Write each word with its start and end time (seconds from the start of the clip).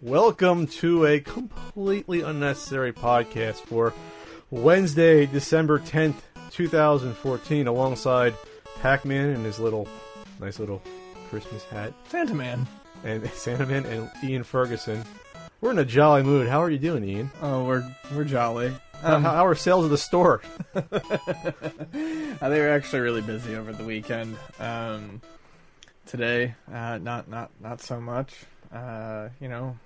Welcome 0.00 0.66
to 0.78 1.04
a 1.06 1.20
completely 1.20 2.22
unnecessary 2.22 2.92
podcast 2.92 3.56
for 3.60 3.92
Wednesday, 4.50 5.26
December 5.26 5.78
10th, 5.78 6.16
2014, 6.50 7.66
alongside 7.66 8.34
Pac 8.80 9.04
Man 9.04 9.28
and 9.30 9.44
his 9.44 9.58
little, 9.60 9.86
nice 10.40 10.58
little 10.58 10.80
Christmas 11.28 11.64
hat, 11.64 11.92
Santa 12.08 12.34
Man. 12.34 12.66
and 13.04 13.28
Santa 13.34 13.66
Man 13.66 13.84
and 13.86 14.10
Ian 14.24 14.42
Ferguson. 14.42 15.04
We're 15.60 15.72
in 15.72 15.78
a 15.78 15.84
jolly 15.84 16.22
mood. 16.22 16.48
How 16.48 16.62
are 16.62 16.70
you 16.70 16.78
doing, 16.78 17.04
Ian? 17.04 17.30
Oh, 17.42 17.64
we're 17.64 17.84
we're 18.14 18.24
jolly. 18.24 18.70
How- 19.02 19.16
Um, 19.16 19.22
how 19.24 19.46
are 19.46 19.54
sales 19.54 19.84
of 19.84 19.90
the 19.90 19.98
store? 19.98 20.40
uh, 20.74 20.80
they 22.48 22.60
were 22.60 22.70
actually 22.70 23.00
really 23.00 23.20
busy 23.22 23.54
over 23.54 23.72
the 23.72 23.84
weekend. 23.84 24.36
Um, 24.58 25.20
today, 26.06 26.54
uh, 26.72 26.96
not 26.98 27.28
not 27.28 27.50
not 27.60 27.82
so 27.82 28.00
much. 28.00 28.32
Uh, 28.72 29.28
you 29.40 29.48
know, 29.48 29.76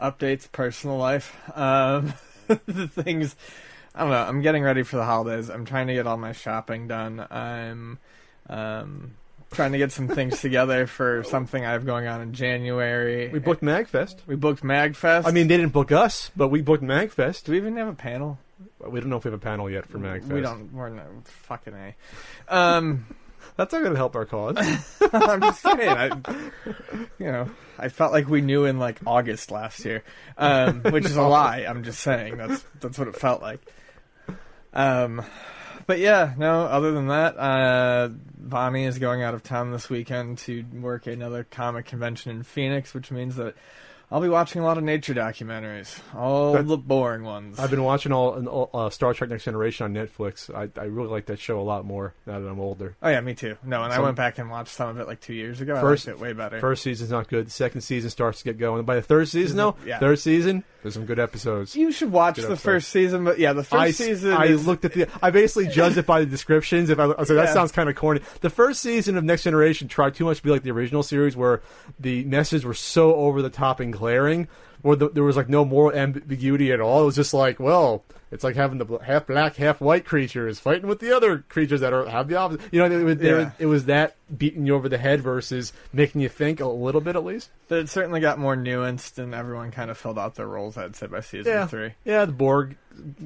updates, 0.00 0.50
personal 0.50 0.96
life, 0.96 1.36
um, 1.56 2.14
the 2.48 2.88
things. 2.88 3.36
I 3.94 4.00
don't 4.00 4.10
know. 4.10 4.22
I'm 4.22 4.40
getting 4.40 4.62
ready 4.62 4.82
for 4.82 4.96
the 4.96 5.04
holidays. 5.04 5.50
I'm 5.50 5.64
trying 5.64 5.88
to 5.88 5.94
get 5.94 6.06
all 6.06 6.16
my 6.16 6.32
shopping 6.32 6.86
done. 6.86 7.26
I'm 7.30 7.98
um, 8.48 9.12
trying 9.50 9.72
to 9.72 9.78
get 9.78 9.92
some 9.92 10.08
things 10.08 10.40
together 10.42 10.86
for 10.86 11.24
something 11.24 11.64
I 11.64 11.72
have 11.72 11.84
going 11.84 12.06
on 12.06 12.20
in 12.20 12.32
January. 12.32 13.28
We 13.28 13.38
booked 13.38 13.62
MagFest. 13.62 14.26
we 14.26 14.36
booked 14.36 14.62
Magfest. 14.62 15.26
I 15.26 15.32
mean, 15.32 15.48
they 15.48 15.56
didn't 15.56 15.72
book 15.72 15.92
us, 15.92 16.30
but 16.36 16.48
we 16.48 16.62
booked 16.62 16.84
MagFest. 16.84 17.44
do 17.44 17.52
we 17.52 17.58
even 17.58 17.76
have 17.76 17.88
a 17.88 17.94
panel? 17.94 18.38
We 18.86 19.00
don't 19.00 19.10
know 19.10 19.16
if 19.16 19.24
we 19.24 19.30
have 19.30 19.40
a 19.40 19.42
panel 19.42 19.70
yet 19.70 19.86
for 19.86 19.98
MagFest. 19.98 20.32
We 20.32 20.40
don't. 20.40 20.72
We're 20.72 20.90
not 20.90 21.06
fucking 21.24 21.74
a. 21.74 22.54
Um, 22.54 23.06
That's 23.56 23.72
not 23.72 23.80
going 23.80 23.92
to 23.92 23.98
help 23.98 24.16
our 24.16 24.24
cause. 24.24 24.56
I'm 25.12 25.40
just 25.40 25.62
saying. 25.62 25.80
I, 25.80 26.10
you 27.18 27.26
know, 27.26 27.50
I 27.78 27.88
felt 27.88 28.12
like 28.12 28.28
we 28.28 28.40
knew 28.40 28.64
in 28.64 28.78
like 28.78 29.00
August 29.06 29.50
last 29.50 29.84
year, 29.84 30.02
um, 30.38 30.82
which 30.82 31.04
is 31.04 31.16
a 31.16 31.22
lie. 31.28 31.66
I'm 31.68 31.84
just 31.84 32.00
saying 32.00 32.36
that's 32.36 32.64
that's 32.80 32.98
what 32.98 33.08
it 33.08 33.16
felt 33.16 33.42
like. 33.42 33.60
Um, 34.72 35.24
but 35.86 35.98
yeah, 35.98 36.34
no. 36.38 36.62
Other 36.64 36.92
than 36.92 37.08
that, 37.08 37.36
uh, 37.38 38.08
Bonnie 38.38 38.84
is 38.84 38.98
going 38.98 39.22
out 39.22 39.34
of 39.34 39.42
town 39.42 39.72
this 39.72 39.90
weekend 39.90 40.38
to 40.38 40.64
work 40.74 41.06
another 41.06 41.44
comic 41.44 41.86
convention 41.86 42.30
in 42.30 42.42
Phoenix, 42.42 42.94
which 42.94 43.10
means 43.10 43.36
that 43.36 43.54
I'll 44.12 44.20
be 44.20 44.28
watching 44.28 44.60
a 44.60 44.64
lot 44.64 44.76
of 44.76 44.82
nature 44.84 45.14
documentaries, 45.14 45.98
all 46.16 46.54
That- 46.54 46.66
the 46.66 46.76
boring 46.76 47.22
ones. 47.22 47.58
I've 47.58 47.70
been 47.70 47.84
watching 47.84 48.10
all, 48.12 48.46
all 48.48 48.70
uh, 48.74 48.90
Star 48.90 49.14
Trek 49.14 49.30
Next 49.30 49.44
Generation 49.44 49.84
on 49.84 49.94
Netflix. 49.94 50.52
I, 50.52 50.68
I 50.80 50.84
really 50.86 51.08
like 51.08 51.26
that 51.26 51.38
show 51.38 51.60
a 51.60 51.62
lot 51.62 51.84
more 51.84 52.14
now 52.26 52.40
that 52.40 52.48
I'm 52.48 52.58
older. 52.60 52.96
Oh 53.02 53.08
yeah, 53.08 53.20
me 53.20 53.34
too. 53.34 53.56
No, 53.64 53.82
and 53.84 53.92
I 53.92 54.00
went 54.00 54.16
back 54.16 54.38
and 54.38 54.50
watched 54.50 54.72
some 54.74 54.88
of 54.88 54.98
it 54.98 55.06
like 55.06 55.20
two 55.20 55.34
years 55.34 55.60
ago. 55.60 55.80
First- 55.80 56.08
I 56.08 56.12
liked 56.12 56.20
it 56.20 56.24
way 56.24 56.32
better. 56.32 56.58
First 56.60 56.82
season's 56.82 57.10
not 57.10 57.28
good. 57.28 57.46
The 57.46 57.50
second 57.50 57.82
season 57.82 58.10
starts 58.10 58.38
to 58.38 58.44
get 58.44 58.58
going. 58.58 58.84
By 58.84 58.96
the 58.96 59.02
third 59.02 59.28
season, 59.28 59.56
though, 59.56 59.76
Yeah. 59.86 59.98
third 60.00 60.18
season, 60.18 60.64
there's 60.82 60.94
some 60.94 61.06
good 61.06 61.18
episodes. 61.18 61.76
You 61.76 61.92
should 61.92 62.10
watch 62.10 62.36
Good 62.36 62.46
the 62.46 62.52
episode. 62.52 62.62
first 62.64 62.88
season, 62.88 63.24
but 63.24 63.38
yeah, 63.38 63.52
the 63.52 63.62
first 63.62 63.74
I, 63.80 63.88
s- 63.88 63.96
season. 63.96 64.32
I 64.32 64.46
is, 64.46 64.66
looked 64.66 64.84
at 64.84 64.92
the. 64.94 65.06
I 65.22 65.30
basically 65.30 65.68
judged 65.68 65.98
it 65.98 66.06
by 66.06 66.20
the 66.20 66.26
descriptions. 66.26 66.90
If 66.90 66.98
I, 66.98 67.04
I 67.04 67.06
was 67.06 67.30
like, 67.30 67.36
that 67.46 67.52
sounds 67.52 67.70
kind 67.70 67.88
of 67.88 67.96
corny. 67.96 68.22
The 68.40 68.50
first 68.50 68.80
season 68.80 69.16
of 69.16 69.22
Next 69.24 69.42
Generation 69.44 69.86
tried 69.88 70.14
too 70.14 70.24
much 70.24 70.38
to 70.38 70.42
be 70.42 70.50
like 70.50 70.62
the 70.62 70.70
original 70.72 71.02
series, 71.02 71.36
where 71.36 71.60
the 72.00 72.24
messages 72.24 72.64
were 72.64 72.74
so 72.74 73.14
over 73.14 73.42
the 73.42 73.50
top 73.50 73.78
and 73.80 73.92
glaring, 74.00 74.48
where 74.82 74.96
the, 74.96 75.08
there 75.10 75.22
was 75.22 75.36
like 75.36 75.48
no 75.48 75.64
moral 75.64 75.96
ambiguity 75.96 76.72
at 76.72 76.80
all. 76.80 77.02
It 77.02 77.06
was 77.06 77.16
just 77.16 77.32
like, 77.34 77.60
well, 77.60 78.02
it's 78.32 78.42
like 78.44 78.56
having 78.56 78.78
the 78.78 78.98
half 78.98 79.26
black, 79.26 79.56
half 79.56 79.80
white 79.80 80.04
creatures 80.04 80.58
fighting 80.58 80.86
with 80.88 81.00
the 81.00 81.14
other 81.14 81.44
creatures 81.48 81.80
that 81.80 81.92
are 81.92 82.06
have 82.08 82.28
the 82.28 82.36
opposite. 82.36 82.62
You 82.72 82.80
know, 82.88 83.08
it, 83.08 83.18
there- 83.18 83.40
Yeah. 83.40 83.50
it 83.58 83.66
was 83.66 83.84
that 83.86 84.16
beating 84.36 84.66
you 84.66 84.74
over 84.74 84.88
the 84.88 84.98
head 84.98 85.20
versus 85.20 85.72
making 85.92 86.20
you 86.20 86.28
think 86.28 86.60
a 86.60 86.66
little 86.66 87.00
bit 87.00 87.16
at 87.16 87.24
least. 87.24 87.50
but 87.68 87.78
it 87.78 87.88
certainly 87.88 88.20
got 88.20 88.38
more 88.38 88.56
nuanced, 88.56 89.18
and 89.18 89.34
everyone 89.34 89.70
kind 89.70 89.90
of 89.90 89.98
filled 89.98 90.18
out 90.18 90.34
their 90.34 90.46
roles. 90.48 90.76
I'd 90.76 90.96
say 90.96 91.06
by 91.06 91.20
season 91.20 91.52
Yeah. 91.52 91.66
three. 91.66 91.94
Yeah, 92.04 92.24
the 92.24 92.32
Borg 92.32 92.76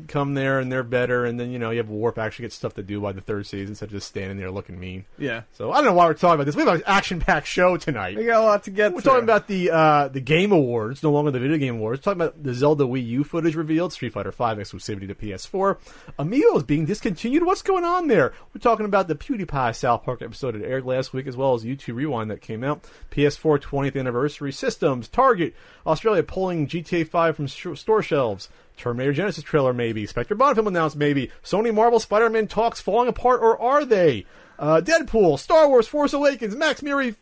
come 0.08 0.34
there 0.34 0.60
and 0.60 0.70
they're 0.70 0.82
better, 0.82 1.24
and 1.24 1.40
then 1.40 1.50
you 1.50 1.58
know 1.58 1.70
you 1.70 1.78
have 1.78 1.88
Worf 1.88 2.18
actually 2.18 2.44
gets 2.44 2.54
stuff 2.54 2.74
to 2.74 2.82
do 2.82 3.00
by 3.00 3.12
the 3.12 3.20
third 3.22 3.46
season 3.46 3.68
instead 3.72 3.86
of 3.86 3.92
just 3.92 4.06
standing 4.08 4.36
there 4.36 4.50
looking 4.50 4.78
mean. 4.78 5.04
Yeah, 5.18 5.42
So 5.52 5.72
I 5.72 5.76
don't 5.76 5.86
know 5.86 5.92
why 5.94 6.06
we're 6.06 6.14
talking 6.14 6.34
about 6.34 6.44
this. 6.46 6.54
We 6.54 6.62
have 6.64 6.74
an 6.76 6.82
action-packed 6.86 7.46
show 7.46 7.76
tonight. 7.78 8.16
we 8.16 8.24
got 8.26 8.42
a 8.42 8.44
lot 8.46 8.64
to 8.64 8.70
get. 8.70 8.92
We're 8.92 9.00
through. 9.00 9.10
talking 9.12 9.24
about 9.24 9.48
the 9.48 9.70
uh, 9.70 10.08
the 10.08 10.20
Game 10.20 10.52
Awards, 10.52 11.02
no 11.02 11.10
longer 11.10 11.30
the 11.30 11.40
Video 11.40 11.56
Game 11.56 11.76
Awards. 11.76 12.00
We're 12.00 12.12
talking 12.14 12.20
about 12.22 12.42
the 12.42 12.54
Zelda 12.54 12.84
Wii 12.84 13.04
U 13.06 13.24
footage 13.24 13.54
revealed, 13.56 13.92
Street 13.92 14.12
Fighter 14.12 14.30
V 14.30 14.36
exclusivity 14.44 15.08
to 15.08 15.14
PS4. 15.14 15.78
Amiibo 16.18 16.56
is 16.58 16.62
being 16.62 16.84
discontinued. 16.84 17.44
What's 17.44 17.62
going 17.62 17.84
on 17.84 18.06
there? 18.08 18.32
We're 18.54 18.60
talking 18.60 18.86
about 18.86 19.08
the 19.08 19.14
PewDiePie 19.16 19.74
South 19.74 20.04
Park 20.04 20.20
episode 20.22 20.54
that 20.54 20.64
aired 20.64 20.84
last 20.84 20.93
week, 21.12 21.26
as 21.26 21.36
well 21.36 21.54
as 21.54 21.64
YouTube 21.64 21.94
Rewind 21.96 22.30
that 22.30 22.40
came 22.40 22.62
out. 22.62 22.84
PS4 23.10 23.60
20th 23.60 23.98
anniversary 23.98 24.52
systems. 24.52 25.08
Target 25.08 25.54
Australia 25.86 26.22
pulling 26.22 26.66
GTA 26.66 27.08
5 27.08 27.36
from 27.36 27.46
sh- 27.46 27.66
store 27.74 28.02
shelves. 28.02 28.48
Terminator 28.76 29.22
Genisys 29.22 29.44
trailer, 29.44 29.72
maybe. 29.72 30.06
Spectre 30.06 30.34
Bond 30.34 30.56
film 30.56 30.66
announced, 30.66 30.96
maybe. 30.96 31.30
Sony 31.42 31.72
Marvel 31.72 32.00
Spider 32.00 32.30
Man 32.30 32.46
talks 32.46 32.80
falling 32.80 33.08
apart, 33.08 33.40
or 33.40 33.60
are 33.60 33.84
they? 33.84 34.26
Uh, 34.58 34.80
Deadpool, 34.80 35.38
Star 35.38 35.68
Wars, 35.68 35.88
Force 35.88 36.12
Awakens, 36.12 36.54
Max 36.54 36.82
Murray 36.82 37.14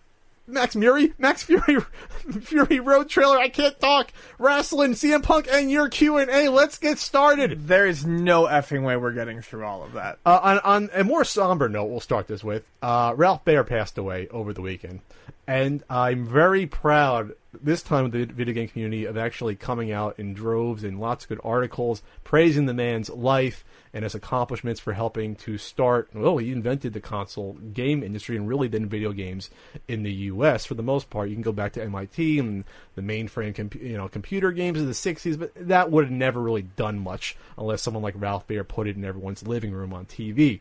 Max 0.46 0.74
Fury, 0.74 1.14
Max 1.18 1.42
Fury, 1.42 1.78
Fury 2.42 2.80
Road 2.80 3.08
trailer. 3.08 3.38
I 3.38 3.48
can't 3.48 3.78
talk. 3.80 4.12
Wrestling, 4.38 4.92
CM 4.92 5.22
Punk, 5.22 5.46
and 5.50 5.70
your 5.70 5.88
Q 5.88 6.18
and 6.18 6.30
A. 6.30 6.48
Let's 6.48 6.78
get 6.78 6.98
started. 6.98 7.68
There 7.68 7.86
is 7.86 8.04
no 8.04 8.44
effing 8.46 8.84
way 8.84 8.96
we're 8.96 9.12
getting 9.12 9.40
through 9.40 9.64
all 9.64 9.84
of 9.84 9.92
that. 9.92 10.18
Uh, 10.26 10.40
on, 10.42 10.58
on 10.60 10.90
a 10.94 11.04
more 11.04 11.24
somber 11.24 11.68
note, 11.68 11.86
we'll 11.86 12.00
start 12.00 12.26
this 12.26 12.42
with 12.42 12.64
uh, 12.82 13.14
Ralph 13.16 13.44
Baer 13.44 13.64
passed 13.64 13.98
away 13.98 14.28
over 14.28 14.52
the 14.52 14.62
weekend, 14.62 15.00
and 15.46 15.82
I'm 15.90 16.26
very 16.26 16.66
proud 16.66 17.32
this 17.60 17.82
time 17.82 18.06
of 18.06 18.12
the 18.12 18.24
video 18.24 18.54
game 18.54 18.68
community 18.68 19.04
of 19.04 19.16
actually 19.16 19.56
coming 19.56 19.92
out 19.92 20.18
in 20.18 20.32
droves 20.32 20.84
and 20.84 20.98
lots 20.98 21.24
of 21.24 21.28
good 21.28 21.40
articles 21.44 22.02
praising 22.24 22.66
the 22.66 22.72
man's 22.72 23.10
life 23.10 23.64
and 23.92 24.04
his 24.04 24.14
accomplishments 24.14 24.80
for 24.80 24.94
helping 24.94 25.36
to 25.36 25.58
start. 25.58 26.08
Well, 26.14 26.38
he 26.38 26.50
invented 26.50 26.94
the 26.94 27.00
console 27.00 27.54
game 27.74 28.02
industry 28.02 28.36
and 28.36 28.48
really 28.48 28.68
then 28.68 28.88
video 28.88 29.12
games 29.12 29.50
in 29.86 30.02
the 30.02 30.12
U.S. 30.12 30.64
for 30.64 30.74
the 30.74 30.82
most 30.82 31.10
part. 31.10 31.28
You 31.28 31.34
can 31.34 31.42
go 31.42 31.52
back 31.52 31.74
to 31.74 31.82
MIT 31.82 32.38
and 32.38 32.64
the 32.94 33.02
mainframe, 33.02 33.54
compu- 33.54 33.82
you 33.82 33.98
know, 33.98 34.08
computer 34.08 34.50
games 34.50 34.80
of 34.80 34.86
the 34.86 34.92
'60s, 34.92 35.38
but 35.38 35.52
that 35.56 35.90
would 35.90 36.04
have 36.04 36.12
never 36.12 36.40
really 36.40 36.62
done 36.62 36.98
much 36.98 37.36
unless 37.58 37.82
someone 37.82 38.02
like 38.02 38.14
Ralph 38.16 38.46
Baer 38.46 38.64
put 38.64 38.88
it 38.88 38.96
in 38.96 39.04
everyone's 39.04 39.46
living 39.46 39.72
room 39.72 39.92
on 39.92 40.06
TV. 40.06 40.60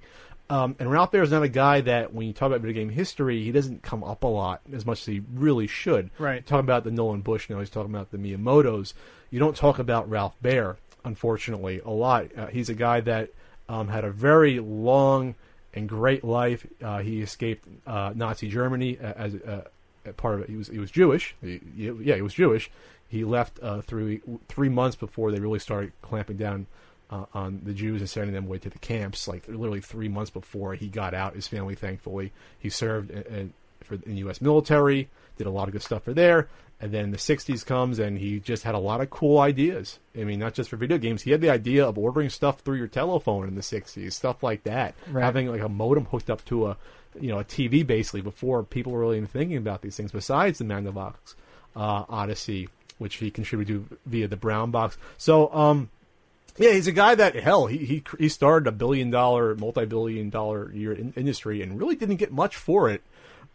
Um, 0.51 0.75
and 0.79 0.91
Ralph 0.91 1.11
Baer 1.11 1.23
is 1.23 1.31
not 1.31 1.43
a 1.43 1.47
guy 1.49 1.79
that, 1.81 2.13
when 2.13 2.27
you 2.27 2.33
talk 2.33 2.47
about 2.47 2.59
video 2.59 2.73
game 2.81 2.89
history, 2.89 3.41
he 3.43 3.51
doesn't 3.53 3.83
come 3.83 4.03
up 4.03 4.23
a 4.23 4.27
lot 4.27 4.59
as 4.73 4.85
much 4.85 4.99
as 4.99 5.05
he 5.05 5.21
really 5.33 5.65
should. 5.65 6.09
Right. 6.19 6.45
Talking 6.45 6.65
about 6.65 6.83
the 6.83 6.91
Nolan 6.91 7.21
Bushnell, 7.21 7.59
he's 7.59 7.69
talking 7.69 7.89
about 7.89 8.11
the 8.11 8.17
Miyamotos. 8.17 8.93
You 9.29 9.39
don't 9.39 9.55
talk 9.55 9.79
about 9.79 10.09
Ralph 10.09 10.35
Baer, 10.41 10.75
unfortunately, 11.05 11.79
a 11.85 11.89
lot. 11.91 12.27
Uh, 12.37 12.47
he's 12.47 12.67
a 12.69 12.73
guy 12.73 12.99
that 13.01 13.29
um, 13.69 13.87
had 13.87 14.03
a 14.03 14.11
very 14.11 14.59
long 14.59 15.35
and 15.73 15.87
great 15.87 16.23
life. 16.25 16.67
Uh, 16.83 16.99
he 16.99 17.21
escaped 17.21 17.65
uh, 17.87 18.11
Nazi 18.13 18.49
Germany 18.49 18.97
as 18.99 19.35
uh, 19.35 19.61
a 20.05 20.11
part 20.11 20.35
of 20.35 20.41
it. 20.41 20.49
He 20.49 20.57
was 20.57 20.67
he 20.67 20.79
was 20.79 20.91
Jewish. 20.91 21.33
He, 21.41 21.61
he- 21.77 21.91
yeah, 22.01 22.15
he 22.15 22.21
was 22.21 22.33
Jewish. 22.33 22.69
He 23.07 23.23
left 23.23 23.57
uh, 23.61 23.79
three 23.79 24.19
three 24.49 24.67
months 24.69 24.97
before 24.97 25.31
they 25.31 25.39
really 25.39 25.59
started 25.59 25.93
clamping 26.01 26.35
down 26.35 26.67
uh, 27.11 27.25
on 27.33 27.61
the 27.63 27.73
Jews 27.73 28.01
and 28.01 28.09
sending 28.09 28.33
them 28.33 28.45
away 28.45 28.57
to 28.59 28.69
the 28.69 28.79
camps. 28.79 29.27
Like 29.27 29.47
literally 29.47 29.81
three 29.81 30.07
months 30.07 30.31
before 30.31 30.75
he 30.75 30.87
got 30.87 31.13
out, 31.13 31.35
his 31.35 31.47
family, 31.47 31.75
thankfully, 31.75 32.31
he 32.57 32.69
served 32.69 33.11
in, 33.11 33.21
in, 33.23 33.53
for 33.83 33.95
in 33.95 34.13
the 34.13 34.19
U.S. 34.19 34.41
military, 34.41 35.09
did 35.37 35.47
a 35.47 35.51
lot 35.51 35.67
of 35.67 35.73
good 35.73 35.83
stuff 35.83 36.03
for 36.03 36.13
there. 36.13 36.47
And 36.79 36.91
then 36.91 37.11
the 37.11 37.17
'60s 37.17 37.63
comes, 37.63 37.99
and 37.99 38.17
he 38.17 38.39
just 38.39 38.63
had 38.63 38.73
a 38.73 38.79
lot 38.79 39.01
of 39.01 39.11
cool 39.11 39.37
ideas. 39.39 39.99
I 40.17 40.23
mean, 40.23 40.39
not 40.39 40.55
just 40.55 40.71
for 40.71 40.77
video 40.77 40.97
games. 40.97 41.21
He 41.21 41.29
had 41.29 41.41
the 41.41 41.51
idea 41.51 41.85
of 41.85 41.95
ordering 41.95 42.29
stuff 42.29 42.61
through 42.61 42.77
your 42.77 42.87
telephone 42.87 43.47
in 43.47 43.53
the 43.53 43.61
'60s, 43.61 44.13
stuff 44.13 44.41
like 44.41 44.63
that. 44.63 44.95
Right. 45.07 45.23
Having 45.23 45.47
like 45.47 45.61
a 45.61 45.69
modem 45.69 46.05
hooked 46.05 46.31
up 46.31 46.43
to 46.45 46.67
a, 46.67 46.77
you 47.19 47.29
know, 47.29 47.37
a 47.37 47.43
TV 47.43 47.85
basically 47.85 48.21
before 48.21 48.63
people 48.63 48.93
were 48.93 49.01
really 49.01 49.17
even 49.17 49.27
thinking 49.27 49.57
about 49.57 49.83
these 49.83 49.95
things. 49.95 50.11
Besides 50.11 50.57
the 50.57 50.65
Magnavox 50.65 51.35
uh, 51.75 52.05
Odyssey, 52.09 52.67
which 52.97 53.15
he 53.15 53.29
contributed 53.29 53.89
to 53.89 53.97
via 54.07 54.27
the 54.27 54.37
Brown 54.37 54.71
Box. 54.71 54.97
So, 55.17 55.53
um, 55.53 55.89
yeah, 56.57 56.71
he's 56.71 56.87
a 56.87 56.91
guy 56.91 57.15
that 57.15 57.35
hell 57.35 57.67
he 57.67 57.77
he 57.77 58.03
he 58.17 58.29
started 58.29 58.67
a 58.67 58.71
billion 58.71 59.09
dollar, 59.11 59.55
multi 59.55 59.85
billion 59.85 60.29
dollar 60.29 60.71
year 60.73 60.93
in, 60.93 61.13
industry 61.15 61.61
and 61.61 61.79
really 61.79 61.95
didn't 61.95 62.17
get 62.17 62.31
much 62.31 62.55
for 62.55 62.89
it. 62.89 63.01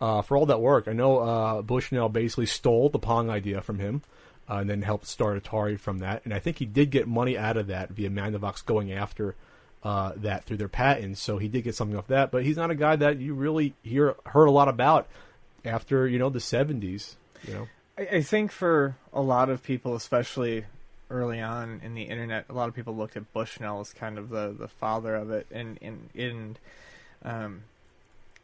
uh, 0.01 0.23
for 0.23 0.37
all 0.37 0.47
that 0.47 0.61
work. 0.61 0.89
I 0.89 0.93
know 0.93 1.19
uh, 1.19 1.63
Bushnell 1.63 2.09
basically 2.09 2.47
stole 2.47 2.89
the 2.91 2.99
Pong 2.99 3.31
idea 3.31 3.61
from 3.61 3.79
him. 3.79 4.03
Uh, 4.49 4.59
and 4.59 4.71
then 4.71 4.81
helped 4.83 5.09
start 5.09 5.43
Atari 5.43 5.77
from 5.77 5.99
that, 5.99 6.25
and 6.25 6.33
I 6.33 6.39
think 6.39 6.59
he 6.59 6.67
did 6.67 6.93
get 6.93 7.09
money 7.09 7.37
out 7.37 7.57
of 7.57 7.67
that 7.67 7.91
via 7.91 8.09
Magnavox 8.09 8.65
going 8.65 8.93
after 8.93 9.35
uh, 9.83 10.13
that 10.19 10.45
through 10.45 10.59
their 10.59 10.69
patents. 10.69 11.21
So 11.21 11.39
he 11.39 11.49
did 11.49 11.65
get 11.65 11.75
something 11.75 11.99
off 11.99 12.07
that, 12.07 12.31
but 12.31 12.45
he's 12.45 12.57
not 12.57 12.71
a 12.71 12.77
guy 12.77 12.95
that 12.95 13.19
you 13.19 13.35
really 13.35 13.75
hear 13.83 14.15
heard 14.25 14.47
a 14.47 14.53
lot 14.53 14.69
about 14.69 15.09
after 15.65 16.07
you 16.07 16.21
know 16.21 16.31
the 16.31 16.39
seventies. 16.39 17.17
You 17.45 17.55
know, 17.55 17.69
I, 17.99 18.19
I 18.19 18.23
think 18.23 18.53
for 18.53 18.95
a 19.13 19.21
lot 19.21 19.51
of 19.51 19.65
people, 19.65 19.97
especially 19.97 20.67
early 21.11 21.41
on 21.41 21.81
in 21.85 21.95
the 21.95 22.03
internet, 22.03 22.47
a 22.49 22.53
lot 22.53 22.69
of 22.69 22.75
people 22.75 22.97
looked 22.97 23.17
at 23.17 23.33
Bushnell 23.33 23.81
as 23.81 23.93
kind 23.93 24.19
of 24.19 24.29
the, 24.29 24.55
the 24.59 24.69
father 24.69 25.15
of 25.15 25.31
it, 25.31 25.47
and 25.51 25.79
and, 25.81 26.11
and 26.15 26.59
um, 27.25 27.63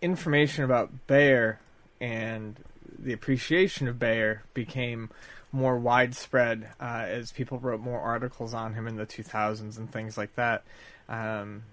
information 0.00 0.64
about 0.64 1.06
Baer 1.06 1.60
and 2.00 2.56
the 2.98 3.12
appreciation 3.12 3.88
of 3.88 3.98
Baer 3.98 4.42
became 4.54 5.10
more 5.52 5.78
widespread 5.78 6.68
uh, 6.80 7.04
as 7.06 7.30
people 7.30 7.58
wrote 7.58 7.80
more 7.80 8.00
articles 8.00 8.54
on 8.54 8.74
him 8.74 8.88
in 8.88 8.96
the 8.96 9.06
2000s 9.06 9.76
and 9.76 9.92
things 9.92 10.16
like 10.16 10.34
that. 10.34 10.64
Um, 11.08 11.64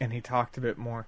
and 0.00 0.12
he 0.12 0.20
talked 0.20 0.56
a 0.56 0.60
bit 0.60 0.78
more. 0.78 1.06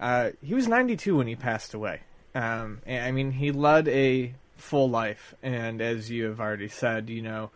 Uh, 0.00 0.30
he 0.42 0.54
was 0.54 0.66
92 0.66 1.16
when 1.16 1.26
he 1.26 1.36
passed 1.36 1.74
away. 1.74 2.00
Um, 2.34 2.80
and, 2.86 3.04
I 3.04 3.12
mean, 3.12 3.32
he 3.32 3.52
led 3.52 3.88
a 3.88 4.34
full 4.56 4.88
life, 4.88 5.34
and 5.42 5.80
as 5.80 6.10
you 6.10 6.24
have 6.26 6.40
already 6.40 6.68
said, 6.68 7.10
you 7.10 7.22
know, 7.22 7.50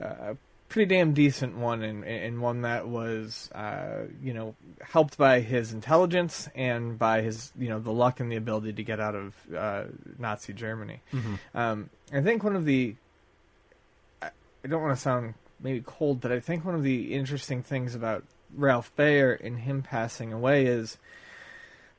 uh, 0.00 0.34
pretty 0.70 0.94
damn 0.94 1.12
decent 1.12 1.56
one, 1.58 1.82
and, 1.82 2.04
and 2.04 2.40
one 2.40 2.62
that 2.62 2.88
was, 2.88 3.50
uh, 3.54 4.04
you 4.22 4.32
know, 4.32 4.54
helped 4.80 5.18
by 5.18 5.40
his 5.40 5.74
intelligence 5.74 6.48
and 6.54 6.98
by 6.98 7.20
his, 7.20 7.52
you 7.58 7.68
know, 7.68 7.78
the 7.78 7.92
luck 7.92 8.20
and 8.20 8.32
the 8.32 8.36
ability 8.36 8.72
to 8.72 8.82
get 8.82 8.98
out 9.00 9.14
of 9.14 9.34
uh, 9.54 9.84
Nazi 10.18 10.54
Germany. 10.54 11.00
Um, 11.54 11.90
I 12.12 12.22
think 12.22 12.42
one 12.42 12.56
of 12.56 12.64
the 12.64 12.94
I 14.22 14.68
don't 14.68 14.82
want 14.82 14.94
to 14.94 15.00
sound 15.00 15.34
maybe 15.60 15.82
cold, 15.84 16.20
but 16.20 16.32
I 16.32 16.40
think 16.40 16.64
one 16.64 16.74
of 16.74 16.82
the 16.82 17.14
interesting 17.14 17.62
things 17.62 17.94
about 17.94 18.24
Ralph 18.54 18.94
Baer 18.96 19.38
and 19.42 19.58
him 19.58 19.82
passing 19.82 20.32
away 20.32 20.66
is 20.66 20.98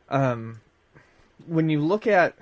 um, 0.09 0.61
when 1.47 1.69
you 1.69 1.79
look 1.79 2.07
at 2.07 2.35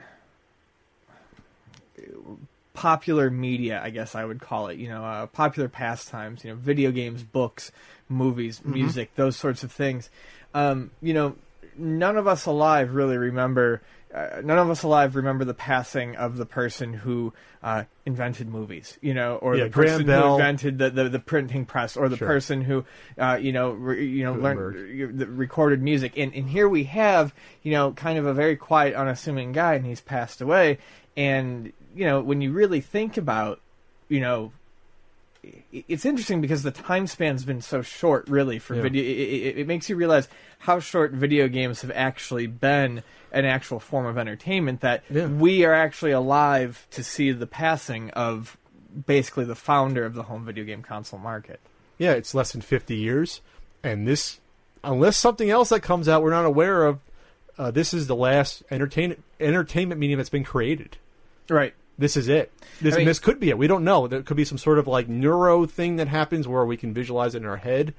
popular 2.80 3.30
media, 3.30 3.82
I 3.84 3.90
guess 3.90 4.16
I 4.16 4.24
would 4.24 4.40
call 4.40 4.70
it, 4.70 4.80
you 4.80 4.88
know, 4.88 5.04
uh, 5.04 5.26
popular 5.26 5.68
pastimes, 5.68 6.46
you 6.46 6.52
know, 6.52 6.56
video 6.56 6.92
games, 6.92 7.24
books, 7.24 7.74
movies, 8.08 8.62
music, 8.64 9.14
those 9.16 9.36
sorts 9.36 9.64
of 9.64 9.72
things. 9.74 10.10
Um, 10.54 10.92
you 11.02 11.14
know, 11.14 11.36
none 11.76 12.16
of 12.16 12.26
us 12.26 12.46
alive 12.46 12.96
really 12.96 13.18
remember. 13.18 13.82
Uh, 14.14 14.42
none 14.44 14.58
of 14.58 14.70
us 14.72 14.82
alive 14.82 15.16
remember 15.16 15.46
the 15.46 15.54
passing 15.54 16.16
of 16.16 16.38
the 16.38 16.46
person 16.46 16.94
who 16.94 17.32
uh, 17.62 17.84
invented 18.08 18.48
movies, 18.48 18.98
you 19.02 19.14
know, 19.14 19.36
or 19.36 19.56
Yeah, 19.56 19.66
the 19.66 19.70
Graham 19.70 19.90
person 19.92 20.06
Bell. 20.08 20.28
who 20.30 20.34
invented 20.36 20.78
the, 20.80 20.90
the, 20.90 21.10
the 21.10 21.20
printing 21.20 21.66
press, 21.66 21.96
or 21.96 22.10
the 22.10 22.18
Sure. 22.18 22.28
person 22.28 22.62
who, 22.62 22.86
uh, 23.20 23.38
you 23.40 23.52
know, 23.52 23.70
re, 23.72 24.04
you 24.04 24.24
know, 24.24 24.34
Gutenberg. 24.34 24.76
learned 24.76 25.20
the 25.20 25.28
recorded 25.28 25.82
music. 25.84 26.14
And 26.18 26.34
and 26.34 26.50
here 26.50 26.68
we 26.68 26.86
have, 26.86 27.36
you 27.62 27.72
know, 27.72 27.92
kind 27.92 28.18
of 28.18 28.26
a 28.26 28.34
very 28.34 28.56
quiet, 28.56 28.96
unassuming 28.96 29.52
guy, 29.52 29.76
and 29.76 29.86
he's 29.86 30.02
passed 30.02 30.42
away. 30.42 30.80
And 31.16 31.72
you 31.96 32.06
know, 32.06 32.22
when 32.22 32.42
you 32.42 32.52
really 32.52 32.82
think 32.82 33.18
about, 33.18 33.60
you 34.08 34.22
know, 34.22 34.52
it's 35.72 36.06
interesting 36.06 36.42
because 36.42 36.64
the 36.64 36.72
time 36.72 37.08
span's 37.08 37.46
been 37.46 37.62
so 37.62 37.82
short, 37.82 38.28
really, 38.28 38.60
for 38.60 38.76
Yeah. 38.76 38.82
video. 38.82 39.04
It, 39.04 39.08
it, 39.08 39.58
it 39.60 39.68
makes 39.68 39.90
you 39.90 39.96
realize 39.96 40.28
how 40.60 40.80
short 40.80 41.12
video 41.14 41.48
games 41.48 41.82
have 41.82 41.92
actually 41.92 42.48
been 42.48 43.04
an 43.32 43.46
actual 43.46 43.80
form 43.80 44.06
of 44.06 44.18
entertainment. 44.18 44.82
That 44.82 45.04
Yeah. 45.10 45.28
we 45.28 45.64
are 45.64 45.74
actually 45.74 46.12
alive 46.12 46.88
to 46.92 47.04
see 47.04 47.32
the 47.32 47.48
passing 47.48 48.10
of 48.12 48.58
basically 49.06 49.46
the 49.46 49.56
founder 49.56 50.04
of 50.06 50.14
the 50.16 50.24
home 50.24 50.44
video 50.46 50.64
game 50.66 50.82
console 50.82 51.20
market. 51.20 51.60
yeah, 51.98 52.12
it's 52.14 52.34
less 52.34 52.52
than 52.54 52.62
fifty 52.62 52.96
years, 52.96 53.42
and 53.84 54.08
this, 54.08 54.40
unless 54.84 55.18
something 55.18 55.50
else 55.50 55.70
that 55.70 55.82
comes 55.82 56.08
out 56.08 56.24
we're 56.24 56.30
not 56.32 56.46
aware 56.46 56.86
of, 56.86 57.00
uh, 57.58 57.70
this 57.72 57.94
is 57.94 58.08
the 58.08 58.16
last 58.16 58.64
entertainment 58.72 59.22
entertainment 59.40 60.00
medium 60.00 60.18
that's 60.18 60.30
been 60.30 60.44
created. 60.46 60.98
Right. 61.50 61.74
This 62.00 62.16
is 62.18 62.30
it. 62.30 62.52
This, 62.82 62.96
I 62.96 63.00
mean- 63.00 63.08
this 63.08 63.20
could 63.20 63.40
be 63.40 63.50
it. 63.50 63.58
We 63.58 63.68
don't 63.68 63.84
know. 63.84 64.08
There 64.08 64.24
could 64.24 64.38
be 64.38 64.46
some 64.46 64.58
sort 64.58 64.80
of 64.80 64.88
like 64.88 65.08
neuro 65.10 65.66
thing 65.66 65.98
that 65.98 66.08
happens 66.08 66.48
where 66.48 66.66
we 66.66 66.78
can 66.78 66.94
visualize 66.94 67.36
it 67.36 67.44
in 67.44 67.46
our 67.46 67.58
head. 67.58 67.94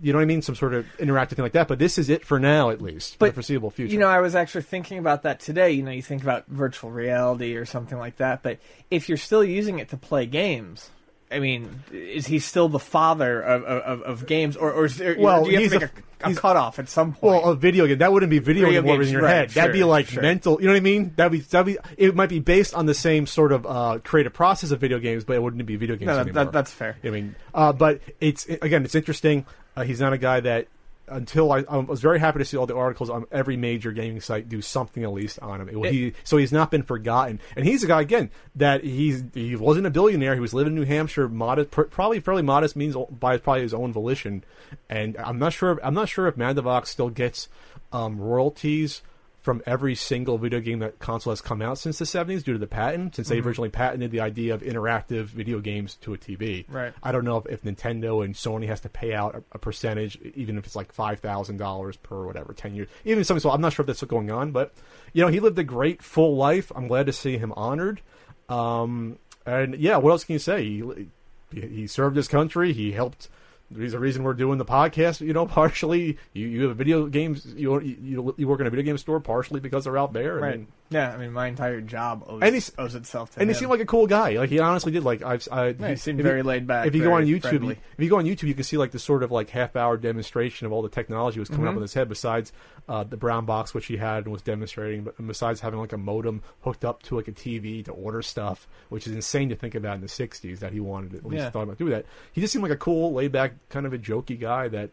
You 0.00 0.12
know 0.12 0.18
what 0.18 0.22
I 0.22 0.26
mean? 0.26 0.42
Some 0.42 0.54
sort 0.54 0.74
of 0.74 0.86
interactive 0.98 1.30
thing 1.30 1.42
like 1.42 1.52
that. 1.52 1.66
But 1.66 1.80
this 1.80 1.98
is 1.98 2.08
it 2.08 2.24
for 2.24 2.38
now, 2.38 2.70
at 2.70 2.80
least, 2.80 3.14
for 3.14 3.18
But, 3.20 3.26
the 3.28 3.32
foreseeable 3.32 3.70
future. 3.70 3.92
You 3.92 3.98
know, 3.98 4.06
I 4.06 4.20
was 4.20 4.36
actually 4.36 4.62
thinking 4.62 4.98
about 4.98 5.22
that 5.22 5.40
today. 5.40 5.72
You 5.72 5.82
know, 5.82 5.90
you 5.90 6.02
think 6.02 6.22
about 6.22 6.46
virtual 6.46 6.90
reality 6.92 7.56
or 7.56 7.64
something 7.64 7.98
like 7.98 8.18
that, 8.18 8.44
but 8.44 8.58
if 8.92 9.08
you're 9.08 9.18
still 9.18 9.42
using 9.42 9.80
it 9.80 9.88
to 9.88 9.96
play 9.96 10.26
games, 10.26 10.90
I 11.30 11.40
mean, 11.40 11.82
is 11.92 12.26
he 12.26 12.38
still 12.38 12.68
the 12.68 12.78
father 12.78 13.40
of, 13.40 13.62
of, 13.64 14.02
of 14.02 14.26
games, 14.26 14.56
or, 14.56 14.72
or 14.72 14.86
is 14.86 14.96
there, 14.96 15.14
Well, 15.18 15.44
do 15.44 15.50
you 15.50 15.60
have 15.60 15.72
to 15.72 15.80
make 15.80 15.90
a- 15.90 16.28
a, 16.28 16.32
a 16.32 16.34
cutoff 16.34 16.78
at 16.78 16.88
some 16.88 17.12
point? 17.12 17.42
Well, 17.42 17.52
a 17.52 17.54
video 17.54 17.86
game 17.86 17.98
that 17.98 18.12
wouldn't 18.12 18.30
be 18.30 18.38
video, 18.38 18.66
Video 18.66 18.80
anymore 18.80 18.96
games, 18.96 19.08
in 19.08 19.12
your 19.12 19.22
right, 19.22 19.34
head. 19.34 19.50
That'd 19.50 19.72
be 19.72 19.84
like 19.84 20.06
sure. 20.06 20.22
mental. 20.22 20.58
You 20.60 20.66
know 20.66 20.72
what 20.72 20.78
I 20.78 20.80
mean? 20.80 21.12
That'd 21.16 21.32
be 21.32 21.40
that'd 21.40 21.66
be. 21.66 21.78
It 21.96 22.14
might 22.16 22.28
be 22.28 22.40
based 22.40 22.74
on 22.74 22.86
the 22.86 22.94
same 22.94 23.26
sort 23.26 23.52
of 23.52 23.66
uh, 23.66 23.98
creative 24.02 24.32
process 24.32 24.70
of 24.70 24.80
video 24.80 24.98
games, 24.98 25.24
but 25.24 25.36
it 25.36 25.42
wouldn't 25.42 25.64
be 25.66 25.76
video 25.76 25.96
games 25.96 26.06
no, 26.06 26.14
that, 26.14 26.20
anymore. 26.22 26.44
that, 26.44 26.52
that's 26.52 26.72
fair. 26.72 26.96
I 27.04 27.10
mean, 27.10 27.36
uh, 27.54 27.72
but 27.72 28.00
it's 28.20 28.46
again, 28.46 28.84
it's 28.84 28.94
interesting. 28.94 29.44
Uh, 29.76 29.84
he's 29.84 30.00
not 30.00 30.12
a 30.12 30.18
guy 30.18 30.40
that 30.40 30.66
until 31.10 31.50
I, 31.52 31.64
I 31.68 31.78
was 31.78 32.00
very 32.00 32.18
happy 32.20 32.38
to 32.38 32.44
see 32.44 32.56
all 32.56 32.66
the 32.66 32.76
articles 32.76 33.10
on 33.10 33.24
every 33.32 33.56
major 33.56 33.92
gaming 33.92 34.20
site 34.20 34.48
do 34.48 34.60
something 34.62 35.02
at 35.04 35.12
least 35.12 35.38
on 35.40 35.60
him. 35.60 35.68
It- 35.68 35.92
he, 35.92 36.12
so 36.24 36.36
he's 36.36 36.52
not 36.52 36.70
been 36.70 36.82
forgotten, 36.82 37.40
and 37.56 37.64
he's 37.66 37.82
a 37.82 37.86
guy 37.86 38.00
again 38.00 38.30
that 38.56 38.84
he's 38.84 39.24
he 39.34 39.56
wasn't 39.56 39.86
a 39.86 39.90
billionaire. 39.90 40.34
He 40.34 40.40
was 40.40 40.54
living 40.54 40.74
in 40.74 40.78
New 40.80 40.84
Hampshire, 40.86 41.28
modest, 41.28 41.70
pr- 41.70 41.82
probably 41.82 42.20
fairly 42.20 42.42
modest 42.42 42.76
means 42.76 42.96
by 43.10 43.36
probably 43.38 43.62
his 43.62 43.74
own 43.74 43.92
volition. 43.92 44.44
And 44.88 45.16
I'm 45.16 45.38
not 45.38 45.52
sure. 45.52 45.80
I'm 45.82 45.94
not 45.94 46.08
sure 46.08 46.26
if 46.28 46.36
Magnavox 46.36 46.86
still 46.86 47.10
gets 47.10 47.48
um, 47.92 48.20
royalties 48.20 49.02
from 49.48 49.62
every 49.64 49.94
single 49.94 50.36
video 50.36 50.60
game 50.60 50.80
that 50.80 50.98
console 50.98 51.30
has 51.30 51.40
come 51.40 51.62
out 51.62 51.78
since 51.78 51.98
the 51.98 52.04
70s 52.04 52.44
due 52.44 52.52
to 52.52 52.58
the 52.58 52.66
patent, 52.66 53.16
since 53.16 53.30
they 53.30 53.38
originally 53.40 53.70
patented 53.70 54.10
the 54.10 54.20
idea 54.20 54.52
of 54.52 54.60
interactive 54.60 55.24
video 55.24 55.58
games 55.58 55.94
to 55.94 56.12
a 56.12 56.18
TV. 56.18 56.66
Right. 56.68 56.92
I 57.02 57.12
don't 57.12 57.24
know 57.24 57.38
if, 57.38 57.46
if 57.46 57.62
Nintendo 57.62 58.22
and 58.22 58.34
Sony 58.34 58.66
has 58.66 58.80
to 58.80 58.90
pay 58.90 59.14
out 59.14 59.36
a, 59.36 59.42
a 59.52 59.58
percentage, 59.58 60.18
even 60.34 60.58
if 60.58 60.66
it's 60.66 60.76
like 60.76 60.92
five 60.92 61.20
thousand 61.20 61.56
dollars 61.56 61.96
per 61.96 62.26
whatever 62.26 62.52
ten 62.52 62.74
years, 62.74 62.88
even 63.06 63.24
something. 63.24 63.40
So 63.40 63.50
I'm 63.50 63.62
not 63.62 63.72
sure 63.72 63.84
if 63.84 63.86
that's 63.86 64.02
what's 64.02 64.10
going 64.10 64.30
on, 64.30 64.52
but 64.52 64.74
you 65.14 65.24
know, 65.24 65.28
he 65.28 65.40
lived 65.40 65.58
a 65.58 65.64
great 65.64 66.02
full 66.02 66.36
life. 66.36 66.70
I'm 66.76 66.86
glad 66.86 67.06
to 67.06 67.14
see 67.14 67.38
him 67.38 67.54
honored. 67.56 68.02
Um, 68.50 69.18
and 69.46 69.76
yeah, 69.76 69.96
what 69.96 70.10
else 70.10 70.24
can 70.24 70.34
you 70.34 70.40
say? 70.40 70.62
He, 70.62 71.06
he 71.50 71.86
served 71.86 72.16
his 72.16 72.28
country. 72.28 72.74
He 72.74 72.92
helped. 72.92 73.30
There's 73.70 73.92
a 73.94 73.98
reason 73.98 74.22
we're 74.22 74.34
doing 74.34 74.58
the 74.58 74.64
podcast. 74.64 75.20
You 75.20 75.32
know, 75.32 75.46
partially 75.60 76.18
you, 76.32 76.46
you 76.48 76.68
have 76.68 76.76
video 76.76 77.06
games. 77.06 77.46
You, 77.56 77.80
you 77.80 78.34
you 78.36 78.48
work 78.48 78.60
in 78.60 78.66
a 78.66 78.70
video 78.70 78.84
game 78.84 78.98
store 78.98 79.20
partially 79.20 79.60
because 79.60 79.84
they're 79.84 79.98
out 79.98 80.12
there. 80.12 80.38
I 80.38 80.40
Right. 80.40 80.58
mean, 80.58 80.68
yeah, 80.90 81.12
I 81.12 81.16
mean, 81.18 81.32
my 81.32 81.46
entire 81.48 81.80
job 81.80 82.24
owes, 82.26 82.40
And 82.42 82.54
he's- 82.54 82.72
owes 82.78 82.94
itself 82.94 83.30
to 83.32 83.40
and 83.40 83.48
him. 83.48 83.54
he 83.54 83.58
seemed 83.58 83.70
like 83.70 83.80
a 83.80 83.86
cool 83.86 84.06
guy. 84.06 84.30
Like 84.38 84.48
he 84.50 84.58
honestly 84.58 84.90
did. 84.92 85.04
Like 85.04 85.22
I've, 85.22 85.46
I, 85.52 85.68
Yeah, 85.68 85.90
he 85.90 85.96
seemed 85.96 86.20
very 86.22 86.42
laid 86.42 86.66
back, 86.66 86.86
If 86.86 86.94
you 86.94 87.02
go 87.02 87.12
on 87.12 87.26
YouTube, 87.26 87.42
friendly. 87.42 87.74
if 87.96 88.02
you 88.04 88.08
go 88.08 88.18
on 88.18 88.24
YouTube, 88.24 88.44
you 88.44 88.54
can 88.54 88.64
see 88.64 88.76
like 88.78 88.90
the 88.92 88.98
sort 88.98 89.22
of 89.22 89.30
like 89.30 89.50
half 89.50 89.76
hour 89.76 89.96
demonstration 89.96 90.66
of 90.66 90.72
all 90.72 90.80
the 90.82 90.88
technology 90.88 91.38
was 91.40 91.48
coming 91.48 91.66
up 91.66 91.70
Mm-hmm. 91.72 91.78
on 91.78 91.82
his 91.82 91.94
head. 91.94 92.08
Besides 92.08 92.52
uh, 92.88 93.04
the 93.04 93.16
brown 93.18 93.44
box 93.44 93.74
which 93.74 93.86
he 93.86 93.98
had 93.98 94.24
and 94.24 94.32
was 94.32 94.40
demonstrating, 94.42 95.04
but 95.04 95.14
besides 95.26 95.60
having 95.60 95.78
like 95.78 95.92
a 95.92 95.98
modem 95.98 96.42
hooked 96.62 96.84
up 96.84 97.02
to 97.02 97.16
like 97.16 97.28
a 97.28 97.32
TV 97.32 97.84
to 97.84 97.92
order 97.92 98.22
stuff, 98.22 98.66
which 98.88 99.06
is 99.06 99.12
insane 99.14 99.50
to 99.50 99.56
think 99.56 99.74
about 99.74 99.96
in 99.96 100.00
the 100.00 100.06
'60s 100.06 100.60
that 100.60 100.72
he 100.72 100.80
wanted 100.80 101.14
at 101.14 101.24
least 101.26 101.42
Yeah. 101.42 101.50
thought 101.50 101.64
about 101.64 101.76
doing 101.78 101.90
that. 101.92 102.06
He 102.32 102.40
just 102.40 102.52
seemed 102.52 102.62
like 102.62 102.72
a 102.72 102.76
cool, 102.76 103.12
laid 103.12 103.30
back, 103.32 103.52
kind 103.68 103.84
of 103.84 103.92
a 103.92 103.98
jokey 103.98 104.38
guy 104.40 104.68
that. 104.68 104.90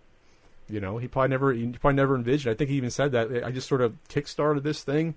You 0.67 0.79
know, 0.79 0.97
he 0.97 1.07
probably 1.07 1.29
never, 1.29 1.53
he 1.53 1.67
probably 1.73 1.93
never 1.93 2.15
envisioned. 2.15 2.51
I 2.51 2.57
think 2.57 2.71
he 2.71 2.77
even 2.77 2.89
said 2.89 3.11
that 3.11 3.43
I 3.45 3.51
just 3.51 3.67
sort 3.67 3.81
of 3.81 3.93
kickstarted 4.09 4.63
this 4.63 4.81
thing, 4.81 5.13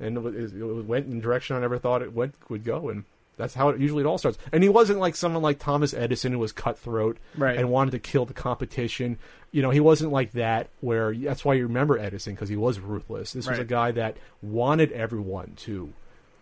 and 0.00 0.16
it, 0.16 0.20
was- 0.22 0.52
it 0.54 0.84
went 0.86 1.06
in 1.06 1.20
direction 1.20 1.56
I 1.56 1.60
never 1.60 1.78
thought 1.78 2.02
it 2.02 2.12
went 2.12 2.34
would 2.48 2.64
go, 2.64 2.88
and 2.88 3.04
that's 3.36 3.54
how 3.54 3.70
it 3.70 3.80
usually 3.80 4.02
it 4.02 4.06
all 4.06 4.18
starts. 4.18 4.38
And 4.52 4.62
he 4.62 4.68
wasn't 4.68 4.98
like 5.00 5.16
someone 5.16 5.42
like 5.42 5.58
Thomas 5.58 5.94
Edison 5.94 6.32
who 6.32 6.38
was 6.38 6.52
cutthroat 6.52 7.16
Right. 7.36 7.56
and 7.58 7.70
wanted 7.70 7.92
to 7.92 7.98
kill 7.98 8.26
the 8.26 8.34
competition. 8.34 9.18
You 9.52 9.62
know, 9.62 9.70
he 9.70 9.80
wasn't 9.80 10.12
like 10.12 10.32
that. 10.32 10.68
Where 10.80 11.14
that's 11.14 11.44
why 11.44 11.54
you 11.54 11.62
remember 11.66 11.98
Edison 11.98 12.34
because 12.34 12.48
he 12.50 12.56
was 12.56 12.78
ruthless. 12.78 13.32
This 13.32 13.48
was 13.48 13.58
a 13.58 13.64
guy 13.64 13.90
that 13.92 14.16
wanted 14.42 14.92
everyone 14.92 15.54
to, 15.56 15.92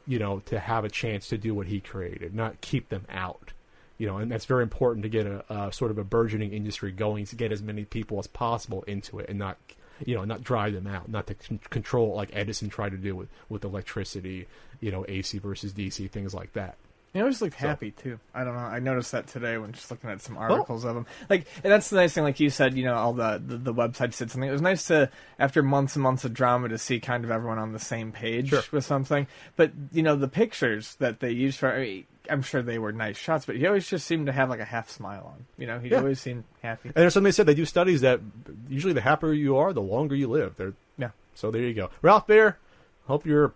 you 0.06 0.18
know, 0.18 0.40
to 0.46 0.58
have 0.58 0.84
a 0.84 0.90
chance 0.90 1.28
to 1.28 1.38
do 1.38 1.54
what 1.54 1.68
he 1.68 1.80
created, 1.80 2.34
not 2.34 2.60
keep 2.60 2.88
them 2.88 3.04
out. 3.08 3.52
You 3.96 4.06
know, 4.06 4.16
and 4.18 4.30
that's 4.32 4.46
very 4.46 4.62
important 4.62 5.02
to 5.04 5.08
get 5.08 5.26
a, 5.26 5.44
a 5.52 5.72
sort 5.72 5.90
of 5.90 5.98
a 5.98 6.04
burgeoning 6.04 6.52
industry 6.52 6.90
going 6.90 7.24
to 7.26 7.36
get 7.36 7.52
as 7.52 7.62
many 7.62 7.84
people 7.84 8.18
as 8.18 8.26
possible 8.26 8.82
into 8.86 9.18
it 9.20 9.28
and 9.28 9.38
not 9.38 9.58
you 10.04 10.14
know, 10.14 10.24
not 10.24 10.42
drive 10.42 10.72
them 10.72 10.86
out, 10.86 11.08
not 11.08 11.26
to 11.28 11.34
con- 11.34 11.60
control 11.70 12.14
like 12.14 12.30
Edison 12.32 12.68
tried 12.68 12.90
to 12.90 12.98
do 12.98 13.14
with 13.16 13.28
with 13.48 13.64
electricity, 13.64 14.46
you 14.80 14.90
know, 14.90 15.04
AC 15.08 15.38
versus 15.38 15.72
DC, 15.72 16.10
things 16.10 16.34
like 16.34 16.52
that. 16.54 16.76
He 17.12 17.18
always 17.20 17.42
looked 17.42 17.56
happy 17.56 17.90
too. 17.90 18.20
I 18.32 18.44
don't 18.44 18.54
know. 18.54 18.60
I 18.60 18.78
noticed 18.78 19.10
that 19.12 19.26
today 19.26 19.58
when 19.58 19.72
just 19.72 19.90
looking 19.90 20.10
at 20.10 20.20
some 20.20 20.36
articles 20.38 20.84
of 20.84 20.96
him. 20.96 21.06
Like, 21.28 21.46
and 21.64 21.72
that's 21.72 21.90
the 21.90 21.96
nice 21.96 22.12
thing. 22.12 22.22
Like 22.22 22.38
you 22.38 22.50
said, 22.50 22.74
you 22.76 22.84
know, 22.84 22.94
all 22.94 23.12
the 23.12 23.42
the, 23.44 23.56
the 23.56 23.74
websites 23.74 24.18
did 24.18 24.30
something. 24.30 24.48
It 24.48 24.52
was 24.52 24.62
nice 24.62 24.86
to 24.86 25.10
after 25.38 25.60
months 25.62 25.96
and 25.96 26.02
months 26.04 26.24
of 26.24 26.32
drama 26.32 26.68
to 26.68 26.78
see 26.78 27.00
kind 27.00 27.24
of 27.24 27.30
everyone 27.32 27.58
on 27.58 27.72
the 27.72 27.80
same 27.80 28.12
page 28.12 28.50
Sure. 28.50 28.62
with 28.70 28.84
something. 28.84 29.26
But 29.56 29.72
you 29.92 30.02
know, 30.04 30.14
the 30.14 30.28
pictures 30.28 30.94
that 31.00 31.18
they 31.20 31.30
used 31.32 31.58
for. 31.58 31.72
I 31.72 31.80
mean, 31.80 32.04
I'm 32.28 32.42
sure 32.42 32.62
they 32.62 32.78
were 32.78 32.92
nice 32.92 33.16
shots, 33.16 33.44
but 33.44 33.56
he 33.56 33.66
always 33.66 33.88
just 33.88 34.06
seemed 34.06 34.26
to 34.26 34.32
have 34.32 34.48
like 34.48 34.60
a 34.60 34.64
half 34.64 34.88
smile 34.88 35.32
on. 35.34 35.46
You 35.58 35.66
know, 35.66 35.80
he 35.80 35.88
Yeah. 35.88 35.98
always 35.98 36.20
seemed 36.20 36.44
happy. 36.62 36.90
And 36.90 36.94
there's 36.94 37.14
something 37.14 37.24
they 37.24 37.32
said 37.32 37.46
they 37.46 37.54
do 37.54 37.64
studies 37.64 38.02
that 38.02 38.20
usually 38.68 38.92
the 38.92 39.00
happier 39.00 39.32
you 39.32 39.56
are, 39.56 39.72
the 39.72 39.82
longer 39.82 40.14
you 40.14 40.28
live. 40.28 40.54
They're, 40.56 40.74
Yeah. 40.96 41.10
So 41.34 41.50
there 41.50 41.62
you 41.62 41.74
go. 41.74 41.90
Ralph 42.02 42.28
Baer, 42.28 42.58
hope 43.06 43.26
you're 43.26 43.52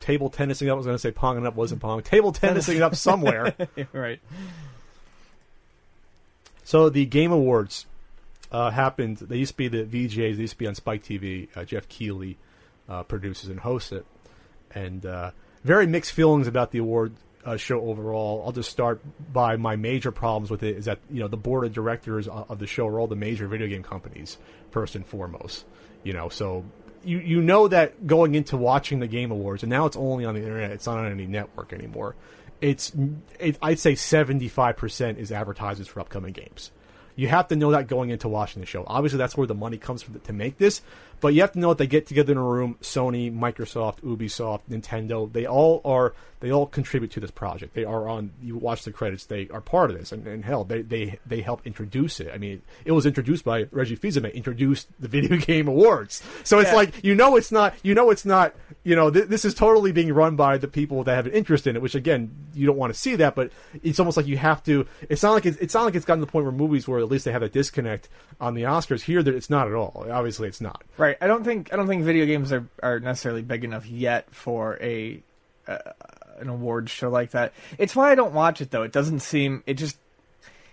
table 0.00 0.30
tennising 0.30 0.68
up. 0.68 0.72
I 0.72 0.76
was 0.76 0.86
going 0.86 0.96
to 0.96 1.00
say 1.00 1.12
ponging 1.12 1.46
up, 1.46 1.54
wasn't 1.54 1.80
pong. 1.80 2.02
Table 2.02 2.32
tennising 2.32 2.80
up 2.80 2.96
somewhere. 2.96 3.54
right. 3.92 4.20
So 6.64 6.88
the 6.88 7.06
Game 7.06 7.32
Awards 7.32 7.86
uh, 8.50 8.70
happened. 8.70 9.18
They 9.18 9.36
used 9.36 9.52
to 9.52 9.56
be 9.56 9.68
the 9.68 9.84
VJs. 9.84 10.36
They 10.36 10.42
used 10.42 10.54
to 10.54 10.58
be 10.58 10.66
on 10.66 10.74
Spike 10.74 11.04
TV. 11.04 11.48
Uh, 11.56 11.64
Geoff 11.64 11.88
Keighley 11.88 12.38
uh, 12.88 13.02
produces 13.04 13.48
and 13.48 13.60
hosts 13.60 13.92
it, 13.92 14.06
and 14.74 15.04
uh, 15.06 15.30
very 15.62 15.86
mixed 15.86 16.12
feelings 16.12 16.46
about 16.46 16.70
the 16.72 16.78
award 16.78 17.12
uh, 17.44 17.56
show 17.56 17.80
overall. 17.80 18.42
I'll 18.44 18.52
just 18.52 18.70
start 18.70 19.00
by 19.32 19.56
my 19.56 19.76
major 19.76 20.10
problems 20.10 20.50
with 20.50 20.62
it 20.62 20.76
is 20.76 20.84
that 20.86 20.98
you 21.10 21.20
know 21.20 21.28
the 21.28 21.36
board 21.36 21.64
of 21.64 21.72
directors 21.72 22.28
of 22.28 22.58
the 22.58 22.66
show 22.66 22.86
are 22.86 23.00
all 23.00 23.06
the 23.06 23.16
major 23.16 23.46
video 23.46 23.66
game 23.66 23.82
companies 23.82 24.38
first 24.70 24.94
and 24.94 25.06
foremost. 25.06 25.64
You 26.02 26.12
know, 26.12 26.28
so 26.28 26.64
you 27.04 27.18
you 27.18 27.40
know 27.40 27.68
that 27.68 28.06
going 28.06 28.34
into 28.34 28.56
watching 28.56 29.00
the 29.00 29.06
Game 29.06 29.30
Awards, 29.30 29.62
and 29.62 29.70
now 29.70 29.86
it's 29.86 29.96
only 29.96 30.24
on 30.24 30.34
the 30.34 30.42
internet. 30.42 30.70
It's 30.70 30.86
not 30.86 30.98
on 30.98 31.10
any 31.10 31.26
network 31.26 31.72
anymore. 31.72 32.16
It's 32.60 32.92
it, 33.38 33.58
I'd 33.62 33.78
say 33.78 33.94
seventy 33.94 34.48
five 34.48 34.76
percent 34.76 35.18
is 35.18 35.32
advertisements 35.32 35.90
for 35.90 36.00
upcoming 36.00 36.32
games. 36.32 36.70
You 37.16 37.28
have 37.28 37.48
to 37.48 37.56
know 37.56 37.72
that 37.72 37.86
going 37.86 38.10
into 38.10 38.28
watching 38.28 38.60
the 38.60 38.66
show. 38.66 38.84
Obviously, 38.86 39.18
that's 39.18 39.36
where 39.36 39.46
the 39.46 39.54
money 39.54 39.76
comes 39.76 40.02
from 40.02 40.18
to 40.20 40.32
make 40.32 40.58
this. 40.58 40.80
But 41.20 41.34
you 41.34 41.40
have 41.42 41.52
to 41.52 41.58
know 41.58 41.68
that 41.70 41.78
they 41.78 41.86
get 41.86 42.06
together 42.06 42.32
in 42.32 42.38
a 42.38 42.42
room. 42.44 42.76
Sony, 42.82 43.32
Microsoft, 43.36 44.00
Ubisoft, 44.00 44.62
Nintendo. 44.70 45.30
They 45.32 45.46
all 45.46 45.80
are. 45.84 46.14
They 46.40 46.50
all 46.50 46.64
contribute 46.66 47.10
to 47.12 47.20
this 47.20 47.30
project. 47.30 47.74
They 47.74 47.84
are 47.84 48.08
on. 48.08 48.30
You 48.42 48.56
watch 48.56 48.84
the 48.84 48.92
credits. 48.92 49.26
They 49.26 49.48
are 49.52 49.60
part 49.60 49.90
of 49.90 49.98
this. 49.98 50.10
And, 50.10 50.26
and 50.26 50.42
hell, 50.42 50.64
they 50.64 50.80
they 50.80 51.18
they 51.26 51.42
help 51.42 51.66
introduce 51.66 52.18
it. 52.18 52.30
I 52.32 52.38
mean, 52.38 52.62
it 52.86 52.92
was 52.92 53.04
introduced 53.04 53.44
by 53.44 53.66
Reggie 53.70 53.94
Fils-Aimé. 53.96 54.32
Introduced 54.32 54.88
the 54.98 55.08
Video 55.20 55.36
Game 55.36 55.68
Awards. 55.68 56.22
So 56.44 56.58
it's 56.58 56.70
Yeah. 56.70 56.76
like 56.76 57.04
you 57.04 57.14
know 57.14 57.36
it's 57.36 57.52
not. 57.52 57.74
You 57.82 57.94
know 57.94 58.08
it's 58.10 58.24
not. 58.24 58.54
You 58.84 58.96
know 58.96 59.10
th- 59.10 59.26
this 59.28 59.44
is 59.44 59.52
totally 59.52 59.92
being 59.92 60.10
run 60.14 60.36
by 60.36 60.56
the 60.56 60.68
people 60.68 61.04
that 61.04 61.14
have 61.14 61.26
an 61.26 61.32
interest 61.32 61.66
in 61.66 61.76
it. 61.76 61.82
Which 61.82 61.94
again, 61.94 62.34
you 62.54 62.66
don't 62.66 62.78
want 62.78 62.92
to 62.94 62.98
see 62.98 63.16
that. 63.16 63.34
But 63.34 63.50
it's 63.82 64.00
almost 64.00 64.16
like 64.16 64.26
you 64.26 64.38
have 64.38 64.62
to. 64.64 64.86
It's 65.10 65.22
not 65.22 65.32
like 65.32 65.44
it's, 65.44 65.58
it's 65.58 65.74
not 65.74 65.84
like 65.84 65.94
it's 65.94 66.06
gotten 66.06 66.20
to 66.20 66.26
the 66.26 66.32
point 66.32 66.46
where 66.46 66.52
movies 66.52 66.88
where 66.88 67.00
at 67.00 67.08
least 67.10 67.26
they 67.26 67.32
have 67.32 67.42
a 67.42 67.50
disconnect 67.50 68.08
on 68.40 68.54
the 68.54 68.62
Oscars. 68.62 69.02
Here, 69.02 69.22
that 69.22 69.34
it's 69.34 69.50
not 69.50 69.68
at 69.68 69.74
all. 69.74 70.06
Obviously, 70.10 70.48
it's 70.48 70.62
not. 70.62 70.82
Right. 70.96 71.09
I 71.20 71.26
don't 71.26 71.44
think 71.44 71.72
I 71.72 71.76
don't 71.76 71.86
think 71.86 72.04
video 72.04 72.26
games 72.26 72.52
are, 72.52 72.66
are 72.82 73.00
necessarily 73.00 73.42
big 73.42 73.64
enough 73.64 73.86
yet 73.86 74.32
for 74.34 74.78
a 74.80 75.22
uh, 75.66 75.78
an 76.38 76.48
awards 76.48 76.90
show 76.90 77.10
like 77.10 77.30
that. 77.32 77.52
It's 77.78 77.94
why 77.94 78.10
I 78.10 78.14
don't 78.14 78.34
watch 78.34 78.60
it 78.60 78.70
though. 78.70 78.82
It 78.82 78.92
doesn't 78.92 79.20
seem 79.20 79.62
it 79.66 79.74
just 79.74 79.96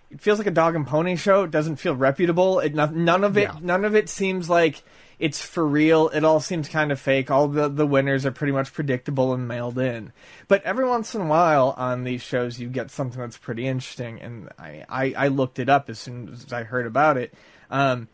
it 0.09 0.21
feels 0.21 0.37
like 0.37 0.47
a 0.47 0.51
dog 0.51 0.75
and 0.75 0.87
pony 0.87 1.15
show. 1.17 1.43
It 1.43 1.51
doesn't 1.51 1.75
feel 1.77 1.95
reputable. 1.95 2.59
It 2.59 2.73
no- 2.73 2.85
none 2.85 3.23
of 3.23 3.37
it 3.37 3.43
Yeah. 3.53 3.59
none 3.61 3.83
of 3.85 3.95
it 3.95 4.07
seems 4.09 4.49
like 4.49 4.81
it's 5.19 5.41
for 5.41 5.65
real. 5.65 6.09
It 6.09 6.23
all 6.23 6.39
seems 6.39 6.69
kind 6.69 6.91
of 6.91 6.99
fake. 6.99 7.29
All 7.31 7.47
the 7.47 7.67
the 7.67 7.85
winners 7.87 8.25
are 8.25 8.31
pretty 8.31 8.53
much 8.53 8.71
predictable 8.73 9.33
and 9.33 9.47
mailed 9.47 9.77
in. 9.79 10.13
But 10.47 10.63
every 10.63 10.85
once 10.87 11.13
in 11.15 11.21
a 11.21 11.25
while 11.25 11.73
on 11.77 12.03
these 12.05 12.21
shows 12.21 12.59
you 12.59 12.69
get 12.69 12.91
something 12.91 13.19
that's 13.19 13.37
pretty 13.37 13.67
interesting 13.67 14.21
and 14.21 14.49
I 14.57 14.85
I, 14.87 15.13
I 15.17 15.27
looked 15.27 15.59
it 15.59 15.67
up 15.69 15.89
as 15.89 15.99
soon 15.99 16.29
as 16.31 16.53
I 16.53 16.63
heard 16.63 16.85
about 16.85 17.17
it. 17.17 17.33
Um, 17.69 18.07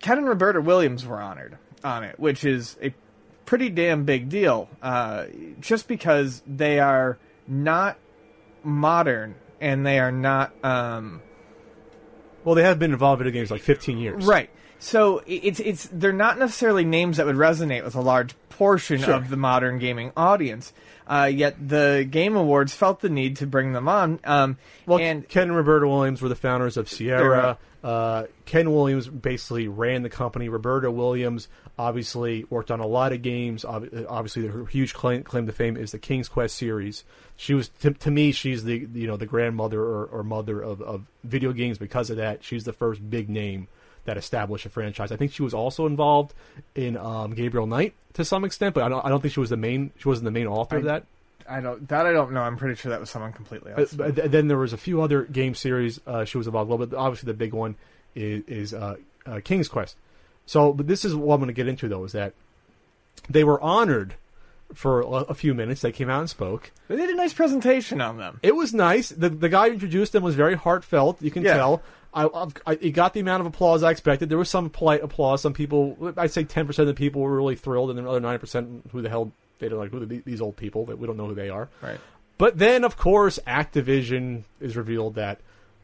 Ken 0.00 0.18
and 0.18 0.28
Roberta 0.28 0.60
Williams 0.60 1.04
were 1.06 1.20
honored 1.20 1.58
on 1.84 2.04
it, 2.04 2.18
which 2.18 2.44
is 2.44 2.76
a 2.82 2.94
pretty 3.46 3.68
damn 3.68 4.04
big 4.04 4.28
deal. 4.28 4.68
Uh, 4.82 5.26
just 5.60 5.88
because 5.88 6.42
they 6.46 6.78
are 6.80 7.18
not 7.46 7.96
modern 8.62 9.34
and 9.60 9.84
they 9.86 9.98
are 9.98 10.12
not 10.12 10.52
um, 10.64 11.20
Well, 12.44 12.54
they 12.54 12.62
have 12.62 12.78
been 12.78 12.92
involved 12.92 13.20
in 13.22 13.26
video 13.26 13.40
games 13.40 13.50
like 13.50 13.62
15 13.62 13.98
years. 13.98 14.24
right. 14.24 14.50
So 14.82 15.22
it's 15.26 15.60
it's 15.60 15.90
they're 15.92 16.10
not 16.10 16.38
necessarily 16.38 16.84
names 16.86 17.18
that 17.18 17.26
would 17.26 17.36
resonate 17.36 17.84
with 17.84 17.94
a 17.94 18.00
large 18.00 18.34
portion 18.48 19.02
Sure. 19.02 19.12
of 19.12 19.28
the 19.28 19.36
modern 19.36 19.78
gaming 19.78 20.10
audience. 20.16 20.72
Uh, 21.10 21.24
yet 21.24 21.56
the 21.68 22.06
Game 22.08 22.36
Awards 22.36 22.72
felt 22.72 23.00
the 23.00 23.08
need 23.10 23.38
to 23.38 23.46
bring 23.46 23.72
them 23.72 23.88
on. 23.88 24.20
Um, 24.22 24.58
Well, 24.86 25.00
and 25.00 25.28
Ken 25.28 25.48
and 25.48 25.56
Roberta 25.56 25.88
Williams 25.88 26.22
were 26.22 26.28
the 26.28 26.36
founders 26.36 26.76
of 26.76 26.88
Sierra. 26.88 27.58
Uh, 27.82 28.26
Ken 28.44 28.70
Williams 28.70 29.08
basically 29.08 29.66
ran 29.66 30.02
the 30.02 30.08
company. 30.10 30.48
Roberta 30.48 30.88
Williams 30.88 31.48
obviously 31.76 32.44
worked 32.48 32.70
on 32.70 32.78
a 32.78 32.86
lot 32.86 33.12
of 33.12 33.22
games. 33.22 33.64
Obviously, 33.64 34.46
her 34.46 34.66
huge 34.66 34.94
claim, 34.94 35.24
claim 35.24 35.46
to 35.46 35.52
fame 35.52 35.76
is 35.76 35.90
the 35.90 35.98
King's 35.98 36.28
Quest 36.28 36.54
series. 36.56 37.02
She 37.36 37.54
was, 37.54 37.70
to, 37.80 37.90
to 37.90 38.10
me, 38.12 38.30
she's 38.30 38.62
the 38.62 38.86
you 38.92 39.08
know 39.08 39.16
the 39.16 39.26
grandmother 39.26 39.80
or, 39.80 40.04
or 40.06 40.22
mother 40.22 40.60
of, 40.60 40.80
of 40.80 41.06
video 41.24 41.52
games 41.52 41.76
because 41.76 42.10
of 42.10 42.18
that. 42.18 42.44
She's 42.44 42.64
the 42.64 42.72
first 42.72 43.10
big 43.10 43.28
name 43.28 43.66
that 44.10 44.16
established 44.16 44.66
a 44.66 44.68
franchise. 44.68 45.12
I 45.12 45.16
think 45.16 45.32
she 45.32 45.42
was 45.44 45.54
also 45.54 45.86
involved 45.86 46.34
in 46.74 46.96
um, 46.96 47.32
Gabriel 47.32 47.66
Knight 47.68 47.94
to 48.14 48.24
some 48.24 48.44
extent, 48.44 48.74
but 48.74 48.82
I 48.82 48.88
don't, 48.88 49.04
I 49.06 49.08
don't 49.08 49.20
think 49.20 49.32
she 49.32 49.38
was 49.38 49.50
the 49.50 49.56
main. 49.56 49.92
She 49.98 50.08
wasn't 50.08 50.24
the 50.24 50.32
main 50.32 50.48
author 50.48 50.78
of 50.78 50.84
that. 50.84 51.04
I 51.48 51.60
don't 51.60 51.88
that 51.88 52.06
I 52.06 52.12
don't 52.12 52.32
know. 52.32 52.42
I'm 52.42 52.56
pretty 52.56 52.74
sure 52.74 52.90
that 52.90 52.98
was 52.98 53.08
someone 53.08 53.32
completely 53.32 53.70
else. 53.72 53.92
but 53.94 54.16
th- 54.16 54.30
then 54.32 54.48
there 54.48 54.58
was 54.58 54.72
a 54.72 54.76
few 54.76 55.00
other 55.00 55.22
game 55.22 55.54
series 55.54 56.00
uh, 56.08 56.24
she 56.24 56.38
was 56.38 56.48
involved 56.48 56.70
with, 56.70 56.90
but 56.90 56.96
obviously 56.96 57.26
the 57.28 57.34
big 57.34 57.52
one 57.54 57.76
is, 58.16 58.42
is 58.48 58.74
uh, 58.74 58.96
uh, 59.26 59.40
King's 59.44 59.68
Quest. 59.68 59.96
So, 60.46 60.72
but 60.72 60.88
this 60.88 61.04
is 61.04 61.14
what 61.14 61.34
I'm 61.34 61.40
going 61.40 61.46
to 61.48 61.52
get 61.52 61.68
into 61.68 61.88
though 61.88 62.02
is 62.04 62.10
that 62.12 62.34
they 63.28 63.44
were 63.44 63.60
honored 63.60 64.14
for 64.74 65.00
a, 65.02 65.06
a 65.06 65.34
few 65.34 65.54
minutes. 65.54 65.80
They 65.82 65.92
came 65.92 66.10
out 66.10 66.20
and 66.20 66.30
spoke. 66.30 66.72
they 66.88 66.96
did 66.96 67.10
a 67.10 67.14
nice 67.16 67.32
presentation 67.32 68.00
on 68.00 68.16
them. 68.18 68.40
It 68.42 68.56
was 68.56 68.72
nice. 68.74 69.10
The 69.10 69.28
the 69.28 69.48
guy 69.48 69.68
who 69.68 69.74
introduced 69.74 70.12
them 70.12 70.22
was 70.24 70.34
very 70.34 70.56
heartfelt. 70.56 71.20
You 71.22 71.30
can 71.30 71.42
Yeah. 71.44 71.54
tell. 71.56 71.82
I, 72.12 72.26
I've- 72.26 72.54
I 72.66 72.72
it 72.80 72.90
got 72.90 73.14
the 73.14 73.20
amount 73.20 73.40
of 73.42 73.46
applause 73.46 73.82
I 73.82 73.90
expected. 73.90 74.28
There 74.28 74.38
was 74.38 74.50
some 74.50 74.70
polite 74.70 75.02
applause. 75.02 75.40
Some 75.42 75.52
people, 75.52 76.12
I'd 76.16 76.30
say, 76.32 76.44
ten 76.44 76.66
percent 76.66 76.88
of 76.88 76.94
the 76.94 76.98
people 76.98 77.22
were 77.22 77.34
really 77.36 77.56
thrilled, 77.56 77.90
and 77.90 77.98
the 77.98 78.08
other 78.08 78.20
nine 78.20 78.38
percent, 78.38 78.82
who 78.92 79.02
the 79.02 79.08
hell 79.08 79.32
they 79.58 79.68
don't 79.68 79.78
like 79.78 79.90
who 79.90 80.02
are 80.02 80.06
the- 80.06 80.22
these 80.24 80.40
old 80.40 80.56
people 80.56 80.86
that 80.86 80.98
we 80.98 81.06
don't 81.06 81.16
know 81.16 81.26
who 81.26 81.34
they 81.34 81.50
are. 81.50 81.68
Right. 81.82 82.00
But 82.38 82.58
then, 82.58 82.84
of 82.84 82.96
course, 82.96 83.38
Activision 83.46 84.44
is 84.60 84.76
revealed 84.76 85.14
that 85.16 85.40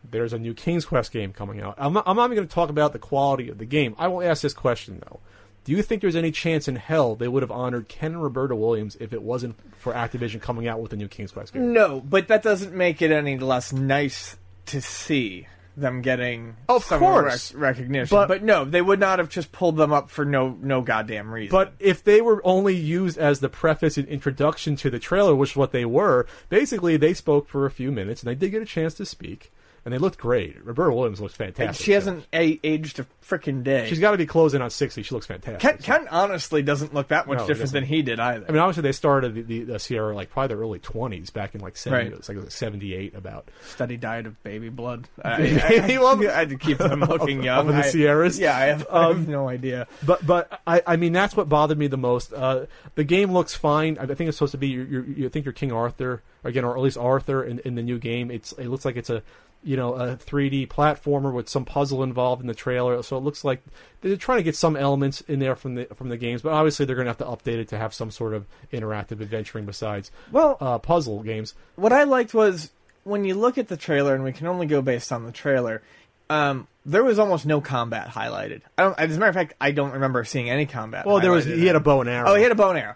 there's 0.09 0.33
a 0.33 0.39
new 0.39 0.55
King's 0.55 0.85
Quest 0.87 1.13
game 1.13 1.33
coming 1.33 1.61
out. 1.61 1.75
I'm 1.79 1.93
not, 1.93 2.05
I'm 2.07 2.17
not 2.17 2.25
even 2.27 2.37
going 2.37 2.49
to 2.49 2.55
talk 2.55 2.71
about 2.71 2.93
the 2.93 2.99
quality 2.99 3.49
of 3.51 3.59
the 3.59 3.65
game. 3.67 3.95
I 3.99 4.09
will 4.09 4.23
ask 4.23 4.41
this 4.43 4.55
question 4.55 5.03
though: 5.07 5.21
Do 5.65 5.73
you 5.73 5.83
think 5.83 6.01
there's 6.01 6.17
any 6.17 6.31
chance 6.33 6.67
in 6.69 6.77
hell 6.77 7.15
they 7.15 7.29
would 7.29 7.43
have 7.43 7.51
honored 7.51 7.89
Ken 7.89 8.13
and 8.13 8.23
Roberta 8.23 8.57
Williams 8.57 8.97
if 9.01 9.13
it 9.13 9.23
wasn't 9.23 9.57
for 9.79 9.93
Activision 9.93 10.41
coming 10.41 10.67
out 10.67 10.81
with 10.81 10.93
a 10.93 10.97
new 10.97 11.09
King's 11.09 11.33
Quest 11.33 11.53
game? 11.53 11.73
No, 11.73 12.01
but 12.01 12.29
that 12.29 12.43
doesn't 12.43 12.73
make 12.75 13.03
it 13.03 13.11
any 13.13 13.39
less 13.39 13.73
nice 13.73 14.37
to 14.67 14.81
see 14.81 15.47
them 15.77 16.01
getting 16.01 16.57
Of 16.69 16.85
some 16.85 16.99
course. 17.01 17.53
rec- 17.53 17.61
recognition. 17.77 18.15
But- 18.17 18.29
But, 18.29 18.43
no, 18.43 18.65
they 18.65 18.81
would 18.83 18.99
not 18.99 19.19
have 19.19 19.29
just 19.29 19.53
pulled 19.53 19.77
them 19.77 19.93
up 19.93 20.09
for 20.11 20.25
no 20.25 20.57
no 20.63 20.81
goddamn 20.81 21.31
reason. 21.31 21.51
But 21.51 21.75
if 21.79 22.03
they 22.03 22.21
were 22.21 22.41
only 22.45 22.75
used 22.75 23.19
as 23.19 23.41
the 23.41 23.49
preface 23.49 23.97
and 23.99 24.09
introduction 24.09 24.77
to 24.77 24.91
the 24.91 24.99
trailer, 24.99 25.35
which 25.35 25.51
is 25.51 25.57
what 25.57 25.73
they 25.73 25.85
were, 25.85 26.27
basically 26.49 26.97
they 26.97 27.13
spoke 27.15 27.49
for 27.49 27.67
a 27.67 27.71
few 27.71 27.93
minutes 27.93 28.23
and 28.23 28.31
they 28.31 28.35
did 28.35 28.51
get 28.51 28.63
a 28.63 28.67
chance 28.67 28.95
to 28.95 29.05
speak, 29.05 29.53
and 29.87 29.95
they 29.95 29.99
looked 29.99 30.19
great. 30.19 30.63
Roberta 30.67 30.93
Williams 30.95 31.21
looks 31.21 31.35
fantastic. 31.37 31.83
she 31.83 31.93
hasn't 31.93 32.27
a- 32.35 32.61
aged 32.63 32.99
a 32.99 33.07
freaking 33.25 33.63
day. 33.65 33.87
She's 33.89 34.01
got 34.01 34.11
to 34.11 34.19
be 34.19 34.27
closing 34.27 34.61
on 34.61 34.69
sixty. 34.69 35.03
She 35.03 35.15
looks 35.15 35.27
fantastic. 35.27 35.61
Ken, 35.61 35.79
Ken 35.79 36.09
honestly 36.11 36.61
doesn't 36.63 36.93
look 36.93 37.09
that 37.09 37.27
much 37.27 37.39
No, 37.39 37.45
he 37.45 37.49
different 37.49 37.69
doesn't. 37.71 37.81
than 37.83 37.89
he 37.89 38.03
did 38.03 38.21
either. 38.21 38.45
I 38.49 38.53
mean, 38.53 38.61
obviously 38.61 38.83
they 38.83 38.93
started 38.93 39.35
the, 39.35 39.43
the, 39.43 39.63
the 39.65 39.79
Sierra 39.79 40.15
like 40.15 40.29
probably 40.31 40.55
the 40.57 40.61
early 40.61 40.79
twenties, 40.81 41.31
back 41.31 41.55
in 41.55 41.61
like 41.61 41.77
seventy, 41.77 42.05
Right. 42.05 42.13
it 42.13 42.19
was 42.19 42.29
like 42.29 42.51
seventy 42.51 42.95
eight 42.95 43.15
about. 43.15 43.49
Steady 43.65 43.97
diet 43.97 44.27
of 44.27 44.43
baby 44.43 44.69
blood. 44.69 45.09
I, 45.25 45.37
Baby 45.39 45.95
I, 45.95 45.99
blood? 45.99 46.27
I 46.27 46.39
had 46.41 46.49
to 46.51 46.57
keep 46.59 46.79
them 46.79 47.01
looking 47.09 47.43
young. 47.45 47.69
In 47.71 47.77
the 47.77 47.83
I- 47.85 47.89
Sierras? 47.89 48.39
Yeah, 48.41 48.57
I 48.57 48.61
have, 48.67 48.87
I 48.91 49.03
have 49.09 49.17
Um, 49.17 49.27
no 49.31 49.49
idea. 49.49 49.87
But 50.05 50.27
but 50.27 50.61
I, 50.67 50.83
I 50.87 50.97
mean 50.97 51.13
that's 51.13 51.37
what 51.37 51.49
bothered 51.49 51.79
me 51.79 51.87
the 51.87 51.97
most. 51.97 52.33
Uh, 52.33 52.67
the 52.97 53.05
game 53.05 53.33
looks 53.33 53.55
fine. 53.55 53.99
I 53.99 54.07
think 54.07 54.27
it's 54.29 54.37
supposed 54.39 54.53
to 54.53 54.59
be. 54.59 54.67
You 54.69 55.05
you 55.17 55.29
think 55.29 55.45
you're 55.45 55.53
King 55.53 55.71
Arthur 55.73 56.23
again, 56.43 56.65
or 56.65 56.77
at 56.77 56.83
least 56.83 56.97
Arthur 56.99 57.45
in, 57.45 57.59
in 57.61 57.75
the 57.77 57.83
new 57.83 57.99
game. 57.99 58.31
It's 58.33 58.53
it 58.53 58.67
looks 58.69 58.85
like 58.85 58.97
it's 58.97 59.11
a 59.11 59.23
you 59.67 59.77
know 59.77 59.95
a 59.95 60.17
3D 60.17 60.69
platformer 60.69 61.33
with 61.33 61.49
some 61.49 61.65
puzzle 61.65 62.03
involved 62.05 62.41
in 62.41 62.47
the 62.47 62.55
trailer. 62.55 63.03
So 63.03 63.17
it 63.17 63.21
looks 63.21 63.45
like 63.45 63.61
they're 64.01 64.17
trying 64.17 64.39
to 64.39 64.45
get 64.45 64.55
some 64.55 64.77
elements 64.77 65.21
in 65.23 65.41
there 65.41 65.57
from 65.57 65.75
the 65.75 65.87
from 65.95 66.09
the 66.09 66.17
games. 66.17 66.41
But 66.41 66.53
obviously 66.53 66.87
they're 66.87 66.95
going 66.95 67.07
to 67.07 67.11
have 67.11 67.19
to 67.19 67.25
update 67.25 67.59
it 67.59 67.69
to 67.69 67.79
have 67.79 67.93
some 67.93 68.11
sort 68.13 68.33
of 68.33 68.47
interactive 68.73 69.21
adventuring 69.21 69.67
besides 69.67 70.11
Well, 70.31 70.57
uh, 70.61 70.79
puzzle 70.79 71.23
games. 71.23 71.55
what 71.75 71.93
I 71.93 72.05
liked 72.05 72.33
was 72.33 72.71
when 73.03 73.25
you 73.25 73.35
look 73.35 73.59
at 73.59 73.69
the 73.69 73.77
trailer, 73.77 74.15
and 74.15 74.23
we 74.25 74.33
can 74.33 74.47
only 74.47 74.67
go 74.67 74.81
based 74.83 75.13
on 75.13 75.25
the 75.25 75.33
trailer. 75.33 75.83
Um, 76.31 76.67
there 76.85 77.05
was 77.05 77.19
almost 77.19 77.47
no 77.47 77.61
combat 77.61 78.09
highlighted. 78.09 78.63
I 78.79 78.83
don't. 78.85 78.99
As 78.99 79.17
a 79.17 79.19
matter 79.21 79.31
of 79.31 79.35
fact, 79.35 79.55
I 79.61 79.73
don't 79.73 79.93
remember 79.93 80.25
seeing 80.25 80.49
any 80.49 80.67
combat. 80.67 81.07
Well, 81.07 81.21
there 81.21 81.31
was 81.33 81.45
he 81.45 81.67
had 81.67 81.77
a 81.77 81.81
bow 81.81 82.01
and 82.01 82.11
arrow. 82.11 82.31
Oh, 82.31 82.35
he 82.37 82.43
had 82.43 82.53
a 82.53 82.57
bow 82.57 82.71
and 82.71 82.79
arrow. 82.79 82.95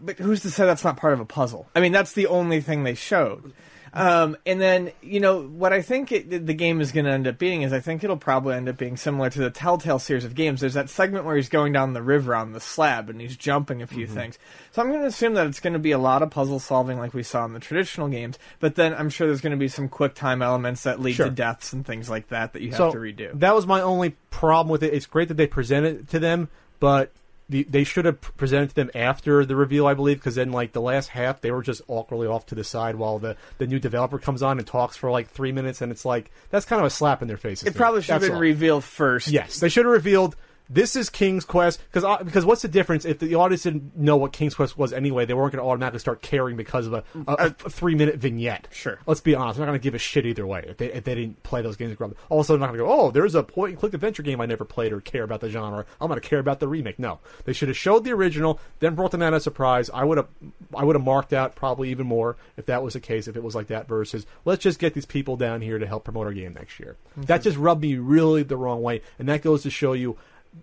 but 0.00 0.18
who's 0.18 0.42
to 0.42 0.50
say 0.50 0.66
that's 0.66 0.82
not 0.84 0.96
part 0.96 1.12
of 1.12 1.20
a 1.20 1.24
puzzle? 1.24 1.68
I 1.74 1.80
mean, 1.80 1.92
that's 1.92 2.12
the 2.12 2.26
only 2.26 2.60
thing 2.60 2.82
they 2.84 2.94
showed. 2.94 3.52
Um, 3.96 4.36
and 4.44 4.60
then, 4.60 4.92
you 5.00 5.20
know, 5.20 5.40
what 5.42 5.72
I 5.72 5.80
think 5.80 6.12
it, 6.12 6.46
the 6.46 6.52
game 6.52 6.80
is 6.82 6.92
going 6.92 7.06
to 7.06 7.10
end 7.12 7.26
up 7.26 7.38
being 7.38 7.62
is 7.62 7.72
I 7.72 7.80
think 7.80 8.04
it'll 8.04 8.18
probably 8.18 8.54
end 8.54 8.68
up 8.68 8.76
being 8.76 8.96
similar 8.98 9.30
to 9.30 9.38
the 9.38 9.50
Telltale 9.50 9.98
series 9.98 10.24
of 10.26 10.34
games. 10.34 10.60
There's 10.60 10.74
that 10.74 10.90
segment 10.90 11.24
where 11.24 11.34
he's 11.36 11.48
going 11.48 11.72
down 11.72 11.94
the 11.94 12.02
river 12.02 12.34
on 12.34 12.52
the 12.52 12.60
slab 12.60 13.08
and 13.08 13.20
he's 13.20 13.36
jumping 13.36 13.80
a 13.80 13.86
few 13.86 14.06
Mm-hmm. 14.06 14.14
things. 14.14 14.38
So 14.72 14.82
I'm 14.82 14.88
going 14.88 15.00
to 15.00 15.06
assume 15.06 15.32
that 15.34 15.46
it's 15.46 15.60
going 15.60 15.72
to 15.72 15.78
be 15.78 15.92
a 15.92 15.98
lot 15.98 16.22
of 16.22 16.30
puzzle 16.30 16.58
solving 16.60 16.98
like 16.98 17.14
we 17.14 17.22
saw 17.22 17.44
in 17.46 17.54
the 17.54 17.58
traditional 17.60 18.08
games, 18.08 18.38
but 18.60 18.74
then 18.74 18.92
I'm 18.92 19.08
sure 19.08 19.26
there's 19.26 19.40
going 19.40 19.52
to 19.52 19.56
be 19.56 19.68
some 19.68 19.88
quick 19.88 20.14
time 20.14 20.42
elements 20.42 20.82
that 20.82 21.00
lead 21.00 21.14
Sure. 21.14 21.26
to 21.26 21.32
deaths 21.32 21.72
and 21.72 21.84
things 21.86 22.10
like 22.10 22.28
that 22.28 22.52
that 22.52 22.60
you 22.60 22.68
have 22.72 22.76
so 22.76 22.92
to 22.92 22.98
redo. 22.98 23.38
that 23.40 23.54
was 23.54 23.66
my 23.66 23.80
only 23.80 24.10
problem 24.30 24.70
with 24.70 24.82
it. 24.82 24.92
It's 24.92 25.06
great 25.06 25.28
that 25.28 25.38
they 25.38 25.46
presented 25.46 25.96
it 26.00 26.08
to 26.10 26.18
them, 26.18 26.50
but 26.80 27.10
the, 27.48 27.62
they 27.64 27.84
should 27.84 28.04
have 28.04 28.20
presented 28.36 28.70
to 28.70 28.74
them 28.74 28.90
after 28.94 29.44
the 29.44 29.54
reveal, 29.54 29.86
I 29.86 29.94
believe, 29.94 30.18
because 30.18 30.34
then 30.34 30.50
like 30.52 30.72
the 30.72 30.80
last 30.80 31.08
half 31.08 31.40
they 31.40 31.50
were 31.50 31.62
just 31.62 31.82
awkwardly 31.86 32.26
off 32.26 32.46
to 32.46 32.54
the 32.54 32.64
side 32.64 32.96
while 32.96 33.18
the 33.18 33.36
the 33.58 33.66
new 33.66 33.78
developer 33.78 34.18
comes 34.18 34.42
on 34.42 34.58
and 34.58 34.66
talks 34.66 34.96
for 34.96 35.10
like 35.10 35.30
three 35.30 35.52
minutes, 35.52 35.80
and 35.80 35.92
it's 35.92 36.04
like 36.04 36.30
that's 36.50 36.66
kind 36.66 36.80
of 36.80 36.86
a 36.86 36.90
slap 36.90 37.22
in 37.22 37.28
their 37.28 37.36
faces. 37.36 37.68
it 37.68 37.74
probably 37.74 38.02
should 38.02 38.12
have 38.12 38.22
been 38.22 38.32
all. 38.32 38.40
revealed 38.40 38.84
first. 38.84 39.28
Yes, 39.28 39.60
they 39.60 39.68
should 39.68 39.84
have 39.84 39.92
revealed 39.92 40.36
this 40.68 40.96
is 40.96 41.10
King's 41.10 41.44
Quest 41.44 41.80
because 41.92 42.24
because 42.24 42.44
what's 42.44 42.62
the 42.62 42.68
difference 42.68 43.04
if 43.04 43.18
the 43.18 43.34
audience 43.34 43.62
didn't 43.62 43.96
know 43.96 44.16
what 44.16 44.32
King's 44.32 44.54
Quest 44.54 44.76
was 44.76 44.92
anyway? 44.92 45.24
They 45.24 45.34
weren't 45.34 45.52
going 45.52 45.62
to 45.62 45.68
automatically 45.68 46.00
start 46.00 46.22
caring 46.22 46.56
because 46.56 46.86
of 46.86 46.94
a, 46.94 47.04
a, 47.14 47.32
a 47.32 47.50
mm. 47.50 47.72
three 47.72 47.94
minute 47.94 48.16
vignette. 48.16 48.68
Sure. 48.72 48.98
Let's 49.06 49.20
be 49.20 49.34
honest, 49.34 49.58
they're 49.58 49.66
not 49.66 49.72
going 49.72 49.80
to 49.80 49.84
give 49.84 49.94
a 49.94 49.98
shit 49.98 50.26
either 50.26 50.46
way 50.46 50.64
if 50.66 50.76
they 50.78 50.92
if 50.92 51.04
they 51.04 51.14
didn't 51.14 51.42
play 51.42 51.62
those 51.62 51.76
games. 51.76 51.96
Also, 52.28 52.52
they're 52.52 52.60
not 52.60 52.68
going 52.68 52.78
to 52.78 52.84
go, 52.84 52.92
oh, 52.92 53.10
there's 53.10 53.34
a 53.34 53.42
point 53.42 53.70
and 53.70 53.78
click 53.78 53.94
adventure 53.94 54.22
game 54.22 54.40
I 54.40 54.46
never 54.46 54.64
played 54.64 54.92
or 54.92 55.00
care 55.00 55.22
about 55.22 55.40
the 55.40 55.48
genre. 55.48 55.84
I'm 56.00 56.08
going 56.08 56.20
to 56.20 56.28
care 56.28 56.38
about 56.38 56.60
the 56.60 56.68
remake. 56.68 56.98
No, 56.98 57.20
they 57.44 57.52
should 57.52 57.68
have 57.68 57.76
showed 57.76 58.04
the 58.04 58.12
original, 58.12 58.60
then 58.80 58.94
brought 58.94 59.12
them 59.12 59.22
out 59.22 59.34
as 59.34 59.42
a 59.42 59.44
surprise. 59.44 59.90
I 59.92 60.04
would 60.04 60.18
have 60.18 60.28
I 60.74 60.84
would 60.84 60.96
have 60.96 61.04
marked 61.04 61.32
out 61.32 61.54
probably 61.54 61.90
even 61.90 62.06
more 62.06 62.36
if 62.56 62.66
that 62.66 62.82
was 62.82 62.94
the 62.94 63.00
case. 63.00 63.28
If 63.28 63.36
it 63.36 63.42
was 63.42 63.54
like 63.54 63.68
that 63.68 63.88
versus 63.88 64.26
let's 64.44 64.62
just 64.62 64.78
get 64.78 64.94
these 64.94 65.06
people 65.06 65.36
down 65.36 65.60
here 65.60 65.78
to 65.78 65.86
help 65.86 66.04
promote 66.04 66.26
our 66.26 66.32
game 66.32 66.54
next 66.54 66.80
year. 66.80 66.96
That 67.16 67.42
just 67.42 67.56
rubbed 67.56 67.82
me 67.82 67.96
really 67.96 68.42
the 68.42 68.56
wrong 68.56 68.82
way, 68.82 69.02
and 69.18 69.28
that 69.28 69.42
goes 69.42 69.62
to 69.62 69.70
show 69.70 69.92
you 69.92 70.16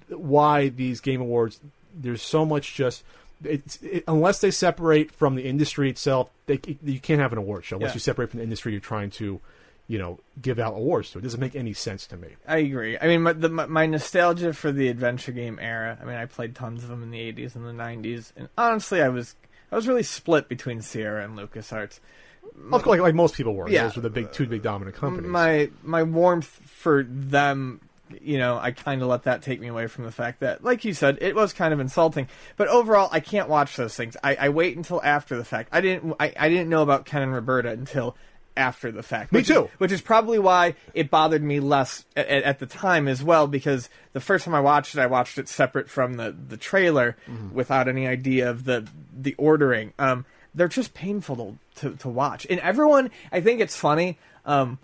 why 0.09 0.69
these 0.69 0.99
game 1.01 1.21
awards 1.21 1.59
there's 1.95 2.21
so 2.21 2.45
much 2.45 2.73
just 2.75 3.03
it's 3.43 3.77
it, 3.81 4.03
unless 4.07 4.39
they 4.39 4.51
separate 4.51 5.11
from 5.11 5.35
the 5.35 5.43
industry 5.43 5.89
itself 5.89 6.29
they 6.45 6.59
you 6.83 6.99
can't 6.99 7.19
have 7.21 7.31
an 7.31 7.37
award 7.37 7.63
show 7.65 7.75
unless 7.75 7.91
Yeah. 7.91 7.95
you 7.95 7.99
separate 7.99 8.29
from 8.29 8.37
the 8.39 8.43
industry 8.43 8.71
you're 8.71 8.81
trying 8.81 9.09
to 9.11 9.39
you 9.87 9.97
know 9.99 10.17
give 10.41 10.59
out 10.59 10.73
awards 10.73 11.11
to 11.11 11.19
it 11.19 11.21
doesn't 11.23 11.39
make 11.41 11.55
any 11.55 11.73
sense 11.73 12.07
to 12.07 12.17
me 12.17 12.29
I 12.47 12.57
agree. 12.59 12.97
I 12.99 13.07
mean, 13.07 13.21
my, 13.23 13.33
the, 13.33 13.49
my, 13.49 13.65
my 13.65 13.85
nostalgia 13.85 14.53
for 14.53 14.71
the 14.71 14.87
adventure 14.87 15.33
game 15.33 15.59
era. 15.61 15.97
I 16.01 16.05
mean, 16.05 16.15
I 16.15 16.25
played 16.25 16.55
tons 16.55 16.83
of 16.83 16.89
them 16.89 17.03
in 17.03 17.11
the 17.11 17.19
'80s 17.19 17.55
and 17.55 17.65
the 17.65 17.71
'90s, 17.71 18.31
and 18.37 18.47
honestly, 18.57 19.01
I 19.01 19.09
was 19.09 19.35
I 19.71 19.75
was 19.75 19.87
really 19.87 20.03
split 20.03 20.47
between 20.47 20.81
Sierra 20.81 21.25
and 21.25 21.37
LucasArts. 21.37 21.99
of 22.45 22.71
course 22.71 22.85
like, 22.85 23.01
like 23.01 23.13
most 23.15 23.35
people 23.35 23.55
were 23.55 23.67
Yeah. 23.69 23.83
those 23.83 23.97
were 23.97 24.01
the 24.03 24.09
big 24.09 24.31
two 24.31 24.47
big 24.47 24.61
dominant 24.61 24.95
companies 24.95 25.29
My 25.29 25.69
my 25.83 26.03
warmth 26.03 26.45
for 26.47 27.03
them, 27.03 27.81
you 28.21 28.37
know, 28.37 28.57
I 28.57 28.71
kind 28.71 29.01
of 29.01 29.07
let 29.07 29.23
that 29.23 29.41
take 29.41 29.59
me 29.59 29.67
away 29.67 29.87
from 29.87 30.03
the 30.03 30.11
fact 30.11 30.41
that, 30.41 30.63
like 30.63 30.85
you 30.85 30.93
said, 30.93 31.17
it 31.21 31.35
was 31.35 31.53
kind 31.53 31.73
of 31.73 31.79
insulting. 31.79 32.27
But 32.57 32.67
overall, 32.67 33.09
I 33.11 33.19
can't 33.19 33.49
watch 33.49 33.75
those 33.75 33.95
things. 33.95 34.15
I, 34.23 34.35
I 34.35 34.49
wait 34.49 34.75
until 34.77 35.01
after 35.03 35.37
the 35.37 35.45
fact. 35.45 35.69
I 35.71 35.81
didn't 35.81 36.13
I, 36.19 36.33
I 36.37 36.49
didn't 36.49 36.69
know 36.69 36.81
about 36.83 37.05
Ken 37.05 37.21
and 37.21 37.33
Roberta 37.33 37.69
until 37.69 38.15
after 38.55 38.91
the 38.91 39.01
fact. 39.01 39.31
Me 39.31 39.39
which 39.39 39.49
is- 39.49 39.55
too. 39.55 39.69
which 39.79 39.91
is 39.91 40.01
probably 40.01 40.37
why 40.37 40.75
it 40.93 41.09
bothered 41.09 41.41
me 41.41 41.59
less 41.59 42.05
at, 42.15 42.27
at 42.27 42.59
the 42.59 42.67
time 42.67 43.07
as 43.07 43.23
well, 43.23 43.47
because 43.47 43.89
the 44.11 44.19
first 44.19 44.45
time 44.45 44.53
I 44.53 44.59
watched 44.59 44.93
it, 44.93 44.99
I 44.99 45.07
watched 45.07 45.39
it 45.39 45.47
separate 45.49 45.89
from 45.89 46.15
the, 46.15 46.35
the 46.49 46.57
trailer 46.57 47.15
Mm-hmm. 47.27 47.55
without 47.55 47.87
any 47.87 48.05
idea 48.05 48.49
of 48.49 48.65
the 48.65 48.87
the 49.17 49.33
ordering. 49.39 49.93
Um, 49.97 50.25
they're 50.53 50.67
just 50.67 50.93
painful 50.93 51.35
to, 51.37 51.57
to, 51.89 51.95
to 51.97 52.09
watch, 52.09 52.45
and 52.47 52.59
everyone. 52.59 53.09
I 53.31 53.41
think 53.41 53.59
it's 53.59 53.75
funny. 53.75 54.19
Um, 54.45 54.77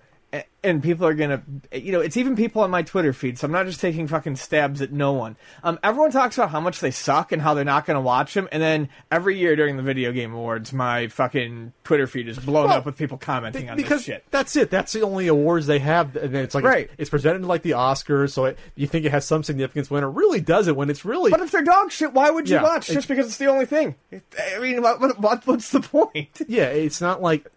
and 0.64 0.84
people 0.84 1.08
are 1.08 1.14
gonna, 1.16 1.42
you 1.72 1.92
know, 1.92 2.02
it's 2.02 2.16
even 2.18 2.36
people 2.36 2.62
on 2.62 2.70
my 2.70 2.84
Twitter 2.84 3.14
feed. 3.14 3.40
So 3.40 3.46
I'm 3.46 3.52
not 3.52 3.66
just 3.66 3.80
taking 3.80 4.08
fucking 4.08 4.36
stabs 4.36 4.82
at 4.82 4.92
no 4.92 5.14
one. 5.14 5.38
Um, 5.64 5.80
everyone 5.82 6.12
talks 6.12 6.38
about 6.38 6.52
how 6.52 6.60
much 6.60 6.82
they 6.82 6.92
suck 6.92 7.32
and 7.32 7.42
how 7.42 7.54
they're 7.56 7.64
not 7.66 7.86
gonna 7.86 8.02
watch 8.02 8.34
them, 8.36 8.48
and 8.52 8.62
then 8.62 8.90
every 9.10 9.40
year 9.40 9.56
during 9.56 9.78
the 9.78 9.82
video 9.84 10.12
game 10.12 10.34
awards, 10.34 10.72
my 10.74 11.08
fucking 11.08 11.74
Twitter 11.84 12.06
feed 12.06 12.28
is 12.28 12.38
blown 12.38 12.68
Well, 12.70 12.78
up 12.80 12.86
with 12.86 12.98
people 12.98 13.18
commenting 13.18 13.70
on 13.70 13.78
because 13.78 14.00
this 14.00 14.06
shit. 14.06 14.24
that's 14.30 14.56
it. 14.56 14.70
That's 14.70 14.92
the 14.94 15.02
only 15.02 15.28
awards 15.28 15.66
they 15.66 15.80
have, 15.80 16.16
and 16.16 16.36
it's 16.36 16.54
like 16.54 16.64
Right. 16.64 16.86
it's, 16.92 16.96
it's 17.00 17.10
presented 17.10 17.46
like 17.46 17.64
the 17.64 17.72
Oscars, 17.72 18.32
so 18.32 18.46
it, 18.46 18.60
you 18.76 18.86
think 18.86 19.06
it 19.06 19.12
has 19.12 19.26
some 19.26 19.44
significance 19.44 19.90
when 19.90 20.04
it 20.04 20.08
really 20.08 20.42
doesn't. 20.42 20.76
When 20.76 20.90
it's 20.90 21.06
really 21.06 21.32
But 21.32 21.42
if 21.42 21.50
they're 21.52 21.64
dog 21.64 21.92
shit, 21.92 22.14
why 22.14 22.30
would 22.30 22.50
you 22.50 22.56
Yeah, 22.58 22.64
watch? 22.64 22.88
Just 22.88 23.08
because 23.08 23.26
it's 23.28 23.38
the 23.38 23.48
only 23.48 23.66
thing. 23.66 23.96
I 24.14 24.60
mean, 24.60 24.82
what, 24.84 25.00
what 25.20 25.48
what's 25.48 25.72
the 25.72 25.80
point? 25.80 26.42
yeah, 26.48 26.66
it's 26.66 27.02
not 27.02 27.22
like 27.22 27.48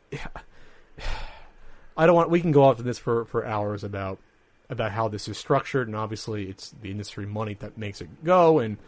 I 1.96 2.07
don't 2.07 2.14
want. 2.14 2.31
We 2.31 2.40
can 2.40 2.52
go 2.52 2.64
off 2.64 2.76
to 2.78 2.83
this 2.83 2.98
for 2.98 3.24
for 3.24 3.44
hours 3.44 3.85
about 3.85 4.18
about 4.70 4.92
how 4.92 5.09
this 5.09 5.28
is 5.28 5.37
structured, 5.37 5.87
and 5.87 5.96
obviously 5.96 6.48
it's 6.48 6.74
the 6.83 6.90
industry 6.90 7.26
money 7.26 7.55
that 7.61 7.76
makes 7.76 8.00
it 8.00 8.24
go. 8.24 8.59
And 8.59 8.78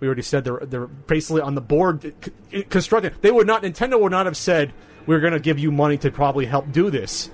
we 0.00 0.06
already 0.06 0.22
said 0.22 0.44
they're 0.44 0.60
they're 0.64 0.86
basically 0.86 1.40
on 1.40 1.54
the 1.54 1.60
board 1.60 2.12
constructing. 2.68 3.12
They 3.20 3.30
would 3.30 3.46
not. 3.46 3.62
Nintendo 3.62 4.00
would 4.00 4.12
not 4.12 4.26
have 4.26 4.36
said 4.36 4.72
we're 5.06 5.20
going 5.20 5.32
to 5.32 5.40
give 5.40 5.58
you 5.58 5.72
money 5.72 5.96
to 5.98 6.10
probably 6.10 6.46
help 6.46 6.70
do 6.72 6.90
this 6.90 7.30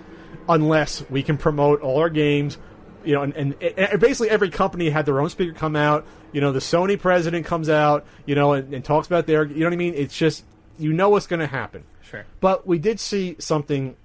unless 0.48 1.08
we 1.10 1.22
can 1.22 1.36
promote 1.36 1.80
all 1.80 1.98
our 1.98 2.10
games. 2.10 2.58
You 3.04 3.14
know, 3.14 3.22
and, 3.22 3.34
and, 3.34 3.62
and 3.62 4.00
basically 4.00 4.30
every 4.30 4.48
company 4.48 4.88
had 4.88 5.04
their 5.04 5.20
own 5.20 5.28
speaker 5.28 5.52
come 5.52 5.76
out. 5.76 6.06
You 6.32 6.40
know, 6.40 6.52
the 6.52 6.60
Sony 6.60 6.98
president 6.98 7.44
comes 7.44 7.68
out. 7.68 8.06
You 8.26 8.34
know, 8.34 8.52
and, 8.52 8.72
and 8.72 8.84
talks 8.84 9.06
about 9.06 9.26
their. 9.26 9.44
You 9.44 9.60
know 9.60 9.66
what 9.66 9.72
I 9.72 9.76
mean? 9.76 9.94
It's 9.94 10.16
just 10.16 10.44
you 10.78 10.92
know 10.92 11.08
what's 11.08 11.26
going 11.26 11.40
to 11.40 11.46
happen. 11.46 11.84
Sure. 12.02 12.24
But 12.40 12.66
we 12.66 12.78
did 12.78 13.00
see 13.00 13.36
something 13.38 13.96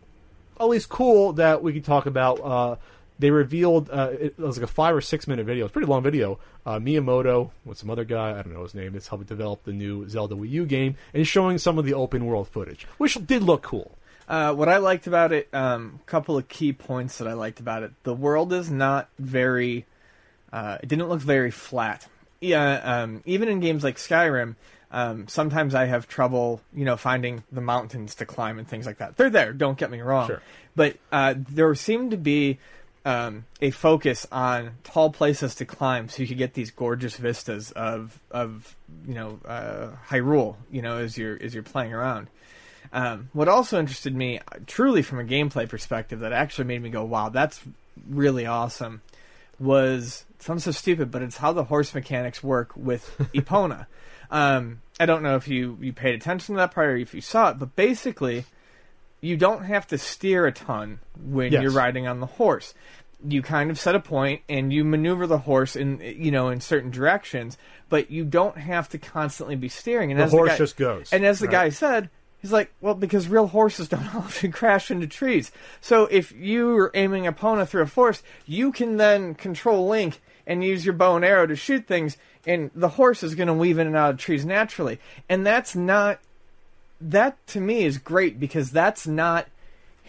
at 0.60 0.68
least 0.68 0.90
cool 0.90 1.34
that 1.34 1.64
we 1.64 1.74
could 1.74 1.86
talk 1.86 2.06
about. 2.06 2.40
Uh, 2.42 2.76
they 3.20 3.32
revealed 3.32 3.90
uh, 3.92 4.12
it 4.12 4.40
was 4.40 4.58
like 4.58 4.64
a 4.64 4.72
five 4.72 4.96
or 4.96 5.02
six 5.02 5.28
minute 5.28 5.46
video. 5.46 5.66
It's 5.66 5.72
a 5.72 5.74
pretty 5.74 5.88
long 5.88 6.04
video. 6.04 6.40
Uh, 6.66 6.80
Miyamoto 6.80 7.52
with 7.66 7.78
some 7.78 7.90
other 7.90 8.06
guy, 8.06 8.32
I 8.32 8.42
don't 8.42 8.54
know 8.54 8.64
his 8.64 8.74
name, 8.74 8.94
that's 8.94 9.08
helping 9.08 9.28
develop 9.28 9.64
the 9.64 9.74
new 9.74 10.08
Zelda 10.08 10.36
Wii 10.36 10.50
U 10.52 10.66
game 10.66 10.96
and 11.14 11.28
showing 11.28 11.58
some 11.58 11.78
of 11.78 11.86
the 11.86 11.94
open 11.94 12.26
world 12.26 12.48
footage, 12.48 12.88
which 12.98 13.18
did 13.26 13.44
look 13.44 13.62
cool. 13.62 13.98
Uh, 14.28 14.54
what 14.54 14.70
I 14.70 14.78
liked 14.78 15.08
about 15.08 15.32
it, 15.34 15.50
a 15.52 15.60
um, 15.60 16.00
couple 16.06 16.38
of 16.38 16.48
key 16.48 16.72
points 16.72 17.18
that 17.18 17.28
I 17.28 17.34
liked 17.34 17.60
about 17.60 17.82
it. 17.84 17.92
The 18.04 18.14
world 18.14 18.54
is 18.54 18.70
not 18.70 19.10
very. 19.18 19.86
Uh, 20.54 20.78
it 20.82 20.88
didn't 20.88 21.10
look 21.10 21.20
very 21.20 21.52
flat. 21.52 22.08
Yeah, 22.40 22.76
um, 22.76 23.24
even 23.26 23.50
in 23.50 23.60
games 23.60 23.84
like 23.84 23.98
Skyrim, 23.98 24.56
um, 24.92 25.28
sometimes 25.28 25.76
I 25.76 25.86
have 25.86 26.08
trouble, 26.08 26.62
you 26.74 26.86
know, 26.86 26.98
finding 26.98 27.44
the 27.52 27.62
mountains 27.62 28.16
to 28.16 28.26
climb 28.26 28.58
and 28.58 28.68
things 28.68 28.86
like 28.86 28.98
that. 28.98 29.18
They're 29.18 29.30
there. 29.30 29.54
Don't 29.54 29.78
get 29.78 29.92
me 29.92 30.02
wrong. 30.02 30.28
Sure. 30.28 30.42
But 30.76 30.98
uh, 31.12 31.36
there 31.38 31.74
seemed 31.76 32.12
to 32.12 32.18
be 32.18 32.58
um, 33.06 33.46
a 33.62 33.72
focus 33.72 34.26
on 34.32 34.78
tall 34.84 35.12
places 35.12 35.56
to 35.56 35.66
climb, 35.66 36.10
so 36.10 36.22
you 36.22 36.28
could 36.28 36.38
get 36.38 36.54
these 36.54 36.72
gorgeous 36.72 37.18
vistas 37.18 37.72
of 37.72 38.20
of 38.32 38.76
you 39.08 39.14
know 39.14 39.40
uh, 39.46 39.90
Hyrule. 40.10 40.56
You 40.72 40.82
know, 40.82 40.98
as 40.98 41.18
you're 41.18 41.38
as 41.42 41.54
you're 41.54 41.64
playing 41.64 41.94
around. 41.94 42.28
Um, 42.92 43.30
what 43.34 43.48
also 43.48 43.80
interested 43.80 44.16
me, 44.16 44.40
uh, 44.40 44.60
truly 44.66 45.04
from 45.04 45.20
a 45.20 45.24
gameplay 45.24 45.70
perspective, 45.70 46.22
that 46.22 46.34
actually 46.34 46.66
made 46.66 46.82
me 46.82 46.90
go, 46.90 47.04
"Wow, 47.04 47.30
that's 47.30 47.62
really 48.10 48.48
awesome," 48.48 49.02
was 49.60 50.26
sounds 50.40 50.64
so 50.64 50.72
stupid, 50.72 51.12
but 51.12 51.22
it's 51.22 51.38
how 51.38 51.52
the 51.54 51.66
horse 51.66 51.94
mechanics 51.94 52.44
work 52.44 52.76
with 52.76 53.16
Epona. 53.34 53.86
Um, 54.32 54.82
I 55.00 55.06
don't 55.06 55.24
know 55.24 55.36
if 55.36 55.48
you 55.48 55.78
you 55.82 55.94
paid 55.94 56.16
attention 56.16 56.56
to 56.56 56.60
that 56.60 56.74
part 56.74 56.90
or 56.90 56.96
if 56.98 57.14
you 57.14 57.22
saw 57.22 57.50
it, 57.52 57.60
but 57.60 57.76
basically, 57.76 58.46
you 59.22 59.38
don't 59.38 59.64
have 59.66 59.88
to 59.88 59.98
steer 59.98 60.46
a 60.46 60.52
ton 60.52 61.00
when 61.22 61.52
Yes. 61.52 61.62
you're 61.64 61.72
riding 61.72 62.08
on 62.08 62.20
the 62.20 62.26
horse. 62.26 62.74
You 63.28 63.42
kind 63.42 63.70
of 63.70 63.78
set 63.80 63.96
a 63.96 64.00
point 64.00 64.42
and 64.48 64.72
you 64.72 64.86
maneuver 64.86 65.28
the 65.28 65.40
horse 65.40 65.76
in 65.76 66.00
you 66.00 66.32
know 66.32 66.50
in 66.50 66.62
certain 66.62 66.90
directions, 66.92 67.58
but 67.90 68.10
you 68.12 68.24
don't 68.24 68.58
have 68.58 68.88
to 68.90 68.98
constantly 68.98 69.56
be 69.56 69.68
steering. 69.70 70.12
And 70.12 70.20
The 70.20 70.26
as 70.26 70.32
horse 70.32 70.50
guy, 70.52 70.58
just 70.58 70.78
goes, 70.78 71.12
And 71.12 71.26
as 71.26 71.40
the 71.40 71.48
right. 71.48 71.52
guy 71.66 71.70
said, 71.70 72.10
he's 72.42 72.54
like, 72.54 72.72
well, 72.80 72.94
because 72.96 73.28
real 73.28 73.48
horses 73.48 73.90
don't 73.90 74.16
often 74.16 74.52
crash 74.54 74.90
into 74.90 75.08
trees. 75.08 75.52
So 75.82 76.06
if 76.06 76.32
you 76.32 76.78
are 76.78 76.92
aiming 76.94 77.28
a 77.28 77.34
Epona 77.34 77.68
through 77.68 77.82
a 77.82 77.88
forest, 77.88 78.24
you 78.46 78.72
can 78.72 78.96
then 78.98 79.36
control 79.36 79.88
Link 79.90 80.22
and 80.46 80.64
use 80.64 80.86
your 80.86 80.94
bow 80.94 81.16
and 81.16 81.26
arrow 81.26 81.46
to 81.48 81.56
shoot 81.56 81.88
things, 81.88 82.18
and 82.46 82.72
the 82.74 82.90
horse 82.90 83.24
is 83.24 83.36
going 83.36 83.48
to 83.48 83.54
weave 83.54 83.78
in 83.78 83.88
and 83.88 83.96
out 83.96 84.12
of 84.12 84.18
trees 84.18 84.46
naturally. 84.46 85.00
And 85.28 85.46
that's 85.46 85.76
not 85.76 86.20
that 87.02 87.46
to 87.48 87.62
me 87.62 87.84
is 87.84 87.98
great 87.98 88.40
because 88.40 88.72
that's 88.72 89.08
not 89.08 89.48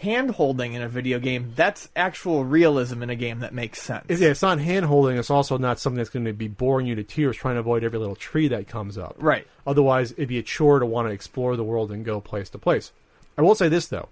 hand 0.01 0.31
holding 0.31 0.73
in 0.73 0.81
a 0.81 0.89
video 0.89 1.19
game. 1.19 1.53
That's 1.55 1.89
actual 1.95 2.43
realism 2.43 3.03
in 3.03 3.09
a 3.09 3.15
game 3.15 3.39
that 3.39 3.53
makes 3.53 3.81
sense. 3.81 4.05
Yeah, 4.09 4.29
it's 4.29 4.41
not 4.41 4.59
hand 4.59 4.85
holding. 4.85 5.17
It's 5.17 5.29
also 5.29 5.57
not 5.57 5.79
something 5.79 5.97
that's 5.97 6.09
going 6.09 6.25
to 6.25 6.33
be 6.33 6.47
boring 6.47 6.87
you 6.87 6.95
to 6.95 7.03
tears 7.03 7.37
trying 7.37 7.55
to 7.55 7.59
avoid 7.59 7.83
every 7.83 7.99
little 7.99 8.15
tree 8.15 8.47
that 8.47 8.67
comes 8.67 8.97
up. 8.97 9.15
Right. 9.19 9.47
Otherwise, 9.65 10.11
it'd 10.13 10.27
be 10.27 10.39
a 10.39 10.43
chore 10.43 10.79
to 10.79 10.85
want 10.85 11.07
to 11.07 11.13
explore 11.13 11.55
the 11.55 11.63
world 11.63 11.91
and 11.91 12.03
go 12.03 12.19
place 12.19 12.49
to 12.49 12.57
place. 12.57 12.91
I 13.37 13.43
will 13.43 13.55
say 13.55 13.69
this 13.69 13.87
though, 13.87 14.09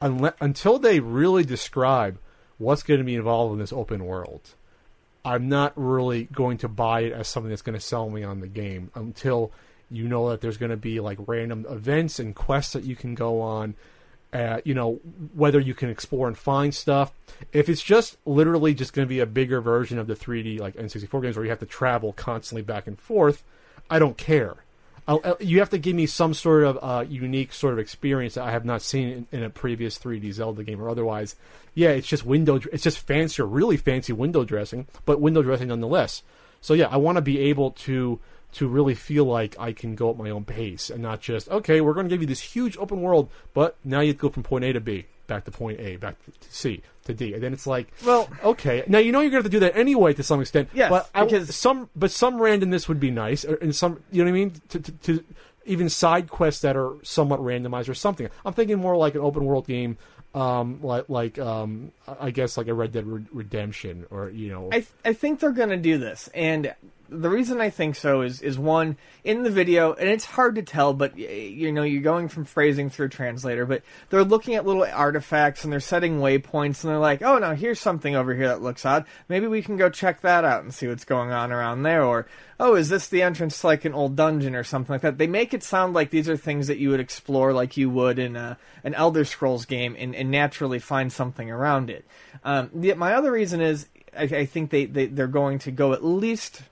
Unle- 0.00 0.34
until 0.40 0.78
they 0.78 1.00
really 1.00 1.44
describe 1.44 2.18
what's 2.58 2.82
going 2.82 2.98
to 2.98 3.04
be 3.04 3.14
involved 3.14 3.52
in 3.52 3.58
this 3.58 3.72
open 3.72 4.04
world, 4.04 4.54
I'm 5.26 5.48
not 5.48 5.72
really 5.74 6.24
going 6.32 6.58
to 6.58 6.68
buy 6.68 7.00
it 7.00 7.12
as 7.12 7.26
something 7.26 7.50
that's 7.50 7.60
going 7.60 7.76
to 7.76 7.84
sell 7.84 8.08
me 8.08 8.22
on 8.22 8.38
the 8.40 8.46
game 8.46 8.92
until 8.94 9.50
You 9.90 10.06
know 10.06 10.30
that 10.30 10.40
there's 10.40 10.56
going 10.56 10.70
to 10.70 10.76
be 10.76 11.00
like 11.00 11.18
random 11.26 11.66
events 11.68 12.20
and 12.20 12.34
quests 12.34 12.74
that 12.74 12.84
you 12.84 12.94
can 12.94 13.14
go 13.16 13.40
on. 13.40 13.74
Uh, 14.32 14.60
you 14.64 14.74
know 14.74 15.00
whether 15.34 15.58
you 15.58 15.74
can 15.74 15.90
explore 15.90 16.28
and 16.28 16.38
find 16.38 16.72
stuff. 16.74 17.12
If 17.52 17.68
it's 17.68 17.82
just 17.82 18.18
literally 18.24 18.72
just 18.72 18.92
going 18.92 19.06
to 19.06 19.08
be 19.08 19.20
a 19.20 19.26
bigger 19.26 19.60
version 19.60 19.98
of 19.98 20.06
the 20.06 20.14
3D 20.14 20.60
like 20.60 20.74
N64 20.74 21.22
games 21.22 21.36
where 21.36 21.44
you 21.44 21.50
have 21.50 21.60
to 21.60 21.66
travel 21.66 22.12
constantly 22.12 22.62
back 22.62 22.86
and 22.86 22.98
forth, 22.98 23.42
I 23.90 23.98
don't 23.98 24.16
care. 24.16 24.56
I'll, 25.08 25.20
uh, 25.22 25.34
you 25.38 25.60
have 25.60 25.70
to 25.70 25.78
give 25.78 25.94
me 25.94 26.06
some 26.06 26.34
sort 26.34 26.64
of 26.64 26.78
uh, 26.82 27.04
unique 27.08 27.52
sort 27.52 27.72
of 27.72 27.78
experience 27.78 28.34
that 28.34 28.44
I 28.44 28.50
have 28.50 28.64
not 28.64 28.82
seen 28.82 29.08
in, 29.08 29.38
in, 29.38 29.42
a 29.44 29.50
previous 29.50 29.98
3D 29.98 30.32
Zelda 30.32 30.64
game, 30.64 30.80
or 30.80 30.88
otherwise, 30.88 31.36
yeah, 31.74 31.90
it's 31.90 32.08
just 32.08 32.26
window, 32.26 32.60
it's 32.72 32.82
just 32.82 32.98
fancier, 32.98 33.46
really 33.46 33.76
fancy 33.76 34.12
window 34.12 34.44
dressing, 34.44 34.88
but 35.04 35.20
window 35.20 35.42
dressing 35.42 35.68
nonetheless. 35.68 36.22
So 36.60 36.74
yeah, 36.74 36.88
I 36.90 36.96
want 36.96 37.16
to 37.16 37.22
be 37.22 37.38
able 37.38 37.70
to 37.72 38.18
to 38.52 38.66
really 38.66 38.94
feel 38.94 39.24
like 39.24 39.54
I 39.58 39.72
can 39.72 39.94
go 39.94 40.10
at 40.10 40.16
my 40.16 40.30
own 40.30 40.44
pace 40.44 40.88
and 40.88 41.02
not 41.02 41.20
just 41.20 41.48
okay, 41.48 41.80
we're 41.80 41.94
going 41.94 42.08
to 42.08 42.14
give 42.14 42.22
you 42.22 42.26
this 42.26 42.40
huge 42.40 42.76
open 42.78 43.00
world, 43.00 43.30
but 43.54 43.76
now 43.84 44.00
you 44.00 44.14
go 44.14 44.28
from 44.28 44.42
point 44.42 44.64
A 44.64 44.72
to 44.72 44.80
B, 44.80 45.06
back 45.26 45.44
to 45.44 45.50
point 45.50 45.80
A, 45.80 45.96
back 45.96 46.16
to 46.24 46.52
C 46.52 46.82
to 47.04 47.14
D, 47.14 47.34
and 47.34 47.42
then 47.42 47.52
it's 47.52 47.66
like, 47.66 47.88
well, 48.04 48.28
okay, 48.44 48.84
now 48.86 48.98
you 48.98 49.12
know 49.12 49.20
you're 49.20 49.30
going 49.30 49.42
to 49.42 49.46
have 49.46 49.52
to 49.52 49.56
do 49.56 49.60
that 49.60 49.76
anyway 49.76 50.12
to 50.14 50.22
some 50.22 50.40
extent. 50.40 50.68
Yes, 50.72 50.90
but 50.90 51.10
because 51.12 51.54
some 51.54 51.90
but 51.96 52.10
some 52.10 52.36
randomness 52.36 52.88
would 52.88 53.00
be 53.00 53.10
nice, 53.10 53.44
or, 53.44 53.54
and 53.56 53.74
some 53.74 54.02
you 54.10 54.24
know 54.24 54.30
what 54.30 54.36
I 54.36 54.40
mean 54.40 54.60
to, 54.70 54.80
to, 54.80 54.92
to 54.92 55.24
even 55.64 55.88
side 55.88 56.28
quests 56.30 56.62
that 56.62 56.76
are 56.76 56.94
somewhat 57.02 57.40
randomized 57.40 57.88
or 57.88 57.94
something. 57.94 58.28
I'm 58.44 58.52
thinking 58.52 58.78
more 58.78 58.96
like 58.96 59.14
an 59.14 59.20
open 59.20 59.44
world 59.44 59.66
game 59.66 59.98
um, 60.36 60.80
like 60.82 61.08
like 61.08 61.38
um, 61.38 61.92
I 62.06 62.30
guess 62.30 62.58
like 62.58 62.68
a 62.68 62.74
Red 62.74 62.92
Dead 62.92 63.06
Redemption 63.32 64.04
or 64.10 64.28
you 64.28 64.50
know. 64.50 64.68
I 64.68 64.80
th- 64.80 64.92
I 65.04 65.14
think 65.14 65.40
they're 65.40 65.50
gonna 65.50 65.78
do 65.78 65.96
this, 65.96 66.28
and 66.34 66.74
the 67.08 67.30
reason 67.30 67.60
I 67.60 67.70
think 67.70 67.96
so 67.96 68.22
is 68.22 68.42
is 68.42 68.58
one 68.58 68.96
in 69.24 69.42
the 69.42 69.50
video, 69.50 69.92
and 69.92 70.08
it's 70.08 70.24
hard 70.24 70.54
to 70.56 70.62
tell, 70.62 70.92
but 70.92 71.18
you 71.18 71.72
know 71.72 71.82
you're 71.82 72.02
going 72.02 72.28
from 72.28 72.44
phrasing 72.44 72.90
through 72.90 73.08
translator, 73.08 73.66
but 73.66 73.82
they're 74.10 74.24
looking 74.24 74.54
at 74.54 74.66
little 74.66 74.84
artifacts 74.84 75.64
and 75.64 75.72
they're 75.72 75.80
setting 75.80 76.20
waypoints, 76.20 76.82
and 76.82 76.90
they're 76.90 76.98
like, 76.98 77.22
oh 77.22 77.38
no, 77.38 77.54
here's 77.54 77.80
something 77.80 78.14
over 78.14 78.34
here 78.34 78.48
that 78.48 78.62
looks 78.62 78.84
odd. 78.84 79.04
Maybe 79.28 79.46
we 79.46 79.62
can 79.62 79.76
go 79.76 79.88
check 79.88 80.20
that 80.22 80.44
out 80.44 80.62
and 80.62 80.74
see 80.74 80.88
what's 80.88 81.04
going 81.04 81.30
on 81.30 81.52
around 81.52 81.82
there, 81.82 82.02
or 82.02 82.26
oh, 82.58 82.74
is 82.74 82.88
this 82.88 83.08
the 83.08 83.22
entrance 83.22 83.60
to 83.60 83.66
like 83.66 83.84
an 83.84 83.92
old 83.92 84.16
dungeon 84.16 84.54
or 84.54 84.64
something 84.64 84.94
like 84.94 85.02
that? 85.02 85.18
They 85.18 85.26
make 85.26 85.54
it 85.54 85.62
sound 85.62 85.94
like 85.94 86.10
these 86.10 86.28
are 86.28 86.36
things 86.36 86.66
that 86.68 86.78
you 86.78 86.90
would 86.90 87.00
explore 87.00 87.52
like 87.52 87.76
you 87.76 87.90
would 87.90 88.18
in 88.18 88.36
a, 88.36 88.58
an 88.82 88.94
Elder 88.94 89.24
Scrolls 89.24 89.66
game, 89.66 89.96
and, 89.98 90.14
and 90.14 90.30
naturally 90.30 90.78
find 90.78 91.12
something 91.12 91.50
around 91.50 91.90
it. 91.90 92.04
Um, 92.44 92.70
the, 92.74 92.94
my 92.94 93.14
other 93.14 93.30
reason 93.30 93.60
is 93.60 93.86
I, 94.16 94.46
think 94.46 94.70
they, 94.70 94.86
they 94.86 95.06
they're 95.06 95.26
going 95.26 95.58
to 95.60 95.70
go 95.70 95.92
at 95.92 96.04
least 96.04 96.62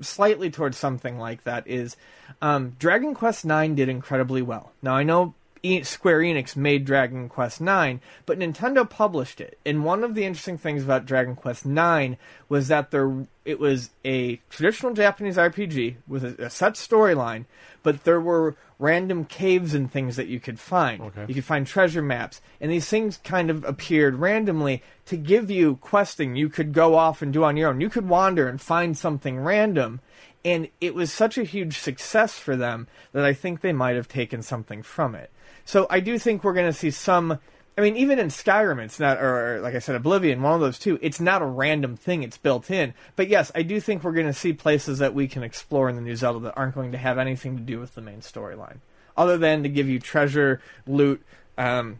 slightly 0.00 0.50
towards 0.50 0.76
something 0.76 1.18
like 1.18 1.44
that 1.44 1.66
is 1.66 1.96
um, 2.42 2.76
Dragon 2.78 3.14
Quest 3.14 3.44
IX 3.44 3.74
did 3.74 3.88
incredibly 3.88 4.42
well. 4.42 4.72
Now 4.82 4.94
I 4.94 5.02
know 5.02 5.34
Square 5.82 6.20
Enix 6.20 6.56
made 6.56 6.84
Dragon 6.84 7.28
Quest 7.28 7.60
IX, 7.60 8.00
but 8.26 8.38
Nintendo 8.38 8.88
published 8.88 9.40
it. 9.40 9.58
And 9.64 9.84
one 9.84 10.04
of 10.04 10.14
the 10.14 10.24
interesting 10.24 10.58
things 10.58 10.84
about 10.84 11.06
Dragon 11.06 11.34
Quest 11.34 11.64
IX 11.64 12.16
was 12.48 12.68
that 12.68 12.90
there 12.90 13.26
it 13.44 13.58
was 13.58 13.90
a 14.04 14.36
traditional 14.48 14.92
Japanese 14.92 15.36
RPG 15.36 15.96
with 16.06 16.24
a, 16.24 16.46
a 16.46 16.50
set 16.50 16.74
storyline, 16.74 17.44
but 17.82 18.04
there 18.04 18.20
were 18.20 18.56
random 18.78 19.24
caves 19.24 19.74
and 19.74 19.90
things 19.90 20.16
that 20.16 20.26
you 20.26 20.40
could 20.40 20.58
find. 20.58 21.00
Okay. 21.00 21.24
You 21.28 21.34
could 21.34 21.44
find 21.44 21.66
treasure 21.66 22.02
maps, 22.02 22.40
and 22.60 22.70
these 22.70 22.88
things 22.88 23.18
kind 23.24 23.50
of 23.50 23.64
appeared 23.64 24.16
randomly 24.16 24.82
to 25.06 25.16
give 25.16 25.50
you 25.50 25.76
questing 25.76 26.36
you 26.36 26.48
could 26.48 26.72
go 26.72 26.94
off 26.94 27.22
and 27.22 27.32
do 27.32 27.44
on 27.44 27.56
your 27.56 27.70
own. 27.70 27.80
You 27.80 27.90
could 27.90 28.08
wander 28.08 28.48
and 28.48 28.60
find 28.60 28.96
something 28.96 29.38
random. 29.38 30.00
And 30.46 30.68
it 30.78 30.94
was 30.94 31.10
such 31.10 31.38
a 31.38 31.44
huge 31.44 31.78
success 31.78 32.38
for 32.38 32.54
them 32.54 32.86
that 33.12 33.24
I 33.24 33.32
think 33.32 33.60
they 33.60 33.72
might 33.72 33.96
have 33.96 34.08
taken 34.08 34.42
something 34.42 34.82
from 34.82 35.14
it. 35.14 35.30
So 35.64 35.86
I 35.90 36.00
do 36.00 36.18
think 36.18 36.44
we're 36.44 36.52
going 36.52 36.70
to 36.70 36.78
see 36.78 36.90
some. 36.90 37.38
I 37.76 37.80
mean, 37.80 37.96
even 37.96 38.20
in 38.20 38.28
Skyrim, 38.28 38.80
it's 38.80 39.00
not, 39.00 39.20
or 39.20 39.58
like 39.60 39.74
I 39.74 39.80
said, 39.80 39.96
Oblivion, 39.96 40.42
one 40.42 40.54
of 40.54 40.60
those 40.60 40.78
two. 40.78 40.98
It's 41.02 41.20
not 41.20 41.42
a 41.42 41.46
random 41.46 41.96
thing; 41.96 42.22
it's 42.22 42.38
built 42.38 42.70
in. 42.70 42.94
But 43.16 43.28
yes, 43.28 43.50
I 43.54 43.62
do 43.62 43.80
think 43.80 44.04
we're 44.04 44.12
going 44.12 44.26
to 44.26 44.32
see 44.32 44.52
places 44.52 44.98
that 44.98 45.14
we 45.14 45.26
can 45.26 45.42
explore 45.42 45.88
in 45.88 45.96
the 45.96 46.02
new 46.02 46.14
Zelda 46.14 46.40
that 46.40 46.56
aren't 46.56 46.74
going 46.74 46.92
to 46.92 46.98
have 46.98 47.18
anything 47.18 47.56
to 47.56 47.62
do 47.62 47.80
with 47.80 47.94
the 47.94 48.00
main 48.00 48.20
storyline, 48.20 48.78
other 49.16 49.36
than 49.38 49.62
to 49.64 49.68
give 49.68 49.88
you 49.88 49.98
treasure, 49.98 50.60
loot. 50.86 51.24
Um, 51.58 51.98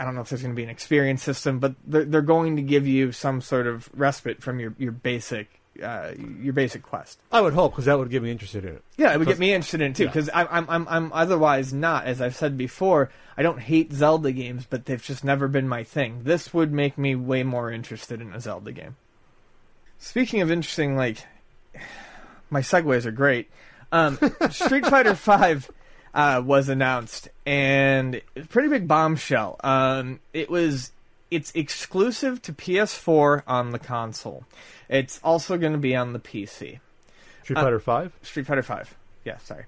I 0.00 0.04
don't 0.04 0.14
know 0.14 0.20
if 0.20 0.28
there's 0.28 0.42
going 0.42 0.54
to 0.54 0.56
be 0.56 0.62
an 0.62 0.70
experience 0.70 1.22
system, 1.22 1.58
but 1.58 1.74
they're, 1.84 2.04
they're 2.04 2.22
going 2.22 2.56
to 2.56 2.62
give 2.62 2.86
you 2.86 3.10
some 3.12 3.40
sort 3.40 3.66
of 3.66 3.88
respite 3.94 4.42
from 4.42 4.60
your, 4.60 4.74
your 4.78 4.92
basic 4.92 5.57
uh, 5.82 6.12
your 6.40 6.52
basic 6.52 6.82
quest. 6.82 7.18
I 7.30 7.40
would 7.40 7.52
hope 7.52 7.72
because 7.72 7.86
that 7.86 7.98
would 7.98 8.10
get 8.10 8.22
me 8.22 8.30
interested 8.30 8.64
in 8.64 8.74
it. 8.74 8.84
Yeah, 8.96 9.12
it 9.12 9.18
would 9.18 9.28
get 9.28 9.38
me 9.38 9.52
interested 9.52 9.80
in 9.80 9.92
it 9.92 9.96
too 9.96 10.06
because. 10.06 10.28
I'm, 10.34 10.66
I'm 10.68 10.88
I'm 10.88 11.12
otherwise 11.12 11.72
not. 11.72 12.04
As 12.04 12.20
I've 12.20 12.36
said 12.36 12.56
before, 12.56 13.10
I 13.36 13.42
don't 13.42 13.60
hate 13.60 13.92
Zelda 13.92 14.32
games, 14.32 14.66
but 14.68 14.86
they've 14.86 15.02
just 15.02 15.24
never 15.24 15.48
been 15.48 15.68
my 15.68 15.84
thing. 15.84 16.22
This 16.24 16.52
would 16.52 16.72
make 16.72 16.98
me 16.98 17.14
way 17.14 17.42
more 17.42 17.70
interested 17.70 18.20
in 18.20 18.32
a 18.32 18.40
Zelda 18.40 18.72
game. 18.72 18.96
Speaking 19.98 20.40
of 20.40 20.50
interesting, 20.50 20.96
like 20.96 21.18
my 22.50 22.60
segues 22.60 23.06
are 23.06 23.12
great. 23.12 23.50
Um, 23.90 24.18
Street 24.50 24.86
Fighter 24.86 25.14
Five 25.14 25.70
uh, 26.14 26.42
was 26.44 26.68
announced, 26.68 27.28
and 27.46 28.20
pretty 28.48 28.68
big 28.68 28.88
bombshell. 28.88 29.56
Um, 29.62 30.20
it 30.32 30.50
was 30.50 30.92
it's 31.30 31.52
exclusive 31.54 32.40
to 32.42 32.52
PS4 32.52 33.42
on 33.46 33.70
the 33.70 33.78
console. 33.78 34.44
It's 34.88 35.20
also 35.22 35.58
going 35.58 35.72
to 35.72 35.78
be 35.78 35.94
on 35.94 36.12
the 36.12 36.18
PC. 36.18 36.80
Street 37.42 37.56
Fighter 37.56 37.76
uh, 37.76 37.80
Five. 37.80 38.12
Street 38.22 38.46
Fighter 38.46 38.62
Five. 38.62 38.94
Yeah, 39.24 39.38
sorry. 39.38 39.64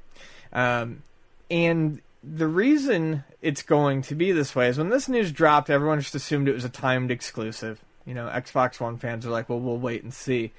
Um, 0.52 1.02
and 1.50 2.00
the 2.22 2.46
reason 2.46 3.24
it's 3.40 3.62
going 3.62 4.02
to 4.02 4.14
be 4.14 4.32
this 4.32 4.54
way 4.54 4.68
is 4.68 4.78
when 4.78 4.90
this 4.90 5.08
news 5.08 5.32
dropped, 5.32 5.70
everyone 5.70 6.00
just 6.00 6.14
assumed 6.14 6.48
it 6.48 6.54
was 6.54 6.64
a 6.64 6.70
timed 6.70 7.10
exclusive. 7.10 7.80
You 8.06 8.14
know, 8.14 8.26
Xbox 8.26 8.80
One 8.80 8.96
fans 8.96 9.26
are 9.26 9.30
like, 9.30 9.48
"Well, 9.48 9.60
we'll 9.60 9.78
wait 9.78 10.02
and 10.02 10.12
see." 10.12 10.52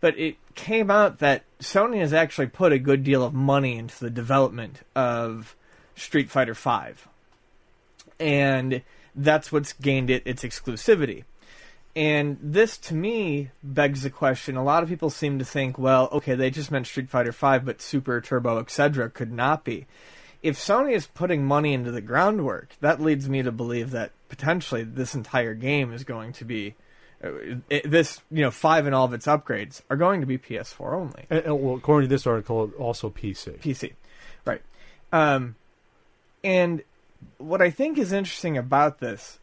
But 0.00 0.18
it 0.18 0.36
came 0.54 0.90
out 0.90 1.18
that 1.18 1.44
Sony 1.60 1.98
has 1.98 2.12
actually 2.12 2.48
put 2.48 2.72
a 2.72 2.78
good 2.78 3.04
deal 3.04 3.24
of 3.24 3.32
money 3.32 3.78
into 3.78 3.98
the 4.00 4.10
development 4.10 4.80
of 4.94 5.56
Street 5.96 6.30
Fighter 6.30 6.54
Five, 6.54 7.08
and 8.20 8.82
that's 9.14 9.52
what's 9.52 9.72
gained 9.72 10.10
it 10.10 10.22
its 10.24 10.42
exclusivity. 10.42 11.24
And 11.96 12.38
this, 12.42 12.76
to 12.78 12.94
me, 12.94 13.50
begs 13.62 14.02
the 14.02 14.10
question. 14.10 14.56
A 14.56 14.64
lot 14.64 14.82
of 14.82 14.88
people 14.88 15.10
seem 15.10 15.38
to 15.38 15.44
think, 15.44 15.78
well, 15.78 16.08
okay, 16.10 16.34
they 16.34 16.50
just 16.50 16.70
meant 16.70 16.88
Street 16.88 17.08
Fighter 17.08 17.30
V, 17.30 17.58
but 17.58 17.80
Super 17.80 18.20
Turbo, 18.20 18.58
etc., 18.58 19.08
could 19.10 19.30
not 19.30 19.64
be. 19.64 19.86
If 20.42 20.58
Sony 20.58 20.92
is 20.92 21.06
putting 21.06 21.46
money 21.46 21.72
into 21.72 21.92
the 21.92 22.00
groundwork, 22.00 22.76
that 22.80 23.00
leads 23.00 23.28
me 23.28 23.42
to 23.42 23.52
believe 23.52 23.92
that 23.92 24.10
potentially 24.28 24.82
this 24.82 25.14
entire 25.14 25.54
game 25.54 25.92
is 25.92 26.02
going 26.02 26.32
to 26.34 26.44
be 26.44 26.74
uh, 27.22 27.30
this, 27.84 28.20
you 28.30 28.42
know, 28.42 28.50
five 28.50 28.86
and 28.86 28.94
all 28.94 29.04
of 29.04 29.14
its 29.14 29.26
upgrades 29.26 29.80
are 29.88 29.96
going 29.96 30.20
to 30.20 30.26
be 30.26 30.36
PS4 30.36 30.92
only. 30.92 31.24
And, 31.30 31.44
and, 31.44 31.62
well, 31.62 31.76
according 31.76 32.08
to 32.08 32.14
this 32.14 32.26
article, 32.26 32.72
also 32.78 33.08
PC. 33.08 33.60
PC, 33.60 33.92
right? 34.44 34.60
Um, 35.12 35.54
and 36.42 36.82
what 37.38 37.62
I 37.62 37.70
think 37.70 37.98
is 37.98 38.12
interesting 38.12 38.56
about 38.56 38.98
this 38.98 39.38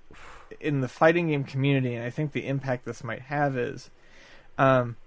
in 0.60 0.82
the 0.82 0.88
fighting 0.88 1.30
game 1.30 1.44
community, 1.44 1.96
and 1.96 2.06
I 2.06 2.10
think 2.10 2.32
the 2.32 2.48
impact 2.48 2.86
this 2.86 3.04
might 3.04 3.22
have 3.22 3.58
is, 3.58 3.90
um, 4.58 4.98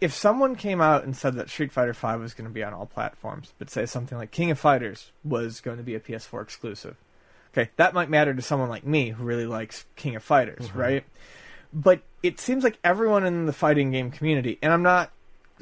if 0.00 0.12
someone 0.12 0.56
came 0.56 0.80
out 0.80 1.04
and 1.04 1.16
said 1.16 1.34
that 1.34 1.48
Street 1.48 1.72
Fighter 1.72 1.92
V 1.92 2.16
was 2.18 2.34
going 2.34 2.48
to 2.48 2.52
be 2.52 2.64
on 2.64 2.72
all 2.74 2.86
platforms, 2.86 3.52
but 3.58 3.70
say 3.70 3.86
something 3.86 4.18
like 4.18 4.30
King 4.30 4.50
of 4.50 4.58
Fighters 4.58 5.12
was 5.22 5.60
going 5.60 5.76
to 5.76 5.82
be 5.82 5.94
a 5.94 6.00
PS4 6.00 6.42
exclusive, 6.42 6.96
okay, 7.52 7.70
that 7.76 7.94
might 7.94 8.10
matter 8.10 8.34
to 8.34 8.42
someone 8.42 8.68
like 8.68 8.86
me 8.86 9.10
who 9.10 9.24
really 9.24 9.46
likes 9.46 9.84
King 9.96 10.16
of 10.16 10.22
Fighters, 10.22 10.68
mm-hmm. 10.68 10.78
right? 10.78 11.04
But 11.72 12.02
it 12.22 12.40
seems 12.40 12.64
like 12.64 12.78
everyone 12.82 13.24
in 13.24 13.46
the 13.46 13.52
fighting 13.52 13.92
game 13.92 14.10
community, 14.10 14.58
and 14.62 14.72
I'm 14.72 14.82
not 14.82 15.12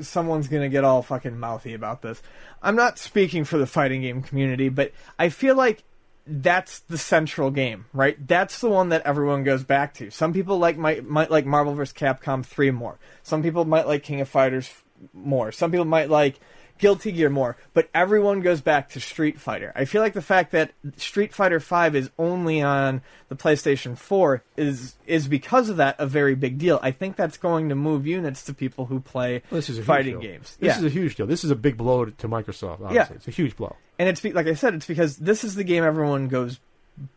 someone's 0.00 0.48
going 0.48 0.62
to 0.62 0.68
get 0.68 0.84
all 0.84 1.02
fucking 1.02 1.38
mouthy 1.38 1.74
about 1.74 2.00
this. 2.02 2.22
I'm 2.62 2.76
not 2.76 2.98
speaking 2.98 3.44
for 3.44 3.58
the 3.58 3.66
fighting 3.66 4.02
game 4.02 4.22
community, 4.22 4.68
but 4.68 4.92
I 5.18 5.28
feel 5.28 5.54
like 5.54 5.82
that's 6.26 6.80
the 6.80 6.98
central 6.98 7.50
game, 7.50 7.86
right? 7.92 8.16
That's 8.26 8.60
the 8.60 8.68
one 8.68 8.90
that 8.90 9.02
everyone 9.02 9.44
goes 9.44 9.64
back 9.64 9.94
to. 9.94 10.10
Some 10.10 10.32
people 10.32 10.58
like 10.58 10.76
might 10.76 11.04
might 11.04 11.30
like 11.30 11.46
Marvel 11.46 11.74
vs. 11.74 11.94
Capcom 11.94 12.44
3 12.44 12.70
more. 12.70 12.98
Some 13.22 13.42
people 13.42 13.64
might 13.64 13.86
like 13.86 14.02
King 14.02 14.20
of 14.20 14.28
Fighters 14.28 14.70
more. 15.12 15.52
Some 15.52 15.70
people 15.70 15.86
might 15.86 16.10
like 16.10 16.38
Guilty 16.80 17.12
Gear 17.12 17.30
more, 17.30 17.56
but 17.74 17.88
everyone 17.94 18.40
goes 18.40 18.60
back 18.60 18.88
to 18.90 19.00
Street 19.00 19.38
Fighter. 19.38 19.72
I 19.76 19.84
feel 19.84 20.00
like 20.00 20.14
the 20.14 20.22
fact 20.22 20.50
that 20.52 20.72
Street 20.96 21.34
Fighter 21.34 21.60
5 21.60 21.94
is 21.94 22.10
only 22.18 22.62
on 22.62 23.02
the 23.28 23.36
PlayStation 23.36 23.96
4 23.96 24.42
is 24.56 24.94
is 25.06 25.28
because 25.28 25.68
of 25.68 25.76
that 25.76 25.96
a 25.98 26.06
very 26.06 26.34
big 26.34 26.58
deal. 26.58 26.80
I 26.82 26.90
think 26.90 27.16
that's 27.16 27.36
going 27.36 27.68
to 27.68 27.74
move 27.74 28.06
units 28.06 28.42
to 28.44 28.54
people 28.54 28.86
who 28.86 28.98
play 28.98 29.42
well, 29.50 29.58
this 29.58 29.68
is 29.68 29.78
a 29.78 29.82
fighting 29.82 30.20
games. 30.20 30.56
This 30.56 30.74
yeah. 30.74 30.78
is 30.78 30.84
a 30.84 30.88
huge 30.88 31.16
deal. 31.16 31.26
This 31.26 31.44
is 31.44 31.50
a 31.50 31.56
big 31.56 31.76
blow 31.76 32.06
to 32.06 32.28
Microsoft, 32.28 32.80
obviously. 32.80 32.94
Yeah. 32.94 33.08
It's 33.12 33.28
a 33.28 33.32
huge 33.32 33.56
blow. 33.56 33.76
And 33.98 34.08
it's 34.08 34.24
like 34.24 34.46
I 34.46 34.54
said, 34.54 34.74
it's 34.74 34.86
because 34.86 35.18
this 35.18 35.44
is 35.44 35.54
the 35.54 35.64
game 35.64 35.84
everyone 35.84 36.28
goes 36.28 36.58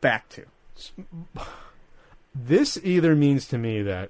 back 0.01 0.27
to. 0.29 0.45
This 2.35 2.77
either 2.83 3.15
means 3.15 3.47
to 3.49 3.57
me 3.57 3.81
that 3.83 4.09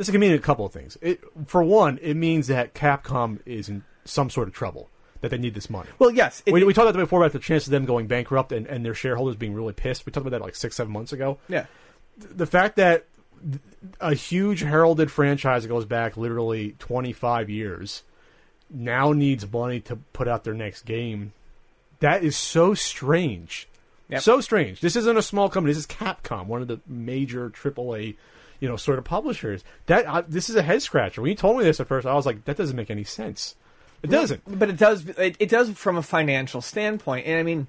this 0.00 0.08
can 0.10 0.20
mean 0.20 0.32
a 0.32 0.38
couple 0.38 0.64
of 0.64 0.72
things. 0.72 0.96
It, 1.02 1.20
for 1.46 1.62
one, 1.62 1.98
it 2.00 2.14
means 2.14 2.46
that 2.46 2.72
Capcom 2.74 3.38
is 3.44 3.68
in 3.68 3.84
some 4.04 4.30
sort 4.30 4.48
of 4.48 4.54
trouble. 4.54 4.88
that 5.20 5.28
they 5.30 5.36
need 5.36 5.52
this 5.52 5.68
money. 5.68 5.90
Well, 5.98 6.10
yes, 6.10 6.42
it- 6.46 6.52
we, 6.54 6.64
we 6.64 6.72
talked 6.72 6.84
about 6.88 6.92
that 6.98 7.04
before 7.04 7.20
about 7.20 7.32
the 7.32 7.38
chance 7.38 7.66
of 7.66 7.70
them 7.72 7.84
going 7.84 8.06
bankrupt 8.06 8.52
and, 8.52 8.66
and 8.66 8.82
their 8.84 8.94
shareholders 8.94 9.36
being 9.36 9.52
really 9.52 9.74
pissed. 9.74 10.06
We 10.06 10.12
talked 10.12 10.26
about 10.26 10.38
that 10.38 10.42
like 10.44 10.54
six, 10.56 10.74
seven 10.76 10.92
months 10.92 11.12
ago. 11.12 11.38
yeah. 11.48 11.66
The 12.18 12.46
fact 12.46 12.76
that 12.76 13.04
a 14.00 14.14
huge 14.14 14.60
heralded 14.62 15.10
franchise 15.10 15.62
that 15.62 15.68
goes 15.68 15.84
back 15.84 16.16
literally 16.16 16.74
25 16.78 17.48
years 17.50 18.02
now 18.70 19.12
needs 19.12 19.50
money 19.50 19.80
to 19.80 19.96
put 19.96 20.28
out 20.28 20.44
their 20.44 20.54
next 20.54 20.82
game. 20.86 21.32
That 22.00 22.22
is 22.24 22.36
so 22.36 22.72
strange. 22.74 23.68
Yep. 24.08 24.22
So 24.22 24.40
strange. 24.40 24.80
This 24.80 24.96
isn't 24.96 25.16
a 25.16 25.22
small 25.22 25.48
company. 25.48 25.70
This 25.72 25.80
is 25.80 25.86
Capcom, 25.86 26.46
one 26.46 26.62
of 26.62 26.68
the 26.68 26.80
major 26.86 27.48
AAA, 27.50 28.16
you 28.60 28.68
know, 28.68 28.76
sort 28.76 28.98
of 28.98 29.04
publishers. 29.04 29.64
That 29.86 30.06
uh, 30.06 30.22
this 30.28 30.48
is 30.48 30.56
a 30.56 30.62
head 30.62 30.82
scratcher. 30.82 31.22
When 31.22 31.30
you 31.30 31.34
told 31.34 31.58
me 31.58 31.64
this 31.64 31.80
at 31.80 31.88
first, 31.88 32.06
I 32.06 32.14
was 32.14 32.26
like, 32.26 32.44
that 32.44 32.56
doesn't 32.56 32.76
make 32.76 32.90
any 32.90 33.04
sense. 33.04 33.56
It 34.02 34.10
doesn't. 34.10 34.42
But 34.46 34.70
it 34.70 34.76
does. 34.76 35.08
It, 35.08 35.36
it 35.38 35.48
does 35.48 35.70
from 35.70 35.96
a 35.96 36.02
financial 36.02 36.60
standpoint, 36.60 37.26
and 37.26 37.38
I 37.38 37.42
mean, 37.42 37.66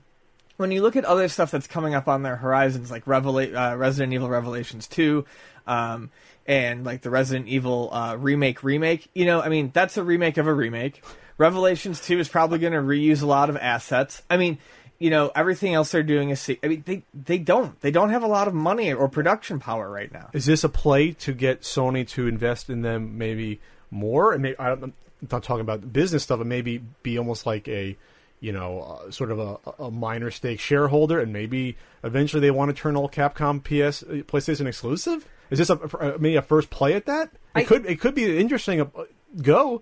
when 0.57 0.71
you 0.71 0.81
look 0.81 0.95
at 0.95 1.05
other 1.05 1.27
stuff 1.27 1.51
that's 1.51 1.67
coming 1.67 1.95
up 1.95 2.07
on 2.07 2.23
their 2.23 2.37
horizons, 2.37 2.91
like 2.91 3.05
Revela- 3.05 3.73
uh, 3.73 3.75
Resident 3.75 4.13
Evil 4.13 4.29
Revelations 4.29 4.87
Two, 4.87 5.25
um, 5.65 6.09
and 6.45 6.85
like 6.85 7.01
the 7.01 7.09
Resident 7.09 7.47
Evil 7.47 7.89
uh, 7.91 8.15
remake 8.15 8.63
remake, 8.63 9.09
you 9.13 9.25
know, 9.25 9.41
I 9.41 9.49
mean, 9.49 9.71
that's 9.73 9.97
a 9.97 10.03
remake 10.03 10.37
of 10.37 10.47
a 10.47 10.53
remake. 10.53 11.03
Revelations 11.37 11.99
Two 11.99 12.19
is 12.19 12.29
probably 12.29 12.59
going 12.59 12.73
to 12.73 12.79
reuse 12.79 13.21
a 13.21 13.25
lot 13.25 13.49
of 13.49 13.57
assets. 13.57 14.21
I 14.29 14.37
mean. 14.37 14.57
You 15.01 15.09
know 15.09 15.31
everything 15.35 15.73
else 15.73 15.91
they're 15.91 16.03
doing 16.03 16.29
is. 16.29 16.47
I 16.63 16.67
mean, 16.67 16.83
they 16.85 17.01
they 17.13 17.39
don't. 17.39 17.79
They 17.81 17.89
don't 17.89 18.11
have 18.11 18.21
a 18.21 18.27
lot 18.27 18.47
of 18.47 18.53
money 18.53 18.93
or 18.93 19.09
production 19.09 19.59
power 19.59 19.89
right 19.89 20.11
now. 20.13 20.29
Is 20.31 20.45
this 20.45 20.63
a 20.63 20.69
play 20.69 21.11
to 21.13 21.33
get 21.33 21.61
Sony 21.61 22.07
to 22.09 22.27
invest 22.27 22.69
in 22.69 22.83
them 22.83 23.17
maybe 23.17 23.59
more? 23.89 24.33
And 24.33 24.43
maybe, 24.43 24.59
I 24.59 24.69
don't, 24.69 24.83
I'm 24.83 24.93
not 25.31 25.41
talking 25.41 25.61
about 25.61 25.91
business 25.91 26.21
stuff, 26.21 26.37
but 26.37 26.45
maybe 26.45 26.83
be 27.01 27.17
almost 27.17 27.47
like 27.47 27.67
a, 27.67 27.97
you 28.41 28.51
know, 28.51 29.01
uh, 29.07 29.09
sort 29.09 29.31
of 29.31 29.39
a, 29.39 29.83
a 29.85 29.89
minor 29.89 30.29
stake 30.29 30.59
shareholder, 30.59 31.19
and 31.19 31.33
maybe 31.33 31.77
eventually 32.03 32.39
they 32.41 32.51
want 32.51 32.69
to 32.69 32.79
turn 32.79 32.95
all 32.95 33.09
Capcom 33.09 33.59
PS 33.63 34.03
uh, 34.03 34.21
PlayStation 34.27 34.67
exclusive. 34.67 35.27
Is 35.49 35.57
this 35.57 35.71
a, 35.71 35.77
a 35.77 36.19
maybe 36.19 36.35
a 36.35 36.43
first 36.43 36.69
play 36.69 36.93
at 36.93 37.07
that? 37.07 37.31
It 37.33 37.39
I- 37.55 37.63
could 37.63 37.87
it 37.87 37.99
could 37.99 38.13
be 38.13 38.25
an 38.25 38.37
interesting 38.37 38.79
uh, 38.81 38.85
go. 39.41 39.81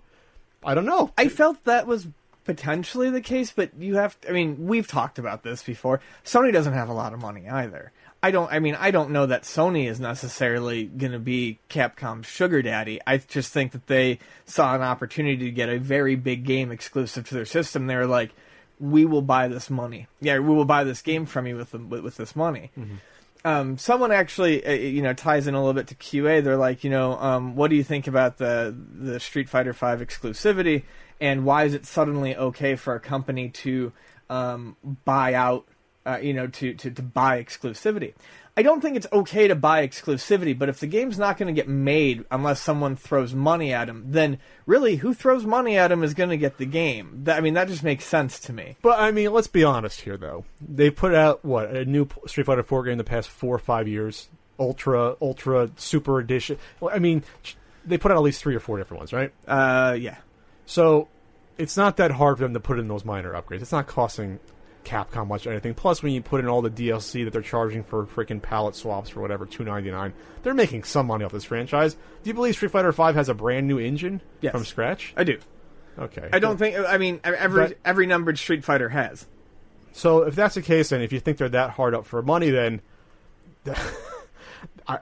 I 0.64 0.74
don't 0.74 0.86
know. 0.86 1.12
I 1.18 1.28
felt 1.28 1.64
that 1.64 1.86
was 1.86 2.06
potentially 2.44 3.10
the 3.10 3.20
case, 3.20 3.52
but 3.52 3.70
you 3.78 3.96
have. 3.96 4.16
I 4.28 4.32
mean, 4.32 4.66
we've 4.66 4.86
talked 4.86 5.18
about 5.18 5.42
this 5.42 5.62
before. 5.62 6.00
Sony 6.24 6.52
doesn't 6.52 6.72
have 6.72 6.88
a 6.88 6.94
lot 6.94 7.12
of 7.12 7.20
money 7.20 7.48
either. 7.48 7.92
I 8.22 8.30
don't. 8.30 8.52
I 8.52 8.58
mean, 8.58 8.74
I 8.74 8.90
don't 8.90 9.10
know 9.10 9.26
that 9.26 9.42
Sony 9.42 9.88
is 9.88 10.00
necessarily 10.00 10.84
going 10.84 11.12
to 11.12 11.18
be 11.18 11.58
Capcom's 11.68 12.26
sugar 12.26 12.62
daddy. 12.62 13.00
I 13.06 13.18
just 13.18 13.52
think 13.52 13.72
that 13.72 13.86
they 13.86 14.18
saw 14.44 14.74
an 14.74 14.82
opportunity 14.82 15.38
to 15.38 15.50
get 15.50 15.68
a 15.68 15.78
very 15.78 16.16
big 16.16 16.44
game 16.44 16.70
exclusive 16.70 17.28
to 17.28 17.34
their 17.34 17.46
system. 17.46 17.86
They 17.86 17.96
were 17.96 18.06
like, 18.06 18.32
"We 18.78 19.04
will 19.04 19.22
buy 19.22 19.48
this 19.48 19.70
money. 19.70 20.06
Yeah, 20.20 20.38
we 20.38 20.54
will 20.54 20.66
buy 20.66 20.84
this 20.84 21.02
game 21.02 21.26
from 21.26 21.46
you 21.46 21.56
with 21.56 21.70
the, 21.70 21.78
with, 21.78 22.02
with 22.02 22.16
this 22.16 22.36
money." 22.36 22.70
um, 23.44 23.78
someone 23.78 24.12
actually, 24.12 24.64
uh, 24.66 24.72
you 24.72 25.02
know, 25.02 25.14
ties 25.14 25.46
in 25.46 25.54
a 25.54 25.58
little 25.58 25.72
bit 25.72 25.86
to 25.88 25.94
QA. 25.94 26.44
They're 26.44 26.56
like, 26.56 26.84
you 26.84 26.90
know, 26.90 27.18
um, 27.18 27.56
what 27.56 27.70
do 27.70 27.76
you 27.76 27.84
think 27.84 28.06
about 28.06 28.38
the 28.38 28.74
the 28.98 29.18
Street 29.18 29.48
Fighter 29.48 29.72
V 29.72 29.78
exclusivity, 29.78 30.82
and 31.20 31.44
why 31.44 31.64
is 31.64 31.74
it 31.74 31.86
suddenly 31.86 32.36
okay 32.36 32.76
for 32.76 32.94
a 32.94 33.00
company 33.00 33.50
to 33.50 33.92
um, 34.28 34.76
buy 35.04 35.34
out, 35.34 35.66
uh, 36.06 36.18
you 36.22 36.34
know, 36.34 36.46
to, 36.46 36.74
to 36.74 36.90
to 36.90 37.02
buy 37.02 37.42
exclusivity? 37.42 38.14
I 38.56 38.62
don't 38.62 38.80
think 38.80 38.96
it's 38.96 39.06
okay 39.12 39.48
to 39.48 39.54
buy 39.54 39.86
exclusivity, 39.86 40.58
but 40.58 40.68
if 40.68 40.80
the 40.80 40.86
game's 40.86 41.18
not 41.18 41.38
going 41.38 41.46
to 41.46 41.58
get 41.58 41.68
made 41.68 42.24
unless 42.30 42.60
someone 42.60 42.96
throws 42.96 43.32
money 43.32 43.72
at 43.72 43.86
them, 43.86 44.04
then 44.08 44.38
really, 44.66 44.96
who 44.96 45.14
throws 45.14 45.46
money 45.46 45.78
at 45.78 45.88
them 45.88 46.02
is 46.02 46.14
going 46.14 46.30
to 46.30 46.36
get 46.36 46.58
the 46.58 46.66
game. 46.66 47.22
That, 47.24 47.38
I 47.38 47.40
mean, 47.40 47.54
that 47.54 47.68
just 47.68 47.84
makes 47.84 48.04
sense 48.04 48.40
to 48.40 48.52
me. 48.52 48.76
But 48.82 48.98
I 48.98 49.12
mean, 49.12 49.32
let's 49.32 49.46
be 49.46 49.64
honest 49.64 50.02
here, 50.02 50.16
though. 50.16 50.44
They've 50.60 50.94
put 50.94 51.14
out 51.14 51.44
what 51.44 51.70
a 51.70 51.84
new 51.84 52.08
Street 52.26 52.44
Fighter 52.44 52.62
Four 52.62 52.82
game 52.82 52.92
in 52.92 52.98
the 52.98 53.04
past 53.04 53.28
four 53.28 53.54
or 53.54 53.60
five 53.60 53.86
years. 53.88 54.28
Ultra, 54.58 55.16
Ultra, 55.22 55.70
Super 55.76 56.18
Edition. 56.18 56.58
Well, 56.80 56.94
I 56.94 56.98
mean, 56.98 57.22
they 57.86 57.96
put 57.96 58.10
out 58.10 58.18
at 58.18 58.22
least 58.22 58.42
three 58.42 58.54
or 58.54 58.60
four 58.60 58.76
different 58.76 58.98
ones, 58.98 59.12
right? 59.12 59.32
Uh, 59.48 59.96
yeah. 59.98 60.18
So 60.70 61.08
it's 61.58 61.76
not 61.76 61.96
that 61.96 62.12
hard 62.12 62.36
for 62.38 62.44
them 62.44 62.54
to 62.54 62.60
put 62.60 62.78
in 62.78 62.86
those 62.86 63.04
minor 63.04 63.32
upgrades. 63.32 63.60
It's 63.60 63.72
not 63.72 63.88
costing 63.88 64.38
Capcom 64.84 65.26
much 65.26 65.44
or 65.44 65.50
anything. 65.50 65.74
Plus, 65.74 66.00
when 66.00 66.12
you 66.12 66.22
put 66.22 66.38
in 66.38 66.46
all 66.46 66.62
the 66.62 66.70
DLC 66.70 67.24
that 67.24 67.32
they're 67.32 67.42
charging 67.42 67.82
for 67.82 68.06
freaking 68.06 68.40
palette 68.40 68.76
swaps 68.76 69.10
for 69.10 69.20
whatever 69.20 69.46
two 69.46 69.64
ninety 69.64 69.90
nine, 69.90 70.12
they're 70.44 70.54
making 70.54 70.84
some 70.84 71.08
money 71.08 71.24
off 71.24 71.32
this 71.32 71.42
franchise. 71.42 71.94
Do 71.94 72.30
you 72.30 72.34
believe 72.34 72.54
Street 72.54 72.70
Fighter 72.70 72.92
Five 72.92 73.16
has 73.16 73.28
a 73.28 73.34
brand 73.34 73.66
new 73.66 73.80
engine 73.80 74.20
Yes. 74.42 74.52
from 74.52 74.64
scratch? 74.64 75.12
I 75.16 75.24
do. 75.24 75.38
Okay, 75.98 76.28
I 76.32 76.38
don't 76.38 76.56
think. 76.56 76.78
I 76.78 76.98
mean, 76.98 77.18
every 77.24 77.66
But- 77.66 77.78
every 77.84 78.06
numbered 78.06 78.38
Street 78.38 78.62
Fighter 78.62 78.90
has. 78.90 79.26
So 79.92 80.22
if 80.22 80.36
that's 80.36 80.54
the 80.54 80.62
case, 80.62 80.92
and 80.92 81.02
if 81.02 81.12
you 81.12 81.18
think 81.18 81.38
they're 81.38 81.48
that 81.48 81.70
hard 81.70 81.96
up 81.96 82.06
for 82.06 82.22
money, 82.22 82.50
then 82.50 82.80
I, 84.86 84.98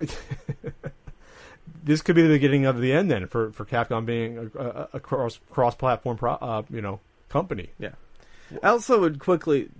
this 1.89 2.03
could 2.03 2.15
be 2.15 2.23
the 2.23 2.29
beginning 2.29 2.67
of 2.67 2.81
the 2.81 2.93
end. 2.93 3.11
Then 3.11 3.27
for, 3.27 3.51
for 3.51 3.65
Capcom 3.65 4.05
being 4.05 4.51
a, 4.55 4.89
a, 4.93 5.01
cross 5.01 5.41
cross 5.51 5.75
platform, 5.75 6.19
uh, 6.23 6.63
you 6.71 6.83
know, 6.83 7.01
company. 7.29 7.71
Yeah. 7.79 7.93
I 8.63 8.69
also 8.69 9.01
would 9.01 9.19
quickly 9.19 9.71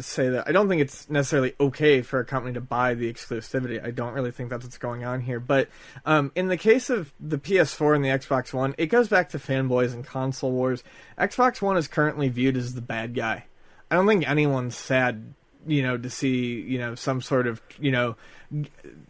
say 0.00 0.30
that 0.30 0.48
I 0.48 0.52
don't 0.52 0.68
think 0.68 0.80
it's 0.80 1.08
necessarily 1.08 1.54
okay 1.60 2.02
for 2.02 2.18
a 2.18 2.24
company 2.24 2.54
to 2.54 2.60
buy 2.60 2.94
the 2.94 3.12
exclusivity. 3.12 3.84
I 3.84 3.90
don't 3.92 4.12
really 4.12 4.32
think 4.32 4.50
that's 4.50 4.64
what's 4.64 4.78
going 4.78 5.04
on 5.04 5.20
here. 5.20 5.38
But 5.38 5.68
um, 6.04 6.32
in 6.34 6.48
the 6.48 6.56
case 6.56 6.90
of 6.90 7.12
the 7.20 7.38
PS4 7.38 7.94
and 7.94 8.04
the 8.04 8.08
Xbox 8.08 8.52
One, 8.52 8.74
it 8.76 8.86
goes 8.86 9.08
back 9.08 9.28
to 9.30 9.38
fanboys 9.38 9.92
and 9.92 10.04
console 10.04 10.50
wars. 10.50 10.82
Xbox 11.16 11.62
One 11.62 11.76
is 11.76 11.86
currently 11.86 12.28
viewed 12.28 12.56
as 12.56 12.74
the 12.74 12.80
bad 12.80 13.14
guy. 13.14 13.44
I 13.90 13.94
don't 13.94 14.06
think 14.06 14.28
anyone's 14.28 14.76
sad, 14.76 15.34
you 15.66 15.82
know, 15.82 15.96
to 15.96 16.10
see 16.10 16.60
you 16.60 16.78
know 16.78 16.94
some 16.94 17.20
sort 17.20 17.46
of 17.46 17.60
you 17.78 17.90
know 17.90 18.16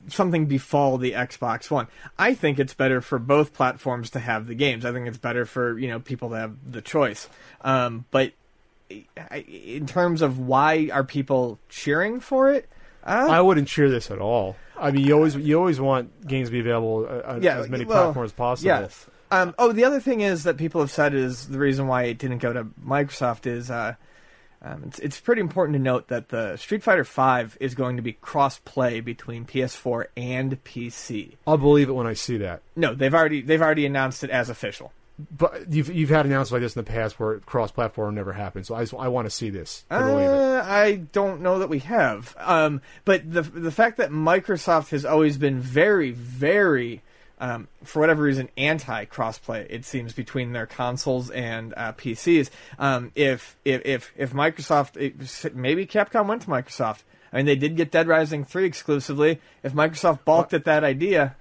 something 0.09 0.47
befall 0.47 0.99
the 0.99 1.13
Xbox 1.13 1.71
One. 1.71 1.89
I 2.19 2.35
think 2.35 2.59
it's 2.59 2.75
better 2.75 3.01
for 3.01 3.19
both 3.19 3.53
platforms 3.53 4.11
to 4.11 4.19
have 4.19 4.47
the 4.47 4.55
games. 4.55 4.85
I 4.85 4.93
think 4.93 5.07
it's 5.07 5.19
better 5.19 5.45
for 5.45 5.79
you 5.79 5.89
know 5.89 6.01
people 6.01 6.31
to 6.31 6.37
have 6.37 6.57
the 6.71 6.83
choice. 6.83 7.29
Um, 7.63 8.05
but 8.11 8.33
in 9.47 9.87
terms 9.87 10.23
of 10.23 10.39
why 10.39 10.91
are 10.93 11.05
people 11.05 11.59
cheering 11.69 12.21
for 12.21 12.53
it? 12.53 12.69
Uh, 13.05 13.27
I 13.31 13.41
wouldn't 13.41 13.69
cheer 13.69 13.91
this 13.91 14.11
at 14.11 14.19
all. 14.19 14.57
I 14.79 14.91
mean, 14.91 15.07
you 15.07 15.15
always 15.15 15.37
you 15.37 15.59
always 15.59 15.81
want 15.81 16.27
games 16.27 16.49
to 16.49 16.53
be 16.53 16.61
available 16.61 17.07
uh, 17.09 17.33
on 17.33 17.43
Yeah, 17.43 17.59
as 17.59 17.69
many 17.69 17.85
well, 17.85 18.05
platforms 18.05 18.31
as 18.31 18.35
possible. 18.35 18.67
Yes. 18.69 19.07
Um, 19.31 19.55
oh, 19.59 19.73
the 19.73 19.85
other 19.85 19.99
thing 19.99 20.21
is 20.21 20.45
that 20.45 20.59
people 20.59 20.81
have 20.81 20.91
said 20.91 21.15
is 21.15 21.49
the 21.49 21.59
reason 21.59 21.87
why 21.87 22.05
it 22.05 22.19
didn't 22.19 22.39
go 22.39 22.53
to 22.53 22.65
Microsoft 22.85 23.47
is 23.47 23.71
uh, 23.71 23.95
um, 24.65 24.85
it's, 24.87 24.99
it's 25.01 25.21
pretty 25.21 25.41
important 25.41 25.77
to 25.77 25.83
note 25.83 26.09
that 26.09 26.29
the 26.29 26.57
Street 26.57 26.83
Fighter 26.85 27.05
V 27.05 27.57
is 27.59 27.75
going 27.75 27.97
to 27.97 28.03
be 28.03 28.13
cross-play 28.13 29.01
between 29.01 29.45
PS4 29.45 30.07
and 30.17 30.63
PC. 30.63 31.37
I'll 31.47 31.59
believe 31.59 31.89
it 31.89 31.93
when 31.93 32.07
I 32.07 32.15
see 32.15 32.37
that. 32.39 32.63
No, 32.77 32.95
they've 32.95 33.13
already 33.13 33.43
they've 33.43 33.61
already 33.61 33.87
announced 33.87 34.23
it 34.23 34.31
as 34.31 34.49
official. 34.49 34.93
But 35.31 35.73
you've 35.73 35.93
you've 35.93 36.11
had 36.11 36.27
announcements 36.27 36.53
like 36.53 36.63
this 36.63 36.77
in 36.77 36.85
the 36.85 36.91
past 36.91 37.19
where 37.19 37.41
cross 37.41 37.71
platform 37.71 38.15
never 38.15 38.33
happened. 38.33 38.67
So 38.67 38.75
I 38.75 38.83
just, 38.83 38.95
I 38.95 39.09
want 39.09 39.27
to 39.27 39.31
see 39.31 39.51
this. 39.51 39.85
it. 39.91 39.95
Uh, 39.95 40.63
I 40.65 40.95
don't 41.13 41.43
know 41.43 41.59
that 41.59 41.69
we 41.69 41.81
have. 41.81 42.35
Um, 42.39 42.81
but 43.05 43.31
the 43.31 43.43
the 43.43 43.73
fact 43.73 43.99
that 43.99 44.11
Microsoft 44.11 44.91
has 44.91 45.05
always 45.05 45.37
been 45.39 45.59
very, 45.61 46.13
very, 46.13 47.03
um, 47.43 47.67
for 47.83 47.99
whatever 47.99 48.23
reason, 48.23 48.49
anti 48.57 49.05
crossplay. 49.07 49.67
It 49.69 49.85
seems 49.85 50.13
between 50.13 50.53
their 50.53 50.65
consoles 50.67 51.29
and 51.31 51.75
uh, 51.77 51.93
PCs. 51.93 52.51
Um, 52.79 53.11
if 53.17 53.57
if 53.65 53.83
if 53.85 54.13
if 54.17 54.33
Microsoft, 54.33 54.95
maybe 55.55 55.85
Capcom 55.85 56.27
went 56.29 56.43
to 56.43 56.49
Microsoft. 56.49 57.01
I 57.33 57.39
mean, 57.39 57.47
they 57.47 57.57
did 57.57 57.77
get 57.77 57.91
Dead 57.91 58.07
Rising 58.07 58.45
three 58.45 58.65
exclusively. 58.65 59.41
If 59.65 59.73
Microsoft 59.73 60.25
balked 60.25 60.55
at 60.55 60.65
that 60.67 60.85
idea, 60.85 61.35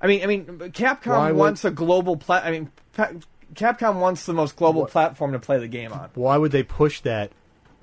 I 0.00 0.06
mean, 0.06 0.22
I 0.22 0.26
mean, 0.26 0.44
Capcom 0.46 1.08
Why 1.18 1.30
would- 1.30 1.38
wants 1.38 1.64
a 1.66 1.70
global 1.70 2.16
plat. 2.16 2.44
I 2.46 2.50
mean, 2.50 2.70
pa- 2.94 3.10
Capcom 3.54 3.96
wants 4.00 4.24
the 4.24 4.32
most 4.32 4.56
global 4.56 4.82
What- 4.82 4.90
platform 4.92 5.32
to 5.32 5.38
play 5.38 5.58
the 5.58 5.68
game 5.68 5.92
on. 5.92 6.08
Why 6.14 6.38
would 6.38 6.52
they 6.52 6.62
push 6.62 7.00
that? 7.02 7.32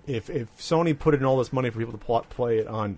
If 0.08 0.30
if 0.32 0.48
Sony 0.58 0.98
put 0.98 1.14
in 1.14 1.24
all 1.26 1.38
this 1.38 1.54
money 1.54 1.70
for 1.70 1.78
people 1.78 1.96
to 1.96 2.24
play 2.30 2.58
it 2.58 2.68
on 2.68 2.98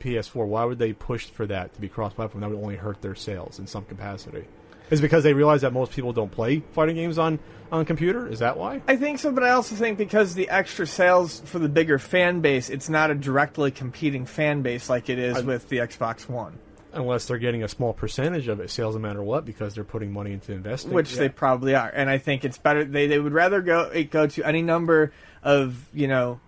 PS4, 0.00 0.46
why 0.46 0.64
would 0.64 0.78
they 0.78 0.92
push 0.92 1.26
for 1.26 1.46
that 1.46 1.72
to 1.74 1.80
be 1.80 1.88
cross-platform? 1.88 2.40
That 2.40 2.50
would 2.50 2.58
only 2.62 2.76
hurt 2.76 3.00
their 3.02 3.14
sales 3.14 3.58
in 3.58 3.66
some 3.66 3.84
capacity. 3.84 4.44
Is 4.90 5.00
because 5.00 5.22
they 5.22 5.34
realize 5.34 5.60
that 5.60 5.72
most 5.72 5.92
people 5.92 6.12
don't 6.12 6.32
play 6.32 6.62
fighting 6.72 6.96
games 6.96 7.16
on 7.18 7.38
on 7.70 7.84
computer? 7.84 8.26
Is 8.26 8.40
that 8.40 8.56
why? 8.58 8.82
I 8.88 8.96
think 8.96 9.20
so, 9.20 9.30
but 9.30 9.44
I 9.44 9.50
also 9.50 9.76
think 9.76 9.96
because 9.98 10.34
the 10.34 10.50
extra 10.50 10.84
sales 10.84 11.38
for 11.44 11.60
the 11.60 11.68
bigger 11.68 12.00
fan 12.00 12.40
base, 12.40 12.68
it's 12.68 12.88
not 12.88 13.12
a 13.12 13.14
directly 13.14 13.70
competing 13.70 14.26
fan 14.26 14.62
base 14.62 14.90
like 14.90 15.08
it 15.08 15.20
is 15.20 15.36
I- 15.36 15.40
with 15.42 15.68
the 15.68 15.76
Xbox 15.76 16.28
One, 16.28 16.58
Unless 16.92 17.26
they're 17.26 17.38
getting 17.38 17.62
a 17.62 17.68
small 17.68 17.92
percentage 17.92 18.48
of 18.48 18.58
it, 18.58 18.68
sales 18.68 18.96
no 18.96 19.00
matter 19.00 19.22
what, 19.22 19.44
because 19.44 19.76
they're 19.76 19.84
putting 19.84 20.12
money 20.12 20.32
into 20.32 20.50
investing. 20.52 20.90
which 20.90 21.12
Yeah. 21.12 21.20
they 21.20 21.28
probably 21.28 21.76
are. 21.76 21.88
And 21.94 22.10
I 22.10 22.18
think 22.18 22.44
it's 22.44 22.58
better. 22.58 22.84
They 22.84 23.06
they 23.06 23.20
would 23.20 23.32
rather 23.32 23.60
go 23.62 23.82
it 23.82 24.10
go 24.10 24.26
to 24.26 24.42
any 24.44 24.62
number 24.62 25.12
of 25.44 25.86
you 25.94 26.08
know. 26.08 26.40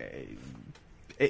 eh, 0.00 0.06
eh, 1.20 1.28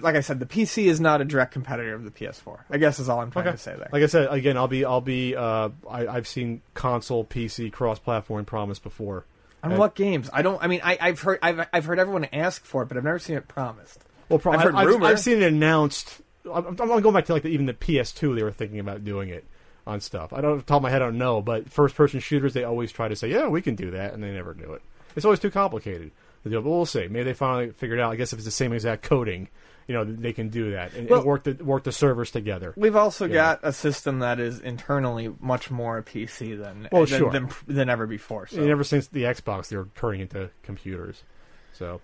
like 0.00 0.14
I 0.16 0.20
said, 0.20 0.40
the 0.40 0.46
PC 0.46 0.86
is 0.86 1.00
not 1.00 1.20
a 1.20 1.24
direct 1.24 1.52
competitor 1.52 1.94
of 1.94 2.04
the 2.04 2.10
PS4. 2.10 2.60
I 2.70 2.78
guess 2.78 2.98
is 2.98 3.08
all 3.08 3.20
I'm 3.20 3.30
trying 3.30 3.46
Okay. 3.48 3.56
to 3.56 3.62
say 3.62 3.74
there. 3.76 3.88
Like 3.92 4.02
I 4.02 4.06
said, 4.06 4.28
again, 4.30 4.56
I'll 4.56 4.68
be, 4.68 4.84
I'll 4.84 5.00
be, 5.00 5.34
uh, 5.36 5.70
I, 5.88 6.06
I've 6.06 6.28
seen 6.28 6.62
console, 6.74 7.24
PC, 7.24 7.72
cross-platform 7.72 8.44
promise 8.44 8.78
before. 8.78 9.24
On 9.62 9.70
And- 9.72 9.78
what 9.78 9.94
games? 9.94 10.28
I 10.32 10.42
don't. 10.42 10.62
I 10.62 10.66
mean, 10.66 10.80
I, 10.82 10.96
I've 11.00 11.20
heard 11.20 11.38
I've, 11.42 11.66
I've 11.72 11.84
heard 11.84 11.98
everyone 11.98 12.24
ask 12.32 12.64
for 12.64 12.82
it, 12.82 12.86
but 12.88 12.96
I've 12.96 13.04
never 13.04 13.18
seen 13.18 13.36
it 13.36 13.46
promised. 13.48 14.02
Well, 14.28 14.38
pro- 14.38 14.52
I've 14.52 14.62
heard 14.62 14.74
I've, 14.74 14.86
rumor. 14.86 15.06
I've 15.06 15.20
seen 15.20 15.42
it 15.42 15.52
announced. 15.52 16.20
I'm, 16.50 16.66
I'm 16.68 16.76
going 16.76 17.12
back 17.12 17.26
to 17.26 17.32
like 17.34 17.42
the, 17.42 17.48
even 17.50 17.66
the 17.66 17.74
PS2. 17.74 18.34
They 18.36 18.42
were 18.42 18.52
thinking 18.52 18.78
about 18.80 19.04
doing 19.04 19.28
it 19.28 19.44
on 19.86 20.00
stuff. 20.00 20.32
I 20.32 20.40
don't, 20.40 20.52
off 20.52 20.58
the 20.60 20.64
top 20.64 20.76
of 20.78 20.82
my 20.84 20.90
head, 20.90 21.02
I 21.02 21.06
don't 21.06 21.18
know. 21.18 21.42
But 21.42 21.70
first-person 21.70 22.20
shooters, 22.20 22.54
they 22.54 22.64
always 22.64 22.90
try 22.90 23.08
to 23.08 23.16
say, 23.16 23.28
"Yeah, 23.28 23.48
we 23.48 23.60
can 23.60 23.74
do 23.74 23.90
that," 23.90 24.14
and 24.14 24.22
they 24.22 24.30
never 24.32 24.54
do 24.54 24.72
it. 24.72 24.82
It's 25.16 25.24
always 25.26 25.40
too 25.40 25.50
complicated. 25.50 26.10
But 26.42 26.64
we'll 26.64 26.86
see. 26.86 27.06
Maybe 27.08 27.24
they 27.24 27.34
finally 27.34 27.70
figured 27.72 28.00
out. 28.00 28.12
I 28.12 28.16
guess 28.16 28.32
if 28.32 28.38
it's 28.38 28.46
the 28.46 28.50
same 28.50 28.72
exact 28.72 29.02
coding, 29.02 29.48
you 29.90 29.96
know, 29.96 30.04
they 30.04 30.32
can 30.32 30.50
do 30.50 30.70
that 30.70 30.94
and, 30.94 31.10
Well- 31.10 31.18
and 31.18 31.28
work 31.28 31.42
the 31.42 31.54
work 31.64 31.82
the 31.82 31.90
servers 31.90 32.30
together. 32.30 32.72
We've 32.76 32.94
also 32.94 33.26
got 33.26 33.58
a 33.64 33.72
system 33.72 34.20
that 34.20 34.38
is 34.38 34.60
internally 34.60 35.34
much 35.40 35.68
more 35.68 35.98
a 35.98 36.02
PC 36.04 36.56
than 36.56 36.88
Well, 36.92 37.06
than, 37.06 37.18
sure. 37.18 37.32
than, 37.32 37.50
than 37.66 37.90
ever 37.90 38.06
before. 38.06 38.46
So 38.46 38.60
And 38.60 38.70
ever 38.70 38.84
since 38.84 39.08
the 39.08 39.24
Xbox, 39.24 39.66
they 39.66 39.76
were 39.76 39.88
turning 39.96 40.20
into 40.20 40.50
computers. 40.62 41.24
So 41.72 42.00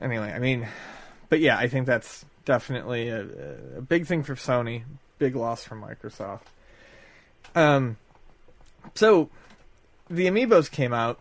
anyway, 0.00 0.32
I 0.32 0.38
mean, 0.38 0.68
but 1.28 1.40
yeah, 1.40 1.58
I 1.58 1.66
think 1.66 1.88
that's 1.88 2.24
definitely 2.44 3.08
a, 3.08 3.26
a 3.78 3.80
big 3.80 4.06
thing 4.06 4.22
for 4.22 4.36
Sony. 4.36 4.84
Big 5.18 5.34
loss 5.34 5.64
for 5.64 5.74
Microsoft. 5.74 6.42
Um, 7.56 7.96
so 8.94 9.28
the 10.08 10.26
amiibos 10.26 10.70
came 10.70 10.92
out, 10.92 11.18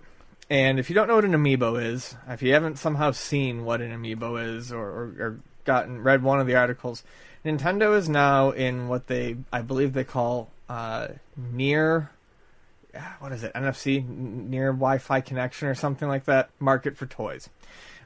and 0.47 0.78
if 0.78 0.91
you 0.91 0.95
don't 0.95 1.08
know 1.08 1.15
what 1.15 1.25
an 1.25 1.32
amiibo 1.32 1.84
is, 1.84 2.15
if 2.28 2.43
you 2.43 2.54
haven't 2.54 2.78
somehow 2.78 3.10
seen 3.10 3.65
what 3.65 3.82
an 3.82 3.91
amiibo 3.91 4.58
is, 4.58 4.71
or, 4.71 4.86
or, 4.86 5.04
or 5.19 5.39
gotten 5.65 6.01
read 6.01 6.23
one 6.23 6.39
of 6.39 6.47
the 6.47 6.56
articles, 6.56 7.04
Nintendo 7.43 7.95
is 7.95 8.10
now 8.10 8.51
in 8.51 8.88
what 8.88 9.08
they, 9.08 9.38
I 9.51 9.62
believe, 9.62 9.93
they 9.93 10.04
call 10.04 10.49
uh, 10.69 11.10
near. 11.36 12.12
What 13.19 13.34
is 13.34 13.43
it? 13.43 13.54
NFC 13.54 14.08
near 14.08 14.71
Wi-Fi 14.71 15.19
connection 15.21 15.67
or 15.67 15.75
something 15.75 16.08
like 16.08 16.25
that. 16.25 16.49
Market 16.60 16.95
for 16.95 17.06
toys. 17.06 17.49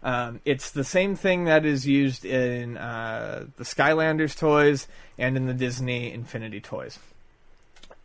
Um, 0.02 0.40
it's 0.46 0.72
the 0.72 0.84
same 0.84 1.16
thing 1.16 1.46
that 1.46 1.66
is 1.66 1.86
used 1.86 2.26
in 2.26 2.78
uh, 2.78 3.46
the 3.58 3.64
Skylanders 3.64 4.38
toys 4.38 4.88
and 5.18 5.38
in 5.38 5.46
the 5.46 5.54
Disney 5.54 6.12
Infinity 6.12 6.62
toys. 6.62 7.00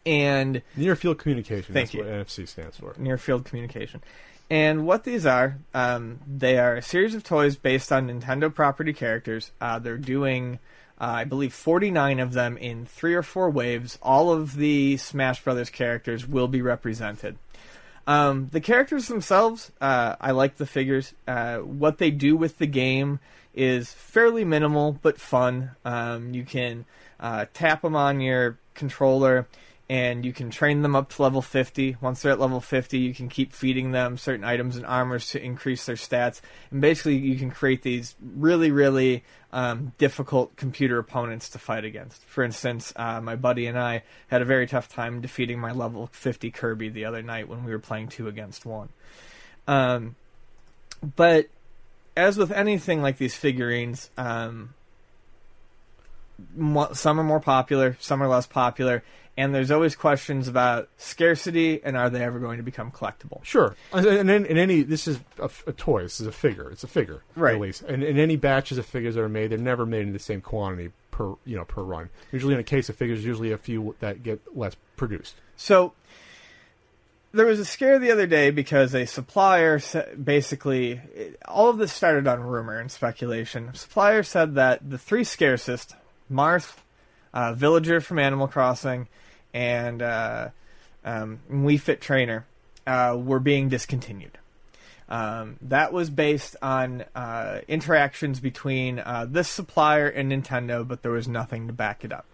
And 0.05 0.63
near 0.77 0.97
field 0.97 1.19
communication. 1.19 1.73
Thank 1.73 1.93
that's 1.93 1.95
you. 1.95 2.01
what 2.01 2.11
NFC 2.11 2.47
stands 2.47 2.77
for. 2.77 2.95
near 2.99 3.17
field 3.17 3.45
communication. 3.45 4.03
And 4.51 4.87
what 4.87 5.05
these 5.05 5.25
are, 5.25 5.59
um, 5.73 6.21
they 6.27 6.59
are 6.59 6.77
a 6.77 6.83
series 6.83 7.15
of 7.15 7.25
toys 7.25 7.57
based 7.57 7.91
on 7.91 8.09
Nintendo 8.09 8.55
property 8.55 8.93
characters. 8.93 9.53
Uh, 9.61 9.79
they're 9.79 9.97
doing, 9.97 10.59
uh, 11.01 11.05
I 11.05 11.25
believe, 11.25 11.55
49 11.55 12.21
of 12.21 12.35
them 12.35 12.57
in 12.59 12.85
three 12.85 13.15
or 13.15 13.23
four 13.23 13.49
waves. 13.49 13.99
All 14.03 14.31
of 14.31 14.57
the 14.57 14.99
Smash 14.99 15.43
Brothers 15.43 15.71
characters 15.71 16.27
will 16.29 16.49
be 16.49 16.61
represented. 16.61 17.39
Um, 18.07 18.51
the 18.53 18.61
characters 18.61 19.09
themselves, 19.09 19.73
uh, 19.81 20.17
I 20.21 20.33
like 20.33 20.57
the 20.57 20.67
figures. 20.67 21.15
Uh, 21.27 21.59
what 21.59 21.97
they 21.97 22.11
do 22.11 22.37
with 22.37 22.59
the 22.59 22.67
game 22.67 23.21
is 23.55 23.93
fairly 23.93 24.45
minimal 24.45 24.99
but 25.01 25.19
fun. 25.19 25.71
Um, 25.87 26.35
you 26.35 26.45
can 26.45 26.85
uh, 27.19 27.47
tap 27.55 27.83
them 27.83 27.97
on 27.97 28.21
your 28.21 28.59
controller 28.75 29.47
and 29.89 30.25
you 30.25 30.33
can 30.33 30.51
train 30.51 30.83
them 30.83 30.97
up 30.97 31.11
to 31.11 31.23
level 31.23 31.43
50. 31.43 31.99
Once 32.01 32.23
they're 32.23 32.33
at 32.33 32.41
level 32.41 32.61
50, 32.61 32.99
you 32.99 33.13
can 33.13 33.29
keep 33.29 33.53
feeding 33.53 33.93
them 33.93 34.17
certain 34.17 34.45
items 34.45 34.77
and 34.77 34.87
armors 34.87 35.29
to 35.31 35.43
increase 35.43 35.85
their 35.85 35.97
stats. 35.97 36.41
And 36.71 36.81
basically, 36.81 37.17
you 37.17 37.37
can 37.37 37.51
create 37.51 37.83
these 37.83 38.15
really, 38.21 38.71
really 38.71 39.25
um, 39.53 39.93
difficult 39.99 40.57
computer 40.57 40.99
opponents 40.99 41.51
to 41.51 41.59
fight 41.59 41.85
against. 41.85 42.25
For 42.25 42.43
instance, 42.43 42.95
uh, 42.97 43.21
my 43.21 43.37
buddy 43.37 43.67
and 43.67 43.79
I 43.79 44.03
had 44.29 44.41
a 44.41 44.47
very 44.47 44.67
tough 44.67 44.89
time 44.93 45.21
defeating 45.21 45.61
my 45.61 45.73
level 45.73 46.09
50 46.13 46.51
Kirby 46.51 46.89
the 46.89 47.05
other 47.05 47.23
night 47.23 47.49
when 47.49 47.65
we 47.65 47.71
were 47.71 47.79
playing 47.79 48.09
two 48.09 48.27
against 48.27 48.65
one. 48.65 48.89
Um, 49.69 50.17
but 51.17 51.49
as 52.17 52.39
with 52.39 52.51
anything 52.53 53.03
like 53.03 53.19
these 53.19 53.35
figurines, 53.35 54.09
um, 54.17 54.73
some 56.95 57.21
are 57.21 57.25
more 57.25 57.41
popular, 57.41 57.97
some 58.01 58.23
are 58.23 58.29
less 58.29 58.47
popular, 58.47 59.03
and 59.37 59.55
there's 59.55 59.71
always 59.71 59.97
questions 59.97 60.47
about 60.49 60.89
scarcity 60.97 61.81
and 61.83 61.97
are 61.97 62.09
they 62.11 62.23
ever 62.23 62.39
going 62.39 62.59
to 62.59 62.63
become 62.63 62.91
collectible. 62.91 63.43
Sure, 63.45 63.75
and 63.93 64.07
in, 64.07 64.47
in 64.47 64.59
any 64.59 64.83
this 64.83 65.07
is 65.09 65.19
a, 65.39 65.51
a 65.67 65.73
toy. 65.73 66.03
This 66.03 66.21
is 66.21 66.27
a 66.27 66.33
figure. 66.33 66.71
It's 66.71 66.85
a 66.85 66.89
figure, 66.89 67.23
Right. 67.37 67.55
At 67.55 67.61
least, 67.61 67.83
and 67.83 68.03
in 68.03 68.19
any 68.19 68.37
batches 68.37 68.79
of 68.79 68.87
figures 68.87 69.15
that 69.17 69.23
are 69.23 69.29
made, 69.29 69.51
they're 69.51 69.59
never 69.59 69.85
made 69.87 70.03
in 70.03 70.13
the 70.13 70.19
same 70.19 70.41
quantity 70.41 70.91
per 71.11 71.35
you 71.45 71.57
know 71.57 71.65
per 71.65 71.83
run. 71.83 72.11
Usually, 72.33 72.55
in 72.55 72.61
a 72.61 72.65
case 72.65 72.89
of 72.89 72.97
figures, 72.97 73.25
usually 73.25 73.53
a 73.53 73.59
few 73.59 73.95
that 74.01 74.23
get 74.23 74.41
less 74.57 74.77
produced. 74.97 75.35
So 75.57 75.93
there 77.33 77.47
was 77.47 77.59
a 77.59 77.65
scare 77.65 77.99
the 77.99 78.13
other 78.13 78.27
day 78.29 78.51
because 78.51 78.95
a 78.95 79.07
supplier 79.07 79.81
basically 80.23 81.01
it- 81.15 81.37
all 81.49 81.69
of 81.69 81.79
this 81.79 81.93
started 81.93 82.27
on 82.29 82.41
rumor 82.43 82.79
and 82.79 82.91
speculation. 82.91 83.71
A 83.73 83.77
supplier 83.77 84.23
said 84.23 84.55
that 84.55 84.89
the 84.89 84.99
three 84.99 85.25
scarcest, 85.25 85.95
Marth, 86.31 86.77
uh, 87.33 87.53
Villager 87.55 88.01
from 88.01 88.19
Animal 88.21 88.47
Crossing, 88.47 89.09
and 89.55 90.03
uh, 90.03 90.51
um, 91.05 91.41
Wii 91.51 91.81
Fit 91.81 92.01
Trainer, 92.03 92.45
uh, 92.87 93.17
were 93.19 93.41
being 93.41 93.71
discontinued. 93.71 94.39
Um, 95.09 95.57
that 95.63 95.93
was 95.93 96.11
based 96.11 96.57
on 96.61 97.05
uh, 97.15 97.61
interactions 97.69 98.41
between 98.41 98.99
uh, 98.99 99.27
this 99.29 99.49
supplier 99.49 100.09
and 100.09 100.33
Nintendo, 100.33 100.87
but 100.87 101.03
there 101.03 101.13
was 101.13 101.29
nothing 101.29 101.67
to 101.67 101.73
back 101.73 102.05
it 102.05 102.13
up. 102.13 102.27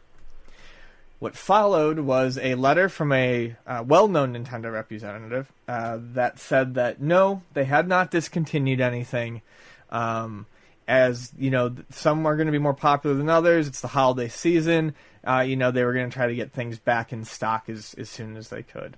What 1.18 1.36
followed 1.36 1.98
was 1.98 2.38
a 2.38 2.54
letter 2.54 2.88
from 2.88 3.12
a 3.12 3.54
uh, 3.66 3.84
well 3.86 4.08
known 4.08 4.32
Nintendo 4.32 4.72
representative 4.72 5.52
uh, 5.68 5.98
that 6.14 6.38
said 6.38 6.74
that 6.74 7.00
no, 7.00 7.42
they 7.52 7.64
had 7.64 7.86
not 7.86 8.10
discontinued 8.10 8.80
anything. 8.80 9.42
Um, 9.90 10.46
as 10.88 11.32
you 11.38 11.50
know, 11.50 11.74
some 11.90 12.24
are 12.24 12.36
going 12.36 12.46
to 12.46 12.52
be 12.52 12.58
more 12.58 12.72
popular 12.72 13.14
than 13.14 13.28
others. 13.28 13.68
It's 13.68 13.82
the 13.82 13.88
holiday 13.88 14.28
season. 14.28 14.94
Uh, 15.26 15.40
you 15.46 15.56
know, 15.56 15.70
they 15.70 15.84
were 15.84 15.92
going 15.92 16.08
to 16.08 16.14
try 16.14 16.26
to 16.26 16.34
get 16.34 16.52
things 16.52 16.78
back 16.78 17.12
in 17.12 17.24
stock 17.24 17.68
as, 17.68 17.94
as 17.98 18.08
soon 18.08 18.36
as 18.36 18.48
they 18.48 18.62
could. 18.62 18.96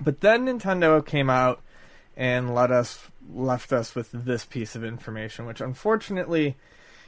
But 0.00 0.20
then 0.20 0.46
Nintendo 0.46 1.04
came 1.04 1.28
out 1.28 1.60
and 2.16 2.54
let 2.54 2.70
us 2.70 3.00
left 3.32 3.72
us 3.72 3.94
with 3.94 4.10
this 4.12 4.44
piece 4.44 4.76
of 4.76 4.84
information, 4.84 5.46
which 5.46 5.60
unfortunately, 5.60 6.56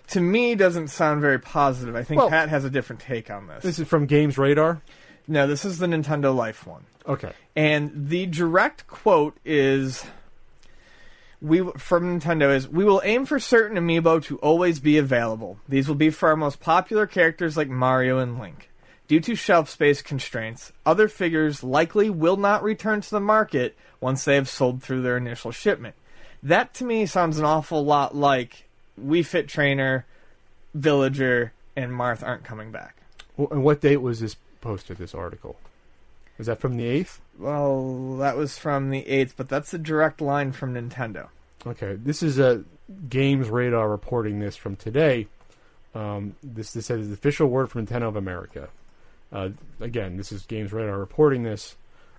to 0.08 0.20
me, 0.20 0.54
doesn't 0.54 0.88
sound 0.88 1.20
very 1.20 1.38
positive. 1.38 1.94
I 1.94 2.02
think 2.02 2.18
Well- 2.20 2.30
Pat 2.30 2.48
has 2.48 2.64
a 2.64 2.70
different 2.70 3.00
take 3.00 3.30
on 3.30 3.46
this. 3.46 3.62
This 3.62 3.78
is 3.78 3.88
from 3.88 4.06
Games 4.06 4.36
Radar. 4.36 4.82
No, 5.26 5.46
this 5.46 5.64
is 5.64 5.78
the 5.78 5.86
Nintendo 5.86 6.34
Life 6.34 6.66
one. 6.66 6.84
Okay, 7.06 7.32
And 7.56 8.08
the 8.08 8.26
direct 8.26 8.86
quote 8.86 9.36
is 9.44 10.04
we 11.40 11.60
from 11.76 12.18
Nintendo 12.18 12.54
is 12.54 12.68
we 12.68 12.84
will 12.84 13.00
aim 13.04 13.24
for 13.24 13.38
certain 13.38 13.76
amiibo 13.76 14.22
to 14.24 14.38
always 14.38 14.80
be 14.80 14.98
available. 14.98 15.58
These 15.68 15.88
will 15.88 15.94
be 15.94 16.10
for 16.10 16.28
our 16.30 16.36
most 16.36 16.60
popular 16.60 17.06
characters 17.06 17.56
like 17.56 17.68
Mario 17.68 18.18
and 18.18 18.38
Link. 18.38 18.70
Due 19.06 19.20
to 19.20 19.34
shelf 19.34 19.70
space 19.70 20.02
constraints, 20.02 20.72
other 20.84 21.08
figures 21.08 21.64
likely 21.64 22.10
will 22.10 22.36
not 22.36 22.62
return 22.62 23.00
to 23.00 23.10
the 23.10 23.20
market 23.20 23.76
once 24.00 24.24
they 24.24 24.34
have 24.34 24.48
sold 24.48 24.82
through 24.82 25.02
their 25.02 25.16
initial 25.16 25.50
shipment. 25.50 25.94
That 26.42 26.74
to 26.74 26.84
me 26.84 27.06
sounds 27.06 27.38
an 27.38 27.44
awful 27.44 27.84
lot 27.84 28.14
like 28.14 28.68
Wii 29.00 29.24
Fit 29.24 29.48
Trainer, 29.48 30.04
Villager, 30.74 31.52
and 31.74 31.92
Marth 31.92 32.26
aren't 32.26 32.44
coming 32.44 32.70
back. 32.70 32.96
well, 33.36 33.48
and 33.50 33.64
what 33.64 33.80
date 33.80 34.02
was 34.02 34.20
this 34.20 34.36
posted? 34.60 34.98
This 34.98 35.14
article 35.14 35.56
is 36.38 36.46
that 36.46 36.60
from 36.60 36.76
the 36.76 36.86
eighth? 36.86 37.20
Well, 37.38 38.16
that 38.16 38.36
was 38.36 38.58
from 38.58 38.90
the 38.90 39.02
8th, 39.02 39.34
but 39.36 39.48
that's 39.48 39.72
a 39.72 39.78
direct 39.78 40.20
line 40.20 40.52
from 40.52 40.74
Nintendo. 40.74 41.28
Okay, 41.66 41.94
this 41.94 42.22
is 42.22 42.38
a 42.38 42.64
Games 43.08 43.48
Radar 43.48 43.88
reporting 43.88 44.40
this 44.40 44.56
from 44.56 44.76
today. 44.76 45.26
Um, 45.94 46.34
this 46.42 46.72
this 46.72 46.86
says 46.86 47.08
the 47.08 47.14
official 47.14 47.48
word 47.48 47.70
from 47.70 47.86
Nintendo 47.86 48.08
of 48.08 48.16
America. 48.16 48.68
Uh, 49.32 49.50
again, 49.80 50.16
this 50.16 50.32
is 50.32 50.46
Games 50.46 50.72
Radar 50.72 50.98
reporting 50.98 51.42
this. 51.42 51.76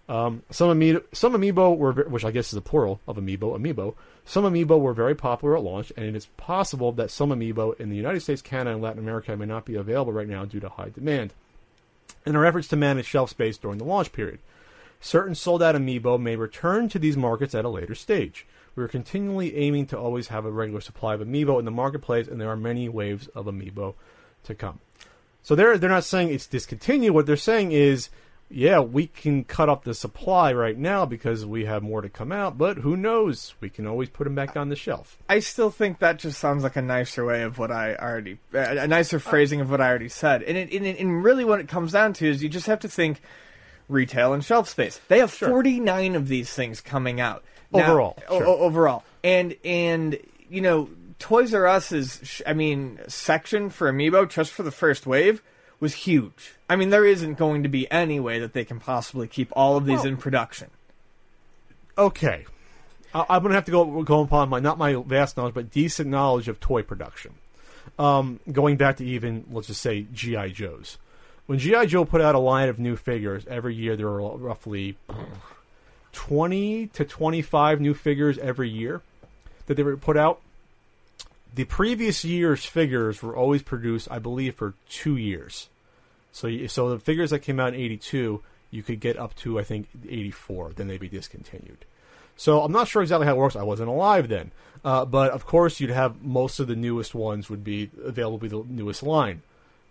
Um, 0.08 0.42
some 0.50 0.70
amiibo, 0.70 1.04
some 1.14 1.34
amiibo 1.34 1.78
were, 1.78 1.94
which 1.94 2.26
I 2.26 2.32
guess 2.32 2.52
is 2.52 2.58
a 2.58 2.62
plural 2.62 3.00
of 3.08 3.18
amiibo, 3.18 3.58
amiibo. 3.58 3.94
Some 4.26 4.44
amiibo 4.44 4.80
were 4.80 4.94
very 4.94 5.16
popular 5.16 5.58
at 5.58 5.64
launch, 5.64 5.92
and 5.96 6.06
it 6.06 6.16
is 6.16 6.26
possible 6.38 6.92
that 6.94 7.12
some 7.12 7.30
amiibo 7.30 7.80
in 7.80 7.90
the 7.90 7.96
United 7.96 8.22
States, 8.22 8.42
Canada, 8.42 8.72
and 8.72 8.82
Latin 8.82 9.00
America 9.00 9.36
may 9.38 9.46
not 9.46 9.66
be 9.66 9.76
available 9.76 10.14
right 10.14 10.28
now 10.28 10.46
due 10.46 10.60
to 10.60 10.70
high 10.70 10.90
demand. 10.90 11.34
In 12.26 12.36
our 12.36 12.46
efforts 12.46 12.68
to 12.70 12.76
manage 12.76 13.06
shelf 13.06 13.30
space 13.30 13.58
during 13.58 13.78
the 13.78 13.86
launch 13.86 14.12
period, 14.12 14.40
certain 15.00 15.36
sold 15.36 15.64
out 15.64 15.76
amiibo 15.76 16.20
may 16.20 16.36
return 16.36 16.90
to 16.90 17.00
these 17.00 17.18
markets 17.18 17.56
at 17.56 17.66
a 17.66 17.70
later 17.70 17.96
stage. 17.96 18.46
We 18.76 18.84
are 18.84 18.88
continually 18.88 19.56
aiming 19.58 19.88
to 19.88 19.98
always 19.98 20.28
have 20.30 20.46
a 20.46 20.52
regular 20.52 20.82
supply 20.82 21.16
of 21.16 21.22
amiibo 21.22 21.60
in 21.60 21.66
the 21.66 21.72
marketplace, 21.72 22.28
and 22.28 22.40
there 22.40 22.50
are 22.50 22.58
many 22.58 22.88
waves 22.88 23.28
of 23.30 23.46
amiibo 23.46 23.96
to 24.44 24.56
come. 24.56 24.80
So 25.42 25.56
they're 25.56 25.78
they're 25.78 25.90
not 25.90 26.04
saying 26.04 26.30
it's 26.30 26.48
discontinued. 26.48 27.14
What 27.14 27.26
they're 27.26 27.38
saying 27.38 27.72
is, 27.72 28.10
yeah, 28.50 28.80
we 28.80 29.08
can 29.08 29.44
cut 29.44 29.70
up 29.70 29.84
the 29.84 29.94
supply 29.94 30.54
right 30.54 30.78
now 30.78 31.06
because 31.06 31.46
we 31.46 31.66
have 31.66 31.84
more 31.84 32.02
to 32.02 32.10
come 32.10 32.32
out, 32.32 32.58
but 32.58 32.78
who 32.78 32.98
knows? 32.98 33.54
We 33.60 33.70
can 33.70 33.88
always 33.88 34.10
put 34.10 34.26
them 34.26 34.36
back 34.36 34.56
on 34.56 34.70
the 34.70 34.76
shelf. 34.76 35.18
I 35.28 35.40
still 35.40 35.70
think 35.70 36.00
that 36.00 36.20
just 36.20 36.40
sounds 36.40 36.64
like 36.64 36.76
a 36.76 36.82
nicer 36.82 37.26
way 37.26 37.44
of 37.44 37.58
what 37.58 37.72
I 37.72 37.96
already, 37.96 38.40
a 38.54 38.88
nicer 38.88 39.20
phrasing 39.20 39.62
of 39.62 39.72
what 39.72 39.82
I 39.82 39.90
already 39.90 40.10
said. 40.10 40.44
And 40.44 40.58
it, 40.58 40.72
and, 40.74 40.86
it, 40.86 41.00
and 41.00 41.24
really, 41.24 41.46
what 41.46 41.60
it 41.60 41.68
comes 41.68 41.92
down 41.92 42.14
to 42.14 42.28
is 42.28 42.44
you 42.44 42.50
just 42.50 42.68
have 42.68 42.80
to 42.82 42.90
think 42.90 43.22
retail 43.90 44.32
and 44.34 44.44
shelf 44.46 44.70
space. 44.70 45.02
They 45.10 45.20
have 45.20 45.32
49 45.32 46.16
of 46.16 46.28
these 46.30 46.54
things 46.54 46.80
coming 46.80 47.20
out. 47.20 47.44
Now- 47.74 47.84
Overall, 47.84 48.18
sure. 48.28 48.46
o- 48.48 48.58
overall, 48.60 49.04
and 49.24 49.56
and 49.66 50.18
you 50.50 50.62
know, 50.62 50.90
Toys 51.20 51.54
R 51.54 51.68
Us 51.68 51.92
is, 51.92 52.42
I 52.48 52.54
mean, 52.54 53.00
section 53.08 53.70
for 53.70 53.92
Amiibo 53.92 54.30
just 54.30 54.52
for 54.52 54.64
the 54.64 54.72
first 54.72 55.06
wave 55.06 55.42
was 55.80 55.94
huge. 55.94 56.54
I 56.70 56.76
mean, 56.76 56.90
there 56.90 57.06
isn't 57.06 57.36
going 57.38 57.64
to 57.64 57.70
be 57.70 57.90
any 57.92 58.20
way 58.20 58.40
that 58.40 58.54
they 58.54 58.66
can 58.66 58.80
possibly 58.80 59.28
keep 59.28 59.50
all 59.54 59.76
of 59.78 59.86
these 59.86 59.98
Well- 60.00 60.08
in 60.08 60.18
production. 60.18 60.70
okay. 61.98 62.46
I- 63.14 63.26
I'm 63.30 63.42
gonna 63.42 63.56
have 63.56 63.66
to 63.66 63.72
go 63.72 64.04
go 64.04 64.22
upon 64.22 64.50
my 64.50 64.60
not 64.60 64.78
my 64.78 64.94
vast 64.96 65.36
knowledge, 65.38 65.54
but 65.56 65.72
decent 65.72 66.10
knowledge 66.10 66.48
of 66.48 66.60
toy 66.60 66.84
production. 66.84 67.34
Um, 67.98 68.40
going 68.52 68.78
back 68.78 68.98
to 68.98 69.06
even 69.06 69.46
let's 69.52 69.68
just 69.68 69.82
say 69.82 70.06
GI 70.14 70.52
Joes. 70.52 70.98
When 71.50 71.58
GI 71.58 71.88
Joe 71.88 72.06
put 72.06 72.22
out 72.22 72.36
a 72.36 72.40
line 72.40 72.70
of 72.70 72.78
new 72.78 72.96
figures 72.96 73.44
every 73.48 73.74
year, 73.74 73.96
there 73.96 74.06
were 74.06 74.38
roughly 74.38 74.98
20 76.12 76.86
to 76.94 77.04
25 77.04 77.82
new 77.82 77.96
figures 77.96 78.38
every 78.38 78.70
year 78.70 79.02
that 79.66 79.74
they 79.74 79.82
were 79.82 79.98
put 79.98 80.16
out. 80.16 80.42
The 81.56 81.64
previous 81.64 82.24
year's 82.24 82.66
figures 82.66 83.24
were 83.24 83.36
always 83.36 83.64
produced, 83.64 84.10
I 84.12 84.20
believe, 84.20 84.54
for 84.54 84.76
two 84.92 85.18
years. 85.18 85.70
So, 86.32 86.68
so 86.68 86.92
the 86.92 87.00
figures 87.00 87.32
that 87.32 87.40
came 87.40 87.60
out 87.60 87.74
in 87.74 87.80
'82, 87.80 88.44
you 88.70 88.84
could 88.84 89.00
get 89.00 89.18
up 89.18 89.36
to 89.38 89.60
I 89.60 89.64
think 89.64 89.88
'84. 90.08 90.74
Then 90.76 90.88
they'd 90.88 91.00
be 91.00 91.10
discontinued. 91.10 91.84
So 92.38 92.62
I'm 92.62 92.72
not 92.72 92.88
sure 92.88 93.02
exactly 93.02 93.26
how 93.26 93.34
it 93.34 93.40
works. 93.40 93.56
I 93.56 93.64
wasn't 93.64 93.90
alive 93.90 94.28
then, 94.28 94.52
uh, 94.86 95.04
but 95.04 95.32
of 95.32 95.48
course 95.48 95.80
you'd 95.80 95.90
have 95.90 96.22
most 96.22 96.60
of 96.60 96.68
the 96.68 96.76
newest 96.76 97.16
ones 97.16 97.50
would 97.50 97.64
be 97.64 97.90
available, 98.06 98.38
be 98.38 98.50
the 98.50 98.64
newest 98.68 99.02
line. 99.02 99.42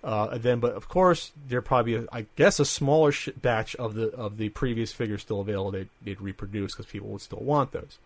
Uh, 0.03 0.39
then, 0.39 0.61
but 0.61 0.75
of 0.75 0.89
course, 0.89 1.33
there 1.49 1.61
probably, 1.61 2.07
I 2.13 2.27
guess, 2.37 2.61
a 2.61 2.65
smaller 2.65 3.11
sh- 3.11 3.31
batch 3.31 3.75
of 3.77 3.95
the 3.95 4.11
of 4.15 4.37
the 4.37 4.49
previous 4.51 4.93
figures 4.93 5.23
still 5.23 5.41
available. 5.41 5.73
They'd, 5.73 5.89
they'd 6.03 6.21
reproduce 6.21 6.73
because 6.73 6.87
people 6.87 7.09
would 7.09 7.21
still 7.21 7.41
want 7.41 7.73
those. 7.73 7.99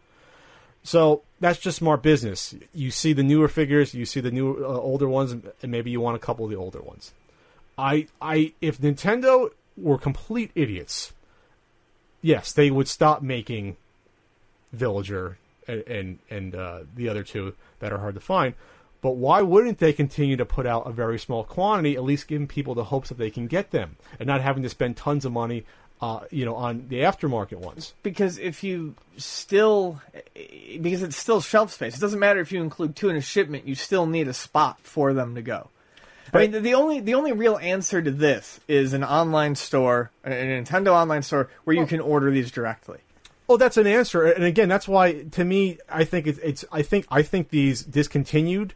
So 0.83 1.23
that's 1.39 1.59
just 1.59 1.79
smart 1.79 2.03
business. 2.03 2.55
You 2.75 2.91
see 2.91 3.13
the 3.13 3.23
newer 3.23 3.49
figures, 3.49 3.95
you 3.95 4.05
see 4.07 4.21
the 4.21 4.31
new 4.31 4.65
uh, 4.65 4.69
older 4.69 5.09
ones, 5.09 5.33
and 5.33 5.71
maybe 5.71 5.91
you 5.91 6.01
want 6.01 6.17
a 6.17 6.19
couple 6.19 6.45
of 6.45 6.51
the 6.51 6.57
older 6.57 6.81
ones. 6.81 7.13
I, 7.79 8.09
I, 8.21 8.53
if 8.61 8.81
Nintendo 8.81 9.51
were 9.77 9.99
complete 9.99 10.51
idiots, 10.55 11.13
yes, 12.21 12.53
they 12.53 12.71
would 12.71 12.89
stop 12.89 13.23
making 13.23 13.77
Villager 14.73 15.39
and 15.69 15.83
and, 15.87 16.19
and 16.31 16.55
uh, 16.55 16.81
the 16.97 17.09
other 17.09 17.23
two 17.23 17.55
that 17.79 17.93
are 17.93 17.99
hard 17.99 18.15
to 18.15 18.21
find. 18.21 18.55
But 19.03 19.17
why 19.17 19.43
wouldn't 19.43 19.79
they 19.79 19.93
continue 19.93 20.37
to 20.39 20.47
put 20.47 20.65
out 20.65 20.87
a 20.87 20.93
very 20.93 21.19
small 21.19 21.45
quantity, 21.45 21.97
at 21.97 22.05
least 22.05 22.29
giving 22.29 22.47
people 22.47 22.75
the 22.75 22.85
hopes 22.85 23.11
that 23.11 23.19
they 23.19 23.31
can 23.31 23.49
get 23.49 23.71
them, 23.73 23.97
and 24.19 24.27
not 24.27 24.41
having 24.41 24.63
to 24.63 24.69
spend 24.71 24.97
tons 24.97 25.25
of 25.25 25.33
money, 25.33 25.65
uh, 26.01 26.21
you 26.31 26.45
know, 26.45 26.55
on 26.55 26.87
the 26.89 27.01
aftermarket 27.01 27.57
ones? 27.59 27.95
Because 28.05 28.39
if 28.39 28.63
you 28.63 28.95
still, 29.17 30.01
because 30.81 31.03
it's 31.03 31.17
still 31.17 31.41
shelf 31.41 31.73
space. 31.73 31.97
It 31.97 32.01
doesn't 32.01 32.19
matter 32.21 32.41
if 32.41 32.53
you 32.53 32.63
include 32.63 32.95
two 32.97 33.09
in 33.09 33.17
a 33.17 33.21
shipment. 33.21 33.67
You 33.67 33.75
still 33.75 34.07
need 34.07 34.29
a 34.29 34.33
spot 34.33 34.79
for 34.83 35.13
them 35.13 35.35
to 35.35 35.43
go. 35.43 35.69
I 36.33 36.39
mean, 36.39 36.53
the- 36.53 36.61
the 36.61 36.75
only 36.75 37.01
the 37.01 37.15
only 37.15 37.33
real 37.33 37.59
answer 37.59 38.01
to 38.01 38.11
this 38.11 38.59
is 38.67 38.93
an 38.95 39.05
online 39.05 39.55
store, 39.57 40.13
a 40.25 40.31
a 40.31 40.63
Nintendo 40.63 40.93
online 40.93 41.23
store, 41.23 41.51
where 41.65 41.77
you 41.77 41.85
can 41.87 42.01
order 42.01 42.31
these 42.31 42.51
directly. 42.51 42.99
Oh, 43.49 43.57
that's 43.59 43.77
an 43.77 43.87
answer, 43.87 44.23
and 44.23 44.45
again, 44.45 44.69
that's 44.69 44.89
why 44.89 45.25
to 45.33 45.45
me, 45.45 45.79
I 45.91 46.05
think 46.05 46.27
it's, 46.29 46.39
it's 46.39 46.65
I 46.73 46.83
think 46.83 47.05
I 47.11 47.23
think 47.23 47.51
these 47.51 47.83
discontinued 47.83 48.73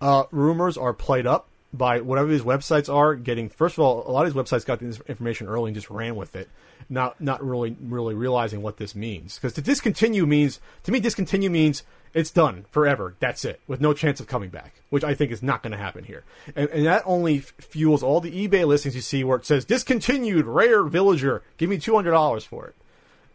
uh, 0.00 0.24
rumors 0.30 0.76
are 0.76 0.92
played 0.92 1.26
up 1.26 1.48
by 1.72 2.00
whatever 2.00 2.28
these 2.28 2.42
websites 2.42 2.92
are 2.92 3.14
getting. 3.14 3.48
First 3.48 3.76
of 3.76 3.80
all, 3.80 4.08
a 4.08 4.10
lot 4.10 4.26
of 4.26 4.32
these 4.32 4.42
websites 4.42 4.66
got 4.66 4.80
this 4.80 5.00
information 5.06 5.46
early 5.46 5.68
and 5.68 5.74
just 5.74 5.90
ran 5.90 6.16
with 6.16 6.34
it, 6.34 6.48
not 6.88 7.20
not 7.20 7.44
really 7.44 7.76
really 7.80 8.14
realizing 8.14 8.62
what 8.62 8.76
this 8.78 8.94
means. 8.94 9.36
Because 9.36 9.52
to 9.54 9.62
discontinue 9.62 10.26
means 10.26 10.60
to 10.82 10.92
me, 10.92 11.00
discontinue 11.00 11.50
means 11.50 11.84
it's 12.12 12.32
done 12.32 12.64
forever. 12.72 13.14
That's 13.20 13.44
it, 13.44 13.60
with 13.68 13.80
no 13.80 13.92
chance 13.92 14.18
of 14.18 14.26
coming 14.26 14.50
back, 14.50 14.74
which 14.90 15.04
I 15.04 15.14
think 15.14 15.30
is 15.30 15.44
not 15.44 15.62
going 15.62 15.70
to 15.72 15.78
happen 15.78 16.02
here. 16.02 16.24
And, 16.56 16.68
and 16.70 16.86
that 16.86 17.04
only 17.06 17.38
f- 17.38 17.52
fuels 17.60 18.02
all 18.02 18.20
the 18.20 18.48
eBay 18.48 18.66
listings 18.66 18.96
you 18.96 19.00
see 19.00 19.22
where 19.22 19.36
it 19.38 19.46
says 19.46 19.64
discontinued 19.64 20.46
rare 20.46 20.82
villager. 20.82 21.42
Give 21.56 21.70
me 21.70 21.78
two 21.78 21.94
hundred 21.94 22.10
dollars 22.12 22.44
for 22.44 22.66
it 22.66 22.74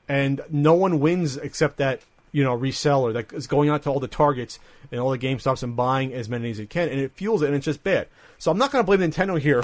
and 0.08 0.42
no 0.50 0.74
one 0.74 1.00
wins 1.00 1.38
except 1.38 1.78
that 1.78 2.02
you 2.36 2.44
know 2.44 2.56
reseller 2.58 3.14
that 3.14 3.32
is 3.32 3.48
going 3.48 3.70
out 3.70 3.84
to 3.84 3.90
all 3.90 4.02
the 4.02 4.10
targets 4.10 4.60
and 4.92 5.00
all 5.00 5.10
the 5.10 5.18
GameStops 5.18 5.64
and 5.64 5.74
buying 5.74 6.14
as 6.14 6.28
many 6.28 6.52
as 6.52 6.60
it 6.60 6.70
can, 6.70 6.90
and 6.90 7.00
it 7.00 7.14
fuels 7.14 7.42
it, 7.42 7.48
and 7.48 7.56
it's 7.56 7.64
just 7.64 7.82
bad. 7.82 8.10
So 8.38 8.52
I'm 8.52 8.58
not 8.58 8.74
going 8.74 8.84
to 8.84 8.86
blame 8.86 9.00
Nintendo 9.00 9.40
here. 9.40 9.64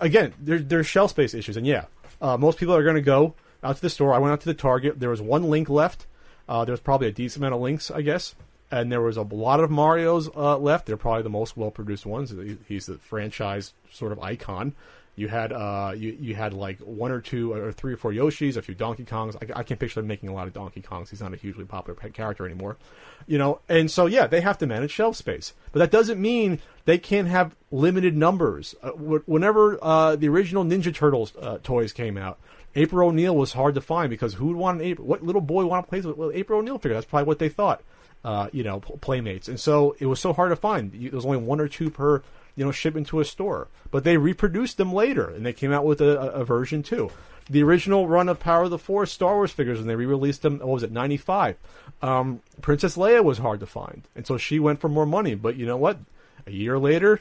Again, 0.00 0.32
there, 0.38 0.60
there's 0.60 0.86
shelf 0.86 1.10
space 1.10 1.34
issues, 1.34 1.56
and 1.56 1.66
yeah, 1.66 1.86
uh, 2.20 2.36
most 2.36 2.58
people 2.58 2.76
are 2.76 2.84
going 2.84 2.94
to 2.94 3.02
go 3.02 3.34
out 3.64 3.74
to 3.74 3.82
the 3.82 3.90
store. 3.90 4.14
I 4.14 4.18
went 4.18 4.32
out 4.32 4.40
to 4.42 4.46
the 4.46 4.54
Target. 4.54 5.00
There 5.00 5.10
was 5.10 5.20
one 5.20 5.50
link 5.50 5.68
left. 5.68 6.06
Uh, 6.48 6.64
there 6.64 6.72
was 6.72 6.80
probably 6.80 7.08
a 7.08 7.12
decent 7.12 7.42
amount 7.42 7.54
of 7.54 7.60
links, 7.60 7.90
I 7.90 8.02
guess, 8.02 8.36
and 8.70 8.92
there 8.92 9.00
was 9.00 9.16
a 9.16 9.22
lot 9.22 9.58
of 9.58 9.68
Mario's 9.68 10.30
uh, 10.36 10.56
left. 10.58 10.86
They're 10.86 10.96
probably 10.96 11.24
the 11.24 11.28
most 11.30 11.56
well 11.56 11.72
produced 11.72 12.06
ones. 12.06 12.32
He's 12.68 12.86
the 12.86 12.98
franchise 12.98 13.74
sort 13.90 14.12
of 14.12 14.20
icon. 14.20 14.74
You 15.14 15.28
had 15.28 15.52
uh, 15.52 15.92
you 15.94 16.16
you 16.18 16.34
had 16.34 16.54
like 16.54 16.78
one 16.78 17.10
or 17.10 17.20
two 17.20 17.52
or 17.52 17.70
three 17.70 17.92
or 17.92 17.96
four 17.98 18.12
Yoshis, 18.12 18.56
a 18.56 18.62
few 18.62 18.74
Donkey 18.74 19.04
Kongs. 19.04 19.36
I, 19.36 19.60
I 19.60 19.62
can 19.62 19.76
picture 19.76 20.00
them 20.00 20.06
making 20.06 20.30
a 20.30 20.34
lot 20.34 20.46
of 20.46 20.54
Donkey 20.54 20.80
Kongs. 20.80 21.10
He's 21.10 21.20
not 21.20 21.34
a 21.34 21.36
hugely 21.36 21.66
popular 21.66 21.94
character 22.10 22.46
anymore, 22.46 22.78
you 23.26 23.36
know. 23.36 23.60
And 23.68 23.90
so 23.90 24.06
yeah, 24.06 24.26
they 24.26 24.40
have 24.40 24.56
to 24.58 24.66
manage 24.66 24.90
shelf 24.90 25.16
space, 25.16 25.52
but 25.70 25.80
that 25.80 25.90
doesn't 25.90 26.20
mean 26.20 26.60
they 26.86 26.96
can't 26.96 27.28
have 27.28 27.54
limited 27.70 28.16
numbers. 28.16 28.74
Uh, 28.82 28.90
whenever 28.90 29.78
uh, 29.82 30.16
the 30.16 30.30
original 30.30 30.64
Ninja 30.64 30.94
Turtles 30.94 31.34
uh, 31.36 31.58
toys 31.62 31.92
came 31.92 32.16
out, 32.16 32.38
April 32.74 33.08
O'Neil 33.08 33.36
was 33.36 33.52
hard 33.52 33.74
to 33.74 33.82
find 33.82 34.08
because 34.08 34.34
who 34.34 34.46
would 34.46 34.56
want 34.56 34.80
an 34.80 34.86
April? 34.86 35.06
What 35.06 35.22
little 35.22 35.42
boy 35.42 35.66
want 35.66 35.84
to 35.84 35.90
play 35.90 36.00
with 36.00 36.16
with 36.16 36.34
April 36.34 36.60
O'Neil 36.60 36.78
figure? 36.78 36.94
That's 36.94 37.06
probably 37.06 37.26
what 37.26 37.38
they 37.38 37.50
thought. 37.50 37.82
Uh, 38.24 38.48
you 38.52 38.62
know, 38.62 38.78
playmates, 38.80 39.48
and 39.48 39.58
so 39.58 39.96
it 39.98 40.06
was 40.06 40.20
so 40.20 40.32
hard 40.32 40.50
to 40.50 40.56
find. 40.56 40.92
There 40.92 41.10
was 41.10 41.26
only 41.26 41.38
one 41.38 41.60
or 41.60 41.66
two 41.66 41.90
per 41.90 42.22
you 42.56 42.64
know 42.64 42.72
shipment 42.72 43.06
into 43.06 43.20
a 43.20 43.24
store, 43.24 43.68
but 43.90 44.04
they 44.04 44.16
reproduced 44.16 44.76
them 44.76 44.92
later, 44.92 45.28
and 45.28 45.44
they 45.44 45.52
came 45.52 45.72
out 45.72 45.84
with 45.84 46.00
a, 46.00 46.18
a, 46.18 46.44
version 46.44 46.82
too. 46.82 47.10
The 47.50 47.62
original 47.62 48.06
run 48.06 48.28
of 48.28 48.40
Power 48.40 48.64
of 48.64 48.70
the 48.70 48.78
Force 48.78 49.12
Star 49.12 49.34
Wars 49.34 49.50
figures, 49.50 49.80
and 49.80 49.88
they 49.88 49.96
re-released 49.96 50.42
them, 50.42 50.58
what 50.58 50.68
was 50.68 50.82
it, 50.82 50.92
ninety 50.92 51.16
five? 51.16 51.56
Um, 52.00 52.40
Princess 52.60 52.96
Leia 52.96 53.24
was 53.24 53.38
hard 53.38 53.60
to 53.60 53.66
find, 53.66 54.02
and 54.14 54.26
so 54.26 54.36
she 54.36 54.58
went 54.58 54.80
for 54.80 54.88
more 54.88 55.06
money. 55.06 55.34
But 55.34 55.56
you 55.56 55.66
know 55.66 55.76
what? 55.76 55.98
A 56.46 56.50
year 56.50 56.78
later, 56.78 57.20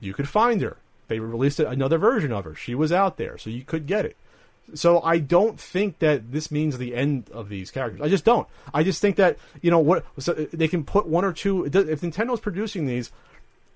you 0.00 0.14
could 0.14 0.28
find 0.28 0.62
her. 0.62 0.76
They 1.08 1.18
released 1.18 1.58
another 1.58 1.98
version 1.98 2.32
of 2.32 2.44
her. 2.44 2.54
She 2.54 2.74
was 2.74 2.92
out 2.92 3.16
there, 3.16 3.36
so 3.36 3.50
you 3.50 3.64
could 3.64 3.86
get 3.86 4.04
it. 4.04 4.16
So 4.74 5.00
I 5.00 5.18
don't 5.18 5.58
think 5.58 5.98
that 5.98 6.30
this 6.32 6.50
means 6.50 6.78
the 6.78 6.94
end 6.94 7.28
of 7.32 7.48
these 7.48 7.70
characters. 7.70 8.00
I 8.00 8.08
just 8.08 8.24
don't. 8.24 8.46
I 8.72 8.82
just 8.82 9.00
think 9.00 9.16
that 9.16 9.36
you 9.62 9.70
know 9.70 9.80
what 9.80 10.04
so 10.18 10.32
they 10.32 10.68
can 10.68 10.84
put 10.84 11.06
one 11.06 11.24
or 11.24 11.32
two. 11.32 11.64
If 11.64 12.00
Nintendo's 12.00 12.40
producing 12.40 12.86
these, 12.86 13.10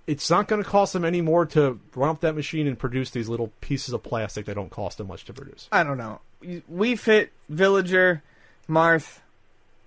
it's 0.06 0.30
not 0.30 0.48
going 0.48 0.62
to 0.62 0.68
cost 0.68 0.92
them 0.92 1.04
any 1.04 1.20
more 1.20 1.46
to 1.46 1.80
run 1.94 2.10
up 2.10 2.20
that 2.20 2.34
machine 2.34 2.66
and 2.66 2.78
produce 2.78 3.10
these 3.10 3.28
little 3.28 3.52
pieces 3.60 3.94
of 3.94 4.02
plastic 4.02 4.46
that 4.46 4.54
don't 4.54 4.70
cost 4.70 4.98
them 4.98 5.08
much 5.08 5.24
to 5.24 5.32
produce. 5.32 5.68
I 5.72 5.82
don't 5.82 5.98
know. 5.98 6.20
Wii 6.42 6.98
Fit, 6.98 7.32
Villager, 7.48 8.22
Marth. 8.68 9.20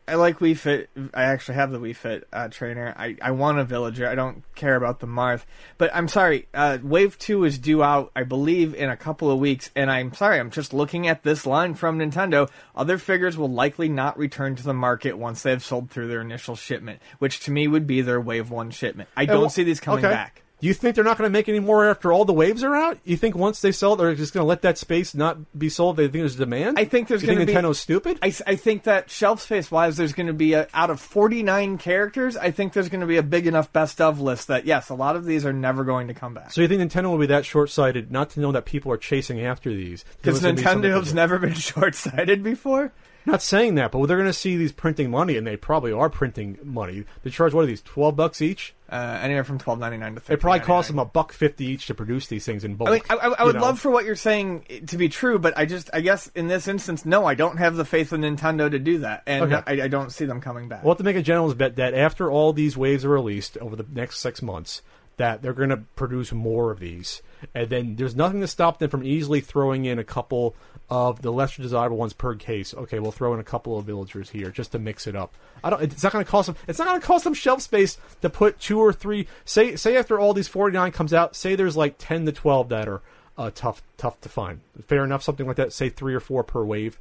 I 0.08 0.16
like 0.16 0.40
Wii 0.40 0.58
Fit. 0.58 0.90
I 1.14 1.24
actually 1.24 1.56
have 1.56 1.72
the 1.72 1.80
Wii 1.80 1.96
Fit 1.96 2.28
uh, 2.32 2.48
trainer. 2.48 2.94
I, 2.98 3.18
I 3.22 3.32
want 3.32 3.60
a 3.60 3.66
Villager. 3.66 4.08
I 4.08 4.16
don't 4.16 4.44
care 4.56 4.76
about 4.76 5.00
the 5.00 5.08
Marth. 5.08 5.44
But 5.78 5.94
I'm 5.94 6.08
sorry. 6.08 6.48
Uh, 6.54 6.78
Wave 6.82 7.18
2 7.20 7.44
is 7.44 7.60
due 7.60 7.84
out, 7.84 8.12
I 8.16 8.24
believe, 8.24 8.74
in 8.74 8.90
a 8.90 8.96
couple 8.96 9.30
of 9.30 9.38
weeks. 9.38 9.70
And 9.76 9.92
I'm 9.92 10.14
sorry. 10.14 10.40
I'm 10.40 10.50
just 10.50 10.74
looking 10.74 11.08
at 11.08 11.24
this 11.24 11.46
line 11.46 11.74
from 11.74 12.00
Nintendo. 12.00 12.50
Other 12.74 12.98
figures 12.98 13.38
will 13.38 13.52
likely 13.52 13.90
not 13.90 14.18
return 14.18 14.56
to 14.56 14.64
the 14.64 14.74
market 14.74 15.18
once 15.18 15.44
they've 15.44 15.64
sold 15.64 15.92
through 15.92 16.08
their 16.08 16.22
initial 16.22 16.56
shipment, 16.56 17.02
which 17.20 17.42
to 17.42 17.52
me 17.52 17.68
would 17.68 17.86
be 17.86 18.02
their 18.02 18.22
Wave 18.22 18.50
1 18.50 18.72
shipment. 18.72 19.10
I 19.18 19.26
don't 19.26 19.50
see 19.50 19.64
these 19.64 19.82
coming 19.82 20.06
okay. 20.06 20.14
back. 20.14 20.44
You 20.60 20.74
think 20.74 20.96
they're 20.96 21.04
not 21.04 21.18
going 21.18 21.30
to 21.30 21.34
make 21.34 21.48
any 21.48 21.60
more 21.60 21.88
after 21.88 22.12
all 22.12 22.26
the 22.26 22.34
waves 22.34 22.64
are 22.64 22.76
out? 22.76 22.98
You 23.04 23.16
think 23.16 23.36
once 23.36 23.62
they 23.62 23.72
sell, 23.72 23.96
they're 23.96 24.16
just 24.16 24.34
going 24.34 24.44
to 24.44 24.48
let 24.48 24.64
that 24.64 24.78
space 24.78 25.14
not 25.14 25.38
be 25.58 25.70
sold? 25.70 25.98
They 25.98 26.06
think 26.06 26.14
there's 26.24 26.36
demand. 26.36 26.80
I 26.80 26.86
think 26.86 27.08
there's 27.08 27.22
gonna 27.22 27.46
think 27.46 27.50
be- 27.50 27.54
Nintendo's 27.54 27.80
stupid. 27.80 28.18
I, 28.24 28.34
I 28.48 28.56
think 28.56 28.84
that 28.84 29.12
shelf 29.12 29.42
space 29.42 29.70
wise, 29.70 29.98
there's 29.98 30.14
going 30.14 30.28
to 30.28 30.34
be 30.34 30.54
a, 30.54 30.68
out 30.74 30.90
of 30.90 31.00
49 31.00 31.78
characters. 31.78 32.36
I 32.36 32.50
think 32.52 32.74
there's 32.74 32.90
going 32.90 33.02
to 33.02 33.08
be 33.08 33.18
a 33.18 33.24
big 33.24 33.46
enough 33.46 33.72
best 33.72 34.02
of 34.02 34.20
list 34.20 34.48
that 34.48 34.66
yes, 34.66 34.90
a 34.90 34.96
lot 34.96 35.16
of 35.16 35.26
these 35.26 35.46
are 35.46 35.54
never 35.54 35.84
going 35.84 36.08
to 36.08 36.14
come 36.14 36.34
back 36.34 36.52
so 36.52 36.62
you 36.62 36.68
think 36.68 36.82
Nintendo 36.82 37.10
will 37.10 37.18
be 37.18 37.28
that 37.28 37.46
short 37.46 37.70
sighted 37.70 38.12
not 38.12 38.30
to 38.32 38.40
know 38.40 38.52
that 38.52 38.66
people 38.66 38.92
are 38.92 38.98
chasing 38.98 39.42
after 39.42 39.70
these? 39.70 40.06
because 40.22 40.42
gonna 40.42 40.54
be 40.54 40.64
Nintendo's 40.64 41.14
never 41.14 41.38
been 41.38 41.54
short 41.56 41.94
sighted 41.94 42.42
before. 42.44 42.92
Not 43.26 43.42
saying 43.42 43.76
that, 43.76 43.92
but 43.92 44.06
they're 44.06 44.18
going 44.18 44.30
to 44.30 44.34
see 44.34 44.56
these 44.56 44.72
printing 44.72 45.12
money, 45.12 45.36
and 45.36 45.46
they 45.46 45.58
probably 45.58 45.92
are 45.92 46.10
printing 46.10 46.58
money. 46.64 47.04
They 47.24 47.30
charge 47.30 47.54
what 47.54 47.66
are 47.66 47.68
these? 47.68 47.82
Twelve 47.82 48.16
bucks 48.16 48.42
each. 48.42 48.74
Uh, 48.90 49.20
anywhere 49.22 49.44
from 49.44 49.60
12.99 49.60 50.26
to. 50.26 50.34
It 50.34 50.40
probably 50.40 50.62
costs 50.62 50.90
them 50.90 50.98
a 50.98 51.04
buck 51.04 51.34
fifty 51.34 51.66
each 51.66 51.88
to 51.88 51.94
produce 51.94 52.28
these 52.28 52.46
things 52.46 52.64
in 52.64 52.76
bulk. 52.76 52.90
I 52.90 52.94
mean, 52.94 53.02
I, 53.10 53.16
I, 53.16 53.34
I 53.40 53.44
would 53.44 53.56
know? 53.56 53.62
love 53.62 53.80
for 53.82 53.92
what 53.92 54.06
you're 54.06 54.16
saying 54.16 54.64
to 54.88 54.96
be 54.98 55.10
true, 55.10 55.40
but 55.40 55.58
I 55.58 55.66
just, 55.66 55.90
I 55.92 56.00
guess 56.00 56.28
in 56.36 56.48
this 56.48 56.70
instance, 56.70 57.06
no, 57.06 57.26
I 57.26 57.36
don't 57.36 57.58
have 57.58 57.76
the 57.76 57.84
faith 57.84 58.14
in 58.14 58.22
Nintendo 58.22 58.72
to 58.72 58.80
do 58.80 59.00
that, 59.00 59.24
and 59.26 59.52
Okay. 59.52 59.82
I, 59.82 59.86
I 59.86 59.88
don't 59.90 60.10
see 60.12 60.24
them 60.24 60.40
coming 60.40 60.70
back. 60.70 60.84
We'll 60.86 60.94
have 60.94 61.00
to 61.00 61.04
make 61.04 61.18
a 61.18 61.22
general's 61.22 61.54
bet 61.54 61.76
that 61.76 61.94
after 61.94 62.32
all 62.32 62.54
these 62.54 62.78
waves 62.78 63.04
are 63.04 63.10
released 63.10 63.58
over 63.58 63.76
the 63.76 63.86
next 63.92 64.20
six 64.20 64.42
months, 64.42 64.82
that 65.18 65.42
they're 65.42 65.54
going 65.54 65.70
to 65.70 65.82
produce 65.96 66.32
more 66.32 66.72
of 66.72 66.80
these, 66.80 67.22
and 67.54 67.70
then 67.70 67.96
there's 67.96 68.16
nothing 68.16 68.42
to 68.42 68.48
stop 68.48 68.80
them 68.80 68.90
from 68.90 69.04
easily 69.04 69.42
throwing 69.42 69.86
in 69.86 70.00
a 70.00 70.04
couple 70.04 70.56
of 70.90 71.22
the 71.22 71.32
lesser 71.32 71.62
desirable 71.62 71.98
ones 71.98 72.14
per 72.14 72.36
case. 72.36 72.74
Okay, 72.74 73.00
we'll 73.00 73.12
throw 73.12 73.34
in 73.34 73.40
a 73.40 73.44
couple 73.44 73.78
of 73.78 73.86
villagers 73.86 74.30
here 74.30 74.50
just 74.50 74.72
to 74.72 74.80
mix 74.80 75.06
it 75.06 75.16
up. 75.16 75.34
I 75.64 75.70
don't. 75.70 75.82
It's 75.82 76.04
not 76.04 76.14
going 76.14 76.24
to 76.24 76.32
cost 76.32 76.48
them. 76.48 76.56
It's 76.68 76.80
not 76.80 76.88
going 76.88 77.02
to 77.02 77.06
cost 77.06 77.24
them 77.24 77.34
shelf 77.34 77.62
space 77.62 77.98
to 78.22 78.30
put 78.30 78.60
two 78.60 78.80
or 78.80 78.94
three. 78.94 79.28
Say 79.44 79.76
say 79.76 79.98
after 79.98 80.20
all 80.20 80.34
these 80.34 80.48
49 80.48 80.92
comes 80.92 81.14
out, 81.14 81.36
say 81.36 81.56
there's 81.56 81.78
like 81.78 81.96
10 81.98 82.26
to 82.26 82.32
12 82.32 82.70
that 82.70 82.88
are 82.88 83.02
uh, 83.38 83.52
tough 83.54 83.82
tough 83.98 84.20
to 84.22 84.30
find. 84.30 84.62
Fair 84.88 85.04
enough, 85.04 85.24
something 85.24 85.46
like 85.46 85.58
that. 85.58 85.74
Say 85.74 85.90
three 85.90 86.14
or 86.14 86.20
four 86.20 86.44
per 86.44 86.64
wave. 86.64 87.00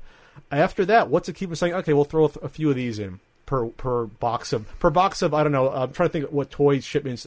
After 0.51 0.85
that, 0.87 1.09
what's 1.09 1.29
it 1.29 1.35
keep 1.35 1.49
them 1.49 1.57
saying? 1.57 1.75
Okay, 1.75 1.93
we'll 1.93 2.05
throw 2.05 2.25
a 2.25 2.49
few 2.49 2.71
of 2.71 2.77
these 2.77 2.99
in 2.99 3.21
per 3.47 3.67
per 3.67 4.07
box 4.07 4.53
of 4.53 4.79
per 4.81 4.91
box 4.91 5.23
of 5.23 5.33
I 5.33 5.43
don't 5.43 5.53
know. 5.53 5.71
I'm 5.71 5.93
trying 5.93 6.09
to 6.09 6.13
think 6.13 6.33
what 6.33 6.51
toy 6.51 6.81
shipments 6.81 7.27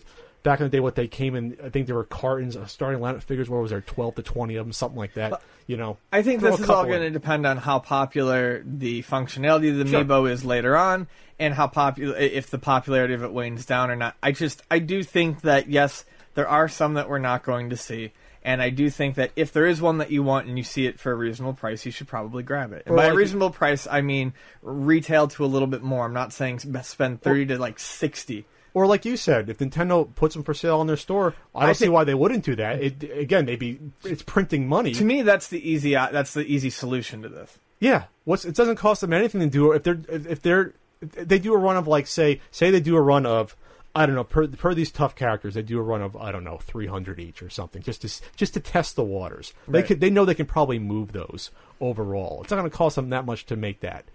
back 0.50 0.60
in 0.60 0.66
the 0.66 0.70
day. 0.70 0.80
What 0.80 0.96
they 0.96 1.08
came 1.08 1.36
in, 1.36 1.58
I 1.64 1.70
think 1.70 1.86
there 1.86 1.96
were 1.96 2.04
cartons. 2.04 2.58
Uh, 2.58 2.66
starting 2.66 3.00
lineup 3.00 3.22
figures. 3.22 3.50
Where 3.50 3.62
was 3.62 3.70
there? 3.70 3.82
Twelve 3.82 4.16
to 4.16 4.24
twenty 4.24 4.56
of 4.56 4.66
them, 4.66 4.74
something 4.74 4.98
like 4.98 5.14
that. 5.14 5.42
You 5.68 5.78
know, 5.78 5.98
I 6.12 6.24
think 6.24 6.42
this 6.42 6.60
is 6.60 6.70
all 6.70 6.86
going 6.86 7.02
to 7.02 7.12
depend 7.12 7.46
on 7.46 7.58
how 7.58 7.78
popular 7.78 8.64
the 8.66 9.04
functionality 9.04 9.70
of 9.70 9.78
the 9.78 9.88
Sure. 9.88 10.04
Amiibo 10.04 10.30
is 10.30 10.44
later 10.44 10.76
on, 10.76 11.08
and 11.38 11.54
how 11.54 11.68
popular 11.68 12.18
if 12.18 12.50
the 12.50 12.58
popularity 12.58 13.14
of 13.14 13.24
it 13.24 13.32
wanes 13.32 13.66
down 13.68 13.92
or 13.92 13.96
not. 13.96 14.16
I 14.24 14.32
just 14.32 14.64
I 14.72 14.80
do 14.80 15.04
think 15.04 15.42
that 15.42 15.70
yes, 15.70 16.06
there 16.34 16.48
are 16.48 16.68
some 16.68 16.96
that 16.96 17.08
we're 17.08 17.20
not 17.20 17.44
going 17.44 17.70
to 17.70 17.78
see. 17.78 18.12
And 18.42 18.62
I 18.62 18.70
do 18.70 18.90
think 18.90 19.16
that 19.16 19.32
if 19.36 19.52
there 19.52 19.66
is 19.66 19.82
one 19.82 19.98
that 19.98 20.12
you 20.12 20.24
want 20.24 20.48
and 20.48 20.58
you 20.58 20.64
see 20.64 20.86
it 20.86 20.98
for 20.98 21.12
a 21.12 21.16
reasonable 21.16 21.54
price, 21.54 21.86
you 21.86 21.92
should 21.92 22.08
probably 22.08 22.42
grab 22.42 22.72
it. 22.72 22.84
And 22.86 22.96
by 22.96 23.04
like- 23.04 23.14
a 23.14 23.16
reasonable 23.16 23.52
price, 23.52 23.86
I 23.86 24.02
mean 24.02 24.34
retail 24.62 25.28
to 25.28 25.44
a 25.44 25.46
little 25.46 25.68
bit 25.68 25.84
more. 25.84 26.06
I'm 26.06 26.14
not 26.14 26.34
saying 26.34 26.60
spend 26.82 27.22
thirty 27.22 27.46
to 27.48 27.60
like 27.60 27.78
sixty. 27.80 28.46
Or 28.74 28.86
like 28.86 29.04
you 29.06 29.18
said, 29.18 29.50
if 29.50 29.58
Nintendo 29.58 30.14
puts 30.16 30.36
them 30.36 30.44
for 30.44 30.54
sale 30.54 30.80
on 30.80 30.88
their 30.88 30.98
store, 30.98 31.36
I 31.56 31.62
don't 31.62 31.70
I 31.70 31.74
see 31.74 31.86
think- 31.86 31.94
why 31.94 32.04
they 32.04 32.14
wouldn't 32.14 32.44
do 32.46 32.56
that. 32.56 32.82
It, 32.82 33.04
again, 33.18 33.46
they'd 33.46 33.58
be 33.60 33.80
it's 34.04 34.22
printing 34.24 34.68
money. 34.68 34.94
To 34.94 35.04
me, 35.04 35.22
that's 35.24 35.48
the 35.48 35.68
easy 35.70 35.96
uh, 35.96 36.10
that's 36.12 36.34
the 36.34 36.46
easy 36.46 36.70
solution 36.70 37.22
to 37.24 37.30
this. 37.30 37.58
Yeah, 37.80 38.04
what's 38.26 38.46
it 38.46 38.56
doesn't 38.56 38.76
cost 38.76 39.02
them 39.02 39.14
anything 39.14 39.42
to 39.42 39.48
do 39.48 39.72
if 39.72 39.84
they're 39.84 40.00
if, 40.10 40.42
they're 40.42 40.74
if 41.02 41.28
they 41.28 41.40
do 41.40 41.54
a 41.54 41.58
run 41.58 41.78
of 41.78 41.88
like 41.88 42.08
say 42.08 42.42
say 42.52 42.72
they 42.72 42.82
do 42.82 42.96
a 42.96 43.02
run 43.02 43.26
of 43.26 43.56
I 43.96 44.06
don't 44.06 44.16
know 44.16 44.24
per 44.26 44.48
per 44.48 44.74
these 44.74 44.92
tough 44.92 45.16
characters 45.16 45.54
they 45.56 45.62
do 45.62 45.80
a 45.80 45.82
run 45.82 46.02
of 46.02 46.16
I 46.18 46.32
don't 46.32 46.44
know 46.44 46.58
three 46.58 46.88
hundred 46.88 47.20
each 47.20 47.42
or 47.42 47.50
something 47.50 47.82
just 47.82 48.02
to 48.02 48.22
just 48.36 48.54
to 48.54 48.60
test 48.60 48.96
the 48.96 49.04
waters. 49.04 49.54
They 49.68 49.82
could 49.82 50.00
they 50.02 50.10
know 50.10 50.26
they 50.26 50.36
can 50.36 50.46
probably 50.46 50.78
move 50.78 51.14
those 51.14 51.52
overall. 51.82 52.42
It's 52.44 52.52
not 52.52 52.58
going 52.58 52.70
to 52.70 52.76
cost 52.78 52.98
them 52.98 53.10
that 53.10 53.26
much 53.26 53.46
to 53.48 53.56
make 53.56 53.80
that, 53.80 54.06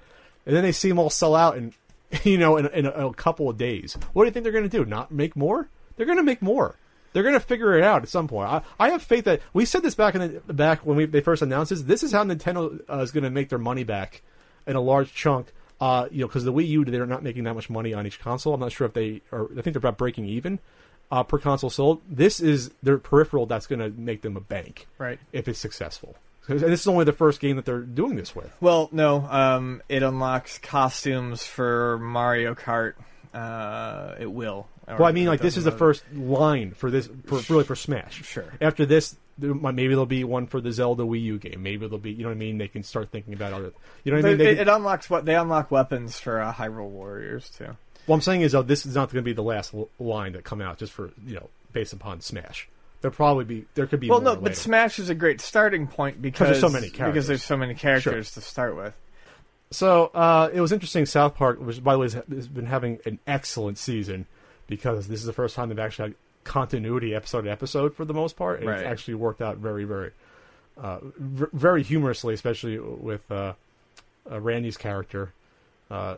and 0.47 0.55
then 0.55 0.63
they 0.63 0.73
see 0.73 0.91
them 0.91 0.99
all 0.99 1.11
sell 1.11 1.35
out 1.35 1.57
in 1.57 1.73
you 2.25 2.39
know 2.39 2.57
in, 2.57 2.67
a- 2.67 2.71
in 2.71 2.87
a, 2.87 3.09
a 3.09 3.15
couple 3.15 3.49
of 3.49 3.57
days. 3.59 3.97
What 4.13 4.25
do 4.25 4.27
you 4.29 4.33
think 4.33 4.45
they're 4.45 4.53
going 4.53 4.69
to 4.69 4.77
do? 4.77 4.85
Not 4.85 5.11
make 5.11 5.35
more? 5.37 5.69
They're 5.97 6.07
going 6.07 6.19
to 6.19 6.25
make 6.25 6.43
more. 6.43 6.77
They're 7.13 7.23
going 7.23 7.35
to 7.35 7.41
figure 7.41 7.77
it 7.79 7.85
out 7.85 8.03
at 8.03 8.09
some 8.09 8.27
point. 8.27 8.49
I, 8.51 8.63
I 8.79 8.91
have 8.91 9.03
faith 9.03 9.25
that 9.27 9.41
we 9.53 9.65
said 9.65 9.83
this 9.85 9.95
back 9.95 10.17
in 10.17 10.41
the 10.47 10.53
back 10.53 10.85
when 10.85 10.97
we 10.97 11.07
they 11.07 11.21
first 11.21 11.43
announced 11.43 11.71
this. 11.71 11.83
This 11.83 12.03
is 12.03 12.13
how 12.13 12.25
Nintendo 12.25 12.81
uh, 12.91 12.99
is 12.99 13.13
going 13.13 13.25
to 13.25 13.31
make 13.31 13.49
their 13.49 13.59
money 13.59 13.85
back 13.85 14.23
in 14.67 14.75
a 14.77 14.81
large 14.81 15.15
chunk. 15.15 15.53
Uh, 15.81 16.09
you 16.11 16.21
know, 16.21 16.27
because 16.29 16.45
the 16.45 16.53
Wii 16.53 16.69
U 16.69 16.85
they're 16.85 17.05
not 17.07 17.23
making 17.23 17.45
that 17.45 17.55
much 17.55 17.69
money 17.69 17.93
on 17.95 18.07
each 18.07 18.21
console. 18.21 18.55
I'm 18.55 18.61
not 18.61 18.73
sure 18.73 18.87
if 18.87 18.95
they 18.95 19.23
are. 19.33 19.45
I 19.53 19.63
think 19.63 19.75
they're 19.75 19.79
about 19.79 19.99
breaking 19.99 20.27
even 20.27 20.59
uh, 21.11 21.23
per 21.25 21.39
console 21.39 21.71
sold. 21.71 22.01
This 22.09 22.41
is 22.41 22.71
their 22.83 22.99
peripheral 22.99 23.47
that's 23.47 23.67
going 23.67 23.81
to 23.81 23.91
make 23.91 24.23
them 24.23 24.37
a 24.37 24.41
bank, 24.41 24.87
Right. 24.99 25.19
If 25.33 25.47
it's 25.49 25.59
successful. 25.59 26.17
And 26.49 26.61
this 26.61 26.81
is 26.83 26.87
only 26.89 27.05
the 27.05 27.13
first 27.13 27.41
game 27.41 27.57
that 27.57 27.65
they're 27.65 27.81
doing 27.81 28.17
this 28.17 28.35
with. 28.37 28.51
Well, 28.61 28.89
no. 28.93 29.27
Um, 29.31 29.83
it 29.89 30.03
unlocks 30.03 30.59
costumes 30.59 31.45
for 31.45 31.99
Mario 31.99 32.55
Kart. 32.55 32.95
Uh, 33.33 34.15
it 34.21 34.31
will. 34.31 34.69
Well, 34.87 35.05
I 35.05 35.13
mean, 35.13 35.27
like 35.27 35.41
this 35.41 35.57
is 35.57 35.65
the 35.65 35.73
first 35.73 36.05
line 36.13 36.73
for 36.73 36.91
this, 36.91 37.09
for 37.27 37.41
really 37.51 37.65
for 37.65 37.75
Smash. 37.75 38.23
Sure. 38.25 38.45
After 38.61 38.85
this, 38.85 39.17
there 39.39 39.55
might- 39.55 39.75
maybe 39.75 39.89
there'll 39.89 40.05
be 40.07 40.23
one 40.25 40.47
for 40.47 40.61
the 40.61 40.71
Zelda 40.71 41.03
Wii 41.05 41.23
U 41.23 41.39
game. 41.39 41.63
Maybe 41.63 41.79
there'll 41.87 41.99
be, 41.99 42.13
you 42.13 42.23
know 42.23 42.29
what 42.29 42.35
I 42.35 42.39
mean? 42.39 42.59
They 42.59 42.69
can 42.69 42.83
start 42.83 43.11
thinking 43.11 43.33
about 43.33 43.53
other. 43.55 43.73
You 44.05 44.13
know 44.13 44.19
what 44.19 44.27
I 44.27 44.29
mean? 44.29 44.39
They 44.39 44.51
it, 44.51 44.55
can- 44.59 44.69
it 44.69 44.71
unlocks 44.71 45.09
what 45.09 45.25
they 45.25 45.35
unlock 45.37 45.71
weapons 45.71 46.21
for 46.21 46.41
uh, 46.41 46.53
Hyrule 46.53 46.91
Warriors 46.91 47.49
too. 47.51 47.77
what 48.07 48.17
I'm 48.17 48.21
saying 48.21 48.43
is, 48.43 48.53
though, 48.53 48.63
this 48.63 48.85
is 48.85 48.95
not 48.95 49.11
going 49.11 49.23
to 49.25 49.29
be 49.29 49.33
the 49.33 49.43
last 49.43 49.73
l- 49.75 49.89
line 49.99 50.35
that 50.35 50.45
come 50.45 50.61
out 50.61 50.77
just 50.79 50.93
for 50.93 51.11
you 51.27 51.37
know 51.37 51.49
based 51.73 51.95
upon 51.95 52.21
Smash. 52.21 52.69
There'll 53.05 53.15
probably 53.15 53.45
be 53.45 53.67
there 53.75 53.87
could 53.87 54.01
be 54.01 54.09
Well, 54.09 54.23
no, 54.23 54.35
but. 54.35 54.57
Smash 54.57 54.99
is 54.99 55.11
a 55.11 55.15
great 55.15 55.39
starting 55.43 55.87
point 55.87 56.23
because 56.23 56.49
there's 56.49 56.61
so 56.61 56.71
many 56.71 56.87
Because 56.87 56.97
characters. 56.97 57.27
there's 57.27 57.45
so 57.45 57.57
many 57.59 57.75
characters 57.75 58.31
to 58.33 58.41
start 58.41 58.77
with. 58.77 58.95
So 59.71 60.07
uh, 60.15 60.49
it 60.55 60.63
was 60.63 60.73
interesting. 60.73 61.05
South 61.05 61.35
Park, 61.35 61.61
which 61.61 61.85
by 61.85 61.93
the 61.93 61.99
way 61.99 62.07
has, 62.07 62.15
has 62.15 62.49
been 62.49 62.65
having 62.65 63.01
an 63.05 63.19
excellent 63.27 63.77
season 63.77 64.25
because 64.69 65.07
this 65.09 65.21
is 65.21 65.27
the 65.27 65.35
first 65.35 65.55
time 65.55 65.69
they've 65.69 65.79
actually 65.79 66.09
had 66.11 66.15
continuity 66.45 67.15
episode 67.15 67.43
to 67.43 67.51
episode 67.51 67.95
for 67.95 68.07
the 68.07 68.15
most 68.15 68.37
part, 68.37 68.61
and 68.61 68.69
Right. 68.71 68.79
it's 68.79 68.87
actually 68.87 69.15
worked 69.17 69.43
out 69.43 69.59
very, 69.59 69.85
very, 69.85 70.13
uh, 70.79 71.01
v- 71.19 71.45
very 71.53 71.83
humorously, 71.83 72.33
especially 72.33 72.79
with 72.79 73.31
uh, 73.31 73.53
uh, 74.31 74.41
Randy's 74.41 74.79
character 74.79 75.31
uh, 75.91 76.17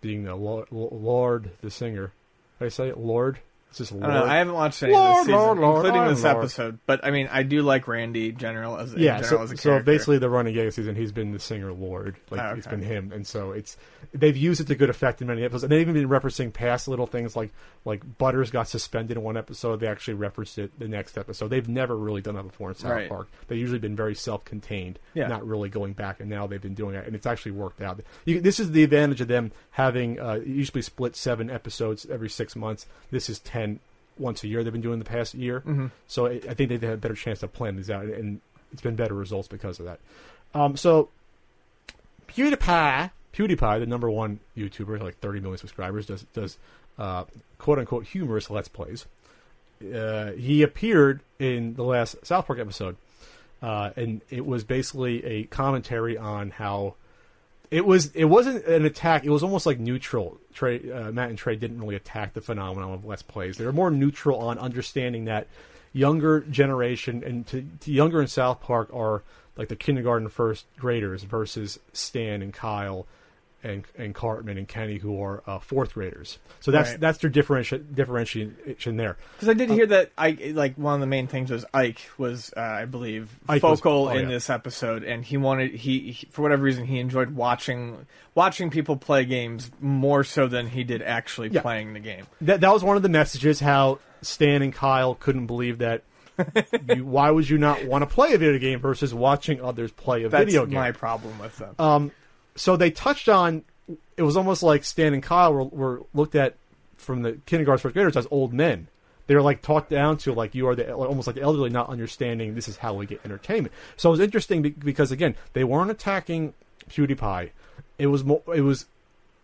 being 0.00 0.24
the 0.24 0.34
Lorde, 0.34 0.66
Lorde, 0.72 1.50
the 1.60 1.70
singer. 1.70 2.10
Did 2.58 2.64
I 2.66 2.68
say 2.70 2.88
it? 2.88 2.98
Lorde? 2.98 3.38
It's 3.80 3.90
just 3.90 3.92
I 3.92 3.96
Lorde. 3.96 4.14
don't 4.14 4.26
know. 4.26 4.32
I 4.32 4.36
haven't 4.36 4.54
watched 4.54 4.82
any 4.84 4.92
Lorde, 4.92 5.10
of 5.10 5.16
this 5.16 5.34
season, 5.34 5.58
Lorde, 5.60 5.76
including 5.86 6.00
I 6.02 6.08
this 6.08 6.24
episode. 6.24 6.78
But 6.86 7.04
I 7.04 7.10
mean, 7.10 7.28
I 7.32 7.42
do 7.42 7.62
like 7.62 7.88
Randy 7.88 8.30
general 8.30 8.76
as 8.78 8.94
yeah, 8.94 9.20
general 9.20 9.38
so, 9.38 9.42
as 9.42 9.52
a 9.52 9.56
so 9.56 9.80
basically 9.82 10.18
the 10.18 10.30
running 10.30 10.54
gag 10.54 10.72
season, 10.72 10.94
he's 10.94 11.10
been 11.10 11.32
the 11.32 11.40
singer 11.40 11.72
Lorde, 11.72 12.16
like 12.30 12.40
Oh, 12.40 12.54
it's 12.56 12.66
okay. 12.66 12.76
been 12.76 12.84
him, 12.84 13.10
and 13.12 13.26
so 13.26 13.50
it's 13.52 13.76
they've 14.12 14.36
used 14.36 14.60
it 14.60 14.68
to 14.68 14.74
good 14.76 14.90
effect 14.90 15.20
in 15.20 15.26
many 15.26 15.42
episodes, 15.42 15.64
and 15.64 15.72
they've 15.72 15.80
even 15.80 15.94
been 15.94 16.08
referencing 16.08 16.52
past 16.52 16.86
little 16.86 17.06
things 17.06 17.34
like 17.34 17.52
like 17.84 18.02
Butters 18.18 18.50
got 18.50 18.68
suspended 18.68 19.16
in 19.16 19.22
one 19.22 19.36
episode, 19.36 19.80
they 19.80 19.86
actually 19.88 20.14
referenced 20.14 20.58
it 20.58 20.78
the 20.78 20.86
next 20.88 21.18
episode. 21.18 21.48
They've 21.48 21.68
never 21.68 21.96
really 21.96 22.20
done 22.20 22.34
that 22.36 22.44
before 22.44 22.68
in 22.68 22.74
South 22.76 22.92
Right. 22.92 23.08
Park. 23.08 23.28
They've 23.48 23.58
usually 23.58 23.78
been 23.78 23.96
very 23.96 24.14
self-contained, 24.14 24.98
Yeah. 25.14 25.26
not 25.28 25.46
really 25.46 25.68
going 25.68 25.94
back, 25.94 26.20
and 26.20 26.30
now 26.30 26.46
they've 26.46 26.62
been 26.62 26.74
doing 26.74 26.94
it, 26.94 27.06
and 27.06 27.14
it's 27.16 27.26
actually 27.26 27.52
worked 27.52 27.80
out. 27.82 28.00
You, 28.24 28.40
this 28.40 28.60
is 28.60 28.70
the 28.70 28.84
advantage 28.84 29.20
of 29.20 29.28
them 29.28 29.52
having 29.72 30.20
uh, 30.20 30.40
usually 30.46 30.82
split 30.82 31.16
seven 31.16 31.50
episodes 31.50 32.06
every 32.10 32.28
six 32.30 32.54
months. 32.54 32.86
This 33.10 33.28
is 33.28 33.38
ten 33.40 33.63
once 34.18 34.44
a 34.44 34.48
year. 34.48 34.62
They've 34.62 34.72
been 34.72 34.82
doing 34.82 34.98
the 34.98 35.04
past 35.04 35.34
year, 35.34 35.60
Mm-hmm. 35.60 35.86
so 36.06 36.26
I 36.26 36.40
I 36.48 36.54
think 36.54 36.68
they've 36.68 36.80
had 36.82 36.92
a 36.94 36.96
better 37.04 37.14
chance 37.14 37.40
to 37.40 37.48
plan 37.48 37.76
these 37.76 37.90
out, 37.90 38.04
and 38.04 38.40
it's 38.72 38.82
been 38.82 38.96
better 38.96 39.14
results 39.14 39.48
because 39.48 39.78
of 39.80 39.86
that. 39.86 39.98
Um, 40.54 40.76
so 40.76 41.08
PewDiePie, 42.28 43.10
PewDiePie, 43.32 43.80
the 43.80 43.86
number 43.86 44.10
one 44.10 44.40
YouTuber, 44.56 45.00
like 45.02 45.18
30 45.18 45.40
million 45.40 45.58
subscribers, 45.58 46.06
does 46.06 46.24
does 46.32 46.58
uh, 46.98 47.24
quote 47.58 47.78
unquote 47.78 48.06
humorous 48.06 48.50
let's 48.50 48.68
plays. 48.68 49.06
Uh, 49.94 50.32
he 50.32 50.62
appeared 50.62 51.20
in 51.38 51.74
the 51.74 51.82
last 51.84 52.16
South 52.24 52.46
Park 52.46 52.58
episode, 52.58 52.96
uh, 53.62 53.90
and 53.96 54.20
it 54.30 54.46
was 54.46 54.64
basically 54.64 55.24
a 55.24 55.44
commentary 55.44 56.16
on 56.16 56.50
how 56.50 56.94
it 57.70 57.84
was. 57.84 58.06
It 58.14 58.26
wasn't 58.26 58.64
an 58.66 58.84
attack. 58.84 59.24
It 59.24 59.30
was 59.30 59.42
almost 59.42 59.66
like 59.66 59.78
neutral. 59.78 60.38
Trey, 60.52 60.90
uh, 60.90 61.10
Matt 61.12 61.30
and 61.30 61.38
Trey 61.38 61.56
didn't 61.56 61.80
really 61.80 61.96
attack 61.96 62.34
the 62.34 62.40
phenomenon 62.40 62.92
of 62.92 63.04
let's 63.04 63.22
plays. 63.22 63.56
They 63.56 63.64
were 63.64 63.72
more 63.72 63.90
neutral 63.90 64.38
on 64.38 64.58
understanding 64.58 65.24
that 65.24 65.48
younger 65.92 66.40
generation 66.40 67.22
and 67.24 67.46
to, 67.46 67.66
to 67.80 67.92
younger 67.92 68.20
in 68.20 68.26
South 68.26 68.60
Park 68.60 68.90
are 68.92 69.22
like 69.56 69.68
the 69.68 69.76
kindergarten 69.76 70.28
first 70.28 70.66
graders 70.76 71.22
versus 71.22 71.78
Stan 71.92 72.42
and 72.42 72.52
Kyle 72.52 73.06
and 73.64 73.84
and 73.96 74.14
Cartman 74.14 74.58
and 74.58 74.68
Kenny 74.68 74.98
who 74.98 75.20
are 75.20 75.42
uh, 75.46 75.58
fourth 75.58 75.94
graders. 75.94 76.38
So 76.60 76.70
that's 76.70 76.90
Right. 76.90 77.00
that's 77.00 77.18
their 77.18 77.30
differenti- 77.30 77.82
differentiation 77.94 78.96
there. 78.96 79.16
Because 79.34 79.48
I 79.48 79.54
did 79.54 79.70
hear 79.70 79.86
that 79.86 80.12
I 80.16 80.52
like 80.54 80.76
one 80.76 80.94
of 80.94 81.00
the 81.00 81.06
main 81.06 81.26
things 81.26 81.50
was 81.50 81.64
Ike 81.74 82.00
was 82.18 82.52
uh, 82.56 82.60
I 82.60 82.84
believe 82.84 83.30
Ike 83.48 83.62
was- 83.62 83.80
focal 83.80 84.08
oh, 84.08 84.10
in 84.10 84.24
yeah. 84.28 84.34
this 84.34 84.50
episode, 84.50 85.02
and 85.02 85.24
he 85.24 85.36
wanted 85.36 85.72
he, 85.74 86.12
he 86.12 86.26
for 86.30 86.42
whatever 86.42 86.62
reason 86.62 86.84
he 86.84 86.98
enjoyed 87.00 87.30
watching 87.30 88.06
watching 88.34 88.70
people 88.70 88.96
play 88.96 89.24
games 89.24 89.70
more 89.80 90.22
so 90.24 90.46
than 90.46 90.68
he 90.68 90.84
did 90.84 91.02
actually 91.02 91.48
Yeah. 91.48 91.62
playing 91.62 91.94
the 91.94 92.00
game. 92.00 92.26
That 92.42 92.60
that 92.60 92.72
was 92.72 92.84
one 92.84 92.96
of 92.96 93.02
the 93.02 93.08
messages 93.08 93.60
how 93.60 93.98
Stan 94.22 94.62
and 94.62 94.72
Kyle 94.72 95.14
couldn't 95.14 95.46
believe 95.46 95.78
that. 95.78 96.02
you, 96.88 97.04
why 97.06 97.30
would 97.30 97.48
you 97.48 97.56
not 97.58 97.84
want 97.84 98.02
to 98.02 98.12
play 98.12 98.32
a 98.34 98.38
video 98.38 98.58
game 98.58 98.80
versus 98.80 99.14
watching 99.14 99.60
others 99.62 99.92
play 99.92 100.24
a 100.24 100.28
That's 100.28 100.44
video 100.46 100.66
game? 100.66 100.74
That's 100.74 100.94
my 100.94 100.98
problem 100.98 101.38
with 101.38 101.56
them. 101.58 101.74
Um, 101.78 102.10
so 102.56 102.76
they 102.76 102.90
touched 102.90 103.28
on 103.28 103.64
it 104.16 104.22
was 104.22 104.36
almost 104.36 104.62
like 104.62 104.84
Stan 104.84 105.12
and 105.12 105.22
Kyle 105.22 105.52
were, 105.52 105.64
were 105.64 106.02
looked 106.14 106.34
at 106.34 106.54
from 106.96 107.22
the 107.22 107.32
kindergarten 107.46 107.80
first 107.80 107.94
graders 107.94 108.16
as 108.16 108.26
old 108.30 108.52
men. 108.52 108.88
They 109.26 109.34
were 109.34 109.42
like 109.42 109.62
talked 109.62 109.90
down 109.90 110.18
to 110.18 110.32
like 110.32 110.54
you 110.54 110.68
are 110.68 110.74
the 110.74 110.92
almost 110.92 111.26
like 111.26 111.36
the 111.36 111.42
elderly, 111.42 111.70
not 111.70 111.88
understanding 111.88 112.54
this 112.54 112.68
is 112.68 112.78
how 112.78 112.94
we 112.94 113.06
get 113.06 113.20
entertainment. 113.24 113.74
So 113.96 114.10
it 114.10 114.12
was 114.12 114.20
interesting 114.20 114.62
because 114.62 115.10
again 115.10 115.34
they 115.54 115.64
weren't 115.64 115.90
attacking 115.90 116.54
PewDiePie. 116.90 117.50
It 117.98 118.06
was 118.08 118.24
mo- 118.24 118.42
it 118.54 118.60
was 118.60 118.86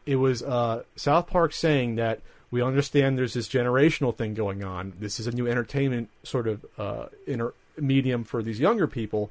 it 0.06 0.16
was 0.16 0.42
uh, 0.42 0.82
South 0.96 1.26
Park 1.26 1.52
saying 1.52 1.96
that 1.96 2.20
we 2.50 2.62
understand 2.62 3.16
there's 3.16 3.34
this 3.34 3.48
generational 3.48 4.14
thing 4.14 4.34
going 4.34 4.64
on. 4.64 4.92
This 4.98 5.20
is 5.20 5.26
a 5.26 5.32
new 5.32 5.46
entertainment 5.46 6.10
sort 6.24 6.48
of 6.48 6.66
uh, 6.76 7.06
medium 7.78 8.24
for 8.24 8.42
these 8.42 8.60
younger 8.60 8.86
people. 8.86 9.30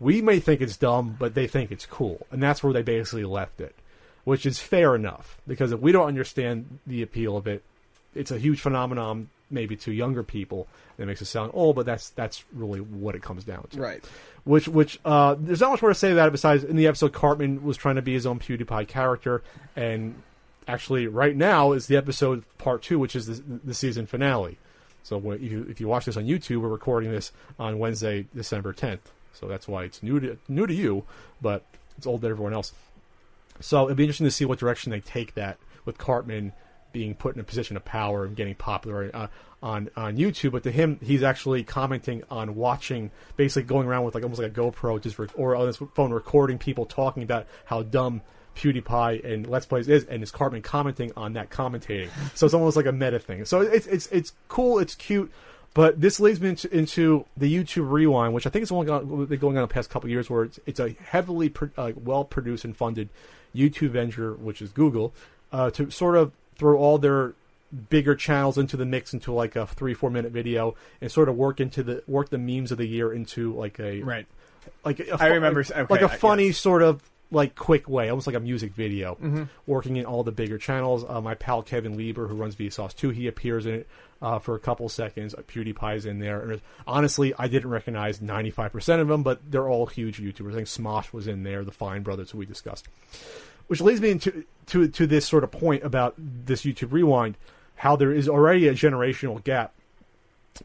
We 0.00 0.22
may 0.22 0.38
think 0.38 0.60
it's 0.60 0.76
dumb, 0.76 1.16
but 1.18 1.34
they 1.34 1.46
think 1.46 1.72
it's 1.72 1.86
cool, 1.86 2.26
and 2.30 2.42
that's 2.42 2.62
where 2.62 2.72
they 2.72 2.82
basically 2.82 3.24
left 3.24 3.60
it, 3.60 3.74
which 4.24 4.46
is 4.46 4.60
fair 4.60 4.94
enough 4.94 5.38
because 5.46 5.72
if 5.72 5.80
we 5.80 5.92
don't 5.92 6.06
understand 6.06 6.78
the 6.86 7.02
appeal 7.02 7.36
of 7.36 7.46
it, 7.46 7.64
it's 8.14 8.30
a 8.30 8.38
huge 8.38 8.60
phenomenon 8.60 9.28
maybe 9.50 9.76
to 9.76 9.92
younger 9.92 10.22
people. 10.22 10.66
That 10.96 11.06
makes 11.06 11.22
it 11.22 11.26
sound 11.26 11.52
old, 11.54 11.76
but 11.76 11.86
that's 11.86 12.10
that's 12.10 12.44
really 12.52 12.80
what 12.80 13.14
it 13.14 13.22
comes 13.22 13.44
down 13.44 13.66
to. 13.70 13.80
Right. 13.80 14.04
Which 14.44 14.66
which 14.68 14.98
uh, 15.04 15.36
there's 15.38 15.60
not 15.60 15.70
much 15.70 15.82
more 15.82 15.90
to 15.90 15.94
say 15.94 16.12
about 16.12 16.28
it 16.28 16.32
besides 16.32 16.64
in 16.64 16.76
the 16.76 16.86
episode 16.86 17.12
Cartman 17.12 17.62
was 17.62 17.76
trying 17.76 17.96
to 17.96 18.02
be 18.02 18.14
his 18.14 18.26
own 18.26 18.38
PewDiePie 18.38 18.88
character, 18.88 19.42
and 19.76 20.22
actually 20.66 21.06
right 21.06 21.36
now 21.36 21.72
is 21.72 21.86
the 21.86 21.96
episode 21.96 22.44
part 22.58 22.82
two, 22.82 22.98
which 22.98 23.14
is 23.14 23.26
the, 23.26 23.60
the 23.64 23.74
season 23.74 24.06
finale. 24.06 24.58
So 25.02 25.16
if 25.32 25.40
you 25.42 25.66
if 25.68 25.80
you 25.80 25.88
watch 25.88 26.04
this 26.06 26.16
on 26.16 26.24
YouTube, 26.24 26.60
we're 26.60 26.68
recording 26.68 27.12
this 27.12 27.32
on 27.58 27.78
Wednesday, 27.78 28.26
December 28.34 28.72
10th. 28.72 28.98
So 29.32 29.46
that's 29.46 29.68
why 29.68 29.84
it's 29.84 30.02
new 30.02 30.20
to 30.20 30.38
new 30.48 30.66
to 30.66 30.74
you, 30.74 31.04
but 31.40 31.64
it's 31.96 32.06
old 32.06 32.22
to 32.22 32.28
everyone 32.28 32.54
else. 32.54 32.72
So 33.60 33.84
it'd 33.86 33.96
be 33.96 34.04
interesting 34.04 34.26
to 34.26 34.30
see 34.30 34.44
what 34.44 34.58
direction 34.58 34.90
they 34.90 35.00
take 35.00 35.34
that 35.34 35.58
with 35.84 35.98
Cartman 35.98 36.52
being 36.92 37.14
put 37.14 37.34
in 37.34 37.40
a 37.40 37.44
position 37.44 37.76
of 37.76 37.84
power 37.84 38.24
and 38.24 38.34
getting 38.36 38.54
popular 38.54 39.10
uh, 39.12 39.26
on 39.62 39.90
on 39.96 40.16
YouTube. 40.16 40.52
But 40.52 40.62
to 40.64 40.70
him, 40.70 40.98
he's 41.02 41.22
actually 41.22 41.62
commenting 41.64 42.22
on 42.30 42.54
watching, 42.54 43.10
basically 43.36 43.64
going 43.64 43.86
around 43.86 44.04
with 44.04 44.14
like 44.14 44.24
almost 44.24 44.40
like 44.40 44.52
a 44.52 44.54
GoPro, 44.54 45.00
just 45.00 45.18
rec- 45.18 45.38
or 45.38 45.56
on 45.56 45.66
his 45.66 45.76
phone 45.94 46.12
recording 46.12 46.58
people 46.58 46.86
talking 46.86 47.22
about 47.22 47.46
how 47.66 47.82
dumb 47.82 48.22
PewDiePie 48.56 49.24
and 49.24 49.46
Let's 49.46 49.66
Plays 49.66 49.88
is, 49.88 50.04
and 50.04 50.22
is 50.22 50.30
Cartman 50.30 50.62
commenting 50.62 51.12
on 51.16 51.34
that 51.34 51.50
commentating. 51.50 52.10
So 52.34 52.46
it's 52.46 52.54
almost 52.54 52.76
like 52.76 52.86
a 52.86 52.92
meta 52.92 53.18
thing. 53.18 53.44
So 53.44 53.60
it's 53.60 53.86
it's 53.86 54.06
it's 54.08 54.32
cool, 54.48 54.78
it's 54.78 54.94
cute. 54.94 55.30
But 55.74 56.00
this 56.00 56.18
leads 56.18 56.40
me 56.40 56.50
into, 56.50 56.76
into 56.76 57.24
the 57.36 57.52
YouTube 57.54 57.90
Rewind, 57.90 58.34
which 58.34 58.46
I 58.46 58.50
think 58.50 58.62
is 58.64 58.72
only 58.72 58.86
gone, 58.86 59.26
been 59.26 59.38
going 59.38 59.56
on 59.56 59.62
the 59.62 59.68
past 59.68 59.90
couple 59.90 60.08
of 60.08 60.10
years, 60.10 60.28
where 60.28 60.44
it's, 60.44 60.58
it's 60.66 60.80
a 60.80 60.90
heavily 61.04 61.48
pro, 61.50 61.68
uh, 61.76 61.92
well 62.04 62.24
produced 62.24 62.64
and 62.64 62.76
funded 62.76 63.08
YouTube 63.54 63.90
venture, 63.90 64.32
which 64.34 64.60
is 64.60 64.70
Google, 64.72 65.12
uh, 65.52 65.70
to 65.70 65.90
sort 65.90 66.16
of 66.16 66.32
throw 66.56 66.76
all 66.76 66.98
their 66.98 67.34
bigger 67.90 68.14
channels 68.14 68.56
into 68.58 68.76
the 68.78 68.86
mix 68.86 69.12
into 69.12 69.30
like 69.30 69.54
a 69.54 69.66
three 69.66 69.92
four 69.94 70.10
minute 70.10 70.32
video 70.32 70.74
and 71.02 71.12
sort 71.12 71.28
of 71.28 71.36
work 71.36 71.60
into 71.60 71.82
the 71.82 72.02
work 72.06 72.30
the 72.30 72.38
memes 72.38 72.72
of 72.72 72.78
the 72.78 72.86
year 72.86 73.12
into 73.12 73.52
like 73.54 73.78
a 73.78 74.02
Right. 74.02 74.26
like 74.86 75.00
a, 75.00 75.22
I 75.22 75.26
remember- 75.26 75.62
like, 75.62 75.76
okay, 75.76 75.86
like 75.94 76.00
a 76.02 76.08
funny 76.08 76.50
sort 76.52 76.82
of 76.82 77.02
like 77.30 77.54
quick 77.54 77.88
way, 77.88 78.08
almost 78.08 78.26
like 78.26 78.36
a 78.36 78.40
music 78.40 78.72
video, 78.72 79.14
Mm-hmm. 79.16 79.42
working 79.66 79.96
in 79.96 80.06
all 80.06 80.22
the 80.24 80.32
bigger 80.32 80.56
channels. 80.58 81.04
Uh, 81.06 81.20
my 81.20 81.34
pal 81.34 81.62
Kevin 81.62 81.96
Lieber, 81.96 82.26
who 82.26 82.34
runs 82.34 82.56
Vsauce 82.56 82.94
2, 82.96 83.10
he 83.10 83.26
appears 83.26 83.66
in 83.66 83.74
it 83.74 83.88
uh, 84.22 84.38
for 84.38 84.54
a 84.54 84.58
couple 84.58 84.88
seconds. 84.88 85.34
Uh, 85.34 85.42
PewDiePie's 85.42 86.06
in 86.06 86.20
there. 86.20 86.40
And 86.40 86.60
honestly, 86.86 87.34
I 87.38 87.46
didn't 87.48 87.68
recognize 87.70 88.20
95% 88.20 89.00
of 89.00 89.08
them, 89.08 89.22
but 89.22 89.40
they're 89.50 89.68
all 89.68 89.86
huge 89.86 90.18
YouTubers. 90.20 90.52
I 90.52 90.54
think 90.56 90.68
Smosh 90.68 91.12
was 91.12 91.26
in 91.26 91.42
there, 91.42 91.64
the 91.64 91.70
Fine 91.72 92.02
Brothers, 92.02 92.30
who 92.30 92.38
we 92.38 92.46
discussed. 92.46 92.88
Which 93.66 93.82
leads 93.82 94.00
me 94.00 94.10
into 94.12 94.44
to, 94.68 94.88
to 94.88 95.06
this 95.06 95.26
sort 95.26 95.44
of 95.44 95.50
point 95.50 95.84
about 95.84 96.14
this 96.16 96.62
YouTube 96.62 96.92
Rewind, 96.92 97.36
how 97.76 97.96
there 97.96 98.12
is 98.12 98.26
already 98.26 98.66
a 98.68 98.72
generational 98.72 99.44
gap 99.44 99.74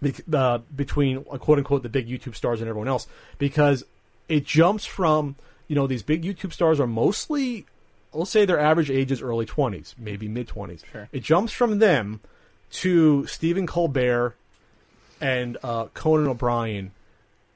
be- 0.01 0.13
uh, 0.31 0.59
between 0.73 1.17
uh, 1.29 1.37
quote 1.37 1.57
unquote 1.57 1.83
the 1.83 1.89
big 1.89 2.07
YouTube 2.07 2.35
stars 2.35 2.61
and 2.61 2.69
everyone 2.69 2.87
else 2.87 3.05
because 3.37 3.83
it 4.29 4.45
jumps 4.45 4.85
from 4.85 5.35
you 5.67 5.75
know 5.75 5.87
these 5.87 6.03
big 6.03 6.23
YouTube 6.23 6.53
stars 6.53 6.79
are 6.79 6.87
mostly 6.87 7.65
let's 8.13 8.31
say 8.31 8.45
their 8.45 8.59
average 8.59 8.91
age 8.91 9.11
is 9.11 9.21
early 9.21 9.45
20s 9.45 9.95
maybe 9.97 10.27
mid 10.27 10.47
20s 10.47 10.83
Sure. 10.91 11.09
it 11.11 11.23
jumps 11.23 11.51
from 11.53 11.79
them 11.79 12.19
to 12.71 13.25
Stephen 13.27 13.65
Colbert 13.67 14.35
and 15.19 15.57
uh, 15.63 15.85
Conan 15.93 16.27
O'Brien 16.27 16.91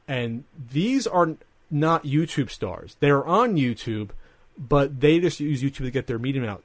and 0.07 0.43
these 0.71 1.05
are 1.05 1.35
not 1.69 2.03
YouTube 2.03 2.49
stars 2.49 2.95
they're 2.99 3.25
on 3.25 3.55
YouTube 3.55 4.09
but 4.57 4.99
they 4.99 5.19
just 5.19 5.39
use 5.39 5.61
YouTube 5.61 5.85
to 5.85 5.91
get 5.91 6.07
their 6.07 6.17
medium 6.19 6.45
out 6.45 6.63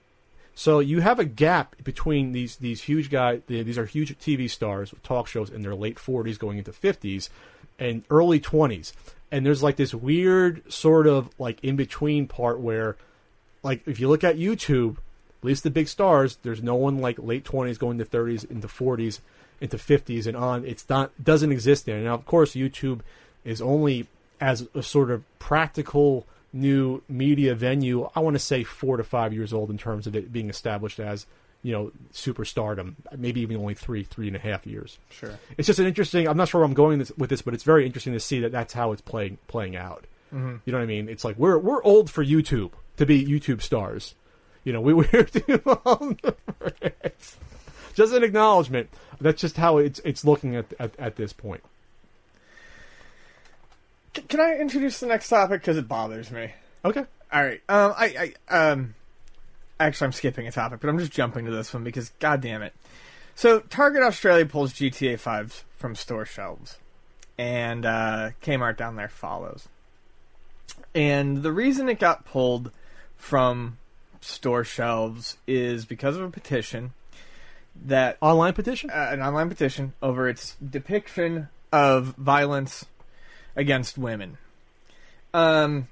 so 0.55 0.81
you 0.81 1.01
have 1.01 1.19
a 1.19 1.25
gap 1.25 1.77
between 1.83 2.33
these 2.33 2.57
these 2.57 2.83
huge 2.83 3.11
guys. 3.11 3.41
These 3.47 3.79
are 3.79 3.87
huge 3.87 4.19
TV 4.19 4.51
stars 4.51 4.91
with 4.91 5.03
talk 5.03 5.27
shows 5.27 5.49
in 5.49 5.63
their 5.63 5.75
late 5.75 5.99
forties, 5.99 6.37
going 6.37 6.59
into 6.59 6.73
fifties, 6.73 7.31
and 7.79 8.05
early 8.11 8.39
twenties. 8.39 8.93
And 9.33 9.45
there's 9.45 9.63
like 9.63 9.77
this 9.77 9.95
weird 9.95 10.71
sort 10.71 11.09
of 11.09 11.31
like 11.39 11.59
in 11.65 11.75
between 11.75 12.29
part 12.29 12.61
where, 12.61 12.97
like, 13.63 13.81
if 13.89 13.99
you 13.99 14.09
look 14.09 14.23
at 14.23 14.37
YouTube, 14.37 14.99
at 14.99 15.45
least 15.45 15.65
the 15.65 15.71
big 15.71 15.89
stars, 15.89 16.39
there's 16.43 16.63
no 16.63 16.75
one 16.75 16.99
like 16.99 17.19
late 17.19 17.43
twenties 17.43 17.79
going 17.79 17.99
to 17.99 18.05
thirties 18.05 18.45
into 18.45 18.69
forties 18.69 19.23
into 19.61 19.79
fifties 19.79 20.27
and 20.27 20.37
on. 20.37 20.65
It's 20.67 20.87
not 20.89 21.11
doesn't 21.25 21.51
exist 21.51 21.87
there. 21.87 21.99
Now, 21.99 22.15
of 22.15 22.27
course, 22.27 22.53
YouTube 22.53 23.01
is 23.43 23.63
only 23.63 24.07
as 24.39 24.69
a 24.75 24.83
sort 24.83 25.11
of 25.11 25.25
practical 25.39 26.27
new 26.53 27.01
media 27.09 27.55
venue. 27.55 28.11
I 28.15 28.21
want 28.21 28.35
to 28.35 28.39
say 28.39 28.65
four 28.65 28.99
to 28.99 29.05
five 29.05 29.33
years 29.33 29.53
old 29.53 29.71
in 29.71 29.79
terms 29.79 30.07
of 30.07 30.15
it 30.15 30.31
being 30.31 30.51
established 30.51 31.01
as 31.01 31.27
you 31.63 31.73
know 31.73 31.93
superstardom. 32.13 32.95
Maybe 33.17 33.41
even 33.41 33.57
only 33.57 33.75
three, 33.75 34.05
three 34.05 34.27
and 34.27 34.37
a 34.37 34.39
half 34.39 34.67
years. 34.67 34.99
Sure. 35.11 35.39
It's 35.57 35.67
just 35.67 35.79
an 35.79 35.87
interesting. 35.87 36.29
I'm 36.29 36.37
not 36.37 36.49
sure 36.49 36.61
where 36.61 36.67
I'm 36.67 36.75
going 36.75 36.99
this, 36.99 37.13
with 37.17 37.31
this, 37.31 37.43
but 37.43 37.55
it's 37.55 37.65
very 37.65 37.87
interesting 37.87 38.13
to 38.13 38.21
see 38.21 38.41
that 38.41 38.53
that's 38.53 38.73
how 38.73 38.93
it's 38.93 39.03
playing 39.03 39.39
playing 39.49 39.77
out. 39.77 40.07
Mm-hmm. 40.33 40.57
You 40.65 40.73
know 40.73 40.79
what 40.79 40.85
I 40.85 40.87
mean? 40.87 41.09
It's 41.09 41.25
like 41.25 41.37
we're 41.39 41.59
we're 41.59 41.83
old 41.83 42.11
for 42.11 42.25
YouTube 42.25 42.73
to 42.97 43.07
be 43.07 43.25
YouTube 43.25 43.63
stars. 43.63 44.15
You 44.65 44.73
know, 44.73 44.81
we 44.81 44.95
we're 45.13 45.25
too 45.25 45.61
old 45.85 46.21
for 46.21 46.73
it. 46.81 47.37
Just 47.95 48.15
an 48.15 48.23
acknowledgement. 48.23 48.89
That's 49.21 49.41
just 49.41 49.57
how 49.57 49.79
it's 49.79 50.01
it's 50.05 50.25
looking 50.25 50.57
at 50.57 50.67
at, 50.79 50.99
at 50.99 51.17
this 51.17 51.33
point. 51.33 51.63
Can 54.29 54.41
I 54.41 54.57
introduce 54.57 55.01
the 55.01 55.07
next 55.07 55.29
topic 55.29 55.63
because 55.63 55.79
it 55.79 55.89
bothers 55.89 56.31
me? 56.31 56.53
Okay. 56.85 57.05
All 57.33 57.43
right. 57.43 57.63
Um, 57.69 57.95
I, 57.97 58.35
I, 58.51 58.55
um, 58.55 58.95
actually, 59.83 60.07
I'm 60.07 60.13
skipping 60.13 60.47
a 60.47 60.53
topic, 60.53 60.81
but 60.81 60.89
I'm 60.89 60.99
just 60.99 61.13
jumping 61.13 61.45
to 61.47 61.51
this 61.51 61.73
one 61.73 61.85
because, 61.85 62.11
god 62.21 62.41
damn 62.41 62.63
it. 62.63 62.75
So, 63.35 63.61
Target 63.61 64.03
Australia 64.03 64.47
pulls 64.47 64.73
GTA 64.73 65.15
5s 65.15 65.63
from 65.77 65.95
store 65.95 66.25
shelves, 66.27 66.79
and 67.39 67.87
uh, 67.87 68.31
Kmart 68.43 68.77
down 68.77 68.97
there 68.97 69.09
follows. 69.09 69.69
And 70.95 71.43
the 71.43 71.53
reason 71.53 71.89
it 71.89 71.99
got 71.99 72.25
pulled 72.25 72.71
from 73.17 73.79
store 74.21 74.65
shelves 74.65 75.37
is 75.47 75.85
because 75.85 76.17
of 76.17 76.23
a 76.23 76.31
petition 76.31 76.93
that 77.85 78.19
Online 78.21 78.53
petition. 78.53 78.91
uh, 78.91 79.09
an 79.11 79.23
online 79.23 79.49
petition 79.49 79.95
over 80.03 80.29
its 80.29 80.57
depiction 80.57 81.49
of 81.73 82.15
violence 82.17 82.85
against 83.57 83.97
women. 83.97 84.37
Um, 85.33 85.89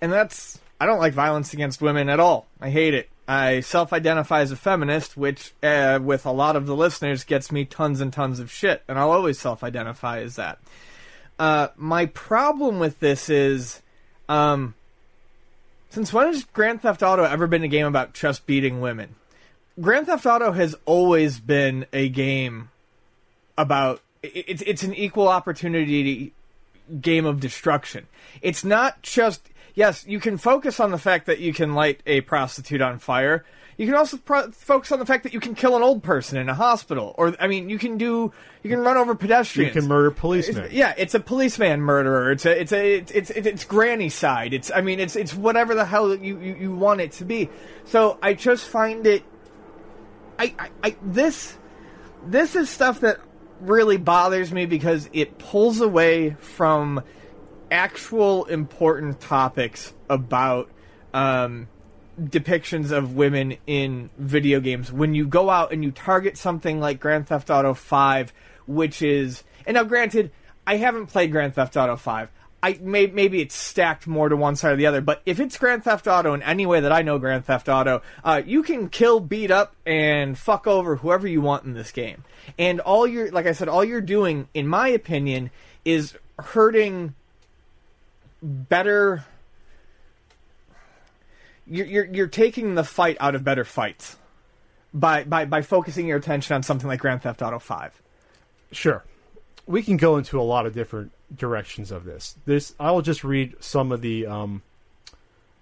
and 0.00 0.12
that's 0.12 0.60
I 0.80 0.86
don't 0.86 0.98
like 0.98 1.12
violence 1.12 1.52
against 1.52 1.82
women 1.82 2.08
at 2.08 2.18
all. 2.18 2.46
I 2.60 2.70
hate 2.70 2.94
it. 2.94 3.10
I 3.28 3.60
self-identify 3.60 4.40
as 4.40 4.50
a 4.50 4.56
feminist, 4.56 5.16
which 5.16 5.52
uh, 5.62 6.00
with 6.02 6.26
a 6.26 6.32
lot 6.32 6.56
of 6.56 6.66
the 6.66 6.74
listeners 6.74 7.22
gets 7.22 7.52
me 7.52 7.64
tons 7.64 8.00
and 8.00 8.12
tons 8.12 8.40
of 8.40 8.50
shit, 8.50 8.82
and 8.88 8.98
I'll 8.98 9.12
always 9.12 9.38
self-identify 9.38 10.20
as 10.20 10.36
that. 10.36 10.58
Uh, 11.38 11.68
my 11.76 12.06
problem 12.06 12.78
with 12.78 12.98
this 12.98 13.28
is, 13.28 13.82
um, 14.28 14.74
since 15.90 16.12
when 16.12 16.26
has 16.26 16.44
Grand 16.44 16.82
Theft 16.82 17.02
Auto 17.02 17.22
ever 17.22 17.46
been 17.46 17.62
a 17.62 17.68
game 17.68 17.86
about 17.86 18.14
just 18.14 18.46
beating 18.46 18.80
women? 18.80 19.14
Grand 19.80 20.06
Theft 20.06 20.26
Auto 20.26 20.52
has 20.52 20.74
always 20.84 21.38
been 21.38 21.86
a 21.92 22.08
game 22.08 22.70
about 23.56 24.00
it's 24.22 24.62
it's 24.62 24.82
an 24.82 24.94
equal 24.94 25.28
opportunity 25.28 26.32
game 27.00 27.26
of 27.26 27.40
destruction. 27.40 28.06
It's 28.42 28.64
not 28.64 29.02
just 29.02 29.48
yes, 29.74 30.04
you 30.06 30.20
can 30.20 30.36
focus 30.36 30.80
on 30.80 30.90
the 30.90 30.98
fact 30.98 31.26
that 31.26 31.38
you 31.40 31.52
can 31.52 31.74
light 31.74 32.00
a 32.06 32.20
prostitute 32.22 32.80
on 32.80 32.98
fire. 32.98 33.44
You 33.76 33.86
can 33.86 33.94
also 33.94 34.18
pro- 34.18 34.50
focus 34.50 34.92
on 34.92 34.98
the 34.98 35.06
fact 35.06 35.22
that 35.22 35.32
you 35.32 35.40
can 35.40 35.54
kill 35.54 35.74
an 35.74 35.82
old 35.82 36.02
person 36.02 36.36
in 36.36 36.50
a 36.50 36.54
hospital, 36.54 37.14
or 37.16 37.34
I 37.40 37.46
mean, 37.46 37.70
you 37.70 37.78
can 37.78 37.96
do 37.96 38.30
you 38.62 38.68
can 38.68 38.80
run 38.80 38.98
over 38.98 39.14
pedestrians. 39.14 39.74
You 39.74 39.80
can 39.80 39.88
murder 39.88 40.10
policemen. 40.10 40.64
It's- 40.64 40.74
yeah, 40.74 40.92
it's 40.98 41.14
a 41.14 41.20
policeman 41.20 41.80
murderer. 41.80 42.30
It's 42.32 42.44
a 42.44 42.60
it's 42.60 42.72
a 42.72 42.94
it's 42.96 43.10
it's, 43.10 43.30
it's, 43.30 43.46
it's 43.46 43.64
granny 43.64 44.10
side. 44.10 44.52
It's 44.52 44.70
I 44.74 44.82
mean 44.82 45.00
it's 45.00 45.16
it's 45.16 45.34
whatever 45.34 45.74
the 45.74 45.86
hell 45.86 46.14
you, 46.14 46.38
you, 46.38 46.54
you 46.56 46.74
want 46.74 47.00
it 47.00 47.12
to 47.12 47.24
be. 47.24 47.48
So 47.86 48.18
I 48.22 48.34
just 48.34 48.66
find 48.68 49.06
it. 49.06 49.22
I, 50.38 50.54
I, 50.58 50.68
I 50.84 50.96
this 51.02 51.56
this 52.26 52.56
is 52.56 52.68
stuff 52.68 53.00
that 53.00 53.18
really 53.60 53.96
bothers 53.96 54.52
me 54.52 54.66
because 54.66 55.08
it 55.14 55.38
pulls 55.38 55.80
away 55.80 56.36
from 56.38 57.02
actual 57.70 58.44
important 58.46 59.20
topics 59.20 59.92
about 60.08 60.70
um, 61.14 61.68
depictions 62.20 62.90
of 62.90 63.14
women 63.14 63.56
in 63.66 64.10
video 64.18 64.60
games. 64.60 64.92
When 64.92 65.14
you 65.14 65.26
go 65.26 65.48
out 65.48 65.72
and 65.72 65.82
you 65.82 65.90
target 65.90 66.36
something 66.36 66.80
like 66.80 67.00
Grand 67.00 67.28
Theft 67.28 67.50
Auto 67.50 67.74
5 67.74 68.32
which 68.66 69.02
is 69.02 69.42
and 69.66 69.74
now 69.74 69.84
granted 69.84 70.30
I 70.66 70.76
haven't 70.76 71.06
played 71.06 71.32
Grand 71.32 71.54
Theft 71.54 71.76
Auto 71.76 71.96
5 71.96 72.30
I 72.62 72.78
may, 72.82 73.06
maybe 73.06 73.40
it's 73.40 73.54
stacked 73.54 74.06
more 74.06 74.28
to 74.28 74.36
one 74.36 74.54
side 74.54 74.72
or 74.72 74.76
the 74.76 74.86
other 74.86 75.00
but 75.00 75.22
if 75.24 75.40
it's 75.40 75.56
Grand 75.56 75.82
Theft 75.84 76.06
Auto 76.06 76.34
in 76.34 76.42
any 76.42 76.66
way 76.66 76.80
that 76.80 76.92
I 76.92 77.02
know 77.02 77.18
Grand 77.18 77.46
Theft 77.46 77.68
Auto 77.68 78.02
uh, 78.22 78.42
you 78.44 78.62
can 78.62 78.88
kill 78.90 79.20
beat 79.20 79.50
up 79.50 79.74
and 79.86 80.38
fuck 80.38 80.66
over 80.66 80.96
whoever 80.96 81.26
you 81.26 81.40
want 81.40 81.64
in 81.64 81.72
this 81.72 81.90
game. 81.90 82.24
And 82.58 82.80
all 82.80 83.06
you're 83.06 83.30
like 83.30 83.46
I 83.46 83.52
said 83.52 83.68
all 83.68 83.84
you're 83.84 84.00
doing 84.00 84.48
in 84.52 84.68
my 84.68 84.88
opinion 84.88 85.50
is 85.84 86.14
hurting 86.38 87.14
better 88.42 89.24
you're, 91.66 91.86
you're 91.86 92.04
you're 92.06 92.26
taking 92.26 92.74
the 92.74 92.84
fight 92.84 93.16
out 93.20 93.34
of 93.34 93.44
better 93.44 93.64
fights. 93.64 94.16
by 94.92 95.24
by 95.24 95.44
by 95.44 95.62
focusing 95.62 96.06
your 96.06 96.18
attention 96.18 96.54
on 96.54 96.62
something 96.62 96.88
like 96.88 97.00
Grand 97.00 97.22
Theft 97.22 97.42
Auto 97.42 97.58
Five. 97.58 98.00
Sure. 98.72 99.04
We 99.66 99.82
can 99.82 99.96
go 99.96 100.16
into 100.16 100.40
a 100.40 100.42
lot 100.42 100.66
of 100.66 100.74
different 100.74 101.12
directions 101.34 101.92
of 101.92 102.04
this. 102.04 102.36
This 102.44 102.74
I 102.80 102.90
will 102.90 103.02
just 103.02 103.22
read 103.22 103.54
some 103.60 103.92
of 103.92 104.00
the 104.00 104.26
um 104.26 104.62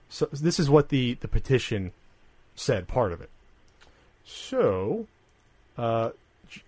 so 0.09 0.29
this 0.33 0.59
is 0.59 0.71
what 0.71 0.89
the 0.89 1.15
the 1.15 1.29
petition 1.29 1.93
said 2.55 2.89
part 2.89 3.13
of 3.13 3.21
it. 3.21 3.31
So, 4.25 5.07
uh, 5.77 6.11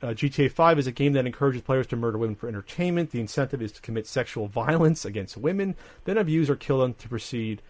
uh, 0.03 0.09
GTA 0.09 0.51
5 0.51 0.79
is 0.79 0.87
a 0.87 0.93
game 0.93 1.13
that 1.15 1.27
encourages 1.27 1.63
players 1.63 1.87
to 1.89 1.97
murder 1.97 2.19
women 2.19 2.37
for 2.37 2.49
entertainment. 2.49 3.11
The 3.11 3.21
incentive 3.21 3.63
is 3.63 3.73
to 3.73 3.81
commit 3.81 4.07
sexual 4.07 4.47
violence 4.47 5.05
against 5.05 5.37
women, 5.37 5.77
then 6.05 6.19
abuse 6.19 6.51
or 6.51 6.57
kill 6.57 6.79
them 6.79 6.95
to 6.95 7.09
proceed 7.09 7.63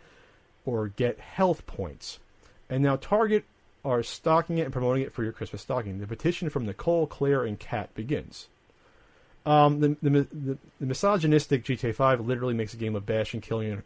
or 0.65 0.89
get 0.89 1.19
health 1.19 1.67
points. 1.67 2.19
And 2.69 2.83
now 2.83 2.97
Target 2.97 3.45
are 3.85 4.03
stocking 4.03 4.59
it 4.59 4.63
and 4.63 4.73
promoting 4.73 5.03
it 5.03 5.13
for 5.13 5.23
your 5.23 5.33
Christmas 5.33 5.63
stocking. 5.63 5.99
The 5.99 6.07
petition 6.07 6.51
from 6.51 6.67
Nicole, 6.67 7.07
Claire, 7.07 7.45
and 7.45 7.59
Kat 7.59 7.95
begins. 7.95 8.49
Um, 9.47 9.81
the, 9.81 9.97
the, 10.03 10.11
the, 10.11 10.59
the 10.81 10.87
misogynistic 10.87 11.65
GTA 11.65 11.95
5 11.95 12.21
literally 12.27 12.55
makes 12.55 12.75
a 12.75 12.77
game 12.77 12.95
of 12.95 13.07
bashing, 13.07 13.41
killing, 13.41 13.83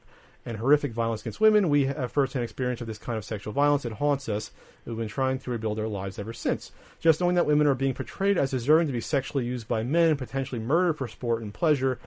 and, 0.47 0.59
horrific 0.59 0.93
violence 0.93 1.23
against 1.23 1.41
women. 1.41 1.69
We 1.69 1.87
have 1.87 2.13
first-hand 2.13 2.45
experience 2.45 2.81
of 2.81 2.87
this 2.87 2.99
kind 2.99 3.17
of 3.17 3.25
sexual 3.25 3.53
violence. 3.53 3.85
It 3.85 3.93
haunts 3.93 4.29
us. 4.29 4.51
We've 4.85 4.97
been 4.97 5.09
trying 5.09 5.39
to 5.41 5.51
rebuild 5.51 5.79
our 5.79 5.89
lives 5.89 6.19
ever 6.19 6.33
since. 6.33 6.73
Just 7.01 7.21
knowing 7.21 7.35
that 7.37 7.47
women 7.47 7.67
are 7.67 7.75
being 7.75 7.95
portrayed 7.95 8.39
as 8.39 8.51
deserving 8.51 8.87
to 8.89 8.93
be 8.93 9.01
sexually 9.01 9.45
used 9.45 9.69
by 9.69 9.83
men 9.83 10.11
and 10.11 10.19
potentially 10.19 10.61
murdered 10.61 10.99
for 10.99 11.09
sport 11.09 11.43
and 11.43 11.55
pleasure. 11.55 11.99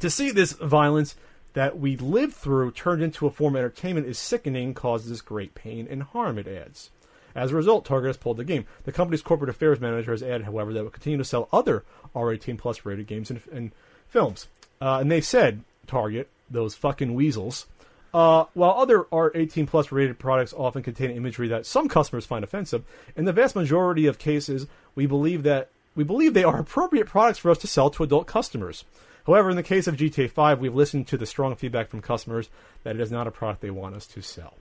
To 0.00 0.10
see 0.10 0.30
this 0.30 0.52
violence 0.52 1.16
that 1.52 1.78
we 1.78 1.96
lived 1.96 2.34
through 2.34 2.72
turned 2.72 3.02
into 3.02 3.26
a 3.26 3.30
form 3.30 3.54
of 3.54 3.60
entertainment 3.60 4.06
is 4.06 4.18
sickening, 4.18 4.74
causes 4.74 5.20
great 5.20 5.54
pain 5.54 5.86
and 5.90 6.02
harm, 6.02 6.38
it 6.38 6.46
adds. 6.46 6.90
As 7.34 7.52
a 7.52 7.56
result, 7.56 7.84
Target 7.84 8.08
has 8.08 8.16
pulled 8.16 8.38
the 8.38 8.44
game. 8.44 8.66
The 8.84 8.92
company's 8.92 9.22
corporate 9.22 9.50
affairs 9.50 9.80
manager 9.80 10.10
has 10.10 10.22
added, 10.22 10.44
however, 10.44 10.72
that 10.72 10.80
it 10.80 10.82
will 10.82 10.90
continue 10.90 11.18
to 11.18 11.24
sell 11.24 11.48
other 11.52 11.84
R18 12.14 12.58
plus 12.58 12.84
rated 12.84 13.06
games 13.06 13.30
and, 13.30 13.40
and 13.52 13.72
films. 14.08 14.48
Uh, 14.80 14.98
and 15.00 15.10
they 15.10 15.20
said, 15.20 15.62
Target, 15.86 16.28
those 16.50 16.74
fucking 16.74 17.14
weasels, 17.14 17.66
uh, 18.12 18.44
while 18.54 18.72
other 18.72 19.04
R18 19.04 19.66
plus 19.66 19.92
rated 19.92 20.18
products 20.18 20.52
often 20.56 20.82
contain 20.82 21.10
imagery 21.10 21.48
that 21.48 21.66
some 21.66 21.88
customers 21.88 22.26
find 22.26 22.42
offensive, 22.42 22.84
in 23.16 23.24
the 23.24 23.32
vast 23.32 23.54
majority 23.54 24.06
of 24.06 24.18
cases, 24.18 24.66
we 24.94 25.06
believe 25.06 25.42
that 25.44 25.68
we 25.94 26.04
believe 26.04 26.34
they 26.34 26.44
are 26.44 26.58
appropriate 26.58 27.06
products 27.06 27.38
for 27.38 27.50
us 27.50 27.58
to 27.58 27.66
sell 27.66 27.90
to 27.90 28.02
adult 28.02 28.26
customers. 28.26 28.84
However, 29.26 29.50
in 29.50 29.56
the 29.56 29.62
case 29.62 29.86
of 29.86 29.96
GTA 29.96 30.30
5, 30.30 30.60
we've 30.60 30.74
listened 30.74 31.06
to 31.08 31.18
the 31.18 31.26
strong 31.26 31.54
feedback 31.56 31.88
from 31.88 32.00
customers 32.00 32.48
that 32.84 32.94
it 32.94 33.00
is 33.00 33.10
not 33.10 33.26
a 33.26 33.30
product 33.30 33.60
they 33.60 33.70
want 33.70 33.96
us 33.96 34.06
to 34.08 34.22
sell. 34.22 34.54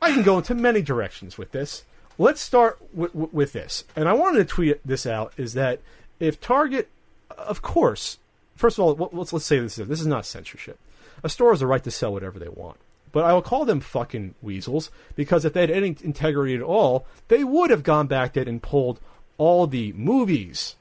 I 0.00 0.12
can 0.12 0.22
go 0.22 0.38
into 0.38 0.54
many 0.54 0.82
directions 0.82 1.36
with 1.36 1.52
this. 1.52 1.84
Let's 2.18 2.40
start 2.40 2.78
with, 2.94 3.14
with 3.14 3.52
this. 3.52 3.84
And 3.94 4.08
I 4.08 4.12
wanted 4.12 4.38
to 4.38 4.44
tweet 4.44 4.86
this 4.86 5.06
out 5.06 5.32
is 5.36 5.54
that 5.54 5.80
if 6.20 6.40
Target, 6.40 6.88
of 7.30 7.62
course, 7.62 8.18
first 8.56 8.78
of 8.78 8.84
all, 8.84 9.10
let's, 9.12 9.32
let's 9.32 9.46
say 9.46 9.58
this 9.60 9.78
is, 9.78 9.86
this 9.86 10.00
is 10.00 10.06
not 10.06 10.26
censorship. 10.26 10.78
A 11.22 11.28
store 11.28 11.50
has 11.52 11.60
the 11.60 11.66
right 11.66 11.82
to 11.84 11.90
sell 11.90 12.12
whatever 12.12 12.38
they 12.38 12.48
want. 12.48 12.78
But 13.12 13.24
I 13.24 13.32
will 13.32 13.42
call 13.42 13.64
them 13.64 13.80
fucking 13.80 14.34
weasels 14.42 14.90
because 15.14 15.44
if 15.44 15.52
they 15.54 15.62
had 15.62 15.70
any 15.70 15.96
integrity 16.02 16.54
at 16.54 16.62
all, 16.62 17.06
they 17.28 17.44
would 17.44 17.70
have 17.70 17.82
gone 17.82 18.08
back 18.08 18.34
there 18.34 18.46
and 18.46 18.62
pulled 18.62 19.00
all 19.38 19.66
the 19.66 19.92
movies 19.92 20.76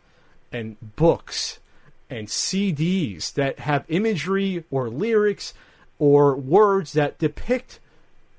and 0.51 0.75
books 0.95 1.59
and 2.09 2.27
CDs 2.27 3.33
that 3.33 3.59
have 3.59 3.85
imagery 3.87 4.63
or 4.69 4.89
lyrics 4.89 5.53
or 5.97 6.35
words 6.35 6.93
that 6.93 7.17
depict 7.19 7.79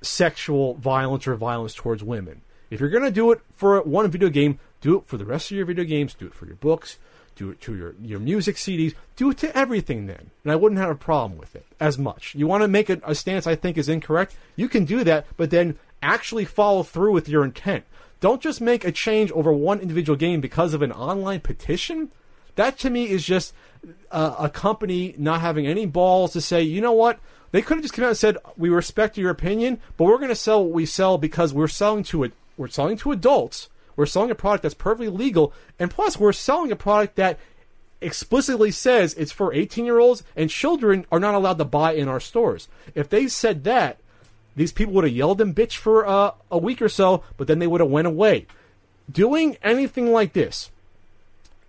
sexual 0.03 0.75
violence 0.75 1.27
or 1.27 1.35
violence 1.35 1.75
towards 1.75 2.05
women. 2.05 2.43
If 2.71 2.81
you're 2.81 2.91
going 2.91 3.05
to 3.05 3.11
do 3.11 3.33
it 3.33 3.41
for 3.55 3.81
one 3.83 4.11
video 4.11 4.29
game, 4.29 4.59
do 4.81 4.99
it 4.99 5.07
for 5.07 5.17
the 5.17 5.25
rest 5.25 5.51
of 5.51 5.57
your 5.57 5.67
video 5.67 5.85
games, 5.85 6.15
do 6.15 6.27
it 6.27 6.35
for 6.35 6.47
your 6.47 6.57
books, 6.57 6.99
do 7.37 7.51
it 7.51 7.61
to 7.61 7.77
your, 7.77 7.95
your 8.03 8.19
music 8.19 8.57
CDs, 8.57 8.95
do 9.15 9.31
it 9.31 9.39
to 9.39 9.57
everything 9.57 10.07
then. 10.07 10.31
And 10.43 10.53
I 10.53 10.57
wouldn't 10.57 10.81
have 10.81 10.91
a 10.91 10.97
problem 10.97 11.39
with 11.39 11.55
it 11.55 11.67
as 11.79 11.99
much. 11.99 12.35
You 12.35 12.47
want 12.47 12.63
to 12.63 12.69
make 12.69 12.91
a, 12.91 13.01
a 13.05 13.15
stance 13.15 13.47
I 13.47 13.55
think 13.55 13.79
is 13.79 13.89
incorrect, 13.89 14.37
you 14.57 14.69
can 14.69 14.85
do 14.85 15.05
that, 15.05 15.27
but 15.37 15.51
then 15.51 15.79
actually 16.03 16.45
follow 16.45 16.83
through 16.83 17.13
with 17.13 17.29
your 17.29 17.45
intent. 17.45 17.85
Don't 18.21 18.43
just 18.43 18.61
make 18.61 18.85
a 18.85 18.93
change 18.93 19.31
over 19.33 19.53
one 19.53 19.81
individual 19.81 20.17
game 20.17 20.41
because 20.41 20.75
of 20.75 20.83
an 20.83 20.93
online 20.93 21.41
petition. 21.41 22.11
That 22.55 22.79
to 22.79 22.91
me 22.91 23.11
is 23.11 23.25
just 23.25 23.53
uh, 24.11 24.35
a 24.39 24.49
company 24.49 25.15
not 25.19 25.43
having 25.43 25.67
any 25.67 25.85
balls 25.85 26.33
to 26.33 26.41
say, 26.41 26.63
you 26.63 26.81
know 26.81 26.93
what? 26.93 27.21
They 27.53 27.63
could 27.63 27.77
have 27.77 27.85
just 27.85 27.95
come 27.95 28.05
out 28.05 28.09
and 28.09 28.17
said, 28.17 28.39
"We 28.57 28.69
respect 28.69 29.17
your 29.17 29.31
opinion, 29.31 29.79
but 29.97 30.05
we're 30.05 30.19
going 30.19 30.29
to 30.29 30.35
sell 30.35 30.65
what 30.65 30.73
we 30.73 30.85
sell 30.85 31.17
because 31.17 31.55
we're 31.55 31.69
selling 31.69 32.03
to 32.05 32.25
it. 32.25 32.33
We're 32.57 32.69
selling 32.69 32.97
to 32.99 33.13
adults. 33.13 33.69
We're 33.97 34.07
selling 34.07 34.31
a 34.31 34.35
product 34.35 34.63
that's 34.63 34.75
perfectly 34.75 35.09
legal, 35.09 35.53
and 35.79 35.91
plus, 35.91 36.21
we're 36.21 36.33
selling 36.33 36.71
a 36.71 36.77
product 36.77 37.17
that 37.17 37.39
explicitly 38.01 38.71
says 38.71 39.15
it's 39.15 39.33
for 39.33 39.55
18 39.55 39.85
year 39.85 39.99
olds 39.99 40.23
and 40.37 40.51
children 40.51 41.07
are 41.11 41.19
not 41.19 41.35
allowed 41.35 41.59
to 41.59 41.65
buy 41.65 41.93
in 41.95 42.09
our 42.09 42.21
stores. 42.21 42.69
If 42.95 43.09
they 43.09 43.27
said 43.27 43.65
that, 43.65 43.99
these 44.55 44.73
people 44.73 44.95
would 44.95 45.05
have 45.05 45.13
yelled 45.13 45.41
and 45.41 45.55
bitch 45.55 45.77
for 45.77 46.07
uh, 46.07 46.33
a 46.51 46.59
week 46.59 46.81
or 46.81 46.89
so, 46.89 47.23
but 47.37 47.47
then 47.47 47.59
they 47.59 47.67
would 47.67 47.81
have 47.81 47.91
went 47.91 48.07
away. 48.07 48.47
Doing 49.11 49.57
anything 49.63 50.13
like 50.13 50.33
this 50.33 50.71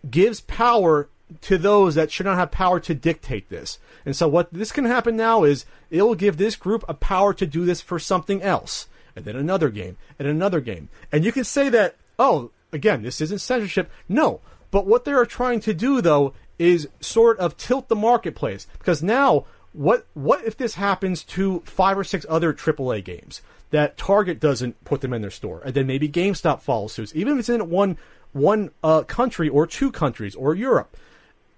gives 0.10 0.42
power 0.42 1.10
to 1.42 1.58
those 1.58 1.96
that 1.96 2.12
should 2.12 2.26
not 2.26 2.38
have 2.38 2.52
power 2.52 2.80
to 2.80 2.94
dictate 2.94 3.50
this. 3.50 3.80
And 4.06 4.16
so 4.16 4.28
what 4.28 4.52
this 4.54 4.72
can 4.72 4.86
happen 4.86 5.18
now 5.18 5.44
is 5.44 5.66
it 5.90 6.02
will 6.02 6.16
give 6.16 6.38
this 6.38 6.56
group 6.56 6.86
a 6.88 6.94
power 6.94 7.34
to 7.34 7.46
do 7.46 7.66
this 7.66 7.82
for 7.82 8.00
something 8.00 8.42
else. 8.42 8.88
And 9.16 9.26
then 9.26 9.36
another 9.36 9.70
game, 9.70 9.98
and 10.18 10.28
another 10.28 10.62
game. 10.62 10.90
And 11.12 11.26
you 11.26 11.32
can 11.32 11.44
say 11.44 11.70
that, 11.70 11.96
oh, 12.20 12.52
again, 12.72 13.04
this 13.04 13.22
isn't 13.22 13.42
censorship. 13.42 13.90
No. 14.08 14.42
But 14.72 14.86
what 14.86 15.06
they 15.06 15.14
are 15.14 15.26
trying 15.26 15.60
to 15.62 15.74
do 15.74 16.02
though 16.02 16.34
is 16.60 16.90
sort 17.00 17.38
of 17.40 17.58
tilt 17.58 17.88
the 17.88 17.96
marketplace. 17.96 18.68
Because 18.78 19.02
now 19.04 19.46
what 19.74 20.08
what 20.14 20.44
if 20.44 20.58
this 20.58 20.76
happens 20.76 21.24
to 21.24 21.62
five 21.66 21.98
or 21.98 22.04
six 22.04 22.26
other 22.30 22.54
AAA 22.54 23.04
games 23.04 23.42
that 23.70 23.98
Target 23.98 24.40
doesn't 24.40 24.84
put 24.86 25.02
them 25.02 25.14
in 25.14 25.22
their 25.22 25.32
store, 25.32 25.62
and 25.64 25.74
then 25.74 25.88
maybe 25.88 26.08
GameStop 26.08 26.62
follows 26.62 26.94
suit, 26.94 27.16
even 27.16 27.34
if 27.34 27.40
it's 27.40 27.50
in 27.50 27.70
one 27.70 27.98
one 28.32 28.72
uh, 28.84 29.04
country 29.04 29.50
or 29.50 29.68
two 29.68 29.92
countries 29.92 30.36
or 30.36 30.56
Europe 30.56 30.96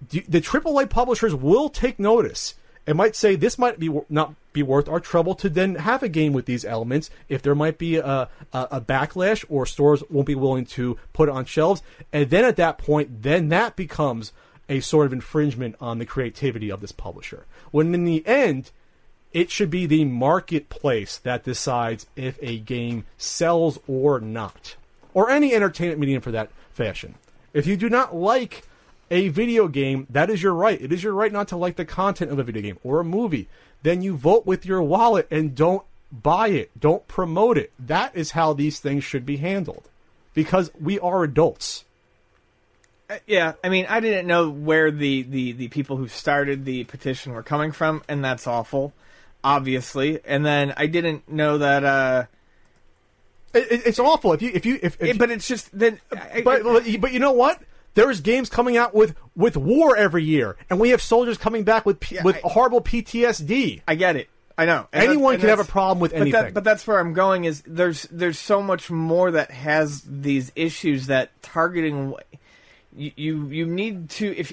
the 0.08 0.40
AAA 0.40 0.88
publishers 0.88 1.34
will 1.34 1.68
take 1.68 1.98
notice 1.98 2.54
and 2.90 2.96
might 2.96 3.14
say 3.14 3.36
this 3.36 3.56
might 3.56 3.78
be 3.78 3.88
not 4.08 4.34
be 4.52 4.64
worth 4.64 4.88
our 4.88 4.98
trouble 4.98 5.36
to 5.36 5.48
then 5.48 5.76
have 5.76 6.02
a 6.02 6.08
game 6.08 6.32
with 6.32 6.46
these 6.46 6.64
elements 6.64 7.08
if 7.28 7.40
there 7.40 7.54
might 7.54 7.78
be 7.78 7.98
a, 7.98 8.04
a, 8.04 8.28
a, 8.52 8.80
backlash 8.80 9.44
or 9.48 9.64
stores 9.64 10.02
won't 10.10 10.26
be 10.26 10.34
willing 10.34 10.66
to 10.66 10.98
put 11.12 11.28
it 11.28 11.32
on 11.32 11.44
shelves. 11.44 11.82
And 12.12 12.28
then 12.30 12.44
at 12.44 12.56
that 12.56 12.78
point 12.78 13.22
then 13.22 13.48
that 13.50 13.76
becomes 13.76 14.32
a 14.68 14.80
sort 14.80 15.06
of 15.06 15.12
infringement 15.12 15.76
on 15.80 16.00
the 16.00 16.04
creativity 16.04 16.68
of 16.68 16.80
this 16.80 16.90
publisher. 16.90 17.46
When 17.70 17.94
in 17.94 18.04
the 18.06 18.26
end 18.26 18.72
it 19.32 19.52
should 19.52 19.70
be 19.70 19.86
the 19.86 20.04
marketplace 20.04 21.16
that 21.18 21.44
decides 21.44 22.08
if 22.16 22.40
a 22.42 22.58
game 22.58 23.04
sells 23.16 23.78
or 23.86 24.18
not 24.18 24.74
or 25.14 25.30
any 25.30 25.54
entertainment 25.54 26.00
medium 26.00 26.22
for 26.22 26.32
that 26.32 26.50
fashion. 26.72 27.14
If 27.54 27.68
you 27.68 27.76
do 27.76 27.88
not 27.88 28.16
like 28.16 28.64
a 29.10 29.28
video 29.28 29.68
game, 29.68 30.06
that 30.10 30.30
is 30.30 30.42
your 30.42 30.54
right. 30.54 30.80
It 30.80 30.92
is 30.92 31.02
your 31.02 31.12
right 31.12 31.32
not 31.32 31.48
to 31.48 31.56
like 31.56 31.76
the 31.76 31.84
content 31.84 32.30
of 32.30 32.38
a 32.38 32.44
video 32.44 32.62
game 32.62 32.78
or 32.84 33.00
a 33.00 33.04
movie. 33.04 33.48
Then 33.82 34.02
you 34.02 34.16
vote 34.16 34.46
with 34.46 34.64
your 34.64 34.82
wallet 34.82 35.26
and 35.30 35.54
don't 35.54 35.82
buy 36.12 36.48
it. 36.48 36.70
Don't 36.78 37.06
promote 37.08 37.58
it. 37.58 37.72
That 37.78 38.14
is 38.14 38.32
how 38.32 38.52
these 38.52 38.78
things 38.78 39.04
should 39.04 39.26
be 39.26 39.38
handled. 39.38 39.88
Because 40.32 40.70
we 40.80 40.98
are 41.00 41.24
adults. 41.24 41.84
Uh, 43.08 43.18
yeah, 43.26 43.54
I 43.64 43.68
mean, 43.68 43.86
I 43.88 43.98
didn't 43.98 44.28
know 44.28 44.48
where 44.48 44.92
the, 44.92 45.22
the, 45.22 45.52
the 45.52 45.68
people 45.68 45.96
who 45.96 46.06
started 46.06 46.64
the 46.64 46.84
petition 46.84 47.32
were 47.32 47.42
coming 47.42 47.72
from, 47.72 48.04
and 48.08 48.24
that's 48.24 48.46
awful, 48.46 48.92
obviously. 49.42 50.20
And 50.24 50.46
then 50.46 50.72
I 50.76 50.86
didn't 50.86 51.28
know 51.28 51.58
that. 51.58 51.82
Uh, 51.82 52.24
it, 53.52 53.82
it's 53.86 53.98
awful 53.98 54.32
if 54.32 54.42
you 54.42 54.52
if 54.54 54.64
you 54.64 54.78
if, 54.80 55.02
if 55.02 55.10
it, 55.10 55.18
but 55.18 55.30
it's 55.32 55.48
just 55.48 55.76
then. 55.76 56.00
But 56.44 56.64
I, 56.64 56.96
but 56.98 57.12
you 57.12 57.18
know 57.18 57.32
what? 57.32 57.60
There's 57.94 58.20
games 58.20 58.48
coming 58.48 58.76
out 58.76 58.94
with 58.94 59.14
with 59.34 59.56
war 59.56 59.96
every 59.96 60.24
year, 60.24 60.56
and 60.68 60.78
we 60.78 60.90
have 60.90 61.02
soldiers 61.02 61.38
coming 61.38 61.64
back 61.64 61.84
with 61.84 62.00
P- 62.00 62.18
with 62.22 62.36
I, 62.36 62.48
horrible 62.48 62.80
PTSD. 62.80 63.82
I 63.86 63.94
get 63.94 64.16
it. 64.16 64.28
I 64.56 64.66
know. 64.66 64.88
And 64.92 65.04
Anyone 65.04 65.38
can 65.38 65.48
have 65.48 65.58
a 65.58 65.64
problem 65.64 66.00
with 66.00 66.12
anything. 66.12 66.32
But, 66.32 66.42
that, 66.42 66.54
but 66.54 66.64
that's 66.64 66.86
where 66.86 66.98
I'm 66.98 67.14
going. 67.14 67.46
Is 67.46 67.62
there's 67.66 68.02
there's 68.10 68.38
so 68.38 68.62
much 68.62 68.90
more 68.90 69.30
that 69.30 69.50
has 69.50 70.02
these 70.02 70.52
issues 70.54 71.06
that 71.06 71.30
targeting 71.42 72.14
you 72.94 73.12
you, 73.16 73.46
you 73.48 73.66
need 73.66 74.10
to 74.10 74.36
if 74.36 74.52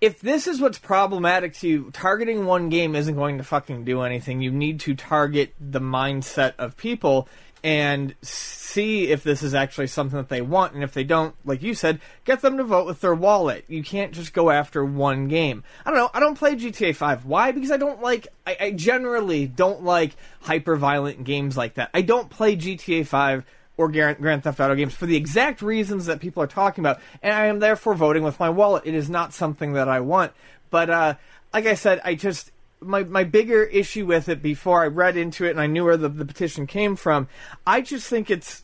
if 0.00 0.20
this 0.20 0.46
is 0.46 0.60
what's 0.60 0.78
problematic 0.78 1.52
to 1.56 1.68
you, 1.68 1.90
targeting 1.92 2.46
one 2.46 2.70
game 2.70 2.96
isn't 2.96 3.14
going 3.14 3.38
to 3.38 3.44
fucking 3.44 3.84
do 3.84 4.00
anything. 4.00 4.40
You 4.40 4.50
need 4.50 4.80
to 4.80 4.94
target 4.94 5.54
the 5.60 5.80
mindset 5.80 6.54
of 6.58 6.76
people 6.76 7.28
and 7.62 8.14
see 8.22 9.08
if 9.08 9.22
this 9.22 9.42
is 9.42 9.54
actually 9.54 9.88
something 9.88 10.16
that 10.16 10.28
they 10.28 10.40
want. 10.40 10.74
And 10.74 10.82
if 10.82 10.92
they 10.92 11.04
don't, 11.04 11.34
like 11.44 11.62
you 11.62 11.74
said, 11.74 12.00
get 12.24 12.40
them 12.40 12.56
to 12.56 12.64
vote 12.64 12.86
with 12.86 13.00
their 13.00 13.14
wallet. 13.14 13.64
You 13.68 13.82
can't 13.82 14.12
just 14.12 14.32
go 14.32 14.50
after 14.50 14.84
one 14.84 15.28
game. 15.28 15.64
I 15.84 15.90
don't 15.90 15.98
know. 15.98 16.10
I 16.14 16.20
don't 16.20 16.38
play 16.38 16.54
GTA 16.54 16.94
5. 16.94 17.26
Why? 17.26 17.52
Because 17.52 17.70
I 17.70 17.76
don't 17.76 18.00
like, 18.00 18.28
I, 18.46 18.56
I 18.60 18.70
generally 18.72 19.46
don't 19.46 19.84
like 19.84 20.16
hyper 20.40 20.76
violent 20.76 21.24
games 21.24 21.56
like 21.56 21.74
that. 21.74 21.90
I 21.92 22.02
don't 22.02 22.30
play 22.30 22.56
GTA 22.56 23.06
5 23.06 23.44
or 23.76 23.88
Grand, 23.88 24.44
Theft 24.44 24.60
Auto 24.60 24.74
games 24.74 24.94
for 24.94 25.06
the 25.06 25.16
exact 25.16 25.62
reasons 25.62 26.04
that 26.06 26.20
people 26.20 26.42
are 26.42 26.46
talking 26.46 26.82
about, 26.82 27.00
and 27.22 27.32
I 27.32 27.46
am 27.46 27.60
therefore 27.60 27.94
voting 27.94 28.22
with 28.22 28.38
my 28.38 28.50
wallet. 28.50 28.82
It 28.84 28.94
is 28.94 29.08
not 29.08 29.32
something 29.32 29.72
that 29.72 29.88
I 29.88 30.00
want, 30.00 30.32
but 30.68 30.90
uh, 30.90 31.14
like 31.54 31.64
I 31.64 31.74
said, 31.74 31.98
I 32.04 32.14
just 32.14 32.52
my 32.80 33.04
my 33.04 33.24
bigger 33.24 33.62
issue 33.64 34.06
with 34.06 34.28
it 34.28 34.42
before 34.42 34.82
I 34.82 34.86
read 34.86 35.16
into 35.16 35.44
it 35.44 35.50
and 35.50 35.60
I 35.60 35.66
knew 35.66 35.84
where 35.84 35.96
the, 35.96 36.08
the 36.08 36.24
petition 36.24 36.66
came 36.66 36.96
from. 36.96 37.28
I 37.66 37.80
just 37.80 38.06
think 38.08 38.30
it's 38.30 38.62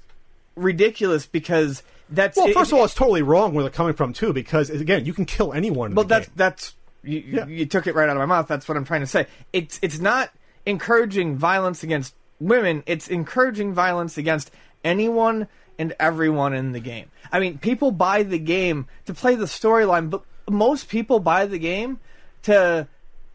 ridiculous 0.55 1.27
because 1.27 1.83
that's 2.09 2.37
Well, 2.37 2.47
it- 2.49 2.55
first 2.55 2.73
of 2.73 2.79
all, 2.79 2.85
it's 2.85 2.95
totally 2.95 3.23
wrong 3.23 3.53
where 3.55 3.63
they're 3.65 3.71
coming 3.71 3.95
from 3.95 4.13
too, 4.13 4.33
because 4.33 4.71
again, 4.71 5.05
you 5.05 5.13
can 5.13 5.25
kill 5.27 5.53
anyone. 5.53 5.95
Well, 5.95 6.05
that's 6.07 6.27
game. 6.29 6.35
that's 6.37 6.75
you, 7.03 7.19
you- 7.19 7.37
Yeah. 7.39 7.47
you 7.47 7.67
took 7.67 7.87
it 7.87 7.95
right 7.95 8.09
out 8.09 8.17
of 8.17 8.21
my 8.21 8.27
mouth. 8.27 8.49
That's 8.49 8.69
what 8.69 8.77
I'm 8.77 8.85
trying 8.85 9.03
to 9.03 9.07
say. 9.07 9.27
It's 9.53 9.79
it's 9.83 9.99
not 9.99 10.31
encouraging 10.65 11.37
violence 11.37 11.83
against 11.83 12.15
women. 12.41 12.83
It's 12.87 13.09
encouraging 13.09 13.75
violence 13.75 14.19
against 14.19 14.51
anyone 14.85 15.49
and 15.79 15.95
everyone 16.01 16.55
in 16.55 16.73
the 16.73 16.81
game. 16.81 17.11
I 17.31 17.39
mean, 17.39 17.59
people 17.59 17.91
buy 17.91 18.23
the 18.23 18.39
game 18.39 18.87
to 19.05 19.13
play 19.15 19.35
the 19.35 19.45
storyline, 19.45 20.09
but 20.11 20.23
most 20.49 20.89
people 20.89 21.21
buy 21.21 21.47
the 21.47 21.59
game 21.59 21.99
to 22.43 22.89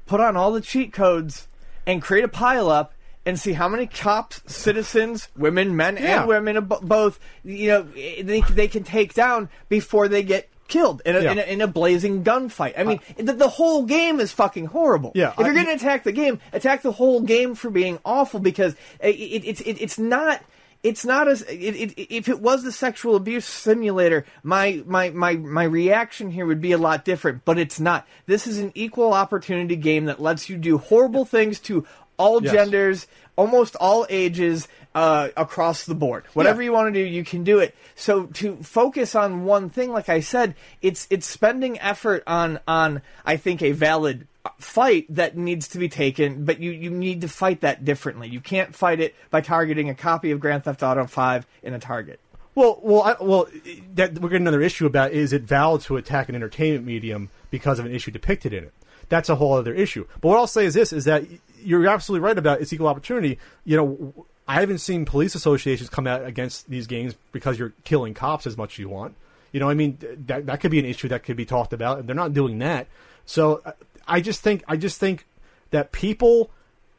put 0.06 0.20
on 0.20 0.36
all 0.38 0.52
the 0.52 0.62
cheat 0.62 0.94
codes 0.94 1.48
and 1.86 2.02
create 2.02 2.24
a 2.24 2.28
pile 2.28 2.70
up 2.70 2.94
and 3.26 3.40
see 3.40 3.54
how 3.54 3.68
many 3.70 3.86
cops, 3.86 4.42
citizens, 4.48 5.28
women, 5.38 5.76
men, 5.76 5.98
Yeah. 5.98 6.20
and 6.22 6.28
women, 6.28 6.58
ab- 6.58 6.82
both, 6.82 7.20
you 7.44 7.68
know, 7.70 7.82
they, 7.84 8.42
they 8.50 8.68
can 8.68 8.84
take 8.84 9.14
down 9.14 9.50
before 9.70 10.08
they 10.08 10.24
get 10.24 10.50
killed 10.68 11.02
in 11.06 11.16
a, 11.16 11.22
Yeah. 11.22 11.32
in, 11.34 11.38
a, 11.40 11.42
in 11.42 11.62
a 11.62 11.68
blazing 11.68 12.24
gunfight. 12.24 12.74
I 12.80 12.84
mean, 12.84 13.00
the, 13.18 13.34
the 13.34 13.50
whole 13.50 13.84
game 13.84 14.20
is 14.20 14.32
fucking 14.32 14.68
horrible. 14.68 15.12
Yeah, 15.14 15.34
if 15.38 15.46
you're 15.46 15.54
going 15.54 15.66
to 15.68 15.74
attack 15.74 16.04
the 16.04 16.12
game, 16.14 16.40
attack 16.54 16.82
the 16.82 16.94
whole 16.94 17.22
game 17.22 17.54
for 17.56 17.70
being 17.70 18.00
awful 18.06 18.40
because 18.40 18.74
it, 19.02 19.16
it, 19.16 19.46
it's 19.48 19.62
it, 19.62 19.78
it's 19.82 20.00
not. 20.00 20.42
It's 20.84 21.06
not 21.06 21.28
as 21.28 21.44
it, 21.44 21.54
it, 21.76 22.14
if 22.16 22.28
it 22.28 22.40
was 22.42 22.64
the 22.64 22.72
sexual 22.72 23.16
abuse 23.16 23.46
simulator, 23.46 24.26
my, 24.44 24.82
my 24.88 25.12
my 25.12 25.36
my 25.36 25.64
reaction 25.64 26.32
here 26.32 26.46
would 26.46 26.62
be 26.62 26.72
a 26.72 26.78
lot 26.80 27.06
different. 27.06 27.46
But 27.46 27.60
it's 27.60 27.80
not. 27.80 28.08
This 28.26 28.48
is 28.48 28.58
an 28.58 28.72
equal 28.74 29.14
opportunity 29.14 29.76
game 29.76 30.06
that 30.06 30.20
lets 30.20 30.50
you 30.50 30.58
do 30.58 30.80
horrible 30.80 31.24
things 31.26 31.60
to 31.62 31.86
all 32.18 32.44
Yes. 32.44 32.54
genders, 32.54 33.08
almost 33.36 33.76
all 33.76 34.06
ages, 34.10 34.68
uh, 34.94 35.30
across 35.38 35.86
the 35.86 35.96
board. 35.96 36.26
Whatever 36.34 36.62
Yeah. 36.62 36.66
you 36.66 36.74
want 36.74 36.94
to 36.94 37.04
do, 37.04 37.08
you 37.08 37.24
can 37.24 37.44
do 37.44 37.60
it. 37.60 37.76
So 37.96 38.26
to 38.26 38.58
focus 38.58 39.16
on 39.16 39.46
one 39.46 39.70
thing, 39.70 39.92
like 39.92 40.10
I 40.10 40.20
said, 40.20 40.56
it's 40.82 41.06
it's 41.12 41.28
spending 41.28 41.80
effort 41.80 42.24
on 42.26 42.60
on 42.68 43.02
I 43.26 43.38
think 43.38 43.62
a 43.62 43.72
valid 43.72 44.28
fight 44.58 45.06
that 45.10 45.38
needs 45.38 45.68
to 45.70 45.78
be 45.78 45.90
taken, 45.90 46.46
but 46.46 46.60
you 46.60 46.72
you 46.72 46.90
need 46.90 47.22
to 47.22 47.28
fight 47.28 47.62
that 47.62 47.86
differently. 47.86 48.28
You 48.28 48.42
can't 48.42 48.76
fight 48.76 49.00
it 49.00 49.16
by 49.30 49.42
targeting 49.42 49.90
a 49.90 49.96
copy 49.96 50.32
of 50.32 50.40
Grand 50.40 50.64
Theft 50.64 50.84
Auto 50.84 51.06
Five 51.06 51.46
in 51.64 51.74
a 51.74 51.80
Target. 51.80 52.20
Well, 52.56 52.80
well, 52.82 53.02
I, 53.04 53.16
well. 53.20 53.48
That 53.96 54.20
we're 54.20 54.30
getting 54.30 54.44
another 54.48 54.62
issue 54.62 54.86
about 54.86 55.12
is 55.12 55.32
it 55.34 55.44
valid 55.44 55.82
to 55.84 55.98
attack 55.98 56.30
an 56.30 56.36
entertainment 56.36 56.86
medium 56.86 57.30
because 57.50 57.80
of 57.80 57.86
an 57.86 57.92
issue 57.92 58.12
depicted 58.12 58.54
in 58.54 58.66
it? 58.66 58.74
That's 59.10 59.30
a 59.30 59.36
whole 59.36 59.54
other 59.54 59.74
issue. 59.74 60.08
But 60.22 60.30
what 60.30 60.38
I'll 60.38 60.48
say 60.48 60.66
is 60.66 60.74
this: 60.74 60.92
is 60.92 61.06
that 61.06 61.24
you're 61.62 61.88
absolutely 61.88 62.26
right 62.26 62.38
about 62.38 62.62
it's 62.62 62.74
equal 62.74 62.88
opportunity. 62.88 63.38
You 63.64 63.78
know, 63.78 64.26
I 64.48 64.60
haven't 64.60 64.80
seen 64.80 65.06
police 65.06 65.36
associations 65.36 65.90
come 65.90 66.08
out 66.08 66.26
against 66.26 66.70
these 66.70 66.88
games 66.88 67.16
because 67.32 67.60
you're 67.60 67.74
killing 67.84 68.14
cops 68.14 68.48
as 68.48 68.58
much 68.58 68.74
as 68.74 68.80
you 68.80 68.90
want. 68.90 69.16
You 69.52 69.60
know, 69.60 69.70
I 69.70 69.74
mean, 69.74 69.98
that 70.28 70.46
that 70.48 70.60
could 70.62 70.72
be 70.72 70.80
an 70.80 70.86
issue 70.86 71.08
that 71.10 71.24
could 71.24 71.38
be 71.38 71.46
talked 71.46 71.74
about, 71.74 72.00
and 72.00 72.10
they're 72.10 72.16
not 72.16 72.34
doing 72.34 72.60
that. 72.60 72.88
So 73.26 73.62
uh, 73.66 73.74
I 74.12 74.22
just 74.22 74.42
think 74.42 74.64
I 74.68 74.78
just 74.78 75.00
think 75.00 75.26
that 75.72 75.92
people 75.92 76.52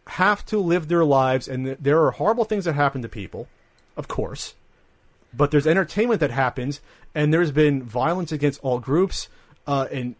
have 0.06 0.44
to 0.46 0.58
live 0.58 0.88
their 0.88 1.04
lives, 1.04 1.46
and 1.46 1.66
th- 1.66 1.78
there 1.80 2.02
are 2.04 2.10
horrible 2.10 2.44
things 2.44 2.64
that 2.64 2.74
happen 2.74 3.02
to 3.02 3.08
people, 3.08 3.48
of 3.96 4.08
course 4.08 4.54
but 5.34 5.50
there's 5.50 5.66
entertainment 5.66 6.20
that 6.20 6.30
happens, 6.30 6.80
and 7.14 7.32
there's 7.32 7.50
been 7.50 7.82
violence 7.82 8.32
against 8.32 8.60
all 8.62 8.78
groups 8.78 9.28
uh, 9.66 9.86
in 9.90 10.16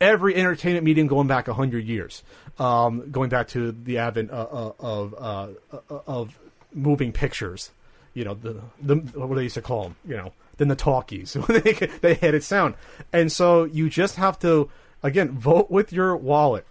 every 0.00 0.34
entertainment 0.34 0.84
medium 0.84 1.06
going 1.06 1.26
back 1.26 1.46
hundred 1.46 1.84
years, 1.84 2.22
um, 2.58 3.10
going 3.10 3.28
back 3.28 3.48
to 3.48 3.72
the 3.72 3.98
advent 3.98 4.30
uh, 4.30 4.46
uh, 4.50 4.72
of 4.78 5.14
uh, 5.14 5.48
uh, 5.72 5.98
of 6.06 6.38
moving 6.72 7.12
pictures. 7.12 7.70
You 8.14 8.24
know 8.24 8.34
the 8.34 8.60
the 8.80 8.96
what 8.96 9.34
they 9.34 9.44
used 9.44 9.54
to 9.54 9.62
call 9.62 9.84
them. 9.84 9.96
You 10.06 10.16
know 10.16 10.32
then 10.56 10.68
the 10.68 10.76
talkies 10.76 11.36
they 11.48 11.72
they 12.00 12.14
had 12.14 12.34
it 12.34 12.42
sound, 12.42 12.74
and 13.12 13.30
so 13.30 13.64
you 13.64 13.88
just 13.88 14.16
have 14.16 14.38
to 14.40 14.70
again 15.02 15.30
vote 15.30 15.70
with 15.70 15.92
your 15.92 16.16
wallet. 16.16 16.66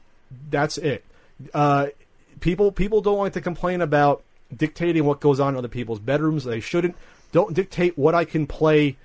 That's 0.49 0.77
it. 0.77 1.03
Uh, 1.53 1.88
people 2.39 2.71
people 2.71 3.01
don't 3.01 3.17
like 3.19 3.34
to 3.34 3.41
complain 3.41 3.82
about 3.82 4.23
dictating 4.55 5.05
what 5.05 5.19
goes 5.19 5.39
on 5.39 5.53
in 5.53 5.57
other 5.57 5.67
people's 5.67 5.99
bedrooms. 5.99 6.43
They 6.43 6.59
shouldn't. 6.59 6.95
Don't 7.32 7.53
dictate 7.53 7.97
what 7.97 8.15
I 8.15 8.25
can 8.25 8.47
play 8.47 8.97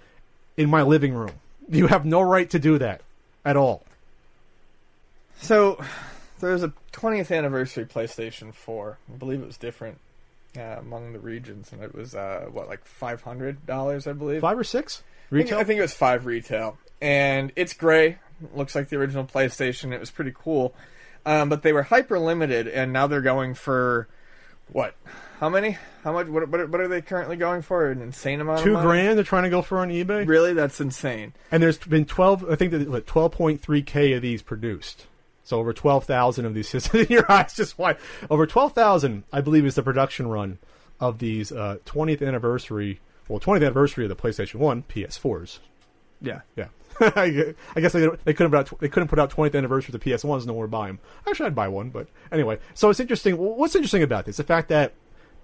in 0.57 0.70
my 0.70 0.83
living 0.83 1.14
room. 1.14 1.33
You 1.68 1.87
have 1.89 2.05
no 2.05 2.20
right 2.22 2.49
to 2.51 2.59
do 2.59 2.79
that 2.79 3.03
at 3.45 3.57
all. 3.57 3.83
So 5.41 5.83
there 6.41 6.53
was 6.53 6.62
a 6.62 6.72
20th 6.93 7.37
anniversary 7.37 7.85
PlayStation 7.85 8.55
4. 8.55 8.99
I 9.12 9.16
believe 9.16 9.41
it 9.43 9.47
was 9.47 9.57
different 9.57 9.99
uh, 10.57 10.77
among 10.79 11.12
the 11.12 11.18
regions, 11.18 11.72
and 11.72 11.83
it 11.83 11.95
was 11.95 12.14
uh, 12.14 12.47
what 12.51 12.68
like 12.68 12.85
five 12.85 13.22
hundred 13.22 13.66
dollars, 13.66 14.07
I 14.07 14.12
believe. 14.12 14.41
Five 14.41 14.59
or 14.59 14.64
six 14.64 15.03
I 15.03 15.31
think- 15.31 15.45
retail. 15.45 15.59
I 15.59 15.64
think 15.64 15.79
it 15.79 15.83
was 15.83 15.95
five 15.95 16.27
retail, 16.27 16.79
and 17.03 17.53
it's 17.57 17.72
gray. 17.75 18.18
Looks 18.55 18.74
like 18.74 18.89
the 18.89 18.97
original 18.97 19.24
PlayStation. 19.24 19.93
It 19.93 20.01
was 20.01 20.11
pretty 20.11 20.32
cool, 20.35 20.74
um, 21.26 21.49
but 21.49 21.62
they 21.62 21.72
were 21.72 21.82
hyper 21.85 22.18
limited, 22.18 22.68
and 22.68 22.93
now 22.93 23.07
they're 23.07 23.20
going 23.20 23.55
for 23.55 24.09
what? 24.72 24.95
How 25.41 25.49
many? 25.49 25.76
How 26.03 26.12
much? 26.12 26.26
What, 26.28 26.49
what, 26.49 26.68
what 26.70 26.80
are 26.80 26.89
they 26.89 27.03
currently 27.03 27.37
going 27.37 27.62
for? 27.62 27.91
An 27.91 28.01
insane 28.01 28.41
amount. 28.41 28.62
Two 28.62 28.70
of 28.70 28.74
money? 28.85 28.87
grand 28.87 29.18
they're 29.18 29.24
trying 29.24 29.43
to 29.45 29.51
go 29.51 29.62
for 29.62 29.78
on 29.78 29.91
eBay, 29.91 30.26
Really, 30.26 30.53
that's 30.55 30.80
insane. 30.80 31.32
and 31.51 31.62
there's 31.62 31.78
been 31.78 32.05
twelve. 32.07 32.49
I 32.51 32.57
think 32.57 32.70
that 32.72 32.89
what, 32.89 33.07
twelve 33.07 33.32
point 33.32 33.61
three 33.61 33.82
k 33.82 34.12
of 34.14 34.22
these 34.22 34.43
produced. 34.43 35.07
So 35.43 35.59
over 35.59 35.72
twelve 35.72 36.05
thousand 36.05 36.47
of 36.47 36.55
these 36.55 36.68
systems. 36.68 37.11
your 37.11 37.30
eyes 37.30 37.55
just 37.55 37.78
wide. 37.78 37.99
Over 38.30 38.47
twelve 38.47 38.72
thousand, 38.72 39.24
I 39.32 39.41
believe, 39.43 39.66
is 39.66 39.74
the 39.74 39.82
production 39.82 40.26
run 40.28 40.59
of 41.01 41.18
these 41.18 41.53
uh, 41.53 41.78
twentieth 41.85 42.22
anniversary. 42.22 43.01
Well, 43.28 43.41
twentieth 43.41 43.64
anniversary 43.66 44.05
of 44.07 44.09
the 44.09 44.16
PlayStation 44.16 44.57
One 44.57 44.85
PS4s. 44.89 45.59
Yeah. 46.22 46.41
Yeah. 46.57 46.68
I 47.01 47.55
guess 47.76 47.92
they, 47.92 48.09
they 48.24 48.34
couldn't 48.34 48.51
put 48.51 48.59
out 48.72 48.80
they 48.80 48.88
couldn't 48.88 49.09
put 49.09 49.18
out 49.18 49.30
20th 49.30 49.55
anniversary 49.55 49.95
of 49.95 50.01
the 50.01 50.12
PS 50.16 50.24
ones. 50.24 50.47
No 50.47 50.53
one 50.53 50.62
would 50.62 50.70
buy 50.70 50.86
them. 50.88 50.99
Actually, 51.26 51.47
I'd 51.47 51.55
buy 51.55 51.68
one, 51.68 51.90
but 51.90 52.09
anyway. 52.30 52.59
So 52.74 52.90
it's 52.90 53.01
interesting. 53.01 53.36
What's 53.36 53.74
interesting 53.74 54.03
about 54.03 54.26
this? 54.26 54.36
The 54.36 54.45
fact 54.45 54.68
that 54.68 54.92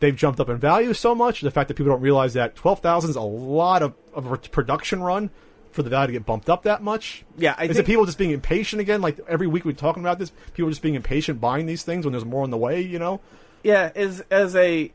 they've 0.01 0.17
jumped 0.17 0.41
up 0.41 0.49
in 0.49 0.57
value 0.59 0.95
so 0.95 1.15
much. 1.15 1.41
The 1.41 1.51
fact 1.51 1.69
that 1.69 1.75
people 1.75 1.93
don't 1.93 2.01
realize 2.01 2.35
that 2.35 2.57
12,000 2.57 3.11
is 3.11 3.17
a 3.17 3.21
lot 3.21 3.83
of, 3.83 3.95
of 4.15 4.31
a 4.31 4.37
production 4.39 5.03
run 5.03 5.31
for 5.73 5.83
the 5.83 5.91
value 5.91 6.09
to 6.09 6.13
get 6.15 6.27
bumped 6.27 6.49
up 6.51 6.63
that 6.65 6.83
much. 6.83 7.25
Yeah, 7.37 7.55
I 7.57 7.65
is 7.65 7.77
think- 7.77 7.81
it 7.81 7.87
people 7.87 8.05
just 8.07 8.19
being 8.19 8.31
impatient 8.33 8.81
again? 8.81 9.01
Like 9.03 9.19
every 9.29 9.47
week 9.47 9.65
we're 9.65 9.73
talking 9.73 10.03
about 10.03 10.19
this. 10.19 10.33
People 10.55 10.71
just 10.71 10.83
being 10.83 10.95
impatient 10.95 11.41
buying 11.41 11.67
these 11.67 11.83
things 11.83 12.05
when 12.05 12.13
there's 12.13 12.25
more 12.25 12.43
on 12.43 12.51
the 12.51 12.57
way. 12.59 12.81
You 12.81 12.99
know. 12.99 13.21
Yeah, 13.63 13.91
as 13.95 14.21
as 14.31 14.57
a 14.57 14.91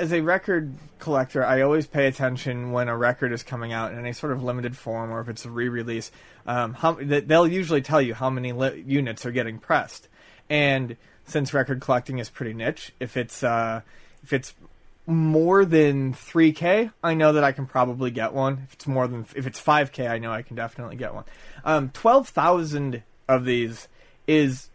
as 0.00 0.12
a 0.12 0.22
record 0.22 0.72
collector, 0.98 1.44
I 1.44 1.60
always 1.60 1.86
pay 1.86 2.06
attention 2.06 2.72
when 2.72 2.88
a 2.88 2.96
record 2.96 3.32
is 3.32 3.42
coming 3.42 3.72
out 3.72 3.92
in 3.92 3.98
any 3.98 4.12
sort 4.12 4.32
of 4.32 4.42
limited 4.42 4.76
form 4.76 5.10
or 5.10 5.20
if 5.20 5.28
it's 5.28 5.44
a 5.44 5.50
re-release. 5.50 6.10
Um, 6.46 6.72
how 6.74 6.92
they'll 6.92 7.46
usually 7.46 7.82
tell 7.82 8.00
you 8.00 8.14
how 8.14 8.30
many 8.30 8.52
li- 8.52 8.82
units 8.86 9.26
are 9.26 9.30
getting 9.30 9.58
pressed, 9.58 10.08
and 10.48 10.96
since 11.26 11.52
record 11.52 11.80
collecting 11.80 12.18
is 12.18 12.30
pretty 12.30 12.54
niche, 12.54 12.92
if 12.98 13.16
it's 13.16 13.42
uh, 13.42 13.82
if 14.22 14.32
it's 14.32 14.54
more 15.06 15.64
than 15.64 16.14
3k 16.14 16.92
i 17.02 17.14
know 17.14 17.32
that 17.32 17.42
i 17.42 17.50
can 17.50 17.66
probably 17.66 18.12
get 18.12 18.32
one. 18.32 18.66
If 18.68 18.74
it's 18.74 18.86
more 18.86 19.08
than 19.08 19.26
if 19.34 19.46
it's 19.46 19.60
5k 19.60 20.08
i 20.08 20.18
know 20.18 20.30
i 20.30 20.42
can 20.42 20.54
definitely 20.54 20.96
get 20.96 21.14
one. 21.14 21.24
Um 21.64 21.90
12000 21.90 23.02
of 23.28 23.44
these 23.44 23.88
is 24.28 24.68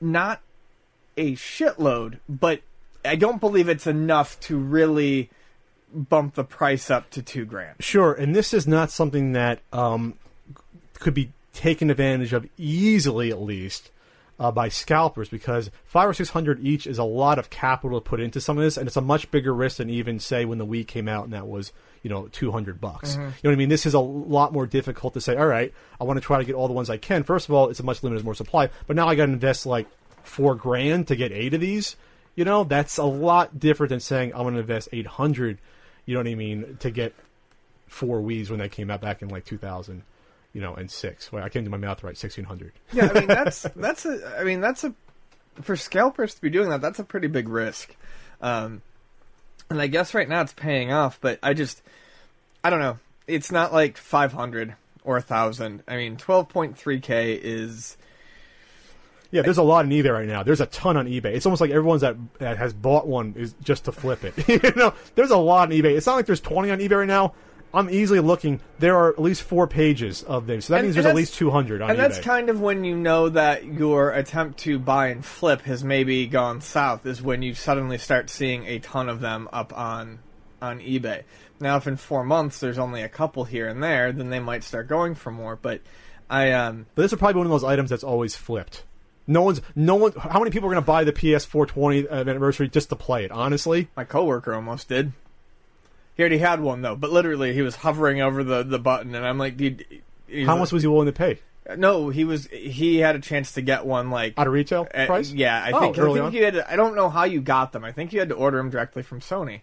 not 0.00 0.40
a 1.16 1.34
shitload, 1.34 2.18
but 2.28 2.60
I 3.04 3.16
don't 3.16 3.40
believe 3.40 3.68
it's 3.68 3.86
enough 3.86 4.38
to 4.40 4.56
really 4.56 5.30
bump 5.92 6.34
the 6.34 6.44
price 6.44 6.90
up 6.90 7.10
to 7.10 7.22
two 7.22 7.44
grand. 7.44 7.76
Sure, 7.80 8.12
and 8.12 8.34
this 8.34 8.52
is 8.52 8.66
not 8.66 8.90
something 8.90 9.32
that 9.32 9.60
um, 9.72 10.14
could 10.98 11.14
be 11.14 11.32
taken 11.52 11.90
advantage 11.90 12.32
of 12.32 12.48
easily, 12.58 13.30
at 13.30 13.40
least, 13.40 13.90
uh, 14.38 14.50
by 14.50 14.68
scalpers 14.68 15.28
because 15.28 15.70
five 15.84 16.08
or 16.08 16.14
six 16.14 16.30
hundred 16.30 16.64
each 16.64 16.86
is 16.86 16.98
a 16.98 17.04
lot 17.04 17.38
of 17.38 17.50
capital 17.50 18.00
to 18.00 18.04
put 18.04 18.20
into 18.20 18.40
some 18.40 18.58
of 18.58 18.64
this, 18.64 18.76
and 18.76 18.86
it's 18.86 18.96
a 18.96 19.00
much 19.00 19.30
bigger 19.30 19.54
risk 19.54 19.76
than 19.76 19.88
even 19.88 20.18
say 20.18 20.44
when 20.44 20.58
the 20.58 20.66
Wii 20.66 20.86
came 20.86 21.08
out 21.08 21.24
and 21.24 21.32
that 21.32 21.46
was 21.46 21.72
you 22.02 22.10
know 22.10 22.26
two 22.28 22.50
hundred 22.50 22.80
bucks. 22.80 23.14
You 23.14 23.20
know 23.20 23.32
what 23.42 23.52
I 23.52 23.56
mean? 23.56 23.68
This 23.68 23.86
is 23.86 23.94
a 23.94 24.00
lot 24.00 24.52
more 24.52 24.66
difficult 24.66 25.14
to 25.14 25.20
say. 25.20 25.36
All 25.36 25.46
right, 25.46 25.72
I 26.00 26.04
want 26.04 26.16
to 26.16 26.20
try 26.20 26.38
to 26.38 26.44
get 26.44 26.54
all 26.54 26.66
the 26.66 26.74
ones 26.74 26.90
I 26.90 26.96
can. 26.96 27.22
First 27.22 27.48
of 27.48 27.54
all, 27.54 27.70
it's 27.70 27.80
a 27.80 27.84
much 27.84 28.02
limited 28.02 28.24
more 28.24 28.34
supply, 28.34 28.70
but 28.86 28.96
now 28.96 29.08
I 29.08 29.14
got 29.14 29.26
to 29.26 29.32
invest 29.32 29.66
like 29.66 29.86
four 30.22 30.54
grand 30.54 31.08
to 31.08 31.16
get 31.16 31.30
eight 31.30 31.54
of 31.54 31.60
these. 31.60 31.96
You 32.34 32.44
know, 32.44 32.64
that's 32.64 32.98
a 32.98 33.04
lot 33.04 33.58
different 33.58 33.90
than 33.90 34.00
saying 34.00 34.32
I'm 34.34 34.42
going 34.42 34.54
to 34.54 34.60
invest 34.60 34.88
eight 34.92 35.06
hundred. 35.06 35.58
You 36.06 36.14
know 36.14 36.20
what 36.20 36.28
I 36.28 36.34
mean? 36.34 36.76
To 36.80 36.90
get 36.90 37.14
four 37.86 38.20
Wii's 38.20 38.50
when 38.50 38.58
they 38.58 38.68
came 38.68 38.90
out 38.90 39.00
back 39.00 39.22
in 39.22 39.28
like 39.28 39.44
2000, 39.44 40.02
you 40.52 40.60
know, 40.60 40.74
and 40.74 40.90
six. 40.90 41.30
Well, 41.30 41.44
I 41.44 41.48
can't 41.48 41.64
do 41.64 41.70
my 41.70 41.76
math 41.76 42.02
right. 42.02 42.16
1600. 42.16 42.72
Yeah, 42.92 43.10
I 43.14 43.20
mean 43.20 43.28
that's 43.28 43.62
that's 43.76 44.04
a 44.04 44.36
I 44.38 44.44
mean 44.44 44.60
that's 44.60 44.84
a 44.84 44.94
for 45.62 45.76
scalpers 45.76 46.34
to 46.34 46.40
be 46.40 46.50
doing 46.50 46.70
that. 46.70 46.80
That's 46.80 46.98
a 46.98 47.04
pretty 47.04 47.28
big 47.28 47.48
risk. 47.48 47.94
Um, 48.40 48.82
and 49.70 49.80
I 49.80 49.86
guess 49.86 50.14
right 50.14 50.28
now 50.28 50.42
it's 50.42 50.52
paying 50.52 50.92
off. 50.92 51.18
But 51.20 51.38
I 51.42 51.54
just, 51.54 51.82
I 52.62 52.70
don't 52.70 52.80
know. 52.80 52.98
It's 53.26 53.50
not 53.50 53.72
like 53.72 53.96
500 53.96 54.74
or 55.04 55.16
a 55.16 55.20
1,000. 55.20 55.82
I 55.88 55.96
mean, 55.96 56.16
12.3k 56.16 57.38
is. 57.42 57.96
Yeah, 59.34 59.42
there's 59.42 59.58
a 59.58 59.62
lot 59.62 59.84
on 59.84 59.90
eBay 59.90 60.12
right 60.12 60.28
now. 60.28 60.42
There's 60.42 60.60
a 60.60 60.66
ton 60.66 60.96
on 60.96 61.06
eBay. 61.06 61.26
It's 61.34 61.44
almost 61.44 61.60
like 61.60 61.70
everyone's 61.70 62.02
that, 62.02 62.16
that 62.38 62.56
has 62.58 62.72
bought 62.72 63.06
one 63.06 63.34
is 63.36 63.54
just 63.62 63.84
to 63.86 63.92
flip 63.92 64.22
it. 64.24 64.48
you 64.48 64.72
know, 64.76 64.94
there's 65.16 65.30
a 65.32 65.36
lot 65.36 65.68
on 65.70 65.74
eBay. 65.76 65.96
It's 65.96 66.06
not 66.06 66.14
like 66.14 66.26
there's 66.26 66.40
20 66.40 66.70
on 66.70 66.78
eBay 66.78 66.98
right 66.98 67.06
now. 67.08 67.34
I'm 67.74 67.90
easily 67.90 68.20
looking. 68.20 68.60
There 68.78 68.96
are 68.96 69.08
at 69.08 69.18
least 69.20 69.42
four 69.42 69.66
pages 69.66 70.22
of 70.22 70.46
them, 70.46 70.60
so 70.60 70.72
that 70.74 70.78
And- 70.78 70.86
means 70.86 70.96
and 70.96 71.04
there's 71.04 71.10
at 71.10 71.16
least 71.16 71.34
200 71.34 71.82
on 71.82 71.90
And 71.90 71.98
eBay. 71.98 72.02
that's 72.02 72.20
kind 72.20 72.48
of 72.48 72.60
when 72.60 72.84
you 72.84 72.96
know 72.96 73.28
that 73.30 73.64
your 73.64 74.12
attempt 74.12 74.60
to 74.60 74.78
buy 74.78 75.08
and 75.08 75.24
flip 75.24 75.62
has 75.62 75.82
maybe 75.82 76.28
gone 76.28 76.60
south. 76.60 77.04
Is 77.04 77.20
when 77.20 77.42
you 77.42 77.54
suddenly 77.54 77.98
start 77.98 78.30
seeing 78.30 78.64
a 78.66 78.78
ton 78.78 79.08
of 79.08 79.20
them 79.20 79.48
up 79.52 79.76
on 79.76 80.20
on 80.62 80.78
eBay. 80.78 81.24
Now, 81.58 81.76
if 81.76 81.88
in 81.88 81.96
four 81.96 82.22
months 82.24 82.60
there's 82.60 82.78
only 82.78 83.02
a 83.02 83.08
couple 83.08 83.42
here 83.42 83.66
and 83.66 83.82
there, 83.82 84.12
then 84.12 84.30
they 84.30 84.38
might 84.38 84.62
start 84.62 84.86
going 84.86 85.16
for 85.16 85.32
more. 85.32 85.56
But 85.60 85.80
I 86.30 86.52
um 86.52 86.86
But 86.94 87.02
this 87.02 87.12
is 87.12 87.18
probably 87.18 87.38
one 87.38 87.46
of 87.48 87.50
those 87.50 87.64
items 87.64 87.90
that's 87.90 88.04
always 88.04 88.36
flipped. 88.36 88.84
No 89.26 89.42
one's, 89.42 89.60
no 89.74 89.94
one. 89.94 90.12
How 90.12 90.38
many 90.38 90.50
people 90.50 90.68
are 90.68 90.72
going 90.72 90.82
to 90.82 90.86
buy 90.86 91.04
the 91.04 91.12
PS4 91.12 91.66
20th 91.66 92.10
anniversary 92.10 92.68
just 92.68 92.90
to 92.90 92.96
play 92.96 93.24
it? 93.24 93.30
Honestly, 93.30 93.88
my 93.96 94.04
coworker 94.04 94.54
almost 94.54 94.88
did. 94.88 95.12
He 96.16 96.22
already 96.22 96.38
had 96.38 96.60
one 96.60 96.82
though, 96.82 96.94
but 96.94 97.10
literally 97.10 97.54
he 97.54 97.62
was 97.62 97.76
hovering 97.76 98.20
over 98.20 98.44
the 98.44 98.62
the 98.62 98.78
button, 98.78 99.14
and 99.14 99.26
I'm 99.26 99.38
like, 99.38 99.56
dude. 99.56 99.84
how 100.30 100.52
like- 100.52 100.58
much 100.58 100.72
was 100.72 100.82
he 100.82 100.88
willing 100.88 101.06
to 101.06 101.12
pay? 101.12 101.38
No, 101.78 102.10
he 102.10 102.24
was. 102.24 102.46
He 102.48 102.98
had 102.98 103.16
a 103.16 103.20
chance 103.20 103.52
to 103.52 103.62
get 103.62 103.86
one 103.86 104.10
like 104.10 104.34
Out 104.36 104.46
of 104.46 104.52
retail 104.52 104.86
Uh, 104.94 105.06
price? 105.06 105.32
Yeah, 105.32 105.56
I 105.56 105.70
Oh, 105.72 105.80
think, 105.80 105.98
I 105.98 106.12
think 106.12 106.34
you 106.34 106.44
had. 106.44 106.54
To, 106.54 106.70
I 106.70 106.76
don't 106.76 106.94
know 106.94 107.08
how 107.08 107.24
you 107.24 107.40
got 107.40 107.72
them. 107.72 107.84
I 107.84 107.90
think 107.92 108.12
you 108.12 108.18
had 108.20 108.28
to 108.28 108.34
order 108.34 108.58
them 108.58 108.68
directly 108.68 109.02
from 109.02 109.20
Sony. 109.20 109.62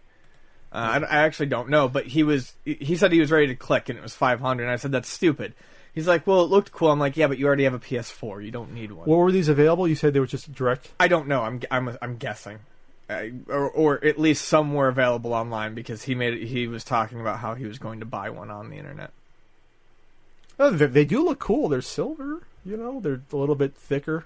Uh, 0.73 0.77
I, 0.77 0.97
I 0.97 1.17
actually 1.25 1.45
don't 1.45 1.69
know, 1.69 1.87
but 1.87 2.07
he 2.07 2.23
was. 2.23 2.55
He 2.65 2.95
said 2.95 3.11
he 3.11 3.19
was 3.19 3.29
ready 3.29 3.45
to 3.47 3.55
click, 3.55 3.87
and 3.89 3.99
it 3.99 4.01
was 4.01 4.15
five 4.15 4.39
hundred. 4.39 4.63
And 4.63 4.71
I 4.71 4.77
said 4.77 4.91
that's 4.91 5.09
stupid. 5.09 5.53
He's 5.93 6.07
like, 6.07 6.25
well, 6.25 6.43
it 6.43 6.49
looked 6.49 6.71
cool. 6.71 6.89
I'm 6.89 6.99
like, 6.99 7.17
yeah, 7.17 7.27
but 7.27 7.37
you 7.37 7.47
already 7.47 7.65
have 7.65 7.73
a 7.73 7.79
PS4. 7.79 8.43
You 8.45 8.51
don't 8.51 8.73
need 8.73 8.91
one. 8.91 9.07
What 9.07 9.17
were 9.17 9.31
these 9.31 9.49
available? 9.49 9.87
You 9.87 9.95
said 9.95 10.13
they 10.13 10.21
were 10.21 10.27
just 10.27 10.53
direct. 10.53 10.89
I 10.99 11.07
don't 11.07 11.27
know. 11.27 11.41
I'm 11.41 11.61
I'm 11.69 11.97
I'm 12.01 12.17
guessing, 12.17 12.59
uh, 13.09 13.23
or 13.49 13.69
or 13.69 14.05
at 14.05 14.17
least 14.17 14.47
some 14.47 14.73
were 14.73 14.87
available 14.87 15.33
online 15.33 15.73
because 15.73 16.03
he 16.03 16.15
made 16.15 16.43
he 16.43 16.67
was 16.67 16.83
talking 16.83 17.19
about 17.19 17.39
how 17.39 17.55
he 17.55 17.65
was 17.65 17.77
going 17.77 17.99
to 17.99 18.05
buy 18.05 18.29
one 18.29 18.49
on 18.49 18.69
the 18.69 18.77
internet. 18.77 19.11
Oh, 20.57 20.69
they, 20.69 20.85
they 20.85 21.05
do 21.05 21.25
look 21.25 21.39
cool. 21.39 21.67
They're 21.67 21.81
silver. 21.81 22.43
You 22.63 22.77
know, 22.77 22.99
they're 23.01 23.21
a 23.31 23.35
little 23.35 23.55
bit 23.55 23.75
thicker. 23.75 24.25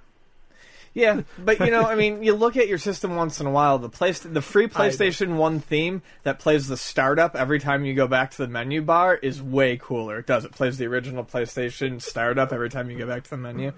Yeah, 0.95 1.21
but 1.37 1.59
you 1.59 1.69
know, 1.69 1.83
I 1.83 1.93
mean, 1.93 2.23
you 2.23 2.33
look 2.33 2.57
at 2.57 2.67
your 2.67 2.79
system 2.79 3.15
once 3.15 3.39
in 3.39 3.45
a 3.45 3.51
while. 3.51 3.77
The 3.77 3.89
place, 3.89 4.19
the 4.19 4.41
free 4.41 4.67
PlayStation 4.67 5.35
One 5.35 5.59
theme 5.59 6.01
that 6.23 6.39
plays 6.39 6.67
the 6.67 6.77
startup 6.77 7.35
every 7.35 7.59
time 7.59 7.85
you 7.85 7.93
go 7.93 8.07
back 8.07 8.31
to 8.31 8.37
the 8.37 8.47
menu 8.47 8.81
bar 8.81 9.15
is 9.15 9.41
way 9.41 9.77
cooler. 9.77 10.19
It 10.19 10.25
does. 10.25 10.45
It 10.45 10.53
plays 10.53 10.77
the 10.77 10.87
original 10.87 11.23
PlayStation 11.23 12.01
startup 12.01 12.51
every 12.51 12.69
time 12.69 12.89
you 12.89 12.97
go 12.97 13.05
back 13.05 13.23
to 13.25 13.29
the 13.29 13.37
menu. 13.37 13.73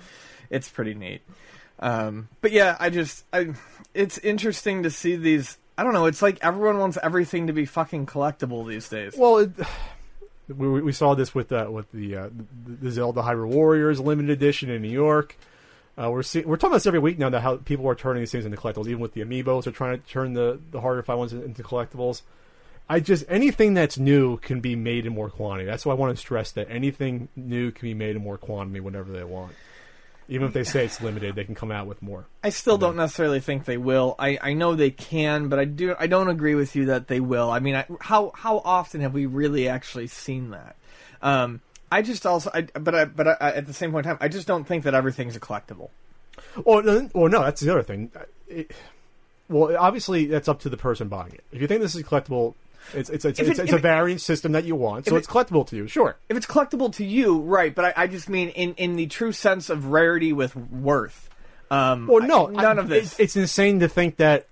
It's 0.50 0.70
pretty 0.70 0.94
neat. 0.94 1.22
Um, 1.80 2.30
but 2.42 2.52
yeah, 2.52 2.78
I 2.80 2.90
just, 2.90 3.26
I, 3.34 3.54
it's 3.94 4.18
interesting 4.20 4.84
to 4.84 4.92
see 4.92 5.16
these. 5.16 5.58
I 5.78 5.84
don't 5.84 5.94
know. 5.94 6.06
It's 6.06 6.22
like 6.22 6.38
everyone 6.42 6.78
wants 6.78 6.98
everything 7.02 7.48
to 7.48 7.54
be 7.54 7.66
fucking 7.66 8.06
collectible 8.06 8.68
these 8.68 8.88
days. 8.90 9.16
Well, 9.18 9.40
it, 9.40 9.52
we, 10.56 10.82
we 10.82 10.92
saw 10.92 11.16
this 11.16 11.34
with 11.34 11.52
uh, 11.52 11.68
with 11.72 11.92
the 11.92 12.16
uh, 12.16 12.30
the 12.66 12.92
Zelda 12.92 13.24
Hyrule 13.24 13.50
Warriors 13.50 14.00
limited 14.00 14.30
edition 14.30 14.70
in 14.70 14.84
New 14.84 14.90
York. 14.92 15.36
Uh, 16.00 16.12
we're 16.12 16.22
see, 16.22 16.42
we're 16.42 16.58
talking 16.58 16.72
about 16.72 16.78
this 16.78 16.86
every 16.86 17.00
week 17.00 17.18
now 17.18 17.30
that 17.30 17.42
how 17.42 17.58
people 17.58 17.88
are 17.88 17.96
turning 17.96 18.22
these 18.22 18.32
things 18.32 18.46
into 18.46 18.58
collectibles. 18.58 18.88
Even 18.88 19.00
with 19.00 19.14
the 19.14 19.22
amiibos, 19.22 19.64
they're 19.64 19.74
trying 19.74 20.00
to 20.00 20.08
turn 20.08 20.34
the 20.34 20.60
the 20.72 20.80
harder 20.80 21.02
to 21.02 21.06
find 21.06 21.20
ones 21.20 21.34
into 21.34 21.64
collectibles. 21.64 22.22
I 22.90 23.00
just 23.00 23.26
anything 23.28 23.74
that's 23.74 23.98
new 23.98 24.38
can 24.38 24.62
be 24.62 24.76
made 24.76 25.06
in 25.06 25.14
more 25.14 25.30
quantity. 25.30 25.66
That's 25.66 25.86
why 25.86 25.94
I 25.94 25.96
want 25.96 26.16
to 26.16 26.20
stress 26.20 26.52
that 26.52 26.70
anything 26.70 27.30
new 27.36 27.72
can 27.72 27.88
be 27.88 27.94
made 27.94 28.16
in 28.16 28.22
more 28.22 28.38
quantity 28.38 28.80
whenever 28.80 29.12
they 29.12 29.24
want. 29.24 29.54
Even 30.30 30.48
if 30.48 30.54
they 30.54 30.66
say 30.66 30.84
it's 30.86 31.02
limited, 31.02 31.36
they 31.36 31.46
can 31.46 31.56
come 31.56 31.72
out 31.72 31.88
with 31.88 32.02
more. 32.02 32.28
I 32.44 32.50
still 32.50 32.78
don't 32.78 32.98
necessarily 32.98 33.40
think 33.40 33.64
they 33.64 33.78
will. 33.78 34.14
I, 34.20 34.38
I 34.42 34.54
know 34.54 34.76
they 34.76 34.92
can, 34.92 35.48
but 35.48 35.58
I 35.58 35.66
do 35.66 35.96
I 35.98 36.08
don't 36.08 36.30
agree 36.30 36.54
with 36.54 36.76
you 36.76 36.88
that 36.88 37.08
they 37.08 37.22
will. 37.22 37.50
I 37.50 37.60
mean, 37.60 37.76
I, 37.76 37.86
how 38.02 38.32
how 38.36 38.62
often 38.64 39.02
have 39.02 39.14
we 39.14 39.26
really 39.26 39.68
actually 39.68 40.08
seen 40.08 40.52
that? 40.52 40.76
Um, 41.22 41.62
I 41.92 42.02
just 42.02 42.26
also, 42.26 42.50
I, 42.54 42.62
but 42.62 42.94
I, 42.96 43.06
but 43.06 43.28
I, 43.42 43.52
at 43.52 43.66
the 43.66 43.74
same 43.74 43.92
point 43.92 44.06
in 44.06 44.12
time, 44.12 44.18
I 44.22 44.28
just 44.28 44.48
don't 44.48 44.66
think 44.66 44.84
that 44.84 44.94
everything's 44.94 45.36
a 45.36 45.40
collectible. 45.40 45.90
Or, 46.66 46.84
or 47.14 47.30
no, 47.30 47.42
that's 47.44 47.62
the 47.62 47.72
other 47.72 47.84
thing. 47.84 48.12
It, 48.48 48.72
well, 49.50 49.76
obviously, 49.78 50.26
that's 50.26 50.48
up 50.48 50.60
to 50.62 50.70
the 50.70 50.78
person 50.78 51.08
buying 51.08 51.32
it. 51.34 51.44
If 51.52 51.62
you 51.62 51.68
think 51.68 51.82
this 51.82 51.96
is 51.96 52.04
collectible, 52.04 52.56
it's 52.94 53.10
it's 53.10 53.24
it's, 53.26 53.40
it- 53.40 53.60
it's 53.60 53.72
a 53.74 53.78
variant 53.78 54.22
system 54.22 54.52
that 54.54 54.66
you 54.66 54.76
want, 54.76 55.06
so 55.06 55.16
it's 55.16 55.28
collectible 55.28 55.66
to 55.68 55.76
you. 55.78 55.88
Sure. 55.88 56.18
If 56.30 56.36
it's 56.38 56.46
collectible 56.46 56.94
to 56.96 57.06
you, 57.06 57.40
right? 57.40 57.74
But 57.74 57.86
I, 57.98 58.04
I 58.04 58.08
just 58.08 58.28
mean 58.30 58.50
in 58.50 58.74
in 58.76 58.96
the 58.98 59.08
true 59.08 59.32
sense 59.32 59.70
of 59.70 59.86
rarity 59.88 60.34
with 60.34 60.56
worth. 60.56 61.30
Um, 61.72 62.08
Well, 62.08 62.26
no, 62.26 62.48
none 62.48 62.78
I- 62.78 62.82
of 62.82 62.90
this. 62.90 63.12
It's, 63.14 63.20
it's 63.20 63.36
insane 63.38 63.80
to 63.80 63.88
think 63.90 64.18
that 64.18 64.48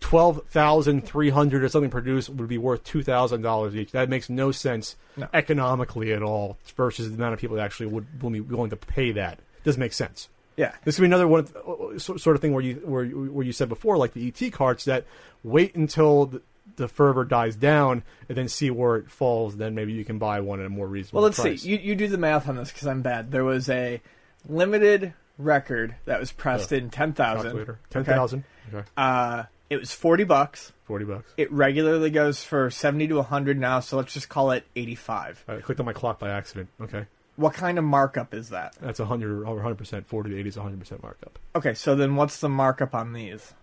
twelve 0.00 0.42
thousand 0.48 1.04
three 1.06 1.30
hundred 1.30 1.64
or 1.64 1.68
something 1.68 1.90
produced 1.90 2.28
would 2.28 2.48
be 2.48 2.58
worth 2.58 2.84
two 2.84 3.02
thousand 3.02 3.42
dollars 3.42 3.74
each. 3.74 3.92
That 3.92 4.08
makes 4.08 4.28
no 4.28 4.52
sense 4.52 4.96
No. 5.16 5.28
economically 5.32 6.12
at 6.12 6.22
all 6.22 6.58
versus 6.76 7.08
the 7.10 7.16
amount 7.16 7.34
of 7.34 7.40
people 7.40 7.56
that 7.56 7.64
actually 7.64 7.86
would, 7.86 8.22
would 8.22 8.32
be 8.32 8.40
willing 8.40 8.70
to 8.70 8.76
pay 8.76 9.12
that. 9.12 9.38
Doesn't 9.64 9.80
make 9.80 9.92
sense. 9.94 10.28
yeah, 10.56 10.72
This 10.84 10.96
could 10.96 11.02
be 11.02 11.06
another 11.06 11.26
one 11.26 11.48
uh, 11.66 11.98
sort 11.98 12.36
of 12.36 12.40
thing 12.40 12.52
where 12.52 12.62
you 12.62 12.74
where 12.84 13.04
where 13.06 13.44
you 13.44 13.52
said 13.52 13.68
before, 13.68 13.96
like 13.96 14.12
the 14.12 14.28
ET 14.28 14.52
carts, 14.52 14.84
that 14.84 15.04
wait 15.42 15.74
until 15.74 16.26
the, 16.26 16.42
the 16.76 16.88
fervor 16.88 17.24
dies 17.24 17.56
down 17.56 18.02
and 18.28 18.36
then 18.38 18.48
see 18.48 18.70
where 18.70 18.96
it 18.96 19.10
falls. 19.10 19.56
Then 19.56 19.74
maybe 19.74 19.92
you 19.92 20.04
can 20.04 20.18
buy 20.18 20.40
one 20.40 20.60
at 20.60 20.66
a 20.66 20.68
more 20.68 20.86
reasonable. 20.86 21.18
Well, 21.18 21.24
let's 21.24 21.40
price. 21.40 21.62
see. 21.62 21.70
You 21.70 21.78
you 21.78 21.94
do 21.96 22.06
the 22.06 22.18
math 22.18 22.48
on 22.48 22.56
this 22.56 22.70
because 22.70 22.86
I'm 22.86 23.02
bad. 23.02 23.32
There 23.32 23.44
was 23.44 23.68
a 23.68 24.00
limited 24.48 25.14
record 25.38 25.94
that 26.04 26.20
was 26.20 26.32
pressed 26.32 26.70
in 26.72 26.90
ten 26.90 27.12
thousand. 27.12 27.76
Ten 27.90 28.04
thousand. 28.04 28.44
Okay. 28.72 28.86
Uh, 28.96 29.44
it 29.70 29.76
was 29.78 29.92
forty 29.92 30.24
bucks. 30.24 30.72
forty 30.84 31.04
bucks. 31.04 31.32
It 31.36 31.50
regularly 31.52 32.10
goes 32.10 32.42
for 32.44 32.70
seventy 32.70 33.06
to 33.08 33.22
hundred 33.22 33.58
now, 33.58 33.80
so 33.80 33.96
let's 33.96 34.12
just 34.12 34.28
call 34.28 34.50
it 34.52 34.64
eighty-five. 34.76 35.44
I 35.48 35.56
clicked 35.56 35.80
on 35.80 35.86
my 35.86 35.92
clock 35.92 36.18
by 36.18 36.30
accident. 36.30 36.68
Okay, 36.80 37.06
What 37.36 37.54
kind 37.54 37.78
of 37.78 37.84
markup 37.84 38.32
is 38.34 38.50
that? 38.50 38.74
that's 38.80 39.00
a 39.00 39.06
hundred 39.06 39.44
or 39.46 39.60
hundred 39.60 39.78
percent. 39.78 40.06
Forty 40.06 40.30
to 40.30 40.38
eighty 40.38 40.48
is 40.48 40.56
hundred 40.56 40.78
percent 40.80 41.02
markup. 41.02 41.38
Okay, 41.54 41.74
so 41.74 41.94
then 41.96 42.16
what's 42.16 42.38
the 42.40 42.48
markup 42.48 42.94
on 42.94 43.12
these? 43.12 43.54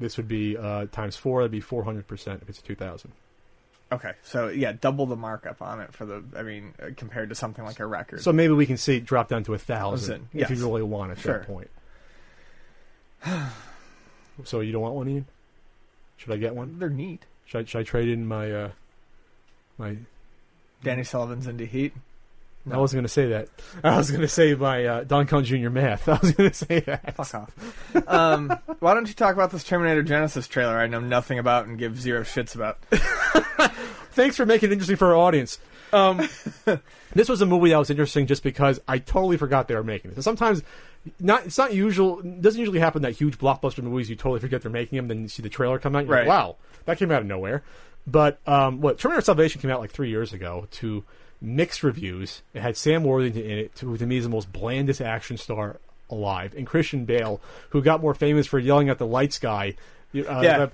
This 0.00 0.16
would 0.16 0.28
be 0.28 0.56
uh, 0.56 0.86
times 0.92 1.16
four. 1.16 1.40
That'd 1.42 1.50
be 1.52 1.60
four 1.60 1.84
hundred 1.84 2.06
percent 2.06 2.42
if 2.42 2.48
it's 2.48 2.60
two 2.62 2.74
thousand. 2.74 3.12
Okay, 3.92 4.12
so 4.22 4.48
yeah, 4.48 4.72
double 4.72 5.04
the 5.04 5.16
markup 5.16 5.60
on 5.60 5.80
it 5.80 5.92
for 5.92 6.06
the. 6.06 6.24
I 6.34 6.42
mean, 6.42 6.72
uh, 6.82 6.86
compared 6.96 7.28
to 7.28 7.34
something 7.34 7.62
like 7.64 7.78
a 7.78 7.84
record. 7.86 8.22
So 8.22 8.32
maybe 8.32 8.54
we 8.54 8.64
can 8.64 8.78
see 8.78 8.96
it 8.96 9.04
drop 9.04 9.28
down 9.28 9.44
to 9.44 9.54
a 9.54 9.58
thousand 9.58 10.28
Thousand, 10.32 10.40
if 10.40 10.48
you 10.50 10.56
really 10.56 10.82
want 10.82 11.12
at 11.12 11.18
Sure. 11.18 11.38
that 11.40 11.46
point. 11.46 11.68
so 14.44 14.60
you 14.60 14.72
don't 14.72 14.80
want 14.82 14.94
one, 14.94 15.08
Ian? 15.08 15.26
Should 16.16 16.32
I 16.32 16.36
get 16.36 16.54
one? 16.54 16.78
they're 16.78 16.88
neat. 16.88 17.24
Should 17.46 17.62
I, 17.62 17.64
should 17.64 17.78
I 17.80 17.82
trade 17.82 18.08
in 18.08 18.26
my 18.26 18.50
uh, 18.52 18.70
my 19.78 19.96
Danny 20.82 21.04
Sullivan's 21.04 21.46
into 21.46 21.64
heat. 21.64 21.92
I 22.70 22.76
wasn't 22.76 22.98
going 22.98 23.04
to 23.04 23.08
say 23.08 23.26
that. 23.30 23.48
I 23.82 23.96
was 23.96 24.10
going 24.10 24.20
to 24.20 24.28
say 24.28 24.54
my 24.54 24.84
uh, 24.84 25.04
Don 25.04 25.26
Con 25.26 25.44
Jr. 25.44 25.68
math. 25.68 26.08
I 26.08 26.18
was 26.22 26.30
going 26.32 26.50
to 26.50 26.54
say 26.54 26.80
that. 26.80 27.16
Fuck 27.16 27.34
off. 27.34 28.08
um, 28.08 28.56
why 28.78 28.94
don't 28.94 29.08
you 29.08 29.14
talk 29.14 29.34
about 29.34 29.50
this 29.50 29.64
Terminator 29.64 30.04
Genisys 30.04 30.48
trailer? 30.48 30.78
I 30.78 30.86
know 30.86 31.00
nothing 31.00 31.40
about 31.40 31.66
and 31.66 31.76
give 31.76 32.00
zero 32.00 32.22
shits 32.22 32.54
about. 32.54 32.78
Thanks 34.12 34.36
for 34.36 34.46
making 34.46 34.70
it 34.70 34.72
interesting 34.72 34.96
for 34.96 35.08
our 35.08 35.16
audience. 35.16 35.58
Um, 35.92 36.28
this 37.14 37.28
was 37.28 37.40
a 37.40 37.46
movie 37.46 37.70
that 37.70 37.78
was 37.78 37.90
interesting 37.90 38.26
just 38.26 38.44
because 38.44 38.80
I 38.86 38.98
totally 38.98 39.38
forgot 39.38 39.66
they 39.66 39.74
were 39.74 39.82
making 39.82 40.12
it. 40.12 40.14
So 40.14 40.20
sometimes, 40.20 40.62
not 41.20 41.46
it's 41.46 41.58
not 41.58 41.72
usual. 41.74 42.20
It 42.20 42.40
doesn't 42.42 42.58
usually 42.60 42.78
happen 42.80 43.02
that 43.02 43.12
huge 43.12 43.38
blockbuster 43.38 43.82
movies 43.82 44.08
you 44.10 44.16
totally 44.16 44.40
forget 44.40 44.62
they're 44.62 44.70
making 44.70 44.96
them. 44.96 45.08
Then 45.08 45.22
you 45.22 45.28
see 45.28 45.42
the 45.42 45.48
trailer 45.48 45.78
come 45.78 45.96
out. 45.96 46.00
And 46.00 46.08
you're 46.08 46.16
Right. 46.18 46.26
like, 46.26 46.38
wow, 46.46 46.56
that 46.84 46.98
came 46.98 47.10
out 47.10 47.22
of 47.22 47.26
nowhere. 47.26 47.62
But 48.06 48.38
um, 48.46 48.80
what 48.80 48.98
Terminator 48.98 49.24
Salvation 49.24 49.60
came 49.60 49.70
out 49.70 49.80
like 49.80 49.90
three 49.90 50.10
years 50.10 50.32
ago 50.32 50.66
to 50.72 51.04
mixed 51.40 51.82
reviews. 51.82 52.42
It 52.54 52.60
had 52.62 52.76
Sam 52.76 53.04
Worthington 53.04 53.42
in 53.42 53.58
it, 53.58 53.78
who 53.80 53.96
to 53.96 54.06
me 54.06 54.16
is 54.16 54.24
the 54.24 54.30
most 54.30 54.52
blandest 54.52 55.00
action 55.00 55.36
star 55.36 55.76
alive, 56.10 56.54
and 56.56 56.66
Christian 56.66 57.04
Bale, 57.04 57.40
who 57.70 57.80
got 57.82 58.00
more 58.00 58.14
famous 58.14 58.46
for 58.46 58.58
yelling 58.58 58.88
at 58.88 58.98
the 58.98 59.06
lights 59.06 59.38
guy. 59.38 59.74
Uh, 60.14 60.40
Yeah. 60.42 60.68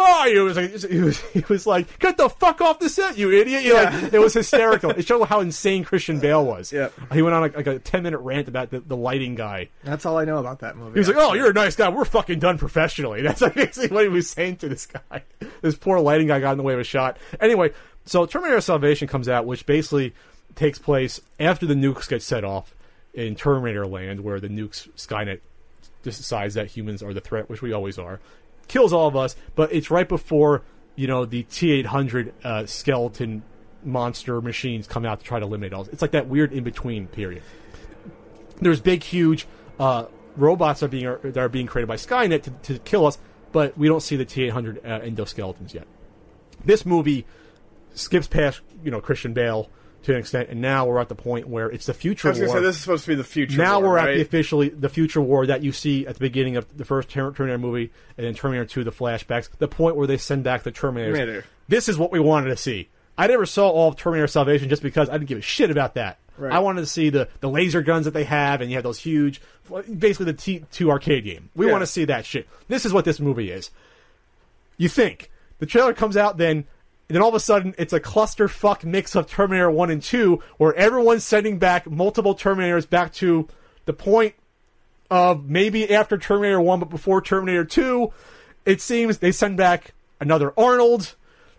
Oh, 0.00 0.24
he 0.28 0.38
was 0.38 0.56
like, 0.56 0.70
he 0.90 1.00
was, 1.00 1.20
he 1.32 1.44
was 1.48 1.66
like, 1.66 1.98
get 1.98 2.16
the 2.16 2.28
fuck 2.28 2.60
off 2.60 2.78
the 2.78 2.88
set, 2.88 3.18
you 3.18 3.32
idiot! 3.32 3.64
You 3.64 3.74
know, 3.74 3.82
like, 3.82 4.12
it 4.12 4.18
was 4.20 4.32
hysterical. 4.34 4.90
It 4.98 5.06
showed 5.06 5.24
how 5.24 5.40
insane 5.40 5.84
Christian 5.84 6.20
Bale 6.20 6.44
was. 6.44 6.72
Yeah. 6.72 6.90
he 7.12 7.20
went 7.20 7.34
on 7.34 7.42
like, 7.42 7.56
like 7.56 7.66
a 7.66 7.78
ten 7.80 8.04
minute 8.04 8.18
rant 8.18 8.46
about 8.48 8.70
the, 8.70 8.80
the 8.80 8.96
lighting 8.96 9.34
guy. 9.34 9.68
That's 9.82 10.06
all 10.06 10.16
I 10.16 10.24
know 10.24 10.38
about 10.38 10.60
that 10.60 10.76
movie. 10.76 10.92
He 10.94 10.98
was 11.00 11.08
like, 11.08 11.16
"Oh, 11.18 11.34
you're 11.34 11.50
a 11.50 11.52
nice 11.52 11.74
guy. 11.76 11.88
We're 11.88 12.04
fucking 12.04 12.38
done 12.38 12.58
professionally." 12.58 13.22
That's 13.28 13.40
like 13.40 13.54
basically 13.54 13.88
what 13.94 14.04
he 14.04 14.08
was 14.08 14.30
saying 14.30 14.56
to 14.58 14.68
this 14.68 14.86
guy. 14.86 15.22
This 15.60 15.74
poor 15.76 15.98
lighting 15.98 16.28
guy 16.28 16.38
got 16.38 16.52
in 16.52 16.58
the 16.58 16.62
way 16.62 16.74
of 16.74 16.78
a 16.78 16.84
shot. 16.84 17.18
Anyway, 17.40 17.72
so 18.04 18.26
Terminator 18.26 18.60
Salvation 18.60 19.08
comes 19.08 19.28
out, 19.28 19.44
which 19.44 19.66
basically 19.66 20.14
takes 20.54 20.78
place 20.78 21.20
after 21.40 21.66
the 21.66 21.74
nukes 21.74 22.08
get 22.08 22.22
set 22.22 22.44
off 22.44 22.74
in 23.12 23.34
Terminator 23.34 23.84
Land, 23.86 24.20
where 24.20 24.38
the 24.38 24.48
nukes 24.48 24.88
Skynet 24.96 25.40
decides 26.02 26.54
that 26.54 26.68
humans 26.68 27.02
are 27.02 27.12
the 27.12 27.20
threat, 27.20 27.50
which 27.50 27.60
we 27.60 27.72
always 27.72 27.98
are, 27.98 28.20
kills 28.68 28.92
all 28.92 29.08
of 29.08 29.16
us. 29.16 29.34
But 29.54 29.72
it's 29.72 29.90
right 29.90 30.08
before 30.08 30.62
you 30.98 31.06
know, 31.06 31.24
the 31.24 31.44
T 31.44 31.70
eight 31.70 31.86
hundred 31.86 32.34
uh, 32.42 32.66
skeleton 32.66 33.44
monster 33.84 34.40
machines 34.40 34.88
come 34.88 35.06
out 35.06 35.20
to 35.20 35.24
try 35.24 35.38
to 35.38 35.46
eliminate 35.46 35.72
all. 35.72 35.86
It's 35.92 36.02
like 36.02 36.10
that 36.10 36.26
weird 36.26 36.52
in 36.52 36.64
between 36.64 37.06
period. 37.06 37.44
There's 38.60 38.80
big, 38.80 39.04
huge 39.04 39.46
uh, 39.78 40.06
robots 40.34 40.82
are 40.82 40.88
being 40.88 41.04
that 41.22 41.36
are 41.36 41.48
being 41.48 41.68
created 41.68 41.86
by 41.86 41.94
Skynet 41.94 42.42
to, 42.42 42.50
to 42.50 42.80
kill 42.80 43.06
us, 43.06 43.16
but 43.52 43.78
we 43.78 43.86
don't 43.86 44.00
see 44.00 44.16
the 44.16 44.24
T 44.24 44.42
eight 44.42 44.52
hundred 44.52 44.84
uh, 44.84 44.98
endoskeletons 44.98 45.72
yet. 45.72 45.86
This 46.64 46.84
movie 46.84 47.24
skips 47.94 48.26
past 48.26 48.60
you 48.82 48.90
know 48.90 49.00
Christian 49.00 49.32
Bale 49.32 49.70
to 50.08 50.14
an 50.14 50.20
extent, 50.20 50.48
and 50.48 50.60
now 50.60 50.86
we're 50.86 50.98
at 50.98 51.08
the 51.08 51.14
point 51.14 51.48
where 51.48 51.68
it's 51.68 51.84
the 51.86 51.92
future 51.94 52.28
I 52.28 52.30
was 52.30 52.38
say 52.38 52.60
this 52.60 52.76
is 52.76 52.80
supposed 52.82 53.04
to 53.04 53.08
be 53.10 53.14
the 53.14 53.24
future. 53.24 53.58
now 53.58 53.78
war, 53.78 53.90
we're 53.90 53.96
right? 53.96 54.08
at 54.10 54.14
the 54.16 54.22
officially 54.22 54.70
the 54.70 54.88
future 54.88 55.20
war 55.20 55.46
that 55.46 55.62
you 55.62 55.70
see 55.70 56.06
at 56.06 56.14
the 56.14 56.20
beginning 56.20 56.56
of 56.56 56.76
the 56.76 56.84
first 56.84 57.10
Terminator 57.10 57.58
movie, 57.58 57.90
and 58.16 58.26
then 58.26 58.34
Terminator 58.34 58.64
Two, 58.64 58.84
the 58.84 58.90
flashbacks, 58.92 59.50
the 59.58 59.68
point 59.68 59.96
where 59.96 60.06
they 60.06 60.16
send 60.16 60.44
back 60.44 60.62
the 60.62 60.72
Terminators. 60.72 61.12
Terminator. 61.14 61.44
This 61.68 61.88
is 61.90 61.98
what 61.98 62.10
we 62.10 62.20
wanted 62.20 62.48
to 62.48 62.56
see. 62.56 62.88
I 63.18 63.26
never 63.26 63.44
saw 63.46 63.68
all 63.68 63.88
of 63.88 63.96
Terminator 63.96 64.26
Salvation 64.28 64.68
just 64.70 64.82
because 64.82 65.08
I 65.10 65.12
didn't 65.14 65.28
give 65.28 65.38
a 65.38 65.42
shit 65.42 65.70
about 65.70 65.94
that. 65.94 66.18
Right. 66.38 66.52
I 66.52 66.60
wanted 66.60 66.80
to 66.82 66.86
see 66.86 67.10
the, 67.10 67.28
the 67.40 67.50
laser 67.50 67.82
guns 67.82 68.04
that 68.06 68.12
they 68.14 68.24
have, 68.24 68.60
and 68.60 68.70
you 68.70 68.76
have 68.76 68.84
those 68.84 69.00
huge, 69.00 69.40
basically 69.98 70.32
the 70.32 70.34
T2 70.34 70.88
arcade 70.88 71.24
game. 71.24 71.50
We 71.54 71.66
Yeah. 71.66 71.72
want 71.72 71.82
to 71.82 71.86
see 71.86 72.04
that 72.06 72.24
shit. 72.24 72.48
This 72.68 72.86
is 72.86 72.92
what 72.92 73.04
this 73.04 73.18
movie 73.20 73.50
is. 73.50 73.70
You 74.78 74.88
think 74.88 75.30
the 75.58 75.66
trailer 75.66 75.92
comes 75.92 76.16
out, 76.16 76.38
then 76.38 76.64
then 77.16 77.22
all 77.22 77.28
of 77.28 77.34
a 77.34 77.40
sudden 77.40 77.74
it's 77.78 77.92
a 77.92 78.00
clusterfuck 78.00 78.84
mix 78.84 79.14
of 79.14 79.26
Terminator 79.26 79.70
One 79.70 79.90
and 79.90 80.02
Two, 80.02 80.42
where 80.58 80.74
everyone's 80.74 81.24
sending 81.24 81.58
back 81.58 81.90
multiple 81.90 82.34
Terminators 82.34 82.88
back 82.88 83.12
to 83.14 83.48
the 83.86 83.92
point 83.92 84.34
of 85.10 85.48
maybe 85.48 85.92
after 85.92 86.18
Terminator 86.18 86.60
One, 86.60 86.80
but 86.80 86.90
before 86.90 87.20
Terminator 87.20 87.64
Two. 87.64 88.12
It 88.66 88.82
seems 88.82 89.18
they 89.18 89.32
send 89.32 89.56
back 89.56 89.94
another 90.20 90.52
Arnold, 90.58 91.14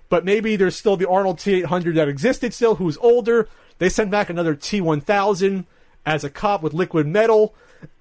but 0.09 0.23
maybe 0.23 0.55
there's 0.55 0.75
still 0.75 0.95
the 0.95 1.09
Arnold 1.09 1.37
T800 1.37 1.95
that 1.95 2.07
existed 2.07 2.53
still, 2.53 2.75
who's 2.75 2.97
older. 2.97 3.47
They 3.79 3.89
send 3.89 4.11
back 4.11 4.29
another 4.29 4.55
T1000 4.55 5.65
as 6.05 6.23
a 6.23 6.29
cop 6.29 6.61
with 6.61 6.73
liquid 6.73 7.07
metal. 7.07 7.55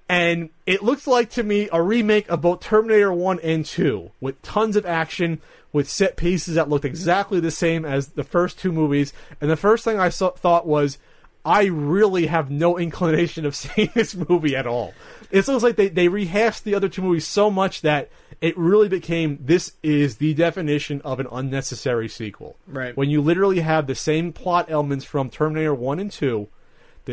And 0.09 0.49
it 0.65 0.81
looks 0.81 1.05
like 1.05 1.29
to 1.31 1.43
me 1.43 1.69
a 1.71 1.81
remake 1.81 2.27
of 2.29 2.41
both 2.41 2.61
Terminator 2.61 3.13
1 3.13 3.39
and 3.41 3.63
2 3.63 4.09
with 4.19 4.41
tons 4.41 4.75
of 4.75 4.85
action, 4.87 5.39
with 5.71 5.87
set 5.87 6.17
pieces 6.17 6.55
that 6.55 6.67
looked 6.67 6.83
exactly 6.83 7.39
the 7.39 7.51
same 7.51 7.85
as 7.85 8.09
the 8.09 8.23
first 8.23 8.57
two 8.57 8.71
movies. 8.71 9.13
And 9.39 9.51
the 9.51 9.55
first 9.55 9.83
thing 9.83 9.99
I 9.99 10.09
saw, 10.09 10.31
thought 10.31 10.65
was, 10.65 10.97
I 11.45 11.65
really 11.65 12.25
have 12.25 12.49
no 12.49 12.79
inclination 12.79 13.45
of 13.45 13.55
seeing 13.55 13.91
this 13.93 14.15
movie 14.15 14.55
at 14.55 14.65
all. 14.65 14.95
It 15.29 15.47
looks 15.47 15.63
like 15.63 15.75
they, 15.75 15.89
they 15.89 16.07
rehashed 16.07 16.63
the 16.63 16.73
other 16.73 16.89
two 16.89 17.03
movies 17.03 17.27
so 17.27 17.51
much 17.51 17.81
that 17.81 18.09
it 18.41 18.57
really 18.57 18.89
became 18.89 19.37
this 19.41 19.73
is 19.83 20.17
the 20.17 20.33
definition 20.33 21.01
of 21.01 21.19
an 21.19 21.27
unnecessary 21.31 22.09
sequel. 22.09 22.57
Right. 22.65 22.97
When 22.97 23.11
you 23.11 23.21
literally 23.21 23.59
have 23.59 23.85
the 23.85 23.95
same 23.95 24.33
plot 24.33 24.65
elements 24.69 25.05
from 25.05 25.29
Terminator 25.29 25.75
1 25.75 25.99
and 25.99 26.11
2, 26.11 26.47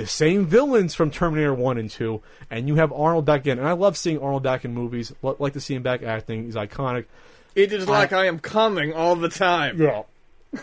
the 0.00 0.06
same 0.06 0.46
villains 0.46 0.94
from 0.94 1.10
Terminator 1.10 1.54
1 1.54 1.78
and 1.78 1.90
2, 1.90 2.20
and 2.50 2.68
you 2.68 2.74
have 2.76 2.92
Arnold 2.92 3.24
back 3.24 3.46
in. 3.46 3.58
And 3.58 3.66
I 3.66 3.72
love 3.72 3.96
seeing 3.96 4.18
Arnold 4.18 4.42
back 4.42 4.64
in 4.64 4.74
movies. 4.74 5.12
Lo- 5.22 5.36
Like 5.38 5.54
to 5.54 5.60
see 5.60 5.74
him 5.74 5.82
back 5.82 6.02
acting. 6.02 6.44
He's 6.44 6.54
iconic. 6.54 7.06
It 7.54 7.72
is 7.72 7.88
like 7.88 8.12
I 8.12 8.26
am 8.26 8.38
coming 8.38 8.92
all 8.92 9.16
the 9.16 9.28
time. 9.30 9.80
Yeah. 9.80 10.02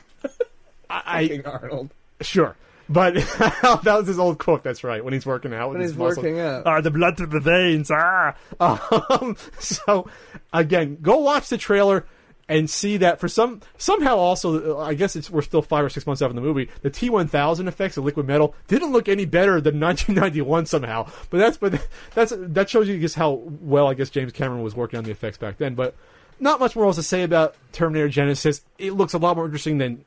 I, 0.89 1.27
Fucking 1.27 1.45
Arnold. 1.45 1.89
Sure. 2.21 2.55
But 2.89 3.13
that 3.83 3.83
was 3.97 4.07
his 4.07 4.19
old 4.19 4.37
quote. 4.37 4.63
That's 4.63 4.83
right. 4.83 5.03
When 5.03 5.13
he's 5.13 5.25
working 5.25 5.53
out, 5.53 5.71
When 5.71 5.81
he's 5.81 5.95
muscles. 5.95 6.17
working 6.17 6.39
out. 6.39 6.63
Ah, 6.67 6.81
the 6.81 6.91
blood 6.91 7.17
through 7.17 7.27
the 7.27 7.39
veins. 7.39 7.89
Ah. 7.91 8.35
Um, 8.59 9.35
so 9.59 10.07
again, 10.53 10.97
go 11.01 11.17
watch 11.19 11.49
the 11.49 11.57
trailer 11.57 12.05
and 12.49 12.69
see 12.69 12.97
that 12.97 13.19
for 13.19 13.27
some 13.27 13.61
somehow 13.77 14.17
also 14.17 14.77
uh, 14.77 14.83
I 14.83 14.93
guess 14.93 15.15
it's 15.15 15.29
we're 15.29 15.41
still 15.41 15.61
five 15.61 15.85
or 15.85 15.89
six 15.89 16.05
months 16.05 16.21
out 16.21 16.25
after 16.25 16.35
the 16.35 16.41
movie. 16.41 16.69
The 16.81 16.89
T 16.89 17.09
one 17.09 17.27
thousand 17.27 17.67
effects 17.67 17.97
of 17.97 18.03
liquid 18.03 18.27
metal 18.27 18.55
didn't 18.67 18.91
look 18.91 19.07
any 19.07 19.25
better 19.25 19.61
than 19.61 19.79
nineteen 19.79 20.15
ninety 20.15 20.41
one 20.41 20.65
somehow. 20.65 21.09
But 21.29 21.37
that's 21.37 21.57
but 21.57 21.87
that's 22.13 22.33
that 22.35 22.69
shows 22.69 22.87
you 22.87 22.99
just 22.99 23.15
how 23.15 23.41
well 23.61 23.87
I 23.87 23.93
guess 23.93 24.09
James 24.09 24.33
Cameron 24.33 24.63
was 24.63 24.75
working 24.75 24.97
on 24.97 25.03
the 25.03 25.11
effects 25.11 25.37
back 25.37 25.57
then. 25.57 25.75
But 25.75 25.95
not 26.39 26.59
much 26.59 26.75
more 26.75 26.85
else 26.85 26.97
to 26.97 27.03
say 27.03 27.23
about 27.23 27.55
Terminator 27.71 28.09
Genisys. 28.09 28.61
It 28.77 28.91
looks 28.91 29.13
a 29.13 29.17
lot 29.17 29.35
more 29.35 29.45
interesting 29.45 29.77
than 29.77 30.03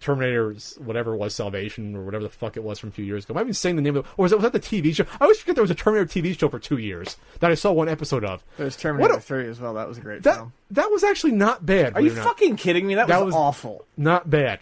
Terminator's 0.00 0.76
whatever 0.82 1.14
it 1.14 1.16
was 1.16 1.34
Salvation 1.34 1.96
or 1.96 2.02
whatever 2.04 2.22
the 2.24 2.30
fuck 2.30 2.56
it 2.56 2.62
was 2.62 2.78
from 2.78 2.90
a 2.90 2.92
few 2.92 3.04
years 3.04 3.24
ago. 3.24 3.34
Am 3.34 3.38
I 3.38 3.40
even 3.42 3.54
saying 3.54 3.76
the 3.76 3.82
name 3.82 3.96
of 3.96 4.04
it? 4.04 4.10
Or 4.16 4.24
was, 4.24 4.32
it, 4.32 4.36
was 4.36 4.42
that 4.42 4.52
the 4.52 4.60
TV 4.60 4.94
show? 4.94 5.04
I 5.20 5.24
always 5.24 5.38
forget 5.38 5.54
there 5.56 5.62
was 5.62 5.70
a 5.70 5.74
Terminator 5.74 6.06
TV 6.08 6.38
show 6.38 6.48
for 6.48 6.58
two 6.58 6.76
years 6.78 7.16
that 7.40 7.50
I 7.50 7.54
saw 7.54 7.72
one 7.72 7.88
episode 7.88 8.24
of. 8.24 8.44
There 8.56 8.66
was 8.66 8.76
Terminator 8.76 9.14
a- 9.14 9.20
3 9.20 9.48
as 9.48 9.60
well. 9.60 9.74
That 9.74 9.88
was 9.88 9.98
a 9.98 10.00
great 10.02 10.22
That 10.22 10.36
film. 10.36 10.52
that 10.72 10.90
was 10.90 11.02
actually 11.02 11.32
not 11.32 11.64
bad. 11.64 11.94
Are 11.94 12.00
you 12.00 12.08
believe 12.10 12.12
it 12.12 12.14
or 12.20 12.24
not. 12.24 12.28
fucking 12.28 12.56
kidding 12.56 12.86
me? 12.86 12.94
That, 12.96 13.08
That 13.08 13.18
was, 13.24 13.26
was- 13.26 13.34
awful. 13.34 13.84
Not 13.96 14.28
bad. 14.28 14.60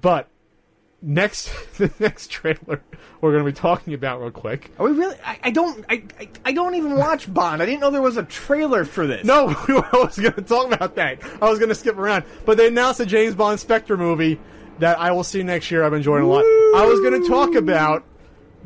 But 0.00 0.28
next 1.00 1.50
the 1.78 1.90
next 1.98 2.30
trailer 2.30 2.82
we're 3.20 3.32
going 3.32 3.44
to 3.44 3.50
be 3.50 3.54
talking 3.56 3.94
about 3.94 4.20
real 4.20 4.30
quick. 4.30 4.70
Are 4.78 4.86
we 4.86 4.92
really? 4.92 5.16
I, 5.24 5.38
I 5.44 5.50
don't. 5.50 5.84
I, 5.88 6.02
I 6.20 6.28
I 6.46 6.52
don't 6.52 6.74
even 6.76 6.96
watch 6.96 7.32
Bond. 7.32 7.62
I 7.62 7.66
didn't 7.66 7.80
know 7.80 7.90
there 7.90 8.02
was 8.02 8.16
a 8.16 8.22
trailer 8.22 8.84
for 8.84 9.06
this. 9.06 9.24
No, 9.24 9.46
we 9.68 9.74
were 9.74 9.88
always 9.92 10.18
going 10.18 10.34
to 10.34 10.42
talk 10.42 10.72
about 10.72 10.94
that. 10.96 11.18
I 11.42 11.48
was 11.48 11.58
going 11.58 11.68
to 11.70 11.74
skip 11.74 11.96
around, 11.96 12.24
but 12.44 12.56
they 12.56 12.68
announced 12.68 13.00
a 13.00 13.06
James 13.06 13.34
Bond 13.34 13.58
Spectre 13.60 13.96
movie 13.96 14.38
that 14.78 14.98
I 15.00 15.10
will 15.12 15.24
see 15.24 15.42
next 15.42 15.70
year. 15.70 15.82
I'm 15.82 15.94
enjoying 15.94 16.22
a 16.22 16.28
lot. 16.28 16.44
I 16.44 16.86
was 16.86 17.00
going 17.00 17.20
to 17.20 17.28
talk 17.28 17.54
about 17.56 18.04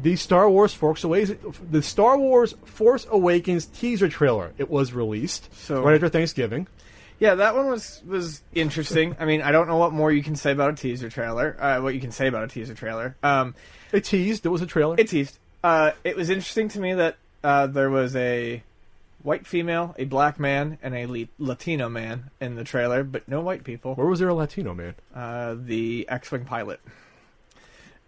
the 0.03 0.17
Star 0.17 0.51
Wars 0.51 0.75
Force 0.75 1.05
Awakens, 1.05 1.59
the 1.71 1.83
Star 1.83 2.19
Wars 2.19 2.55
Force 2.65 3.07
Awakens 3.11 3.67
teaser 3.67 4.09
trailer. 4.09 4.53
It 4.59 4.69
was 4.69 4.93
released 4.93 5.49
So- 5.55 5.83
right 5.83 5.95
after 5.95 6.09
Thanksgiving. 6.09 6.67
Yeah, 7.23 7.37
that 7.37 7.55
one 7.55 7.69
was 7.69 8.03
was 8.05 8.43
interesting. 8.53 9.15
I 9.21 9.27
mean, 9.27 9.43
I 9.43 9.53
don't 9.53 9.69
know 9.69 9.77
what 9.77 9.93
more 9.93 10.11
you 10.11 10.25
can 10.25 10.35
say 10.35 10.51
about 10.51 10.71
a 10.71 10.75
teaser 10.77 11.09
trailer. 11.09 11.57
Uh, 11.57 11.81
what 11.81 11.95
you 11.95 12.01
can 12.01 12.11
say 12.11 12.27
about 12.27 12.43
a 12.43 12.49
teaser 12.49 12.75
trailer. 12.75 13.15
Um, 13.23 13.55
They 13.93 14.01
teased. 14.01 14.45
It 14.45 14.49
was 14.49 14.61
a 14.61 14.67
trailer. 14.67 14.97
it 14.99 15.09
teased. 15.09 15.39
Uh, 15.63 15.93
it 16.03 16.17
was 16.17 16.31
interesting 16.31 16.67
to 16.71 16.81
me 16.81 16.95
that 16.95 17.17
uh, 17.45 17.69
there 17.69 17.91
was 17.91 18.17
a 18.17 18.65
white 19.23 19.47
female, 19.47 19.95
a 19.99 20.05
black 20.05 20.41
man, 20.41 20.79
and 20.83 20.97
a 20.97 21.07
le- 21.07 21.29
Latino 21.39 21.89
man 21.89 22.31
in 22.41 22.57
the 22.57 22.65
trailer, 22.65 23.05
but 23.05 23.29
no 23.29 23.41
white 23.41 23.63
people. 23.63 23.95
Where 23.95 24.09
was 24.09 24.19
there 24.19 24.29
a 24.29 24.35
Latino 24.35 24.75
man? 24.75 24.95
Uh, 25.15 25.55
the 25.57 26.09
X-wing 26.09 26.45
pilot. 26.45 26.81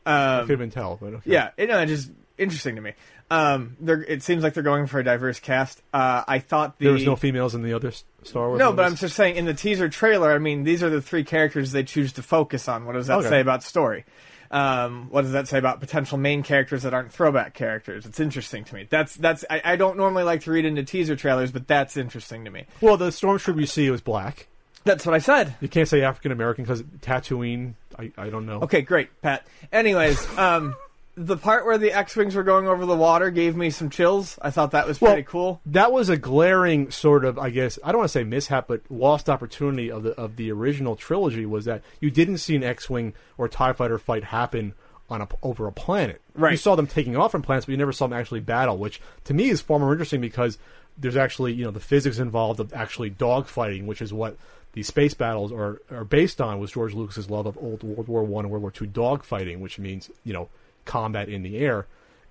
I 0.04 0.38
Um, 0.38 0.46
could 0.46 0.50
have 0.50 0.58
been 0.58 0.70
tell, 0.70 0.98
but 1.00 1.14
okay. 1.14 1.30
Yeah, 1.30 1.50
it, 1.56 1.68
no, 1.68 1.78
it's 1.78 1.92
just 1.92 2.10
interesting 2.36 2.74
to 2.74 2.80
me. 2.80 2.94
Um, 3.30 3.76
they're, 3.80 4.02
it 4.02 4.22
seems 4.22 4.42
like 4.42 4.54
they're 4.54 4.62
going 4.62 4.86
for 4.86 4.98
a 5.00 5.04
diverse 5.04 5.40
cast. 5.40 5.82
Uh, 5.92 6.22
I 6.28 6.38
thought 6.38 6.78
the 6.78 6.84
There 6.86 6.92
was 6.94 7.04
no 7.06 7.16
females 7.16 7.54
in 7.54 7.62
the 7.62 7.72
other 7.72 7.92
Star 8.22 8.48
Wars. 8.48 8.58
no, 8.58 8.72
but 8.72 8.84
I'm 8.84 8.96
just 8.96 9.16
saying 9.16 9.36
in 9.36 9.44
the 9.46 9.54
teaser 9.54 9.88
trailer. 9.88 10.32
I 10.32 10.38
mean, 10.38 10.64
these 10.64 10.82
are 10.82 10.90
the 10.90 11.00
three 11.02 11.24
characters 11.24 11.72
they 11.72 11.82
choose 11.84 12.12
to 12.14 12.22
focus 12.22 12.68
on. 12.68 12.84
What 12.84 12.92
does 12.92 13.06
that 13.08 13.18
Okay. 13.20 13.28
say 13.28 13.40
about 13.40 13.62
story? 13.62 14.04
Um, 14.50 15.08
what 15.10 15.22
does 15.22 15.32
that 15.32 15.48
say 15.48 15.58
about 15.58 15.80
potential 15.80 16.16
main 16.16 16.42
characters 16.44 16.82
that 16.84 16.94
aren't 16.94 17.12
throwback 17.12 17.54
characters? 17.54 18.06
It's 18.06 18.20
interesting 18.20 18.62
to 18.64 18.74
me. 18.74 18.86
That's 18.88 19.16
that's 19.16 19.44
I, 19.50 19.62
I 19.64 19.76
don't 19.76 19.96
normally 19.96 20.22
like 20.22 20.42
to 20.42 20.52
read 20.52 20.64
into 20.64 20.84
teaser 20.84 21.16
trailers, 21.16 21.50
but 21.50 21.66
that's 21.66 21.96
interesting 21.96 22.44
to 22.44 22.50
me. 22.50 22.66
well, 22.80 22.96
the 22.96 23.08
stormtrooper 23.08 23.58
you 23.58 23.66
see 23.66 23.90
was 23.90 24.00
black. 24.00 24.46
That's 24.84 25.06
what 25.06 25.14
I 25.14 25.18
said. 25.18 25.56
You 25.62 25.68
can't 25.68 25.88
say 25.88 26.02
African 26.02 26.30
American 26.30 26.64
because 26.64 26.82
Tatooine. 26.82 27.74
I, 27.98 28.12
I 28.18 28.28
don't 28.28 28.44
know. 28.46 28.60
Okay, 28.60 28.82
great, 28.82 29.08
Pat. 29.22 29.46
Anyways, 29.72 30.24
um, 30.38 30.76
the 31.16 31.36
part 31.36 31.64
where 31.64 31.78
the 31.78 31.92
X-wings 31.92 32.34
were 32.34 32.42
going 32.42 32.66
over 32.66 32.84
the 32.86 32.96
water 32.96 33.30
gave 33.30 33.56
me 33.56 33.70
some 33.70 33.88
chills. 33.88 34.38
I 34.42 34.50
thought 34.50 34.72
that 34.72 34.86
was 34.86 35.00
Well, 35.00 35.12
pretty 35.12 35.26
cool. 35.28 35.60
That 35.66 35.92
was 35.92 36.08
a 36.08 36.16
glaring 36.16 36.90
sort 36.90 37.24
of, 37.24 37.38
I 37.38 37.50
guess, 37.50 37.78
I 37.84 37.92
don't 37.92 38.00
want 38.00 38.10
to 38.10 38.18
say 38.18 38.24
mishap, 38.24 38.66
but 38.66 38.82
lost 38.90 39.28
opportunity 39.28 39.90
of 39.90 40.02
the 40.02 40.10
of 40.20 40.36
the 40.36 40.50
original 40.50 40.96
trilogy 40.96 41.46
was 41.46 41.64
that 41.66 41.82
you 42.00 42.10
didn't 42.10 42.38
see 42.38 42.56
an 42.56 42.64
X-wing 42.64 43.14
or 43.38 43.48
Tie 43.48 43.72
Fighter 43.72 43.98
fight 43.98 44.24
happen 44.24 44.74
on 45.08 45.20
a, 45.20 45.28
over 45.42 45.66
a 45.66 45.72
planet. 45.72 46.20
Right. 46.34 46.52
You 46.52 46.56
saw 46.56 46.74
them 46.74 46.86
taking 46.86 47.16
off 47.16 47.30
from 47.32 47.42
planets, 47.42 47.66
but 47.66 47.72
you 47.72 47.78
never 47.78 47.92
saw 47.92 48.06
them 48.06 48.18
actually 48.18 48.40
battle, 48.40 48.78
which 48.78 49.00
to 49.24 49.34
me 49.34 49.50
is 49.50 49.60
far 49.60 49.78
more 49.78 49.92
interesting 49.92 50.20
because 50.20 50.58
there's 50.98 51.16
actually 51.16 51.52
you 51.52 51.64
know 51.64 51.70
the 51.70 51.80
physics 51.80 52.18
involved 52.18 52.58
of 52.58 52.72
actually 52.72 53.10
dogfighting, 53.10 53.86
which 53.86 54.02
is 54.02 54.12
what 54.12 54.36
the 54.72 54.82
space 54.82 55.14
battles 55.14 55.52
are 55.52 55.80
are 55.90 56.04
based 56.04 56.40
on. 56.40 56.58
Was 56.58 56.72
George 56.72 56.94
Lucas's 56.94 57.30
love 57.30 57.46
of 57.46 57.56
old 57.58 57.84
World 57.84 58.08
War 58.08 58.24
One 58.24 58.44
and 58.44 58.50
World 58.50 58.62
War 58.62 58.70
Two 58.72 58.86
dogfighting, 58.86 59.60
which 59.60 59.78
means 59.78 60.10
you 60.24 60.32
know 60.32 60.48
combat 60.84 61.28
in 61.28 61.42
the 61.42 61.58
air, 61.58 61.86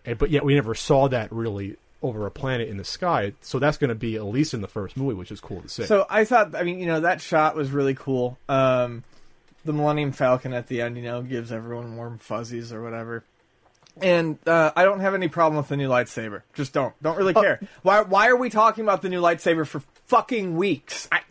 and, 0.06 0.18
but 0.18 0.30
yet 0.30 0.44
we 0.44 0.56
never 0.56 0.76
saw 0.76 1.08
that 1.10 1.32
really 1.32 1.78
over 2.02 2.26
a 2.26 2.32
planet 2.32 2.68
in 2.68 2.78
the 2.78 2.84
sky. 2.84 3.34
So 3.42 3.60
that's 3.60 3.78
going 3.78 3.90
to 3.90 3.96
be 3.96 4.16
at 4.16 4.26
least 4.26 4.54
in 4.54 4.62
the 4.62 4.68
first 4.68 4.98
movie, 4.98 5.16
which 5.16 5.32
is 5.32 5.40
cool 5.40 5.62
to 5.62 5.70
see. 5.70 5.86
So 5.86 6.06
I 6.10 6.26
thought, 6.26 6.54
I 6.54 6.64
mean, 6.64 6.80
you 6.80 6.86
know, 6.86 7.00
that 7.00 7.22
shot 7.22 7.56
was 7.56 7.72
really 7.72 7.96
cool. 7.96 8.38
Um, 8.50 9.04
the 9.64 9.72
Millennium 9.72 10.12
Falcon 10.12 10.54
at 10.54 10.68
the 10.68 10.82
end, 10.82 10.98
you 10.98 11.04
know, 11.04 11.22
gives 11.22 11.52
everyone 11.52 11.96
warm 11.96 12.18
fuzzies 12.18 12.74
or 12.74 12.84
whatever. 12.84 13.24
And 14.02 14.38
uh, 14.48 14.72
I 14.76 14.84
don't 14.86 15.00
have 15.00 15.14
any 15.14 15.28
problem 15.28 15.58
with 15.58 15.70
the 15.70 15.78
new 15.78 15.88
lightsaber. 15.88 16.42
Just 16.54 16.74
don't. 16.74 16.94
Don't 17.02 17.16
really 17.16 17.34
care. 17.34 17.60
Why? 17.84 18.02
Why 18.02 18.28
are 18.28 18.36
we 18.36 18.50
talking 18.50 18.84
about 18.84 19.04
the 19.04 19.10
new 19.10 19.22
lightsaber 19.22 19.68
for 19.68 19.84
fucking 20.08 20.58
weeks? 20.58 21.08
I, 21.12 21.22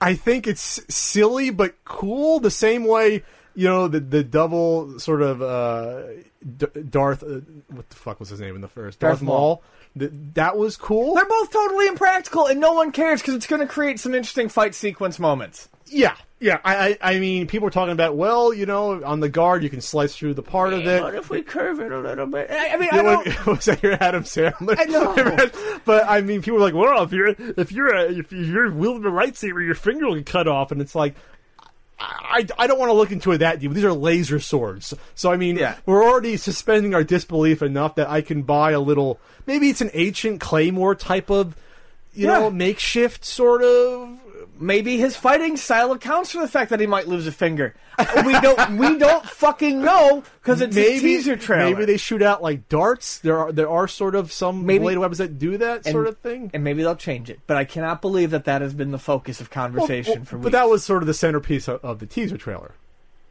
I 0.00 0.14
think 0.14 0.46
it's 0.46 0.80
silly 0.88 1.50
but 1.50 1.74
cool. 1.84 2.38
The 2.38 2.50
same 2.50 2.84
way 2.84 3.24
you 3.60 3.68
know 3.68 3.88
the 3.88 4.00
the 4.00 4.24
double 4.24 4.98
sort 4.98 5.20
of 5.20 5.42
uh, 5.42 6.02
D- 6.56 6.80
Darth. 6.88 7.22
Uh, 7.22 7.40
what 7.68 7.90
the 7.90 7.96
fuck 7.96 8.18
was 8.18 8.30
his 8.30 8.40
name 8.40 8.54
in 8.54 8.62
the 8.62 8.68
first? 8.68 8.98
Darth 9.00 9.18
Darth, 9.18 9.22
Maul. 9.22 9.62
Th- 9.98 10.10
that 10.34 10.56
was 10.56 10.78
cool. 10.78 11.14
They're 11.14 11.26
both 11.26 11.50
totally 11.52 11.86
impractical, 11.86 12.46
and 12.46 12.58
no 12.58 12.72
one 12.72 12.90
cares 12.90 13.20
because 13.20 13.34
it's 13.34 13.46
going 13.46 13.60
to 13.60 13.66
create 13.66 14.00
some 14.00 14.14
interesting 14.14 14.48
fight 14.48 14.74
sequence 14.74 15.18
moments. 15.18 15.68
Yeah, 15.86 16.14
yeah. 16.38 16.58
I, 16.64 16.90
I, 17.02 17.14
I 17.16 17.18
mean, 17.18 17.46
people 17.48 17.66
were 17.66 17.70
talking 17.70 17.92
about. 17.92 18.16
Well, 18.16 18.54
you 18.54 18.64
know, 18.64 19.04
on 19.04 19.20
the 19.20 19.28
guard, 19.28 19.62
you 19.62 19.68
can 19.68 19.82
slice 19.82 20.16
through 20.16 20.34
the 20.34 20.42
part 20.42 20.72
of 20.72 20.86
it. 20.86 21.02
What 21.02 21.14
if 21.16 21.28
we 21.28 21.42
curve 21.42 21.80
it 21.80 21.92
a 21.92 21.98
little 21.98 22.26
bit? 22.26 22.50
I, 22.50 22.70
I 22.70 22.76
mean, 22.78 22.88
You 22.92 22.98
I 22.98 23.02
know, 23.02 23.24
don't. 23.24 23.46
was 23.46 23.64
that 23.66 23.82
your 23.82 24.02
Adam 24.02 24.22
Sandler? 24.24 24.76
I 24.78 24.84
know. 24.84 25.80
but 25.84 26.08
I 26.08 26.22
mean, 26.22 26.40
people 26.40 26.58
were 26.60 26.64
like, 26.64 26.74
"Well, 26.74 27.02
if 27.02 27.12
you're 27.12 27.34
if 27.58 27.72
you're 27.72 27.94
a, 27.94 28.04
if 28.04 28.32
you're 28.32 28.72
wielding 28.72 29.04
a 29.04 29.10
lightsaber, 29.10 29.62
your 29.66 29.74
finger 29.74 30.06
will 30.06 30.14
get 30.14 30.26
cut 30.26 30.48
off," 30.48 30.72
and 30.72 30.80
it's 30.80 30.94
like. 30.94 31.14
I, 32.00 32.46
I 32.58 32.66
don't 32.66 32.78
want 32.78 32.88
to 32.88 32.94
look 32.94 33.12
into 33.12 33.32
it 33.32 33.38
that 33.38 33.60
deep. 33.60 33.72
These 33.72 33.84
are 33.84 33.92
laser 33.92 34.40
swords. 34.40 34.94
So, 35.14 35.30
I 35.30 35.36
mean, 35.36 35.56
Yeah. 35.56 35.76
we're 35.84 36.02
already 36.02 36.36
suspending 36.38 36.94
our 36.94 37.04
disbelief 37.04 37.60
enough 37.62 37.96
that 37.96 38.08
I 38.08 38.22
can 38.22 38.42
buy 38.42 38.70
a 38.70 38.80
little. 38.80 39.20
Maybe 39.46 39.68
it's 39.68 39.80
an 39.80 39.90
ancient 39.92 40.40
Claymore 40.40 40.94
type 40.94 41.28
of, 41.30 41.54
you 42.14 42.26
Yeah. 42.26 42.38
know, 42.38 42.50
makeshift 42.50 43.24
sort 43.24 43.62
of. 43.62 44.18
Maybe 44.62 44.98
his 44.98 45.16
fighting 45.16 45.56
style 45.56 45.90
accounts 45.92 46.32
for 46.32 46.40
the 46.40 46.46
fact 46.48 46.68
that 46.68 46.80
he 46.80 46.86
might 46.86 47.08
lose 47.08 47.26
a 47.26 47.32
finger. 47.32 47.74
We 48.24 48.32
don't. 48.40 48.76
we 48.76 48.98
don't 48.98 49.24
fucking 49.24 49.80
know 49.80 50.22
because 50.42 50.60
it's 50.60 50.76
a 50.76 51.00
teaser 51.00 51.34
trailer. 51.36 51.70
Maybe 51.70 51.86
they 51.86 51.96
shoot 51.96 52.20
out 52.20 52.42
like 52.42 52.68
darts. 52.68 53.18
There 53.18 53.38
are 53.38 53.52
there 53.52 53.68
are 53.70 53.88
sort 53.88 54.14
of 54.14 54.30
some 54.30 54.66
Maybe- 54.66 54.84
blade 54.84 54.98
weapons 54.98 55.18
that 55.18 55.38
do 55.38 55.56
that 55.58 55.86
And- 55.86 55.92
sort 55.92 56.06
of 56.06 56.18
thing. 56.18 56.50
and 56.52 56.62
maybe 56.62 56.82
they'll 56.82 56.94
change 56.94 57.30
it. 57.30 57.40
But 57.46 57.56
I 57.56 57.64
cannot 57.64 58.02
believe 58.02 58.30
that 58.32 58.44
that 58.44 58.60
has 58.60 58.74
been 58.74 58.90
the 58.90 58.98
focus 58.98 59.40
of 59.40 59.48
conversation 59.50 60.16
Well, 60.16 60.24
for 60.26 60.38
but 60.38 60.52
that 60.52 60.68
was 60.68 60.84
sort 60.84 61.02
of 61.02 61.06
the 61.06 61.14
centerpiece 61.14 61.66
of, 61.66 61.82
of 61.84 61.98
the 61.98 62.06
teaser 62.06 62.36
trailer. 62.36 62.74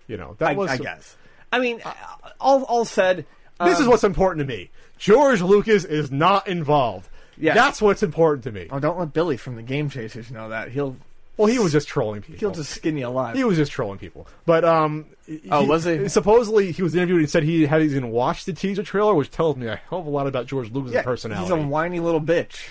You 0.07 0.18
know, 0.18 0.35
that 0.39 0.49
I, 0.49 0.53
was. 0.53 0.72
I 0.72 0.77
guess. 0.77 1.15
I 1.53 1.60
mean, 1.60 1.81
all 2.39 2.64
all 2.64 2.85
said. 2.85 3.26
This 3.64 3.77
is 3.80 3.85
um, 3.85 3.91
what's 3.91 4.03
important 4.03 4.47
to 4.47 4.51
me. 4.51 4.72
George 4.97 5.41
Lucas 5.41 5.84
is 5.85 6.11
not 6.11 6.47
involved. 6.47 7.07
Yeah. 7.38 7.53
That's 7.53 7.81
what's 7.81 8.03
important 8.03 8.43
to 8.45 8.51
me. 8.51 8.68
Oh, 8.69 8.80
don't 8.80 8.97
let 8.99 9.14
Billy 9.14 9.38
from 9.38 9.56
the 9.56 9.61
Game 9.61 9.89
Chasers 9.89 10.30
know 10.31 10.49
that. 10.49 10.72
He'll 10.72 10.97
Well, 11.40 11.48
he 11.48 11.57
was 11.57 11.72
just 11.72 11.88
trolling 11.88 12.22
people. 12.22 12.40
he'll 12.40 12.52
just 12.52 12.72
skin 12.72 12.98
you 12.98 13.07
alive. 13.07 13.36
He 13.36 13.44
was 13.44 13.57
just 13.57 13.72
trolling 13.72 13.98
people. 13.98 14.28
But 14.45 14.66
um, 14.66 15.06
Oh, 15.49 15.64
was 15.64 15.86
he? 15.86 16.07
Supposedly, 16.10 16.72
he 16.72 16.82
was 16.84 16.94
interviewed 16.95 17.20
and 17.22 17.30
said 17.30 17.44
he 17.44 17.66
had 17.66 17.82
he's 17.82 17.94
going 17.94 18.03
to 18.03 18.10
watch 18.10 18.45
the 18.45 18.53
teaser 18.53 18.84
trailer, 18.84 19.14
which 19.14 19.32
tells 19.32 19.56
me 19.56 19.68
a 19.68 19.78
hell 19.90 19.99
of 19.99 20.06
a 20.06 20.10
lot 20.10 20.28
about 20.28 20.48
George 20.48 20.70
Lucas' 20.72 20.94
yeah, 20.94 21.02
personality. 21.03 21.53
He's 21.56 21.64
a 21.64 21.68
whiny 21.68 21.99
little 21.99 22.22
bitch. 22.22 22.70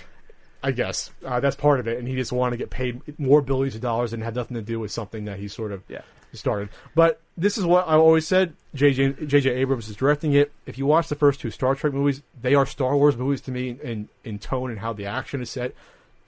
I 0.62 0.72
guess 0.72 1.10
uh, 1.24 1.38
that's 1.40 1.54
part 1.56 1.78
of 1.80 1.86
it, 1.88 1.98
and 1.98 2.06
he 2.08 2.14
just 2.16 2.32
wanted 2.32 2.50
to 2.50 2.56
get 2.58 2.68
paid 2.70 3.00
more 3.18 3.40
billions 3.40 3.74
of 3.76 3.80
dollars 3.80 4.12
and 4.12 4.22
had 4.22 4.34
nothing 4.34 4.56
to 4.56 4.62
do 4.62 4.80
with 4.80 4.90
something 4.90 5.24
that 5.26 5.38
he 5.38 5.46
sort 5.46 5.70
of 5.70 5.82
Yeah. 5.88 6.02
started. 6.32 6.68
But 6.96 7.20
this 7.36 7.56
is 7.56 7.64
what 7.64 7.86
I've 7.88 8.00
always 8.00 8.26
said: 8.26 8.54
JJ 8.74 9.28
JJ 9.28 9.52
Abrams 9.52 9.88
is 9.88 9.94
directing 9.94 10.32
it. 10.32 10.50
If 10.66 10.76
you 10.76 10.84
watch 10.84 11.08
the 11.08 11.14
first 11.14 11.40
two 11.40 11.50
Star 11.52 11.76
Trek 11.76 11.92
movies, 11.94 12.22
they 12.42 12.56
are 12.56 12.66
Star 12.66 12.96
Wars 12.96 13.16
movies 13.16 13.40
to 13.42 13.52
me 13.52 13.78
in 13.82 14.08
in 14.24 14.40
tone 14.40 14.70
and 14.70 14.80
how 14.80 14.92
the 14.92 15.06
action 15.06 15.40
is 15.40 15.48
set. 15.48 15.74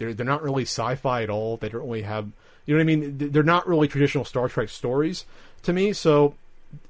They're 0.01 0.15
they're 0.15 0.27
not 0.27 0.43
really 0.43 0.63
sci-fi 0.63 1.23
at 1.23 1.31
all. 1.31 1.59
They 1.59 1.69
don't 1.69 1.83
really 1.83 2.03
have 2.03 2.33
you 2.67 2.75
know 2.75 2.79
what 2.79 2.93
I 2.93 2.97
mean. 2.97 3.19
They're 3.19 3.43
not 3.43 3.69
really 3.69 3.87
traditional 3.87 4.25
Star 4.25 4.49
Trek 4.49 4.71
stories 4.71 5.27
to 5.63 5.73
me. 5.73 5.93
So 5.93 6.35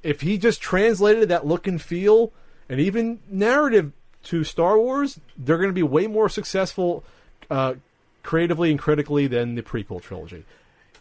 if 0.02 0.20
he 0.20 0.38
just 0.38 0.60
translated 0.60 1.28
that 1.28 1.46
look 1.46 1.66
and 1.66 1.82
feel 1.82 2.32
and 2.68 2.78
even 2.78 3.18
narrative 3.28 3.92
to 4.24 4.44
Star 4.44 4.78
Wars, 4.78 5.18
they're 5.36 5.56
going 5.56 5.70
to 5.70 5.74
be 5.74 5.82
way 5.82 6.06
more 6.06 6.28
successful 6.28 7.02
uh, 7.50 7.74
creatively 8.22 8.70
and 8.70 8.78
critically 8.78 9.26
than 9.26 9.56
the 9.56 9.62
prequel 9.62 10.00
trilogy. 10.00 10.44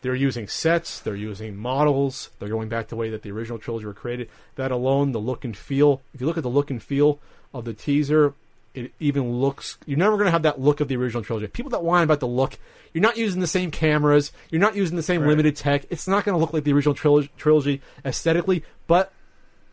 They're 0.02 0.16
using 0.16 0.48
sets, 0.48 1.00
they're 1.00 1.16
using 1.16 1.58
models, 1.58 2.30
they're 2.40 2.50
going 2.50 2.70
back 2.70 2.86
to 2.86 2.92
the 2.92 2.96
way 2.96 3.10
that 3.10 3.22
the 3.22 3.32
original 3.32 3.60
trilogy 3.60 3.86
were 3.86 3.94
created. 3.94 4.30
That 4.56 4.72
alone, 4.72 5.12
the 5.12 5.20
look 5.20 5.44
and 5.44 5.56
feel. 5.56 6.02
If 6.14 6.22
you 6.22 6.28
look 6.28 6.38
at 6.38 6.44
the 6.44 6.50
look 6.50 6.72
and 6.72 6.82
feel 6.82 7.20
of 7.54 7.66
the 7.66 7.74
teaser, 7.74 8.34
it 8.74 8.92
even 9.00 9.32
looks. 9.34 9.78
You're 9.86 9.98
never 9.98 10.16
going 10.16 10.26
to 10.26 10.32
have 10.32 10.44
that 10.44 10.60
look 10.62 10.80
of 10.80 10.88
the 10.88 10.96
original 10.98 11.24
trilogy. 11.24 11.48
People 11.48 11.72
that 11.72 11.84
whine 11.84 12.04
about 12.04 12.20
the 12.20 12.28
look, 12.28 12.58
you're 12.94 13.02
not 13.02 13.18
using 13.18 13.42
the 13.42 13.48
same 13.48 13.72
cameras, 13.72 14.32
you're 14.50 14.62
not 14.62 14.76
using 14.76 14.96
the 14.96 15.04
same 15.04 15.26
limited 15.26 15.56
tech. 15.56 15.86
It's 15.90 16.08
not 16.08 16.24
going 16.26 16.34
to 16.36 16.40
look 16.40 16.54
like 16.54 16.64
the 16.64 16.74
original 16.74 16.94
trilogy, 16.96 17.30
trilogy 17.38 17.82
aesthetically, 18.06 18.64
but 18.88 19.12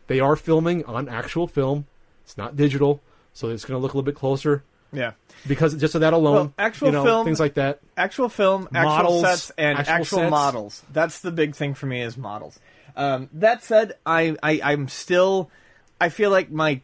they 0.07 0.19
are 0.19 0.35
filming 0.35 0.83
on 0.85 1.07
actual 1.09 1.47
film. 1.47 1.85
It's 2.23 2.37
not 2.37 2.55
digital, 2.55 3.01
so 3.33 3.49
it's 3.49 3.65
going 3.65 3.77
to 3.77 3.81
look 3.81 3.93
a 3.93 3.97
little 3.97 4.05
bit 4.05 4.15
closer 4.15 4.63
Yeah. 4.91 5.11
because 5.47 5.75
just 5.75 5.95
of 5.95 6.01
that 6.01 6.13
alone, 6.13 6.33
Well, 6.35 6.53
actual 6.57 6.87
you 6.87 6.91
know, 6.93 7.03
film- 7.03 7.25
things 7.25 7.39
like 7.39 7.53
that. 7.55 7.79
Actual 7.95 8.29
film, 8.29 8.67
actual 8.73 8.83
Models, 8.95 9.21
sets, 9.21 9.51
and 9.57 9.77
actual 9.79 9.93
actual, 9.93 10.17
sets. 10.19 10.31
models. 10.31 10.83
That's 10.91 11.19
the 11.21 11.31
big 11.31 11.55
thing 11.55 11.73
for 11.73 11.85
me 11.85 12.01
is 12.01 12.17
models. 12.17 12.59
Um, 12.95 13.29
that 13.33 13.63
said, 13.63 13.93
I, 14.05 14.35
I 14.41 14.59
I'm 14.63 14.87
still 14.87 15.49
I 16.01 16.09
feel 16.09 16.31
like 16.31 16.49
my 16.51 16.81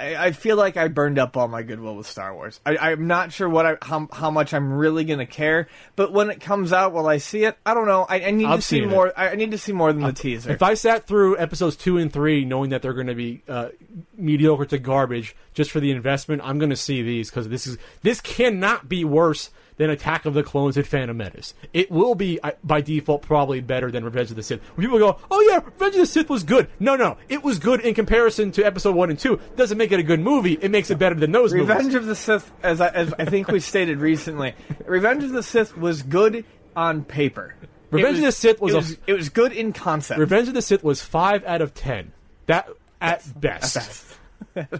I, 0.00 0.26
I 0.26 0.32
feel 0.32 0.56
like 0.56 0.76
I 0.76 0.88
burned 0.88 1.18
up 1.18 1.36
all 1.36 1.48
my 1.48 1.62
goodwill 1.62 1.94
with 1.96 2.06
Star 2.06 2.34
Wars. 2.34 2.60
I, 2.64 2.76
I'm 2.78 3.06
not 3.06 3.32
sure 3.32 3.48
what 3.48 3.66
I, 3.66 3.76
how 3.82 4.08
how 4.12 4.30
much 4.30 4.54
I'm 4.54 4.72
really 4.72 5.04
gonna 5.04 5.26
care, 5.26 5.68
but 5.96 6.12
when 6.12 6.30
it 6.30 6.40
comes 6.40 6.72
out, 6.72 6.92
will 6.92 7.06
I 7.06 7.18
see 7.18 7.44
it? 7.44 7.56
I 7.66 7.74
don't 7.74 7.86
know. 7.86 8.06
I, 8.08 8.22
I 8.22 8.30
need 8.30 8.46
I've 8.46 8.60
to 8.60 8.62
see 8.62 8.80
it. 8.80 8.88
more. 8.88 9.12
I, 9.16 9.30
I 9.30 9.34
need 9.34 9.50
to 9.50 9.58
see 9.58 9.72
more 9.72 9.92
than 9.92 10.02
the 10.02 10.12
teaser. 10.12 10.50
If 10.50 10.62
I 10.62 10.74
sat 10.74 11.06
through 11.06 11.38
episodes 11.38 11.76
two 11.76 11.98
and 11.98 12.12
three, 12.12 12.44
knowing 12.44 12.70
that 12.70 12.82
they're 12.82 12.94
going 12.94 13.06
to 13.08 13.14
be 13.14 13.42
uh, 13.48 13.68
mediocre 14.16 14.64
to 14.66 14.78
garbage 14.78 15.36
just 15.54 15.70
for 15.70 15.80
the 15.80 15.90
investment, 15.90 16.42
I'm 16.44 16.58
going 16.58 16.70
to 16.70 16.76
see 16.76 17.02
these 17.02 17.30
because 17.30 17.48
this 17.48 17.66
is 17.66 17.76
this 18.02 18.20
cannot 18.20 18.88
be 18.88 19.04
worse 19.04 19.50
than 19.80 19.88
Attack 19.90 20.26
of 20.26 20.34
the 20.34 20.42
Clones 20.42 20.76
and 20.76 20.86
Phantom 20.86 21.16
Menace. 21.16 21.54
It 21.72 21.90
will 21.90 22.14
be 22.14 22.38
by 22.62 22.82
default 22.82 23.22
probably 23.22 23.60
better 23.62 23.90
than 23.90 24.04
Revenge 24.04 24.28
of 24.30 24.36
the 24.36 24.42
Sith. 24.42 24.60
When 24.76 24.86
people 24.86 24.98
go, 24.98 25.16
"Oh 25.30 25.40
yeah, 25.50 25.56
Revenge 25.64 25.94
of 25.94 26.00
the 26.00 26.06
Sith 26.06 26.28
was 26.28 26.42
good," 26.44 26.68
no, 26.78 26.96
no, 26.96 27.16
it 27.30 27.42
was 27.42 27.58
good 27.58 27.80
in 27.80 27.94
comparison 27.94 28.52
to 28.52 28.62
Episode 28.64 28.94
one 28.94 29.08
and 29.08 29.18
two. 29.18 29.40
Doesn't 29.56 29.78
make 29.78 29.90
it 29.90 29.98
a 29.98 30.02
good 30.02 30.20
movie. 30.20 30.52
It 30.60 30.70
makes 30.70 30.90
it 30.90 30.98
better 30.98 31.14
than 31.14 31.32
those 31.32 31.52
movies. 31.54 31.68
Revenge 31.68 31.82
movies. 31.86 31.94
of 31.96 32.06
the 32.06 32.14
Sith, 32.14 32.52
as 32.62 32.80
I, 32.80 32.88
as 32.88 33.14
I 33.18 33.24
think 33.24 33.48
we 33.48 33.58
stated 33.72 33.98
recently, 34.00 34.54
Revenge 34.84 35.24
of 35.24 35.30
the 35.32 35.42
Sith 35.42 35.76
was 35.76 36.02
good 36.02 36.44
on 36.76 37.02
paper. 37.02 37.54
Revenge 37.90 38.18
It 38.18 38.20
of 38.20 38.24
the 38.26 38.32
Sith 38.32 38.60
was 38.60 38.74
it 38.74 38.76
a- 38.76 38.80
was, 38.80 38.98
it 39.06 39.12
was 39.14 39.28
good 39.30 39.52
in 39.52 39.72
concept. 39.72 40.20
Revenge 40.20 40.46
of 40.48 40.54
the 40.54 40.62
Sith 40.62 40.84
was 40.84 41.02
five 41.02 41.42
out 41.46 41.62
of 41.62 41.74
ten. 41.74 42.12
That 42.46 42.68
at 43.00 43.24
best. 43.40 43.74
Best. 43.74 44.06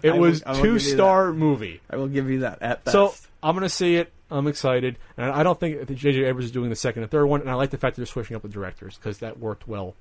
It 0.03 0.15
was 0.15 0.43
will 0.45 0.55
two 0.55 0.79
star 0.79 1.31
movie. 1.33 1.81
I 1.89 1.95
will 1.95 2.07
give 2.07 2.29
you 2.29 2.39
that 2.39 2.61
at 2.61 2.83
best. 2.83 2.93
So 2.93 3.13
I'm 3.41 3.55
gonna 3.55 3.69
see 3.69 3.95
it. 3.95 4.11
I'm 4.31 4.47
excited, 4.47 4.97
and 5.17 5.29
I 5.29 5.43
don't 5.43 5.59
think 5.59 5.85
that 5.85 5.93
J.J. 5.93 6.23
Abrams 6.23 6.45
is 6.45 6.51
doing 6.51 6.69
the 6.69 6.75
second 6.75 7.03
and 7.03 7.11
third 7.11 7.25
one. 7.25 7.41
And 7.41 7.49
I 7.49 7.53
like 7.55 7.69
the 7.69 7.77
fact 7.77 7.95
that 7.95 8.01
they're 8.01 8.05
switching 8.07 8.35
up 8.35 8.41
the 8.41 8.47
directors 8.47 8.97
because 8.97 9.19
that 9.19 9.39
worked 9.39 9.67
well, 9.67 9.95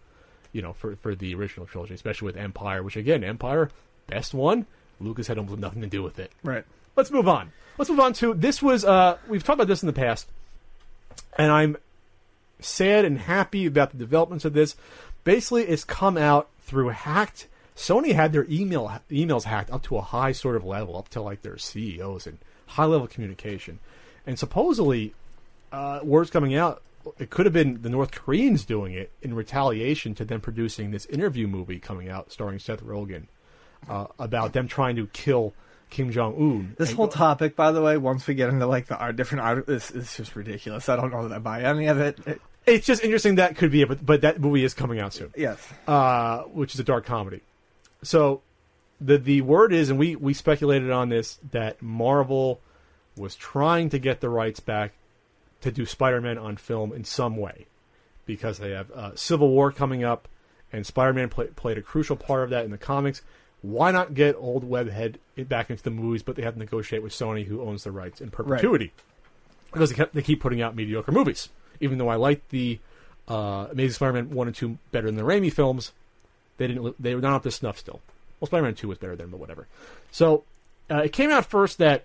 you 0.52 0.62
know, 0.62 0.72
for 0.72 0.96
for 0.96 1.14
the 1.14 1.34
original 1.34 1.66
trilogy, 1.66 1.94
especially 1.94 2.26
with 2.26 2.36
Empire. 2.36 2.82
Which 2.82 2.96
again, 2.96 3.24
Empire, 3.24 3.70
best 4.06 4.32
one. 4.32 4.66
Lucas 5.00 5.26
had 5.26 5.38
almost 5.38 5.58
nothing 5.58 5.82
to 5.82 5.88
do 5.88 6.02
with 6.02 6.18
it. 6.18 6.30
right. 6.42 6.64
Let's 6.96 7.10
move 7.10 7.28
on. 7.28 7.52
Let's 7.78 7.88
move 7.88 8.00
on 8.00 8.12
to 8.14 8.34
this 8.34 8.62
was 8.62 8.84
uh 8.84 9.16
we've 9.28 9.42
talked 9.42 9.56
about 9.56 9.68
this 9.68 9.82
in 9.82 9.86
the 9.86 9.92
past, 9.92 10.28
and 11.38 11.50
I'm 11.50 11.76
sad 12.60 13.04
and 13.04 13.18
happy 13.18 13.66
about 13.66 13.90
the 13.90 13.96
developments 13.96 14.44
of 14.44 14.52
this. 14.52 14.76
Basically, 15.24 15.64
it's 15.64 15.84
come 15.84 16.16
out 16.16 16.48
through 16.60 16.88
hacked. 16.90 17.46
Sony 17.76 18.12
had 18.12 18.32
their 18.32 18.46
email 18.50 19.00
emails 19.10 19.44
hacked 19.44 19.70
up 19.70 19.82
to 19.84 19.96
a 19.96 20.02
high 20.02 20.32
sort 20.32 20.56
of 20.56 20.64
level, 20.64 20.96
up 20.96 21.08
to 21.10 21.22
like 21.22 21.42
their 21.42 21.56
CEOs 21.56 22.26
and 22.26 22.38
high 22.66 22.84
level 22.84 23.06
communication, 23.06 23.78
and 24.26 24.38
supposedly, 24.38 25.14
uh, 25.72 26.00
words 26.02 26.30
coming 26.30 26.54
out. 26.54 26.82
It 27.18 27.30
could 27.30 27.46
have 27.46 27.52
been 27.54 27.80
the 27.82 27.88
North 27.88 28.10
Koreans 28.12 28.64
doing 28.64 28.92
it 28.92 29.10
in 29.22 29.32
retaliation 29.34 30.14
to 30.16 30.24
them 30.24 30.40
producing 30.40 30.90
this 30.90 31.06
interview 31.06 31.46
movie 31.46 31.78
coming 31.78 32.10
out 32.10 32.30
starring 32.30 32.58
Seth 32.58 32.84
Rogen 32.84 33.24
uh, 33.88 34.06
about 34.18 34.52
them 34.52 34.68
trying 34.68 34.96
to 34.96 35.06
kill 35.06 35.54
Kim 35.88 36.12
Jong 36.12 36.34
Un. 36.38 36.74
This 36.78 36.92
whole 36.92 37.08
topic, 37.08 37.56
by 37.56 37.72
the 37.72 37.80
way, 37.80 37.96
once 37.96 38.26
we 38.26 38.34
get 38.34 38.50
into 38.50 38.66
like 38.66 38.86
the 38.86 38.98
art, 38.98 39.16
different 39.16 39.42
art, 39.42 39.66
this 39.66 39.90
is 39.90 40.14
just 40.14 40.36
ridiculous. 40.36 40.88
I 40.90 40.96
don't 40.96 41.10
know 41.10 41.26
that 41.26 41.34
I 41.34 41.38
buy 41.38 41.62
any 41.62 41.86
of 41.86 41.98
it. 42.00 42.18
It- 42.26 42.40
It's 42.66 42.86
just 42.86 43.02
interesting 43.02 43.36
that 43.36 43.56
could 43.56 43.70
be 43.72 43.80
it, 43.80 43.88
but, 43.88 44.04
but 44.04 44.20
that 44.20 44.38
movie 44.38 44.62
is 44.62 44.74
coming 44.74 45.00
out 45.00 45.14
soon, 45.14 45.32
yes. 45.34 45.58
uh, 45.88 46.40
which 46.42 46.74
is 46.74 46.80
a 46.80 46.84
dark 46.84 47.06
comedy. 47.06 47.40
So 48.02 48.42
the 49.00 49.16
the 49.16 49.40
word 49.40 49.72
is, 49.72 49.88
and 49.88 49.98
we 49.98 50.14
we 50.16 50.34
speculated 50.34 50.90
on 50.90 51.08
this 51.08 51.38
that 51.52 51.80
Marvel 51.80 52.60
was 53.16 53.34
trying 53.34 53.90
to 53.90 53.98
get 53.98 54.20
the 54.20 54.28
rights 54.28 54.60
back 54.60 54.92
to 55.60 55.70
do 55.70 55.84
Spider-Man 55.84 56.38
on 56.38 56.56
film 56.56 56.92
in 56.92 57.04
some 57.04 57.36
way 57.36 57.66
because 58.26 58.58
they 58.58 58.70
have 58.70 58.90
uh, 58.92 59.14
Civil 59.14 59.50
War 59.50 59.72
coming 59.72 60.04
up, 60.04 60.28
and 60.72 60.86
Spider-Man 60.86 61.28
play, 61.28 61.48
played 61.48 61.78
a 61.78 61.82
crucial 61.82 62.16
part 62.16 62.44
of 62.44 62.50
that 62.50 62.64
in 62.64 62.70
the 62.70 62.78
comics. 62.78 63.22
Why 63.62 63.90
not 63.90 64.14
get 64.14 64.36
old 64.36 64.68
Webhead 64.68 65.16
back 65.48 65.68
into 65.68 65.82
the 65.82 65.90
movies? 65.90 66.22
But 66.22 66.36
they 66.36 66.42
have 66.42 66.54
to 66.54 66.58
negotiate 66.60 67.02
with 67.02 67.12
Sony, 67.12 67.44
who 67.44 67.60
owns 67.60 67.84
the 67.84 67.90
rights 67.90 68.20
in 68.20 68.30
perpetuity, 68.30 68.92
because 69.72 69.90
they, 69.90 69.96
kept, 69.96 70.14
they 70.14 70.22
keep 70.22 70.40
putting 70.40 70.62
out 70.62 70.74
mediocre 70.74 71.12
movies. 71.12 71.50
Even 71.80 71.98
though 71.98 72.08
I 72.08 72.14
like 72.14 72.48
the 72.48 72.78
uh, 73.28 73.66
Amazing 73.70 73.94
Spider-Man 73.94 74.30
one 74.30 74.46
and 74.46 74.56
two 74.56 74.78
better 74.92 75.08
than 75.08 75.16
the 75.16 75.22
Raimi 75.22 75.52
films, 75.52 75.92
they 76.56 76.68
didn't. 76.68 77.02
They 77.02 77.14
were 77.14 77.20
not 77.20 77.34
up 77.34 77.42
to 77.42 77.50
snuff 77.50 77.78
still. 77.78 78.00
Well, 78.38 78.46
Spider-Man 78.46 78.76
two 78.76 78.88
was 78.88 78.98
better 78.98 79.16
than, 79.16 79.28
but 79.28 79.40
whatever. 79.40 79.66
So 80.10 80.44
uh, 80.90 80.98
it 80.98 81.12
came 81.12 81.30
out 81.30 81.44
first 81.44 81.78
that 81.78 82.04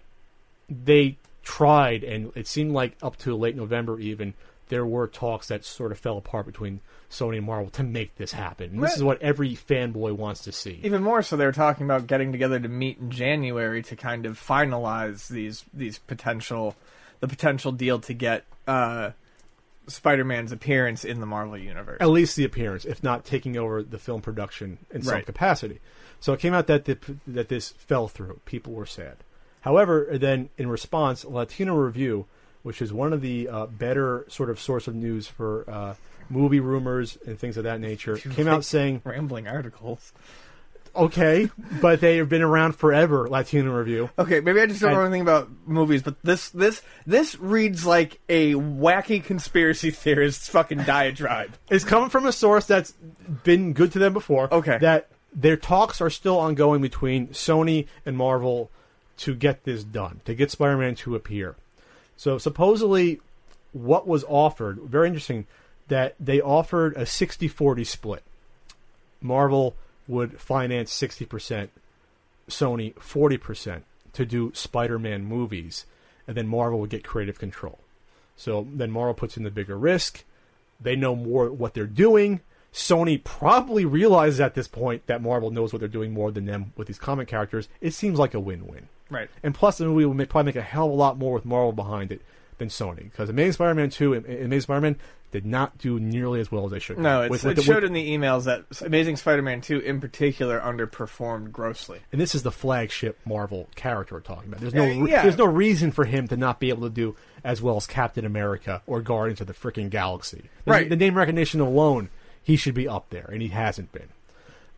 they 0.69 1.17
tried, 1.43 2.03
and 2.03 2.31
it 2.35 2.47
seemed 2.47 2.71
like 2.71 2.95
up 3.01 3.17
to 3.17 3.35
late 3.35 3.55
November 3.55 3.99
even 3.99 4.33
there 4.69 4.85
were 4.85 5.07
talks 5.07 5.49
that 5.49 5.63
sort 5.63 5.91
of 5.91 5.99
fell 5.99 6.17
apart 6.17 6.47
between 6.47 6.79
Sony 7.07 7.37
and 7.37 7.45
Marvel 7.45 7.69
to 7.69 7.83
make 7.83 8.15
this 8.15 8.31
happen. 8.31 8.71
And 8.71 8.83
this 8.83 8.95
is 8.95 9.03
what 9.03 9.21
every 9.21 9.51
fanboy 9.55 10.13
wants 10.13 10.41
to 10.45 10.51
see. 10.51 10.79
Even 10.81 11.03
more 11.03 11.21
so, 11.21 11.37
they 11.37 11.45
were 11.45 11.51
talking 11.51 11.85
about 11.85 12.07
getting 12.07 12.31
together 12.31 12.59
to 12.59 12.67
meet 12.67 12.97
in 12.97 13.11
January 13.11 13.83
to 13.83 13.95
kind 13.95 14.25
of 14.25 14.39
finalize 14.39 15.27
these 15.27 15.63
these 15.71 15.99
potential 15.99 16.75
the 17.19 17.27
potential 17.27 17.71
deal 17.71 17.99
to 17.99 18.13
get 18.15 18.43
uh, 18.67 19.11
Spider-Man's 19.87 20.51
appearance 20.51 21.05
in 21.05 21.19
the 21.19 21.25
Marvel 21.27 21.57
universe. 21.57 21.97
at 22.01 22.09
least 22.09 22.35
the 22.35 22.43
appearance, 22.43 22.85
if 22.85 23.03
not 23.03 23.23
taking 23.23 23.55
over 23.57 23.83
the 23.83 23.99
film 23.99 24.21
production 24.21 24.79
in 24.91 25.03
some 25.03 25.13
Right. 25.13 25.25
capacity. 25.25 25.79
So 26.19 26.33
it 26.33 26.39
came 26.39 26.53
out 26.55 26.65
that 26.67 26.85
the, 26.85 26.97
that 27.27 27.49
this 27.49 27.69
fell 27.77 28.07
through. 28.07 28.39
People 28.45 28.73
were 28.73 28.87
sad. 28.87 29.17
However, 29.65 30.07
then 30.11 30.49
in 30.59 30.69
response, 30.69 31.25
Latino 31.25 31.75
Review, 31.75 32.27
which 32.61 32.83
is 32.83 32.93
one 32.93 33.13
of 33.13 33.21
the 33.21 33.49
uh, 33.49 33.65
better 33.65 34.23
sort 34.29 34.51
of 34.51 34.59
source 34.59 34.87
of 34.87 34.93
news 34.93 35.27
for 35.27 35.67
uh, 35.67 35.95
movie 36.29 36.59
rumors 36.59 37.17
and 37.25 37.37
things 37.37 37.57
of 37.57 37.63
that 37.63 37.81
nature, 37.81 38.15
came 38.15 38.47
out 38.47 38.63
saying, 38.63 39.01
Rambling 39.03 39.47
articles. 39.47 40.13
"Okay, 40.95 41.49
but 41.81 41.99
they 41.99 42.17
have 42.17 42.29
been 42.29 42.43
around 42.43 42.73
forever." 42.75 43.27
Latino 43.27 43.75
Review. 43.75 44.11
Okay, 44.19 44.39
maybe 44.39 44.61
I 44.61 44.67
just 44.67 44.81
don't 44.81 44.93
know 44.93 45.01
anything 45.01 45.23
about 45.23 45.49
movies, 45.65 46.03
but 46.03 46.21
this 46.21 46.49
this 46.51 46.83
this 47.07 47.35
reads 47.39 47.87
like 47.87 48.19
a 48.29 48.53
wacky 48.53 49.21
conspiracy 49.21 49.89
theorist's 49.89 50.47
fucking 50.47 50.83
diatribe. 50.83 51.55
It's 51.71 51.83
coming 51.83 52.09
from 52.09 52.27
a 52.27 52.31
source 52.31 52.67
that's 52.67 52.91
been 53.43 53.73
good 53.73 53.91
to 53.93 53.99
them 53.99 54.13
before. 54.13 54.53
Okay. 54.53 54.77
That 54.77 55.09
their 55.33 55.57
talks 55.57 56.01
are 56.01 56.11
still 56.11 56.37
ongoing 56.37 56.83
between 56.83 57.29
Sony 57.29 57.87
and 58.05 58.15
Marvel 58.15 58.69
to 59.17 59.35
get 59.35 59.63
this 59.63 59.83
done, 59.83 60.21
to 60.25 60.35
get 60.35 60.51
Spider 60.51 60.77
Man 60.77 60.95
to 60.95 61.15
appear. 61.15 61.55
So 62.17 62.37
supposedly, 62.37 63.19
what 63.73 64.07
was 64.07 64.23
offered, 64.27 64.79
very 64.79 65.07
interesting, 65.07 65.47
that 65.87 66.15
they 66.19 66.41
offered 66.41 66.95
a 66.95 67.05
60 67.05 67.47
40 67.47 67.83
split. 67.83 68.23
Marvel 69.21 69.75
would 70.07 70.39
finance 70.39 70.93
60%, 70.93 71.69
Sony 72.49 72.93
40% 72.95 73.81
to 74.13 74.25
do 74.25 74.51
Spider 74.53 74.99
Man 74.99 75.25
movies, 75.25 75.85
and 76.27 76.37
then 76.37 76.47
Marvel 76.47 76.79
would 76.79 76.89
get 76.89 77.03
creative 77.03 77.39
control. 77.39 77.79
So 78.35 78.67
then 78.71 78.91
Marvel 78.91 79.13
puts 79.13 79.37
in 79.37 79.43
the 79.43 79.51
bigger 79.51 79.77
risk. 79.77 80.23
They 80.79 80.95
know 80.95 81.15
more 81.15 81.51
what 81.51 81.73
they're 81.73 81.85
doing. 81.85 82.41
Sony 82.73 83.23
probably 83.23 83.85
realizes 83.85 84.41
at 84.41 84.53
this 84.53 84.67
point 84.67 85.07
that 85.07 85.21
Marvel 85.21 85.49
knows 85.49 85.71
what 85.71 85.79
they're 85.79 85.87
doing 85.87 86.11
more 86.11 86.31
than 86.31 86.45
them 86.45 86.73
with 86.75 86.87
these 86.87 86.99
comic 86.99 87.27
characters. 87.27 87.69
It 87.79 87.93
seems 87.93 88.19
like 88.19 88.33
a 88.33 88.39
win-win. 88.39 88.89
Right. 89.10 89.30
And 89.44 89.53
plus, 89.53 89.77
the 89.77 89.86
movie 89.86 90.06
will 90.06 90.14
make, 90.14 90.30
probably 90.30 90.49
make 90.49 90.56
a 90.56 90.61
hell 90.61 90.86
of 90.88 90.91
a 90.91 90.95
lot 90.95 91.18
more 91.18 91.34
with 91.34 91.45
Marvel 91.45 91.72
behind 91.73 92.11
it 92.11 92.22
than 92.57 92.69
Sony. 92.69 93.03
Because 93.03 93.30
Amazing 93.30 93.53
Spider-Man 93.53 93.90
2 93.90 94.14
and 94.14 94.26
and 94.26 94.45
Amazing 94.45 94.61
Spider-Man 94.61 94.95
did 95.32 95.45
not 95.45 95.77
do 95.77 95.99
nearly 95.99 96.40
as 96.40 96.49
well 96.52 96.64
as 96.65 96.72
they 96.72 96.80
should. 96.80 96.98
No, 96.98 97.22
have. 97.23 97.32
it's, 97.34 97.44
With- 97.44 97.57
it 97.60 97.64
showed 97.64 97.76
with- 97.84 97.86
in 97.86 97.94
the 97.94 98.10
emails 98.18 98.45
that 98.45 98.64
Amazing 98.82 99.18
Spider-Man 99.18 99.60
2 99.61 99.80
in 99.80 99.99
particular 99.99 100.60
underperformed 100.61 101.52
grossly. 101.52 101.99
and 102.14 102.22
this 102.22 102.34
is 102.34 102.44
the 102.44 102.52
flagship 102.52 103.19
Marvel 103.26 103.68
character 103.76 104.15
we're 104.15 104.22
talking 104.22 104.48
about. 104.48 104.61
There's 104.61 104.73
no 104.73 104.86
Uh, 104.86 105.06
yeah. 105.06 105.23
there's 105.23 105.38
no 105.38 105.45
reason 105.45 105.91
for 105.91 106.06
him 106.06 106.27
to 106.30 106.38
not 106.38 106.60
be 106.61 106.69
able 106.69 106.84
to 106.84 106.90
do 106.94 107.15
as 107.44 107.61
well 107.61 107.76
as 107.76 107.86
Captain 107.86 108.23
America 108.26 108.82
or 108.88 109.02
Guardians 109.02 109.41
of 109.41 109.48
the 109.48 109.53
freaking 109.53 109.90
Galaxy. 109.90 110.44
The- 110.64 110.72
Right. 110.72 110.88
The 110.90 110.95
name 110.95 111.15
recognition 111.15 111.60
alone, 111.60 112.10
he 112.41 112.56
should 112.56 112.73
be 112.76 112.88
up 112.88 113.10
there, 113.10 113.30
and 113.32 113.41
he 113.41 113.49
hasn't 113.49 113.91
been. 113.91 114.07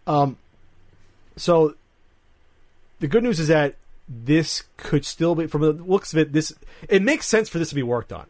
Um, 0.08 0.38
so 1.36 1.76
the 3.00 3.08
good 3.08 3.24
news 3.24 3.40
is 3.40 3.48
that 3.50 3.76
this 4.08 4.64
could 4.78 5.06
still 5.06 5.36
be, 5.36 5.48
from 5.48 5.62
the 5.62 5.74
looks 5.74 6.14
of 6.14 6.20
it, 6.20 6.34
this 6.34 6.54
it 6.88 7.02
makes 7.02 7.28
sense 7.28 7.50
for 7.50 7.60
this 7.60 7.70
to 7.70 7.76
be 7.76 7.84
worked 7.84 8.14
on. 8.14 8.26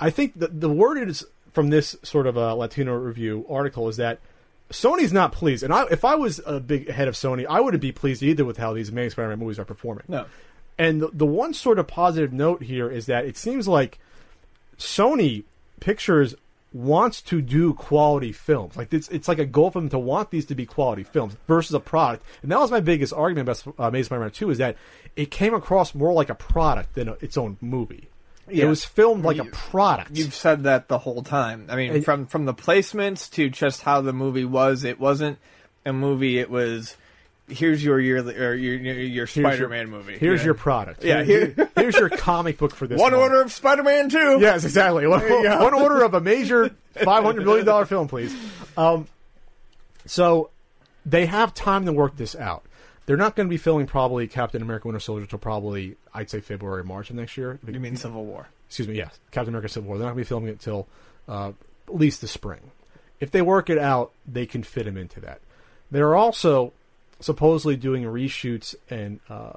I 0.00 0.10
think 0.10 0.38
the 0.38 0.48
the 0.48 0.70
word 0.70 1.08
is 1.08 1.24
from 1.52 1.70
this 1.70 1.96
sort 2.02 2.26
of 2.26 2.36
a 2.36 2.54
Latino 2.54 2.94
review 2.94 3.46
article 3.48 3.88
is 3.88 3.96
that 3.98 4.18
Sony's 4.70 5.12
not 5.12 5.32
pleased, 5.32 5.62
and 5.62 5.72
I, 5.72 5.84
if 5.90 6.04
I 6.04 6.14
was 6.14 6.40
a 6.46 6.58
big 6.58 6.90
head 6.90 7.08
of 7.08 7.14
Sony, 7.14 7.46
I 7.48 7.60
wouldn't 7.60 7.80
be 7.82 7.92
pleased 7.92 8.22
either 8.22 8.44
with 8.44 8.56
how 8.56 8.72
these 8.72 8.88
Amazing 8.88 9.10
Spider-Man 9.10 9.38
movies 9.38 9.58
are 9.58 9.64
performing. 9.64 10.04
No. 10.08 10.26
And 10.78 11.02
the, 11.02 11.10
the 11.12 11.26
one 11.26 11.52
sort 11.52 11.78
of 11.78 11.86
positive 11.86 12.32
note 12.32 12.62
here 12.62 12.90
is 12.90 13.06
that 13.06 13.26
it 13.26 13.36
seems 13.36 13.68
like 13.68 13.98
Sony 14.78 15.44
Pictures 15.80 16.34
wants 16.72 17.20
to 17.22 17.40
do 17.42 17.74
quality 17.74 18.32
films. 18.32 18.76
Like 18.76 18.92
it's 18.92 19.08
it's 19.08 19.28
like 19.28 19.38
a 19.38 19.44
goal 19.44 19.70
for 19.70 19.80
them 19.80 19.90
to 19.90 19.98
want 19.98 20.30
these 20.30 20.46
to 20.46 20.54
be 20.54 20.66
quality 20.66 21.02
films 21.02 21.36
versus 21.46 21.74
a 21.74 21.80
product. 21.80 22.24
And 22.42 22.50
that 22.50 22.58
was 22.58 22.70
my 22.70 22.80
biggest 22.80 23.12
argument 23.12 23.48
about 23.48 23.66
uh, 23.78 23.88
Amazing 23.88 24.04
Spider-Man 24.06 24.30
2 24.30 24.50
is 24.50 24.58
that 24.58 24.76
it 25.16 25.30
came 25.30 25.54
across 25.54 25.94
more 25.94 26.12
like 26.12 26.30
a 26.30 26.34
product 26.34 26.94
than 26.94 27.08
a, 27.08 27.12
its 27.20 27.36
own 27.36 27.58
movie. 27.60 28.08
Yeah. 28.50 28.64
It 28.64 28.68
was 28.68 28.84
filmed 28.84 29.24
like 29.24 29.36
You- 29.36 29.44
a 29.44 29.46
product. 29.50 30.10
You've 30.16 30.34
said 30.34 30.64
that 30.64 30.88
the 30.88 30.98
whole 30.98 31.22
time. 31.22 31.66
I 31.68 31.76
mean, 31.76 31.92
And- 31.94 32.04
from 32.04 32.26
from 32.26 32.44
the 32.46 32.54
placements 32.54 33.30
to 33.32 33.48
just 33.50 33.82
how 33.82 34.00
the 34.00 34.12
movie 34.12 34.44
was, 34.44 34.82
it 34.84 34.98
wasn't 34.98 35.38
a 35.86 35.92
movie. 35.92 36.38
It 36.38 36.50
was 36.50 36.96
here's 37.52 37.84
your 37.84 38.00
yearly 38.00 38.36
or 38.36 38.54
your 38.54 38.74
your, 38.74 38.94
your 38.94 39.26
Here's 39.26 39.36
your- 39.36 39.50
Spider-Man 39.50 39.90
movie. 39.90 40.18
Here's 40.18 40.40
Yeah. 40.40 40.46
your 40.46 40.54
product. 40.54 41.04
Yeah, 41.04 41.22
Here- 41.22 41.46
here- 41.56 41.70
here's 41.76 41.96
your 41.96 42.08
comic 42.08 42.58
book 42.58 42.74
for 42.74 42.86
this. 42.86 42.98
one 43.00 43.14
order 43.14 43.40
of 43.42 43.52
Spider-Man 43.52 44.08
2. 44.08 44.38
Yes, 44.40 44.64
exactly. 44.64 45.06
One, 45.06 45.20
one 45.22 45.74
order 45.74 46.02
of 46.02 46.14
a 46.14 46.20
major 46.20 46.70
five 47.02 47.24
hundred 47.24 47.44
million 47.44 47.66
dollar 47.66 47.84
film, 47.86 48.08
please. 48.08 48.34
Um, 48.76 49.06
so 50.06 50.50
they 51.06 51.26
have 51.26 51.54
time 51.54 51.86
to 51.86 51.92
work 51.92 52.16
this 52.16 52.34
out. 52.36 52.64
They're 53.06 53.16
not 53.16 53.34
going 53.34 53.48
to 53.48 53.50
be 53.50 53.56
filming 53.56 53.86
probably 53.86 54.26
Captain 54.28 54.62
America: 54.62 54.86
Winter 54.88 55.00
Soldier 55.00 55.26
till 55.26 55.38
probably 55.38 55.96
I'd 56.14 56.30
say 56.30 56.40
February, 56.40 56.84
March 56.84 57.10
of 57.10 57.16
next 57.16 57.36
year. 57.36 57.58
You 57.66 57.80
mean 57.80 57.96
Civil 57.96 58.24
War? 58.24 58.48
Excuse 58.68 58.88
me. 58.88 58.96
Yes, 58.96 59.18
Captain 59.32 59.48
America: 59.52 59.68
Civil 59.68 59.88
War. 59.88 59.98
They're 59.98 60.06
not 60.06 60.14
going 60.14 60.24
to 60.24 60.28
be 60.28 60.28
filming 60.28 60.50
it 60.50 60.60
till 60.60 60.86
uh, 61.28 61.52
at 61.88 61.94
least 61.94 62.20
the 62.20 62.28
spring. 62.28 62.70
If 63.20 63.30
they 63.30 63.42
work 63.42 63.70
it 63.70 63.78
out, 63.78 64.12
they 64.26 64.46
can 64.46 64.62
fit 64.62 64.86
him 64.86 64.96
into 64.96 65.20
that. 65.20 65.40
There 65.90 66.08
are 66.08 66.16
also 66.16 66.72
supposedly 67.22 67.76
doing 67.76 68.02
reshoots 68.04 68.74
and 68.90 69.20
uh, 69.30 69.52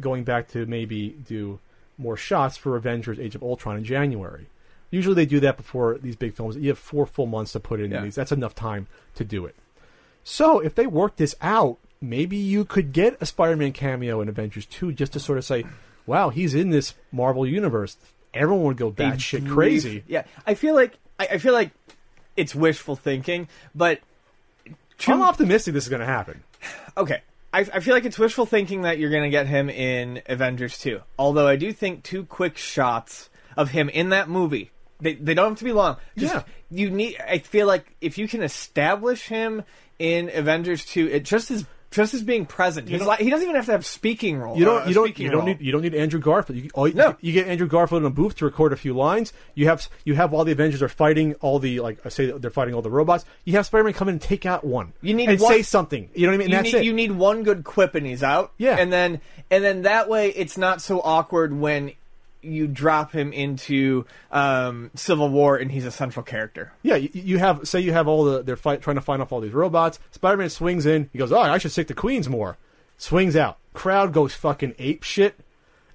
going 0.00 0.24
back 0.24 0.48
to 0.48 0.66
maybe 0.66 1.10
do 1.10 1.58
more 1.98 2.16
shots 2.16 2.56
for 2.56 2.76
Avengers: 2.76 3.18
Age 3.18 3.34
of 3.34 3.42
Ultron 3.42 3.76
in 3.76 3.84
January. 3.84 4.46
Usually 4.90 5.14
they 5.14 5.26
do 5.26 5.38
that 5.40 5.56
before 5.56 5.98
these 5.98 6.16
big 6.16 6.34
films. 6.34 6.56
You 6.56 6.68
have 6.70 6.78
four 6.78 7.06
full 7.06 7.26
months 7.26 7.52
to 7.52 7.60
put 7.60 7.80
in 7.80 7.90
Yeah. 7.92 8.02
these. 8.02 8.14
That's 8.16 8.32
enough 8.32 8.54
time 8.54 8.86
to 9.14 9.24
do 9.24 9.44
it. 9.46 9.54
So 10.24 10.58
if 10.60 10.74
they 10.74 10.86
work 10.86 11.16
this 11.16 11.34
out, 11.40 11.78
maybe 12.00 12.36
you 12.36 12.64
could 12.64 12.92
get 12.92 13.16
a 13.20 13.26
Spider-Man 13.26 13.72
cameo 13.72 14.20
in 14.20 14.28
Avengers 14.28 14.66
2 14.66 14.92
just 14.92 15.12
to 15.12 15.20
sort 15.20 15.38
of 15.38 15.44
say, 15.44 15.64
wow, 16.06 16.30
he's 16.30 16.54
in 16.54 16.70
this 16.70 16.94
Marvel 17.12 17.46
universe. 17.46 17.96
Everyone 18.34 18.64
would 18.64 18.76
go 18.76 18.90
batshit 18.90 19.48
crazy. 19.48 20.02
Yeah, 20.08 20.24
I 20.46 20.54
feel 20.54 20.74
like 20.74 20.98
I, 21.20 21.26
I 21.32 21.38
feel 21.38 21.52
like 21.52 21.70
it's 22.36 22.54
wishful 22.54 22.96
thinking, 22.96 23.48
but 23.74 24.00
two- 24.98 25.12
I'm 25.12 25.22
optimistic 25.22 25.74
this 25.74 25.84
is 25.84 25.90
going 25.90 26.00
to 26.00 26.06
happen. 26.06 26.42
Okay. 26.96 27.22
I, 27.52 27.60
I 27.60 27.80
feel 27.80 27.94
like 27.94 28.04
it's 28.04 28.18
wishful 28.18 28.46
thinking 28.46 28.82
that 28.82 28.98
you're 28.98 29.10
going 29.10 29.24
to 29.24 29.30
get 29.30 29.46
him 29.46 29.68
in 29.68 30.22
Avengers 30.26 30.78
2. 30.78 31.00
Although 31.18 31.48
I 31.48 31.56
do 31.56 31.72
think 31.72 32.04
two 32.04 32.24
quick 32.24 32.56
shots 32.56 33.28
of 33.56 33.70
him 33.70 33.88
in 33.88 34.10
that 34.10 34.28
movie, 34.28 34.70
they, 35.00 35.14
they 35.14 35.34
don't 35.34 35.50
have 35.50 35.58
to 35.58 35.64
be 35.64 35.72
long. 35.72 35.96
Just, 36.16 36.34
Yeah. 36.34 36.42
You 36.72 36.90
need. 36.90 37.20
I 37.20 37.38
feel 37.38 37.66
like 37.66 37.96
if 38.00 38.16
you 38.16 38.28
can 38.28 38.42
establish 38.42 39.26
him 39.26 39.64
in 39.98 40.30
Avengers 40.32 40.84
2, 40.84 41.08
it 41.08 41.24
just 41.24 41.50
is 41.50 41.66
just 41.90 42.14
as 42.14 42.22
being 42.22 42.46
present. 42.46 42.88
He's 42.88 43.02
like, 43.02 43.18
he 43.20 43.30
doesn't 43.30 43.42
even 43.44 43.56
have 43.56 43.66
to 43.66 43.72
have 43.72 43.84
speaking 43.84 44.38
role. 44.38 44.56
You 44.56 44.64
don't. 44.64 44.82
uh, 44.82 44.86
you 44.86 44.94
don't. 44.94 45.18
You 45.18 45.28
don't 45.28 45.38
role. 45.38 45.46
need. 45.46 45.60
You 45.60 45.72
don't 45.72 45.82
need 45.82 45.94
Andrew 45.94 46.20
Garfield. 46.20 46.58
You, 46.62 46.70
all, 46.74 46.86
you, 46.86 46.94
No. 46.94 47.16
you 47.20 47.32
get 47.32 47.48
Andrew 47.48 47.66
Garfield 47.66 48.02
in 48.02 48.06
a 48.06 48.10
booth 48.10 48.36
to 48.36 48.44
record 48.44 48.72
a 48.72 48.76
few 48.76 48.94
lines. 48.94 49.32
You 49.54 49.66
have. 49.66 49.88
You 50.04 50.14
have 50.14 50.32
all 50.32 50.44
the 50.44 50.52
Avengers 50.52 50.82
are 50.82 50.88
fighting 50.88 51.34
all 51.40 51.58
the 51.58 51.80
like. 51.80 51.98
I 52.06 52.08
say 52.10 52.30
they're 52.30 52.50
fighting 52.50 52.74
all 52.74 52.82
the 52.82 52.90
robots. 52.90 53.24
You 53.44 53.54
have 53.54 53.66
Spider-Man 53.66 53.92
come 53.94 54.08
in 54.08 54.14
and 54.14 54.22
take 54.22 54.46
out 54.46 54.64
one. 54.64 54.92
You 55.02 55.14
need 55.14 55.28
and 55.28 55.40
one- 55.40 55.52
say 55.52 55.62
something. 55.62 56.08
You 56.14 56.26
know 56.26 56.32
what 56.32 56.34
I 56.34 56.38
mean? 56.38 56.48
You 56.50 56.56
that's 56.56 56.72
need 56.72 56.78
it. 56.78 56.84
you 56.84 56.92
need 56.92 57.12
one 57.12 57.42
good 57.42 57.64
quip 57.64 57.94
and 57.94 58.06
he's 58.06 58.22
out. 58.22 58.52
Yeah. 58.56 58.76
and 58.78 58.92
then 58.92 59.20
and 59.50 59.64
then 59.64 59.82
that 59.82 60.08
way 60.08 60.28
it's 60.30 60.56
not 60.56 60.80
so 60.80 61.00
awkward 61.00 61.52
when 61.52 61.92
you 62.42 62.66
drop 62.66 63.12
him 63.12 63.32
into 63.32 64.04
um, 64.30 64.90
Civil 64.94 65.28
War 65.28 65.56
and 65.56 65.70
he's 65.70 65.86
a 65.86 65.90
central 65.90 66.22
character. 66.22 66.72
Yeah, 66.82 66.96
you, 66.96 67.10
you 67.12 67.38
have 67.38 67.66
say 67.68 67.80
you 67.80 67.92
have 67.92 68.08
all 68.08 68.24
the 68.24 68.42
they're 68.42 68.56
fight, 68.56 68.82
trying 68.82 68.96
to 68.96 69.02
find 69.02 69.22
off 69.22 69.32
all 69.32 69.40
these 69.40 69.52
robots. 69.52 69.98
Spider-Man 70.10 70.50
swings 70.50 70.86
in. 70.86 71.10
He 71.12 71.18
goes, 71.18 71.32
"Oh, 71.32 71.40
I 71.40 71.58
should 71.58 71.72
stick 71.72 71.88
to 71.88 71.94
Queens 71.94 72.28
more." 72.28 72.56
Swings 72.98 73.36
out. 73.36 73.58
Crowd 73.72 74.12
goes 74.12 74.34
fucking 74.34 74.74
ape 74.78 75.02
shit. 75.02 75.38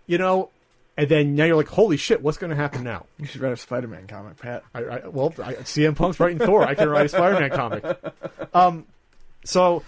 You 0.07 0.17
know, 0.17 0.49
and 0.97 1.09
then 1.09 1.35
now 1.35 1.45
you're 1.45 1.55
like, 1.55 1.69
"Holy 1.69 1.97
shit, 1.97 2.21
what's 2.21 2.37
going 2.37 2.51
to 2.51 2.55
happen 2.55 2.83
now?" 2.83 3.05
You 3.17 3.25
should 3.25 3.41
write 3.41 3.53
a 3.53 3.57
Spider-Man 3.57 4.07
comic, 4.07 4.37
Pat. 4.37 4.63
I, 4.73 4.79
I, 4.83 5.07
well, 5.07 5.33
I, 5.43 5.55
CM 5.55 5.95
Punk's 5.95 6.19
writing 6.19 6.39
Thor. 6.39 6.63
I 6.63 6.75
can 6.75 6.89
write 6.89 7.05
a 7.05 7.09
Spider-Man 7.09 7.51
comic. 7.51 7.83
Um, 8.53 8.85
so 9.43 9.83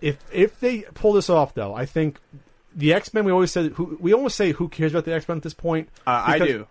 if 0.00 0.18
if 0.32 0.58
they 0.60 0.80
pull 0.94 1.12
this 1.12 1.30
off, 1.30 1.54
though, 1.54 1.74
I 1.74 1.86
think 1.86 2.18
the 2.78 2.94
X 2.94 3.12
Men. 3.12 3.24
We 3.24 3.32
always 3.32 3.52
said 3.52 3.72
who 3.72 3.98
we 4.00 4.14
almost 4.14 4.36
say 4.36 4.52
who 4.52 4.68
cares 4.68 4.92
about 4.92 5.04
the 5.04 5.12
X 5.12 5.28
Men 5.28 5.36
at 5.36 5.42
this 5.42 5.52
point. 5.54 5.90
Uh, 6.06 6.24
I 6.26 6.38
do. 6.38 6.66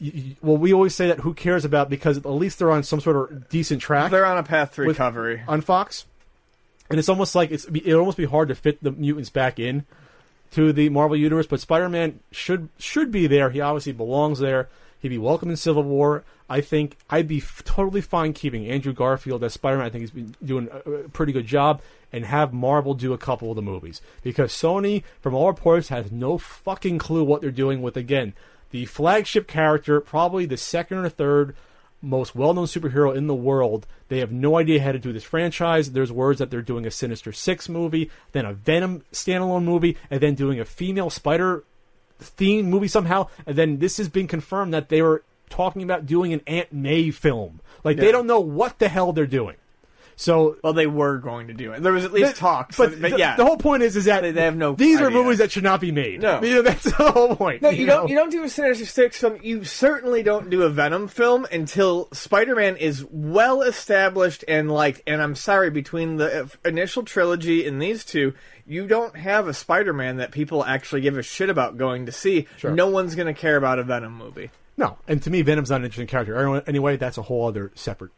y- 0.00 0.12
y- 0.14 0.36
Well, 0.42 0.56
we 0.56 0.72
always 0.72 0.94
say 0.94 1.08
that 1.08 1.20
who 1.20 1.34
cares 1.34 1.64
about 1.64 1.90
because 1.90 2.18
at 2.18 2.26
least 2.26 2.60
they're 2.60 2.70
on 2.70 2.82
some 2.84 3.00
sort 3.00 3.16
of 3.32 3.48
decent 3.48 3.82
track 3.82 4.10
They're 4.12 4.24
on 4.26 4.38
a 4.38 4.42
path 4.44 4.74
to 4.76 4.82
with- 4.82 4.90
recovery. 4.98 5.42
on 5.48 5.60
Fox, 5.60 6.04
and 6.90 6.98
it's 7.00 7.08
almost 7.08 7.34
like 7.34 7.50
it's 7.50 7.64
it 7.64 7.84
would 7.86 7.94
almost 7.96 8.16
be 8.18 8.26
hard 8.26 8.48
to 8.48 8.54
fit 8.54 8.80
the 8.82 8.92
mutants 8.92 9.30
back 9.30 9.58
in 9.58 9.84
to 10.52 10.72
the 10.72 10.88
Marvel 10.88 11.16
universe. 11.16 11.46
But 11.46 11.60
Spider 11.60 11.88
Man 11.88 12.20
should 12.30 12.68
should 12.78 13.10
be 13.10 13.26
there. 13.26 13.50
He 13.50 13.60
obviously 13.60 13.92
belongs 13.92 14.38
there. 14.38 14.68
He'd 15.00 15.08
be 15.10 15.18
welcome 15.18 15.48
in 15.50 15.56
Civil 15.56 15.82
War. 15.84 16.24
I 16.50 16.60
think 16.62 16.96
I'd 17.10 17.28
be 17.28 17.38
f- 17.38 17.62
totally 17.64 18.00
fine 18.00 18.32
keeping 18.32 18.66
Andrew 18.66 18.92
Garfield 18.92 19.44
as 19.44 19.52
Spider 19.52 19.76
Man. 19.76 19.86
I 19.86 19.90
think 19.90 20.00
he's 20.02 20.10
been 20.10 20.34
doing 20.44 20.68
a, 20.72 20.90
a 20.90 21.08
pretty 21.10 21.32
good 21.32 21.46
job, 21.46 21.80
and 22.12 22.24
have 22.24 22.52
Marvel 22.52 22.94
do 22.94 23.12
a 23.12 23.18
couple 23.18 23.50
of 23.50 23.56
the 23.56 23.62
movies 23.62 24.00
because 24.22 24.52
Sony, 24.52 25.02
from 25.20 25.34
all 25.34 25.48
reports, 25.48 25.88
has 25.88 26.10
no 26.10 26.38
fucking 26.38 26.98
clue 26.98 27.24
what 27.24 27.40
they're 27.40 27.50
doing 27.50 27.82
with 27.82 27.96
again 27.96 28.34
the 28.70 28.84
flagship 28.84 29.46
character, 29.46 30.00
probably 30.00 30.46
the 30.46 30.56
second 30.56 30.98
or 30.98 31.08
third 31.08 31.54
most 32.00 32.34
well-known 32.34 32.66
superhero 32.66 33.14
in 33.14 33.26
the 33.26 33.34
world. 33.34 33.86
They 34.08 34.18
have 34.18 34.30
no 34.30 34.56
idea 34.56 34.82
how 34.82 34.92
to 34.92 34.98
do 34.98 35.12
this 35.12 35.24
franchise. 35.24 35.92
There's 35.92 36.12
words 36.12 36.38
that 36.38 36.50
they're 36.50 36.62
doing 36.62 36.86
a 36.86 36.90
Sinister 36.90 37.32
Six 37.32 37.68
movie, 37.68 38.10
then 38.32 38.44
a 38.44 38.52
Venom 38.52 39.02
standalone 39.12 39.64
movie, 39.64 39.96
and 40.10 40.20
then 40.20 40.34
doing 40.34 40.60
a 40.60 40.64
female 40.64 41.10
Spider 41.10 41.64
theme 42.18 42.70
movie 42.70 42.88
somehow. 42.88 43.28
And 43.46 43.56
then 43.56 43.78
this 43.78 43.96
has 43.96 44.08
been 44.08 44.28
confirmed 44.28 44.72
that 44.74 44.88
they 44.88 45.02
were 45.02 45.24
talking 45.50 45.82
about 45.82 46.06
doing 46.06 46.32
an 46.32 46.42
Aunt 46.46 46.72
May 46.72 47.10
film. 47.10 47.60
Like 47.82 47.96
they 47.96 48.12
don't 48.12 48.26
know 48.26 48.40
what 48.40 48.78
the 48.78 48.88
hell 48.88 49.12
they're 49.12 49.26
doing. 49.26 49.56
So 50.20 50.56
Well, 50.64 50.72
they 50.72 50.88
were 50.88 51.18
going 51.18 51.46
to 51.46 51.54
do 51.54 51.72
it. 51.72 51.80
There 51.80 51.92
was 51.92 52.04
at 52.04 52.12
least 52.12 52.34
the- 52.34 52.40
talks, 52.40 52.76
but, 52.76 53.00
but, 53.00 53.12
the, 53.12 53.18
yeah, 53.18 53.36
the 53.36 53.44
whole 53.44 53.56
point 53.56 53.84
is 53.84 53.94
is 53.96 54.06
that 54.06 54.22
They- 54.22 54.32
they 54.32 54.42
have 54.44 54.56
no 54.56 54.74
These 54.74 55.00
are 55.00 55.10
movies 55.10 55.38
that 55.38 55.52
should 55.52 55.62
not 55.62 55.80
be 55.80 55.92
made. 55.92 56.20
No. 56.20 56.42
You 56.42 56.56
know, 56.56 56.62
that's 56.62 56.82
the 56.82 56.90
whole 57.12 57.36
point. 57.36 57.62
No, 57.62 57.70
you, 57.70 57.86
don't. 57.86 58.02
know? 58.04 58.08
You 58.08 58.16
don't 58.16 58.30
do 58.30 58.42
a 58.42 58.48
Sinister 58.48 58.84
Six 58.84 59.18
film. 59.18 59.38
You 59.44 59.62
certainly 59.62 60.24
don't 60.24 60.50
do 60.50 60.62
a 60.64 60.70
Venom 60.70 61.06
film 61.06 61.46
until 61.52 62.08
Spider-Man 62.12 62.76
is 62.78 63.04
well 63.10 63.62
established 63.62 64.44
and 64.48 64.68
liked. 64.72 65.02
And 65.06 65.22
I'm 65.22 65.36
sorry, 65.36 65.70
between 65.70 66.16
the 66.16 66.42
uh, 66.42 66.46
initial 66.68 67.04
trilogy 67.04 67.64
and 67.64 67.80
these 67.80 68.04
two, 68.04 68.34
you 68.66 68.88
don't 68.88 69.16
have 69.16 69.46
a 69.46 69.54
Spider-Man 69.54 70.16
that 70.16 70.32
people 70.32 70.64
actually 70.64 71.02
give 71.02 71.16
a 71.16 71.22
shit 71.22 71.48
about 71.48 71.78
going 71.78 72.06
to 72.06 72.12
see. 72.12 72.48
Sure. 72.56 72.72
No 72.72 72.88
one's 72.88 73.14
going 73.14 73.32
to 73.32 73.40
care 73.40 73.56
about 73.56 73.78
a 73.78 73.84
Venom 73.84 74.16
movie. 74.18 74.50
No, 74.76 74.98
and 75.06 75.22
to 75.22 75.30
me, 75.30 75.42
Venom's 75.42 75.70
not 75.70 75.76
an 75.76 75.84
interesting 75.84 76.08
character. 76.08 76.36
Anyway- 76.36 76.62
Anyway, 76.66 76.96
that's 76.96 77.18
a 77.18 77.22
whole 77.22 77.46
other 77.46 77.70
separate 77.76 78.10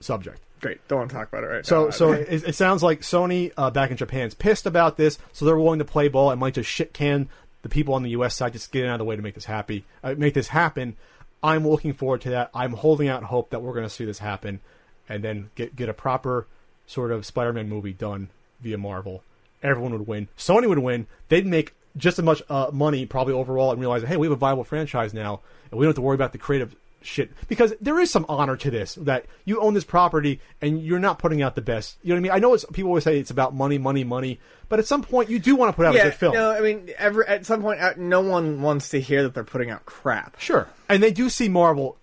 subject. 0.00 0.40
Great. 0.60 0.86
Don't 0.88 0.98
want 0.98 1.10
to 1.10 1.16
talk 1.16 1.28
about 1.28 1.44
it 1.44 1.46
right 1.46 1.66
So, 1.66 1.86
now. 1.86 1.90
so 1.90 2.12
it, 2.12 2.48
it 2.48 2.54
sounds 2.54 2.82
like 2.82 3.00
Sony 3.00 3.52
uh, 3.56 3.70
back 3.70 3.90
in 3.90 3.96
Japan's 3.96 4.34
pissed 4.34 4.66
about 4.66 4.96
this, 4.96 5.18
so 5.32 5.44
they're 5.44 5.58
willing 5.58 5.78
to 5.78 5.84
play 5.84 6.08
ball 6.08 6.30
and 6.30 6.38
might 6.38 6.54
just 6.54 6.68
shit 6.68 6.92
can 6.92 7.28
the 7.62 7.68
people 7.68 7.94
on 7.94 8.02
the 8.02 8.10
U.S. 8.10 8.34
side, 8.34 8.52
just 8.52 8.72
get 8.72 8.86
out 8.86 8.94
of 8.94 8.98
the 8.98 9.04
way 9.04 9.16
to 9.16 9.22
make 9.22 9.34
this 9.34 9.44
happy, 9.44 9.84
uh, 10.02 10.14
make 10.16 10.34
this 10.34 10.48
happen. 10.48 10.96
I'm 11.42 11.66
looking 11.66 11.92
forward 11.92 12.20
to 12.22 12.30
that. 12.30 12.50
I'm 12.54 12.72
holding 12.72 13.08
out 13.08 13.22
hope 13.24 13.50
that 13.50 13.60
we're 13.60 13.72
going 13.72 13.86
to 13.86 13.90
see 13.90 14.04
this 14.04 14.18
happen, 14.18 14.60
and 15.08 15.22
then 15.24 15.50
get 15.54 15.74
get 15.76 15.88
a 15.88 15.94
proper 15.94 16.46
sort 16.86 17.10
of 17.12 17.24
Spider-Man 17.24 17.68
movie 17.68 17.92
done 17.92 18.28
via 18.60 18.76
Marvel. 18.78 19.22
Everyone 19.62 19.92
would 19.92 20.06
win. 20.06 20.28
Sony 20.36 20.68
would 20.68 20.78
win. 20.78 21.06
They'd 21.28 21.46
make 21.46 21.74
just 21.96 22.18
as 22.18 22.24
much 22.24 22.42
uh, 22.48 22.70
money 22.72 23.04
probably 23.06 23.34
overall, 23.34 23.72
and 23.72 23.80
realize, 23.80 24.02
hey, 24.02 24.16
we 24.16 24.26
have 24.26 24.32
a 24.32 24.36
viable 24.36 24.64
franchise 24.64 25.12
now, 25.14 25.40
and 25.70 25.78
we 25.78 25.84
don't 25.84 25.90
have 25.90 25.96
to 25.96 26.02
worry 26.02 26.14
about 26.14 26.32
the 26.32 26.38
creative 26.38 26.74
shit 27.02 27.30
because 27.48 27.74
there 27.80 27.98
is 27.98 28.10
some 28.10 28.26
honor 28.28 28.56
to 28.56 28.70
this 28.70 28.94
that 28.96 29.26
you 29.44 29.60
own 29.60 29.74
this 29.74 29.84
property 29.84 30.40
and 30.60 30.82
you're 30.82 30.98
not 30.98 31.18
putting 31.18 31.42
out 31.42 31.54
the 31.54 31.62
best. 31.62 31.96
You 32.02 32.10
know 32.10 32.14
what 32.14 32.18
I 32.18 32.22
mean? 32.22 32.32
I 32.32 32.38
know 32.38 32.54
it's 32.54 32.64
people 32.72 32.90
always 32.90 33.04
say 33.04 33.18
it's 33.18 33.30
about 33.30 33.54
money, 33.54 33.78
money, 33.78 34.04
money, 34.04 34.40
but 34.68 34.78
at 34.78 34.86
some 34.86 35.02
point 35.02 35.30
you 35.30 35.38
do 35.38 35.56
want 35.56 35.72
to 35.72 35.76
put 35.76 35.86
out 35.86 35.94
a 35.94 35.98
yeah, 35.98 36.04
good 36.04 36.14
film. 36.14 36.34
no, 36.34 36.50
I 36.50 36.60
mean, 36.60 36.90
ever 36.98 37.26
at 37.26 37.46
some 37.46 37.62
point, 37.62 37.80
uh, 37.80 37.94
no 37.96 38.20
one 38.20 38.62
wants 38.62 38.90
to 38.90 39.00
hear 39.00 39.22
that 39.22 39.34
they're 39.34 39.44
putting 39.44 39.70
out 39.70 39.84
crap. 39.86 40.38
Sure, 40.40 40.68
and 40.88 41.02
they 41.02 41.12
do 41.12 41.28
see 41.28 41.48
Marvel, 41.48 41.96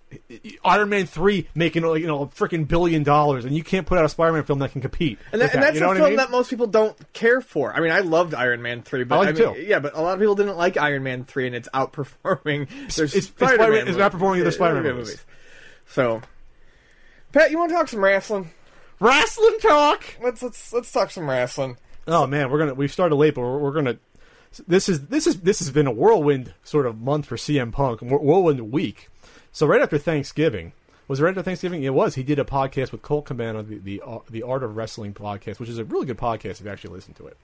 Iron 0.63 0.89
Man 0.89 1.05
three 1.05 1.47
making 1.53 1.84
like, 1.84 2.01
you 2.01 2.07
know 2.07 2.21
a 2.21 2.27
freaking 2.27 2.67
billion 2.67 3.03
dollars, 3.03 3.45
and 3.45 3.55
you 3.55 3.63
can't 3.63 3.85
put 3.85 3.97
out 3.97 4.05
a 4.05 4.09
Spider-Man 4.09 4.43
film 4.43 4.59
that 4.59 4.71
can 4.71 4.81
compete. 4.81 5.19
And, 5.31 5.41
that, 5.41 5.45
with 5.45 5.53
and 5.55 5.63
that's 5.63 5.75
you 5.75 5.81
know 5.81 5.91
a 5.91 5.95
film 5.95 6.05
I 6.05 6.09
mean? 6.09 6.17
that 6.17 6.31
most 6.31 6.49
people 6.49 6.67
don't 6.67 6.95
care 7.13 7.41
for. 7.41 7.73
I 7.73 7.81
mean, 7.81 7.91
I 7.91 7.99
loved 7.99 8.34
Iron 8.34 8.61
Man 8.61 8.84
three, 8.84 9.03
but 9.03 9.15
I 9.15 9.17
like 9.19 9.27
I 9.29 9.31
mean, 9.31 9.53
too. 9.55 9.61
yeah, 9.61 9.79
but 9.79 9.95
a 9.95 10.01
lot 10.01 10.13
of 10.13 10.19
people 10.19 10.35
didn't 10.35 10.57
like 10.57 10.77
Iron 10.77 11.03
Man 11.03 11.25
three, 11.25 11.45
and 11.47 11.55
it's 11.55 11.67
outperforming. 11.73 12.69
There's 12.95 13.13
it's 13.15 13.27
Spider-Man 13.27 13.57
Spider-Man- 13.57 13.88
it's 13.88 13.97
outperforming 13.97 14.43
the 14.43 14.51
Spider-Man 14.51 14.84
movies. 14.95 15.25
So, 15.88 16.21
Pat, 17.31 17.51
you 17.51 17.57
want 17.57 17.69
to 17.71 17.75
talk 17.75 17.88
some 17.88 18.03
wrestling? 18.03 18.51
wrestling 18.99 19.57
talk. 19.61 20.03
Let's 20.21 20.41
let's 20.41 20.73
let's 20.73 20.91
talk 20.91 21.11
some 21.11 21.29
wrestling. 21.29 21.77
Oh 22.07 22.27
man, 22.27 22.49
we're 22.49 22.59
gonna 22.59 22.73
we've 22.73 22.91
started 22.91 23.15
late, 23.15 23.35
but 23.35 23.41
we're, 23.41 23.57
we're 23.57 23.73
gonna. 23.73 23.97
This 24.67 24.89
is 24.89 25.07
this 25.07 25.27
is 25.27 25.41
this 25.41 25.59
has 25.59 25.71
been 25.71 25.88
a 25.88 25.91
whirlwind 25.91 26.53
sort 26.63 26.85
of 26.85 26.99
month 26.99 27.25
for 27.25 27.35
CM 27.35 27.71
Punk, 27.71 28.01
whir- 28.01 28.17
whirlwind 28.17 28.71
week. 28.71 29.09
So 29.57 29.65
right 29.65 29.81
after 29.81 29.97
Thanksgiving, 29.97 30.73
was 31.07 31.19
it 31.19 31.23
right 31.23 31.31
after 31.31 31.41
Thanksgiving? 31.41 31.81
It 31.81 31.91
was. 31.91 32.13
He 32.13 32.21
did 32.21 32.38
a 32.38 32.43
podcast 32.43 32.91
with 32.91 33.01
Colt 33.01 33.25
Cabana, 33.25 33.63
the 33.63 33.79
the, 33.79 34.03
uh, 34.05 34.19
the 34.29 34.43
Art 34.43 34.61
of 34.61 34.77
Wrestling 34.77 35.15
podcast, 35.15 35.59
which 35.59 35.67
is 35.67 35.79
a 35.79 35.84
really 35.84 36.05
good 36.05 36.19
podcast 36.19 36.59
if 36.59 36.61
you 36.61 36.69
actually 36.69 36.93
listen 36.93 37.15
to 37.15 37.25
it. 37.25 37.38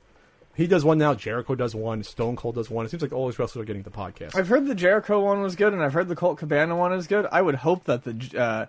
He 0.54 0.68
does 0.68 0.86
one 0.86 1.00
now. 1.00 1.16
Jericho 1.16 1.56
does 1.56 1.74
one. 1.74 2.04
Stone 2.04 2.36
Cold 2.36 2.54
does 2.54 2.70
one. 2.70 2.86
It 2.86 2.90
seems 2.90 3.02
like 3.02 3.14
all 3.14 3.28
these 3.28 3.40
wrestlers 3.40 3.64
are 3.64 3.66
getting 3.66 3.82
the 3.82 3.90
podcast. 3.90 4.36
I've 4.36 4.48
heard 4.48 4.68
the 4.68 4.76
Jericho 4.76 5.22
one 5.22 5.42
was 5.42 5.56
good, 5.56 5.74
and 5.74 5.82
I've 5.82 5.94
heard 5.94 6.08
the 6.08 6.16
Colt 6.16 6.38
Cabana 6.38 6.76
one 6.76 6.94
is 6.94 7.08
good. 7.08 7.26
I 7.32 7.42
would 7.42 7.56
hope 7.56 7.86
that 7.86 8.04
the 8.04 8.12
uh, 8.40 8.66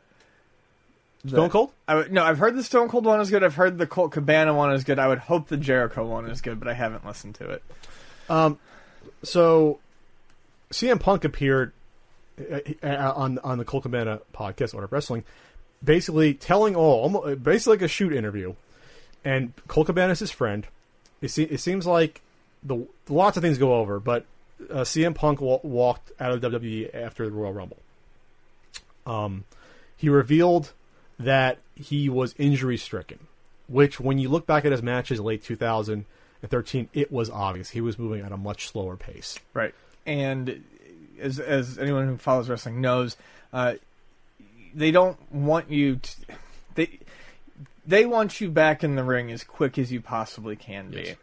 the- 1.22 1.28
Stone 1.28 1.50
Cold? 1.50 1.72
I 1.86 1.96
would, 1.96 2.12
no, 2.12 2.24
I've 2.24 2.38
heard 2.38 2.56
the 2.56 2.64
Stone 2.64 2.88
Cold 2.88 3.04
one 3.04 3.20
is 3.20 3.28
good. 3.28 3.44
I've 3.44 3.56
heard 3.56 3.76
the 3.76 3.86
Colt 3.86 4.12
Cabana 4.12 4.54
one 4.54 4.72
is 4.72 4.84
good. 4.84 4.98
I 4.98 5.06
would 5.06 5.18
hope 5.18 5.48
the 5.48 5.58
Jericho 5.58 6.06
one 6.06 6.30
is 6.30 6.40
good, 6.40 6.58
but 6.58 6.66
I 6.66 6.72
haven't 6.72 7.04
listened 7.04 7.34
to 7.34 7.50
it. 7.50 7.62
Um, 8.30 8.58
So, 9.22 9.80
CM 10.70 10.98
Punk 10.98 11.24
appeared 11.26 11.74
on 12.82 13.38
on 13.38 13.58
the 13.58 13.64
Colt 13.64 13.84
Cabana 13.84 14.20
podcast, 14.34 14.74
Art 14.74 14.84
of 14.84 14.92
Wrestling, 14.92 15.24
basically 15.82 16.34
telling 16.34 16.74
all, 16.74 17.02
almost, 17.02 17.42
basically 17.42 17.76
like 17.76 17.82
a 17.82 17.88
shoot 17.88 18.12
interview. 18.12 18.54
And 19.24 19.52
Colt 19.68 19.86
Cabana 19.86 20.12
is 20.12 20.18
his 20.18 20.30
friend. 20.30 20.66
It, 21.20 21.28
se- 21.28 21.44
it 21.44 21.58
seems 21.58 21.86
like 21.86 22.20
the 22.62 22.86
lots 23.08 23.36
of 23.36 23.42
things 23.42 23.58
go 23.58 23.74
over, 23.74 23.98
but 24.00 24.26
uh, 24.70 24.80
CM 24.80 25.14
Punk 25.14 25.40
wa- 25.40 25.60
walked 25.62 26.12
out 26.20 26.32
of 26.32 26.40
WWE 26.40 26.94
after 26.94 27.24
the 27.24 27.32
Royal 27.32 27.52
Rumble. 27.52 27.78
Um, 29.06 29.44
he 29.96 30.08
revealed 30.08 30.72
that 31.18 31.58
he 31.74 32.08
was 32.08 32.34
injury 32.38 32.76
stricken, 32.76 33.20
which, 33.68 34.00
when 34.00 34.18
you 34.18 34.28
look 34.28 34.46
back 34.46 34.64
at 34.64 34.72
his 34.72 34.82
matches 34.82 35.20
late 35.20 35.42
2013, 35.42 36.88
it 36.92 37.12
was 37.12 37.30
obvious 37.30 37.70
he 37.70 37.80
was 37.80 37.98
moving 37.98 38.24
at 38.24 38.32
a 38.32 38.36
much 38.36 38.68
slower 38.68 38.96
pace. 38.96 39.38
Right. 39.52 39.74
And 40.06 40.64
as 41.20 41.38
as 41.38 41.78
anyone 41.78 42.06
who 42.06 42.16
follows 42.16 42.48
wrestling 42.48 42.80
knows, 42.80 43.16
uh, 43.52 43.74
they 44.74 44.90
don't 44.90 45.18
want 45.32 45.70
you 45.70 45.96
to, 45.96 46.16
they 46.74 46.98
they 47.86 48.06
want 48.06 48.40
you 48.40 48.50
back 48.50 48.82
in 48.82 48.94
the 48.96 49.04
ring 49.04 49.30
as 49.30 49.44
quick 49.44 49.78
as 49.78 49.92
you 49.92 50.00
possibly 50.00 50.56
can 50.56 50.90
be. 50.90 51.02
Yes. 51.02 51.16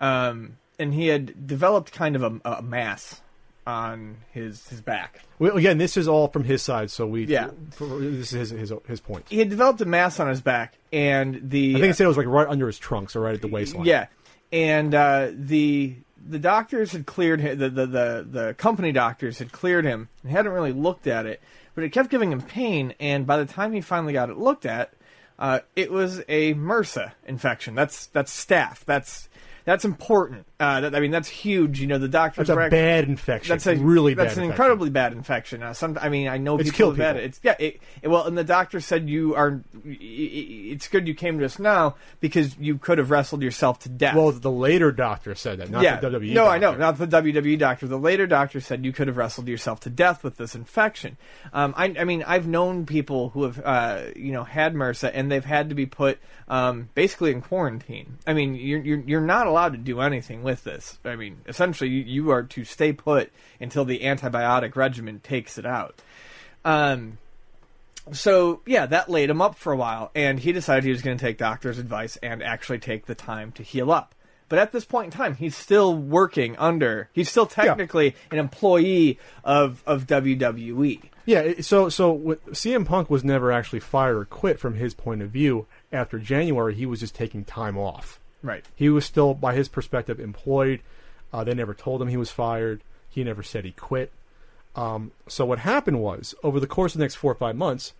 Um, 0.00 0.56
and 0.78 0.94
he 0.94 1.08
had 1.08 1.46
developed 1.46 1.92
kind 1.92 2.16
of 2.16 2.22
a, 2.22 2.40
a 2.58 2.62
mass 2.62 3.20
on 3.66 4.16
his 4.32 4.66
his 4.68 4.80
back. 4.80 5.20
Well, 5.38 5.56
again, 5.56 5.78
this 5.78 5.96
is 5.96 6.08
all 6.08 6.28
from 6.28 6.44
his 6.44 6.62
side, 6.62 6.90
so 6.90 7.06
we 7.06 7.24
Yeah. 7.26 7.50
this 7.78 8.32
is 8.32 8.50
his 8.50 8.50
his, 8.50 8.72
his 8.86 9.00
point. 9.00 9.26
He 9.28 9.38
had 9.38 9.50
developed 9.50 9.80
a 9.80 9.84
mass 9.84 10.18
on 10.18 10.28
his 10.28 10.40
back, 10.40 10.74
and 10.92 11.50
the 11.50 11.70
I 11.76 11.80
think 11.80 11.86
he 11.86 11.92
said 11.92 12.04
it 12.04 12.08
was 12.08 12.16
like 12.16 12.26
right 12.26 12.48
under 12.48 12.66
his 12.66 12.78
trunk, 12.78 13.10
so 13.10 13.20
right 13.20 13.34
at 13.34 13.42
the 13.42 13.48
waistline. 13.48 13.84
Yeah, 13.84 14.06
and 14.52 14.94
uh, 14.94 15.28
the 15.32 15.94
the 16.26 16.38
doctors 16.38 16.92
had 16.92 17.06
cleared 17.06 17.40
him. 17.40 17.58
The, 17.58 17.70
the 17.70 17.86
the 17.86 18.26
the 18.30 18.54
company 18.54 18.92
doctors 18.92 19.38
had 19.38 19.52
cleared 19.52 19.84
him 19.84 20.08
and 20.22 20.32
hadn't 20.32 20.52
really 20.52 20.72
looked 20.72 21.06
at 21.06 21.26
it, 21.26 21.40
but 21.74 21.84
it 21.84 21.90
kept 21.90 22.10
giving 22.10 22.32
him 22.32 22.42
pain. 22.42 22.94
And 23.00 23.26
by 23.26 23.36
the 23.36 23.46
time 23.46 23.72
he 23.72 23.80
finally 23.80 24.12
got 24.12 24.30
it 24.30 24.36
looked 24.36 24.66
at, 24.66 24.92
uh, 25.38 25.60
it 25.74 25.90
was 25.90 26.22
a 26.28 26.54
MRSA 26.54 27.12
infection. 27.26 27.74
That's 27.74 28.06
that's 28.06 28.44
staph. 28.44 28.84
That's 28.84 29.28
that's 29.64 29.84
important. 29.84 30.46
Uh, 30.60 30.80
that, 30.82 30.94
I 30.94 31.00
mean, 31.00 31.10
that's 31.10 31.28
huge. 31.28 31.80
You 31.80 31.86
know, 31.86 31.96
the 31.96 32.06
doctors. 32.06 32.48
that's 32.48 32.56
a 32.56 32.60
act- 32.60 32.70
bad 32.70 33.04
infection. 33.04 33.48
that's 33.52 33.66
a 33.66 33.76
really 33.76 34.14
bad. 34.14 34.26
That's 34.26 34.36
an 34.36 34.42
infection. 34.44 34.62
incredibly 34.62 34.90
bad 34.90 35.12
infection. 35.14 35.62
Uh, 35.62 35.72
some, 35.72 35.98
I 35.98 36.10
mean, 36.10 36.28
I 36.28 36.36
know 36.36 36.58
It's 36.58 36.70
people 36.70 36.90
have 36.90 36.98
had 36.98 37.16
it. 37.16 37.24
It's 37.24 37.40
yeah. 37.42 37.56
It, 37.58 37.80
it- 38.02 38.08
well, 38.08 38.26
and 38.26 38.36
the 38.36 38.44
doctor 38.44 38.78
said 38.80 39.08
you 39.08 39.34
are. 39.34 39.62
It's 39.84 40.86
good 40.88 41.08
you 41.08 41.14
came 41.14 41.38
to 41.38 41.46
us 41.46 41.58
now 41.58 41.96
because 42.20 42.58
you 42.58 42.76
could 42.76 42.98
have 42.98 43.10
wrestled 43.10 43.42
yourself 43.42 43.78
to 43.80 43.88
death. 43.88 44.14
Well, 44.14 44.32
the 44.32 44.50
later 44.50 44.92
doctor 44.92 45.34
said 45.34 45.58
that, 45.58 45.70
not 45.70 45.82
yeah. 45.82 45.98
the 45.98 46.10
WWE. 46.10 46.34
no, 46.34 46.46
I 46.46 46.58
know, 46.58 46.76
not 46.76 46.98
the 46.98 47.06
WWE 47.06 47.58
doctor. 47.58 47.86
The 47.86 47.98
later 47.98 48.26
doctor 48.26 48.60
said 48.60 48.84
you 48.84 48.92
could 48.92 49.08
have 49.08 49.16
wrestled 49.16 49.48
yourself 49.48 49.80
to 49.80 49.90
death 49.90 50.22
with 50.22 50.36
this 50.36 50.54
infection. 50.54 51.16
Um, 51.54 51.72
I, 51.76 51.94
I 51.98 52.04
mean, 52.04 52.22
I've 52.26 52.46
known 52.46 52.84
people 52.84 53.30
who 53.30 53.44
have, 53.44 53.60
uh, 53.64 54.02
you 54.14 54.32
know, 54.32 54.44
had 54.44 54.74
MRSA 54.74 55.10
and 55.14 55.32
they've 55.32 55.44
had 55.44 55.70
to 55.70 55.74
be 55.74 55.86
put 55.86 56.18
um, 56.48 56.90
basically 56.94 57.30
in 57.30 57.40
quarantine. 57.40 58.18
I 58.26 58.34
mean, 58.34 58.54
you're, 58.54 58.80
you're 58.80 59.00
you're 59.00 59.20
not 59.20 59.46
allowed 59.46 59.72
to 59.72 59.78
do 59.78 60.00
anything 60.00 60.42
with 60.50 60.64
this. 60.64 60.98
I 61.04 61.16
mean, 61.16 61.38
essentially, 61.46 61.90
you, 61.90 62.30
are 62.30 62.42
to 62.42 62.64
stay 62.64 62.92
put 62.92 63.30
until 63.60 63.84
the 63.84 64.00
antibiotic 64.00 64.74
regimen 64.76 65.20
takes 65.20 65.58
it 65.58 65.64
out. 65.64 66.02
Um, 66.64 67.18
so 68.12 68.60
yeah, 68.66 68.86
that 68.86 69.08
laid 69.08 69.30
him 69.30 69.40
up 69.40 69.54
for 69.54 69.72
a 69.72 69.76
while, 69.76 70.10
and 70.14 70.40
he 70.40 70.52
decided 70.52 70.84
he 70.84 70.90
was 70.90 71.02
going 71.02 71.16
to 71.16 71.24
take 71.24 71.38
doctor's 71.38 71.78
advice 71.78 72.16
and 72.16 72.42
actually 72.42 72.78
take 72.80 73.06
the 73.06 73.14
time 73.14 73.52
to 73.52 73.62
heal 73.62 73.92
up. 73.92 74.14
But 74.48 74.58
at 74.58 74.72
this 74.72 74.84
point 74.84 75.06
in 75.06 75.10
time, 75.12 75.36
he's 75.36 75.56
still 75.56 75.94
working 75.94 76.56
under. 76.56 77.08
He's 77.12 77.30
still 77.30 77.46
technically 77.46 78.16
an 78.32 78.38
employee 78.38 79.18
of 79.44 79.82
of. 79.86 80.08
WWE. 80.08 81.02
Yeah, 81.24 81.60
so 81.60 81.88
so 81.88 82.18
CM 82.48 82.84
Punk 82.84 83.08
was 83.08 83.22
never 83.22 83.52
actually 83.52 83.78
fired 83.78 84.16
or 84.16 84.24
quit 84.24 84.58
from 84.58 84.74
his 84.74 84.92
point 84.92 85.22
of 85.22 85.30
view. 85.30 85.66
After 85.92 86.18
January, 86.18 86.74
he 86.74 86.84
was 86.84 86.98
just 86.98 87.14
taking 87.14 87.44
time 87.44 87.78
off. 87.78 88.19
Right. 88.42 88.64
He 88.74 88.88
was 88.88 89.04
still, 89.04 89.34
by 89.34 89.54
his 89.54 89.68
perspective, 89.68 90.18
employed. 90.20 90.80
Uh, 91.32 91.44
they 91.44 91.54
never 91.54 91.74
told 91.74 92.00
him 92.00 92.08
he 92.08 92.16
was 92.16 92.30
fired. 92.30 92.80
He 93.08 93.22
never 93.24 93.42
said 93.42 93.64
he 93.64 93.72
quit. 93.72 94.12
Um, 94.76 95.10
so 95.26 95.44
what 95.44 95.58
happened 95.60 96.00
was 96.00 96.34
over 96.42 96.60
the 96.60 96.66
course 96.66 96.94
of 96.94 96.98
the 96.98 97.04
next 97.04 97.16
four 97.16 97.32
or 97.32 97.36
five 97.36 97.56
months, 97.56 97.92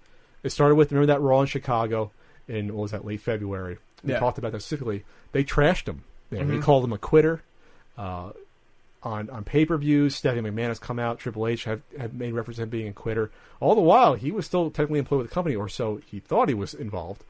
it 0.43 0.51
started 0.51 0.77
with 0.77 0.93
remember 0.93 1.13
that 1.13 1.21
Raw 1.21 1.41
in 1.41 1.47
Chicago 1.47 2.13
in 2.49 2.69
what 2.75 2.83
was 2.83 2.91
that 2.93 3.05
late 3.05 3.21
February. 3.21 3.79
We 4.05 4.13
Yeah. 4.13 4.19
talked 4.21 4.39
about 4.39 4.53
that 4.53 4.63
specifically. 4.63 5.05
They 5.33 5.45
trashed 5.45 5.87
him. 5.87 6.05
They, 6.31 6.43
they 6.45 6.59
called 6.59 6.85
him 6.85 6.93
a 6.93 6.99
quitter. 6.99 7.43
Uh, 7.99 8.31
on 9.03 9.31
on 9.31 9.45
pay 9.45 9.65
per 9.65 9.77
views, 9.79 10.15
Stephanie 10.15 10.49
McMahon 10.49 10.69
has 10.69 10.79
come 10.79 10.99
out. 10.99 11.19
Triple 11.19 11.47
H 11.47 11.65
have, 11.65 11.83
have 11.99 12.15
made 12.15 12.33
reference 12.35 12.57
to 12.57 12.63
him 12.65 12.69
being 12.69 12.89
a 12.89 12.93
quitter. 12.93 13.31
All 13.59 13.75
the 13.75 13.81
while, 13.81 14.15
he 14.15 14.31
was 14.31 14.47
still 14.47 14.71
technically 14.71 14.99
employed 15.01 15.19
with 15.23 15.29
the 15.31 15.35
company, 15.35 15.57
or 15.57 15.69
so 15.69 16.01
he 16.07 16.21
thought 16.21 16.49
he 16.49 16.55
was 16.55 16.73
involved. 16.75 17.25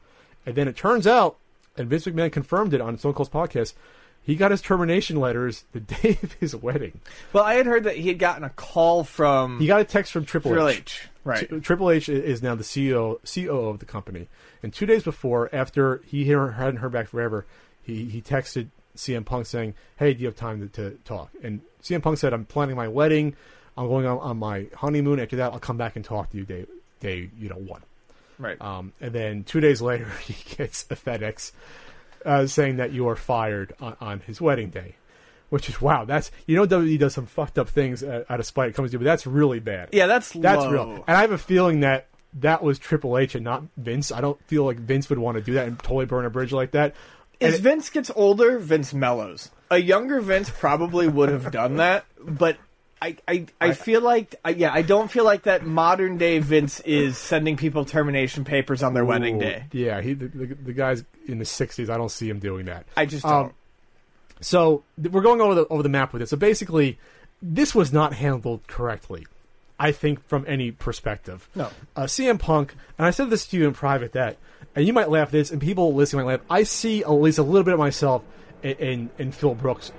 And 0.45 0.55
then 0.55 0.67
it 0.67 0.75
turns 0.75 1.07
out, 1.07 1.37
and 1.81 1.89
Vince 1.89 2.05
McMahon 2.05 2.31
confirmed 2.31 2.73
it 2.73 2.81
on 2.81 2.97
Stone 2.97 3.13
Cold's 3.13 3.29
podcast, 3.29 3.73
he 4.23 4.35
got 4.35 4.51
his 4.51 4.61
termination 4.61 5.17
letters 5.17 5.65
the 5.71 5.79
day 5.79 6.17
of 6.21 6.33
his 6.33 6.55
wedding. 6.55 7.01
Well, 7.33 7.43
I 7.43 7.55
had 7.55 7.65
heard 7.65 7.83
that 7.85 7.97
he 7.97 8.07
had 8.07 8.19
gotten 8.19 8.43
a 8.43 8.49
call 8.49 9.03
from 9.03 9.59
He 9.59 9.67
got 9.67 9.81
a 9.81 9.85
text 9.85 10.13
from 10.13 10.25
Triple 10.25 10.51
Triple 10.51 10.69
H. 10.69 10.77
H. 10.77 11.09
Right. 11.23 11.49
Tri- 11.49 11.59
Triple 11.59 11.91
H 11.91 12.07
is 12.09 12.41
now 12.41 12.55
the 12.55 12.63
CEO 12.63 13.17
COO 13.25 13.69
of 13.69 13.79
the 13.79 13.85
company. 13.85 14.27
And 14.63 14.73
two 14.73 14.85
days 14.85 15.03
before, 15.03 15.49
after 15.53 16.01
he 16.05 16.27
hadn't 16.27 16.77
heard 16.77 16.91
back 16.91 17.07
forever, 17.07 17.45
he 17.81 18.05
he 18.05 18.21
texted 18.21 18.67
CM 18.95 19.25
Punk 19.25 19.45
saying, 19.47 19.73
"Hey, 19.97 20.13
do 20.13 20.21
you 20.21 20.27
have 20.27 20.35
time 20.35 20.59
to, 20.59 20.67
to 20.81 20.97
talk?" 21.03 21.29
And 21.41 21.61
CM 21.81 22.01
Punk 22.01 22.17
said, 22.17 22.33
"I'm 22.33 22.45
planning 22.45 22.75
my 22.75 22.87
wedding. 22.87 23.35
I'm 23.77 23.87
going 23.87 24.05
on, 24.05 24.19
on 24.19 24.37
my 24.37 24.67
honeymoon. 24.75 25.19
After 25.19 25.37
that, 25.37 25.53
I'll 25.53 25.59
come 25.59 25.77
back 25.77 25.95
and 25.95 26.05
talk 26.05 26.29
to 26.31 26.37
you 26.37 26.45
day 26.45 26.65
day 26.99 27.29
you 27.39 27.49
know 27.49 27.55
one." 27.55 27.81
Right. 28.41 28.59
Um, 28.61 28.93
and 28.99 29.13
then 29.13 29.43
two 29.43 29.59
days 29.59 29.81
later, 29.81 30.05
he 30.25 30.35
gets 30.55 30.85
a 30.89 30.95
FedEx 30.95 31.51
uh, 32.25 32.47
saying 32.47 32.77
that 32.77 32.91
you 32.91 33.07
are 33.07 33.15
fired 33.15 33.73
on, 33.79 33.95
on 34.01 34.19
his 34.21 34.41
wedding 34.41 34.69
day. 34.69 34.95
Which 35.49 35.67
is 35.67 35.81
wow. 35.81 36.05
That's 36.05 36.31
you 36.47 36.55
know 36.55 36.65
WWE 36.65 36.97
does 36.97 37.13
some 37.13 37.25
fucked 37.25 37.59
up 37.59 37.67
things 37.67 38.03
uh, 38.03 38.23
out 38.29 38.39
of 38.39 38.45
spite. 38.45 38.69
It 38.69 38.73
comes 38.75 38.91
to, 38.91 38.97
but 38.97 39.03
that's 39.03 39.27
really 39.27 39.59
bad. 39.59 39.89
yeah, 39.91 40.07
that's 40.07 40.31
That's 40.31 40.61
low. 40.63 40.71
real. 40.71 41.03
And 41.07 41.17
I 41.17 41.21
have 41.21 41.31
a 41.33 41.37
feeling 41.37 41.81
that 41.81 42.07
that 42.35 42.63
was 42.63 42.79
Triple 42.79 43.17
H 43.17 43.35
and 43.35 43.43
not 43.43 43.63
Vince. 43.75 44.13
I 44.13 44.21
don't 44.21 44.41
feel 44.47 44.63
like 44.63 44.77
Vince 44.77 45.09
would 45.09 45.19
want 45.19 45.35
to 45.35 45.43
do 45.43 45.53
that 45.55 45.67
and 45.67 45.77
totally 45.79 46.05
burn 46.05 46.23
a 46.25 46.29
bridge 46.29 46.53
like 46.53 46.71
that. 46.71 46.95
As 47.41 47.55
it- 47.55 47.61
Vince 47.63 47.89
gets 47.89 48.09
older, 48.15 48.59
Vince 48.59 48.93
mellows. 48.93 49.51
A 49.69 49.77
younger 49.77 50.21
Vince 50.21 50.49
probably 50.49 51.09
would 51.09 51.27
have 51.27 51.51
done 51.51 51.75
that, 51.77 52.05
but 52.23 52.55
I, 53.01 53.17
I, 53.27 53.47
I 53.59 53.71
feel 53.73 53.99
like, 54.01 54.35
I, 54.45 54.51
yeah, 54.51 54.71
I 54.71 54.83
don't 54.83 55.09
feel 55.09 55.23
like 55.23 55.43
that 55.43 55.65
modern 55.65 56.17
day 56.17 56.37
Vince 56.37 56.79
is 56.81 57.17
sending 57.17 57.57
people 57.57 57.83
termination 57.83 58.45
papers 58.45 58.83
on 58.83 58.93
their 58.93 59.03
wedding 59.03 59.39
day. 59.39 59.63
Yeah, 59.71 60.01
he 60.01 60.13
the, 60.13 60.27
the, 60.27 60.45
the 60.53 60.73
guy's 60.73 61.03
in 61.25 61.39
the 61.39 61.45
'60s. 61.45 61.89
I 61.89 61.97
don't 61.97 62.11
see 62.11 62.29
him 62.29 62.37
doing 62.39 62.65
that. 62.67 62.85
I 62.95 63.07
just 63.07 63.25
Um, 63.25 63.31
don't. 63.45 63.55
So 64.41 64.83
we're 64.97 65.21
going 65.21 65.41
over 65.41 65.55
the 65.55 65.67
over 65.67 65.81
the 65.83 65.89
map 65.89 66.13
with 66.13 66.21
it. 66.21 66.29
So 66.29 66.37
basically, 66.37 66.99
this 67.41 67.73
was 67.73 67.91
not 67.91 68.13
handled 68.13 68.67
correctly. 68.67 69.25
I 69.79 69.91
think 69.91 70.23
from 70.27 70.45
any 70.47 70.69
perspective. 70.69 71.49
No. 71.55 71.69
Uh, 71.95 72.03
CM 72.03 72.37
Punk, 72.37 72.75
and 72.99 73.07
I 73.07 73.09
said 73.09 73.31
this 73.31 73.47
to 73.47 73.57
you 73.57 73.67
in 73.67 73.73
private 73.73 74.11
that, 74.13 74.37
and 74.75 74.85
you 74.85 74.93
might 74.93 75.09
laugh 75.09 75.29
at 75.29 75.31
this, 75.31 75.49
and 75.49 75.59
people 75.59 75.95
listening 75.95 76.23
might 76.25 76.33
laugh. 76.33 76.45
I 76.51 76.63
see 76.63 77.01
at 77.01 77.09
least 77.09 77.39
a 77.39 77.43
little 77.43 77.63
bit 77.63 77.73
of 77.73 77.79
myself 77.79 78.23
in 78.61 78.71
in, 78.77 79.09
in 79.17 79.31
Phil 79.31 79.55
Brooks. 79.55 79.91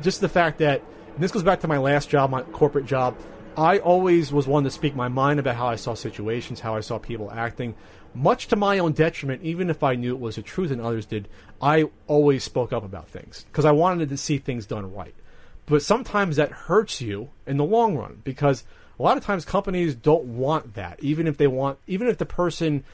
Just 0.00 0.20
the 0.20 0.28
fact 0.28 0.58
that 0.58 0.80
this 1.18 1.32
goes 1.32 1.42
back 1.42 1.60
to 1.60 1.68
my 1.68 1.78
last 1.78 2.08
job, 2.10 2.30
my 2.30 2.42
corporate 2.42 2.86
job. 2.86 3.16
I 3.56 3.78
always 3.78 4.32
was 4.32 4.46
one 4.46 4.64
to 4.64 4.70
speak 4.70 4.94
my 4.94 5.08
mind 5.08 5.40
about 5.40 5.56
how 5.56 5.66
I 5.66 5.76
saw 5.76 5.94
situations, 5.94 6.60
how 6.60 6.76
I 6.76 6.80
saw 6.80 6.98
people 6.98 7.30
acting, 7.30 7.74
much 8.14 8.48
to 8.48 8.56
my 8.56 8.78
own 8.78 8.92
detriment. 8.92 9.42
Even 9.42 9.70
if 9.70 9.82
I 9.82 9.94
knew 9.94 10.14
it 10.14 10.20
was 10.20 10.36
the 10.36 10.42
truth 10.42 10.70
and 10.70 10.80
others 10.80 11.06
did, 11.06 11.28
I 11.60 11.86
always 12.06 12.44
spoke 12.44 12.72
up 12.72 12.84
about 12.84 13.08
things 13.08 13.46
because 13.50 13.64
I 13.64 13.72
wanted 13.72 14.10
to 14.10 14.16
see 14.18 14.38
things 14.38 14.66
done 14.66 14.94
right. 14.94 15.14
But 15.64 15.82
sometimes 15.82 16.36
that 16.36 16.52
hurts 16.52 17.00
you 17.00 17.30
in 17.46 17.56
the 17.56 17.64
long 17.64 17.96
run 17.96 18.20
because 18.22 18.64
a 18.98 19.02
lot 19.02 19.16
of 19.16 19.24
times 19.24 19.44
companies 19.44 19.94
don't 19.94 20.24
want 20.24 20.74
that. 20.74 20.98
Even 21.02 21.26
if 21.26 21.38
they 21.38 21.46
want, 21.46 21.78
even 21.86 22.08
if 22.08 22.18
the 22.18 22.26
person, 22.26 22.84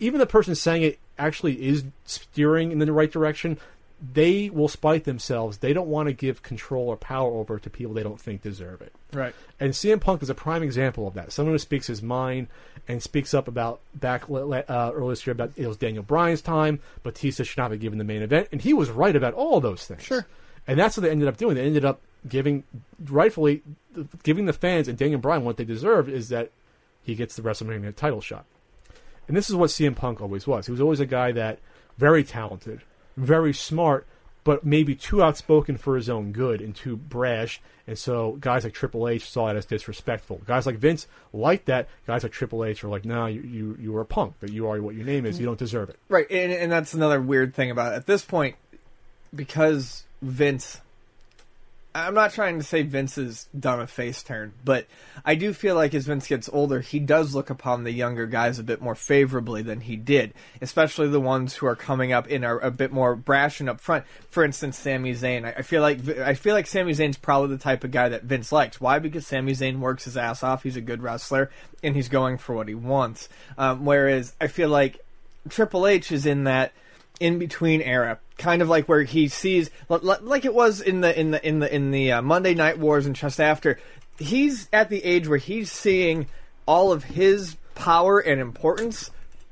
even 0.00 0.18
the 0.18 0.26
person 0.26 0.54
saying 0.54 0.82
it 0.82 0.98
actually 1.18 1.64
is 1.64 1.84
steering 2.04 2.72
in 2.72 2.78
the 2.78 2.92
right 2.92 3.10
direction, 3.10 3.58
they 4.02 4.50
will 4.50 4.68
spite 4.68 5.04
themselves. 5.04 5.58
They 5.58 5.72
don't 5.72 5.86
want 5.86 6.08
to 6.08 6.12
give 6.12 6.42
control 6.42 6.88
or 6.88 6.96
power 6.96 7.32
over 7.32 7.58
to 7.58 7.70
people 7.70 7.94
they 7.94 8.02
don't 8.02 8.20
think 8.20 8.42
deserve 8.42 8.82
it. 8.82 8.92
Right. 9.12 9.34
And 9.60 9.72
CM 9.72 10.00
Punk 10.00 10.22
is 10.22 10.30
a 10.30 10.34
prime 10.34 10.62
example 10.62 11.06
of 11.06 11.14
that. 11.14 11.30
Someone 11.30 11.54
who 11.54 11.58
speaks 11.58 11.86
his 11.86 12.02
mind 12.02 12.48
and 12.88 13.00
speaks 13.00 13.32
up 13.32 13.46
about 13.46 13.80
back 13.94 14.24
uh, 14.28 14.90
earlier 14.92 15.10
this 15.10 15.24
year 15.26 15.32
about 15.32 15.52
it 15.56 15.68
was 15.68 15.76
Daniel 15.76 16.02
Bryan's 16.02 16.42
time. 16.42 16.80
Batista 17.04 17.44
should 17.44 17.58
not 17.58 17.70
be 17.70 17.78
given 17.78 17.98
the 17.98 18.04
main 18.04 18.22
event, 18.22 18.48
and 18.50 18.60
he 18.60 18.74
was 18.74 18.90
right 18.90 19.14
about 19.14 19.34
all 19.34 19.60
those 19.60 19.86
things. 19.86 20.02
Sure. 20.02 20.26
And 20.66 20.78
that's 20.78 20.96
what 20.96 21.02
they 21.02 21.10
ended 21.10 21.28
up 21.28 21.36
doing. 21.36 21.54
They 21.54 21.64
ended 21.64 21.84
up 21.84 22.00
giving, 22.28 22.64
rightfully, 23.04 23.62
giving 24.22 24.46
the 24.46 24.52
fans 24.52 24.88
and 24.88 24.98
Daniel 24.98 25.20
Bryan 25.20 25.44
what 25.44 25.56
they 25.56 25.64
deserved 25.64 26.08
is 26.08 26.28
that 26.28 26.50
he 27.02 27.14
gets 27.14 27.36
the 27.36 27.42
WrestleMania 27.42 27.94
title 27.94 28.20
shot. 28.20 28.44
And 29.28 29.36
this 29.36 29.48
is 29.48 29.56
what 29.56 29.70
CM 29.70 29.94
Punk 29.94 30.20
always 30.20 30.46
was. 30.46 30.66
He 30.66 30.72
was 30.72 30.80
always 30.80 31.00
a 31.00 31.06
guy 31.06 31.32
that 31.32 31.58
very 31.98 32.24
talented, 32.24 32.82
very 33.16 33.52
smart, 33.52 34.06
but 34.44 34.64
maybe 34.64 34.94
too 34.94 35.22
outspoken 35.22 35.76
for 35.76 35.96
his 35.96 36.08
own 36.08 36.32
good 36.32 36.60
and 36.60 36.74
too 36.74 36.96
brash. 36.96 37.60
And 37.86 37.98
so 37.98 38.36
guys 38.40 38.64
like 38.64 38.74
Triple 38.74 39.08
H 39.08 39.28
saw 39.28 39.48
it 39.48 39.56
as 39.56 39.64
disrespectful. 39.64 40.40
Guys 40.46 40.66
like 40.66 40.76
Vince 40.78 41.06
liked 41.32 41.66
that. 41.66 41.88
Guys 42.06 42.22
like 42.22 42.32
Triple 42.32 42.64
H 42.64 42.82
are 42.84 42.88
like, 42.88 43.04
no, 43.04 43.26
you, 43.26 43.40
you, 43.42 43.78
you 43.80 43.96
are 43.96 44.02
a 44.02 44.06
punk. 44.06 44.38
That 44.40 44.52
you 44.52 44.68
are 44.68 44.80
what 44.80 44.94
your 44.94 45.04
name 45.04 45.26
is. 45.26 45.38
You 45.38 45.46
don't 45.46 45.58
deserve 45.58 45.90
it. 45.90 45.98
Right, 46.08 46.30
and, 46.30 46.52
and 46.52 46.72
that's 46.72 46.94
another 46.94 47.20
weird 47.20 47.54
thing 47.54 47.70
about 47.70 47.92
it. 47.92 47.96
At 47.96 48.06
this 48.06 48.24
point, 48.24 48.56
because 49.34 50.04
Vince, 50.20 50.80
I'm 51.94 52.14
not 52.14 52.32
trying 52.32 52.58
to 52.58 52.64
say 52.64 52.82
Vince 52.82 53.16
has 53.16 53.48
done 53.58 53.80
a 53.80 53.86
face 53.86 54.22
turn, 54.22 54.54
but 54.64 54.86
I 55.26 55.34
do 55.34 55.52
feel 55.52 55.74
like 55.74 55.92
as 55.92 56.06
Vince 56.06 56.26
gets 56.26 56.48
older, 56.50 56.80
he 56.80 56.98
does 56.98 57.34
look 57.34 57.50
upon 57.50 57.84
the 57.84 57.90
younger 57.90 58.26
guys 58.26 58.58
a 58.58 58.62
bit 58.62 58.80
more 58.80 58.94
favorably 58.94 59.60
than 59.60 59.80
he 59.82 59.96
did, 59.96 60.32
especially 60.62 61.08
the 61.08 61.20
ones 61.20 61.54
who 61.54 61.66
are 61.66 61.76
coming 61.76 62.10
up 62.10 62.26
in 62.28 62.44
are 62.44 62.58
a 62.60 62.70
bit 62.70 62.92
more 62.92 63.14
brash 63.14 63.60
and 63.60 63.68
upfront. 63.68 64.04
For 64.30 64.42
instance, 64.42 64.78
Sami 64.78 65.12
Zayn. 65.12 65.44
I, 65.44 65.58
I 65.58 65.62
feel 65.62 65.82
like 65.82 66.08
I 66.18 66.32
feel 66.34 66.54
like 66.54 66.66
Sami 66.66 66.92
Zayn's 66.92 67.18
probably 67.18 67.56
the 67.56 67.62
type 67.62 67.84
of 67.84 67.90
guy 67.90 68.08
that 68.08 68.24
Vince 68.24 68.52
likes. 68.52 68.80
Why? 68.80 68.98
Because 68.98 69.26
Sami 69.26 69.52
Zayn 69.52 69.78
works 69.78 70.04
his 70.04 70.16
ass 70.16 70.42
off. 70.42 70.62
He's 70.62 70.76
a 70.76 70.80
good 70.80 71.02
wrestler, 71.02 71.50
and 71.82 71.94
he's 71.94 72.08
going 72.08 72.38
for 72.38 72.54
what 72.54 72.68
he 72.68 72.74
wants. 72.74 73.28
Um, 73.58 73.84
whereas 73.84 74.32
I 74.40 74.46
feel 74.46 74.70
like 74.70 75.04
Triple 75.48 75.86
H 75.86 76.10
is 76.10 76.24
in 76.24 76.44
that 76.44 76.72
in 77.22 77.38
between 77.38 77.80
era, 77.80 78.18
kind 78.38 78.60
of 78.62 78.68
like 78.68 78.88
where 78.88 79.02
he 79.02 79.28
sees, 79.28 79.70
li- 79.88 79.98
li- 80.02 80.16
like 80.22 80.44
it 80.44 80.52
was 80.54 80.80
in 80.80 81.00
the 81.00 81.18
in 81.18 81.30
the 81.30 81.46
in 81.46 81.60
the 81.60 81.74
in 81.74 81.90
the 81.90 82.12
uh, 82.12 82.22
Monday 82.22 82.54
Night 82.54 82.78
Wars 82.78 83.06
and 83.06 83.14
just 83.16 83.40
after. 83.40 83.78
He's 84.18 84.68
at 84.72 84.88
the 84.90 85.02
age 85.04 85.26
where 85.28 85.38
he's 85.38 85.70
seeing 85.72 86.26
all 86.66 86.92
of 86.92 87.04
his 87.04 87.56
power 87.74 88.18
and 88.20 88.40
importance 88.40 89.10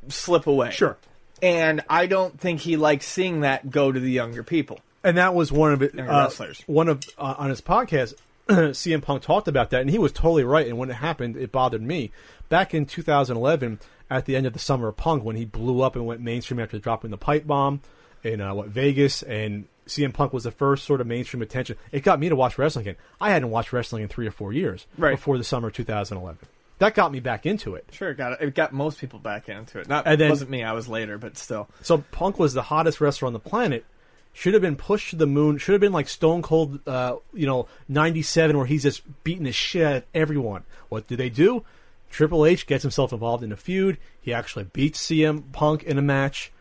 slip 0.09 0.47
away. 0.47 0.71
Sure. 0.71 0.97
and 1.43 1.83
I 1.89 2.07
don't 2.07 2.39
think 2.39 2.61
he 2.61 2.77
likes 2.77 3.07
seeing 3.07 3.41
that 3.41 3.71
go 3.71 3.91
to 3.91 3.99
the 3.99 4.11
younger 4.11 4.43
people. 4.43 4.81
and 5.03 5.17
that 5.17 5.35
was 5.35 5.51
one 5.51 5.73
of 5.73 5.83
it. 5.83 5.95
Younger 5.95 6.13
Uh, 6.13 6.25
wrestlers. 6.25 6.63
one 6.67 6.89
of 6.89 7.03
uh, 7.19 7.35
on 7.39 7.49
his 7.51 7.61
podcast, 7.63 8.15
CM 8.49 9.01
Punk 9.03 9.23
talked 9.23 9.49
about 9.49 9.71
that, 9.71 9.81
and 9.81 9.91
he 9.91 9.99
was 9.99 10.13
totally 10.13 10.45
right. 10.45 10.67
And 10.67 10.77
when 10.79 10.91
it 10.91 10.95
happened, 10.95 11.37
it 11.37 11.51
bothered 11.53 11.83
me. 11.83 12.11
Back 12.49 12.75
in 12.75 12.85
2011, 12.85 13.79
at 14.11 14.27
the 14.27 14.37
end 14.37 14.47
of 14.47 14.53
the 14.53 14.59
summer 14.59 14.89
of 14.89 14.97
Punk, 14.97 15.25
when 15.25 15.37
he 15.37 15.45
blew 15.45 15.81
up 15.83 15.95
and 15.97 16.05
went 16.07 16.21
mainstream 16.21 16.59
after 16.61 16.79
dropping 16.79 17.11
the 17.11 17.17
pipe 17.19 17.47
bomb 17.47 17.81
in 18.23 18.41
uh, 18.41 18.53
what 18.55 18.69
Vegas, 18.69 19.23
and 19.23 19.67
CM 19.87 20.13
Punk 20.13 20.33
was 20.33 20.45
the 20.45 20.51
first 20.51 20.85
sort 20.85 21.01
of 21.01 21.07
mainstream 21.07 21.43
attention. 21.43 21.77
It 21.93 22.03
got 22.03 22.21
me 22.21 22.29
to 22.29 22.37
watch 22.37 22.59
wrestling 22.59 22.87
again. 22.89 22.97
I 23.21 23.31
hadn't 23.31 23.51
watched 23.51 23.73
wrestling 23.73 24.03
in 24.03 24.09
three 24.09 24.27
or 24.27 24.31
four 24.31 24.53
years 24.53 24.87
Right. 24.99 25.13
before 25.13 25.39
the 25.39 25.45
summer 25.45 25.69
of 25.69 25.75
2011. 25.75 26.39
That 26.79 26.95
got 26.95 27.13
me 27.13 27.21
back 27.21 27.45
into 27.45 27.75
it. 27.75 27.87
Sure, 27.93 28.11
it 28.11 28.17
got 28.17 28.41
it 28.41 28.55
got 28.55 28.73
most 28.73 28.99
people 29.01 29.19
back 29.19 29.49
into 29.49 29.79
it. 29.81 29.89
Not 29.89 30.07
And 30.07 30.19
then- 30.21 30.31
wasn't 30.31 30.51
me. 30.51 30.63
I 30.65 30.73
was 30.73 30.89
later, 30.89 31.19
but 31.19 31.37
still. 31.37 31.69
So 31.83 31.99
Punk 32.11 32.39
was 32.39 32.55
the 32.55 32.63
hottest 32.63 33.01
wrestler 33.01 33.27
on 33.27 33.33
the 33.35 33.39
planet. 33.39 33.85
Should 34.33 34.55
have 34.55 34.63
been 34.63 34.77
pushed 34.77 35.11
to 35.11 35.17
the 35.17 35.27
moon. 35.27 35.59
Should 35.59 35.73
have 35.73 35.81
been 35.81 35.93
like 35.93 36.09
Stone 36.09 36.43
Cold, 36.43 36.79
uh, 36.87 37.17
you 37.35 37.47
know, 37.47 37.67
'97, 37.89 38.57
where 38.57 38.65
he's 38.67 38.85
just 38.85 39.03
beating 39.25 39.43
the 39.45 39.53
shit 39.53 39.85
out 39.85 39.97
of 39.97 40.03
everyone. 40.15 40.63
What 40.89 41.07
do 41.09 41.17
they 41.17 41.29
do? 41.29 41.65
Triple 42.11 42.45
H 42.45 42.67
gets 42.67 42.83
himself 42.83 43.13
involved 43.13 43.43
in 43.45 43.53
a 43.53 43.57
feud. 43.57 43.97
He 44.21 44.35
actually 44.35 44.65
beats 44.65 45.01
CM 45.07 45.53
Punk 45.53 45.85
in 45.85 45.97
a 45.97 46.03
match, 46.03 46.53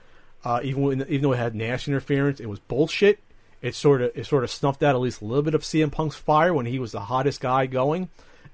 uh, 0.45 0.61
even 0.63 0.81
when, 0.83 1.01
even 1.01 1.21
though 1.23 1.33
it 1.33 1.37
had 1.37 1.55
Nash 1.55 1.87
interference. 1.87 2.39
It 2.39 2.47
was 2.47 2.59
bullshit. 2.59 3.19
It 3.61 3.75
sort 3.75 4.01
of 4.01 4.11
it 4.15 4.25
sort 4.25 4.43
of 4.43 4.51
snuffed 4.51 4.83
out 4.83 4.95
at 4.95 5.01
least 5.01 5.21
a 5.21 5.25
little 5.25 5.43
bit 5.43 5.55
of 5.55 5.63
CM 5.63 5.91
Punk's 5.91 6.15
fire 6.15 6.53
when 6.53 6.65
he 6.65 6.79
was 6.79 6.91
the 6.91 7.01
hottest 7.01 7.41
guy 7.41 7.65
going, 7.65 8.09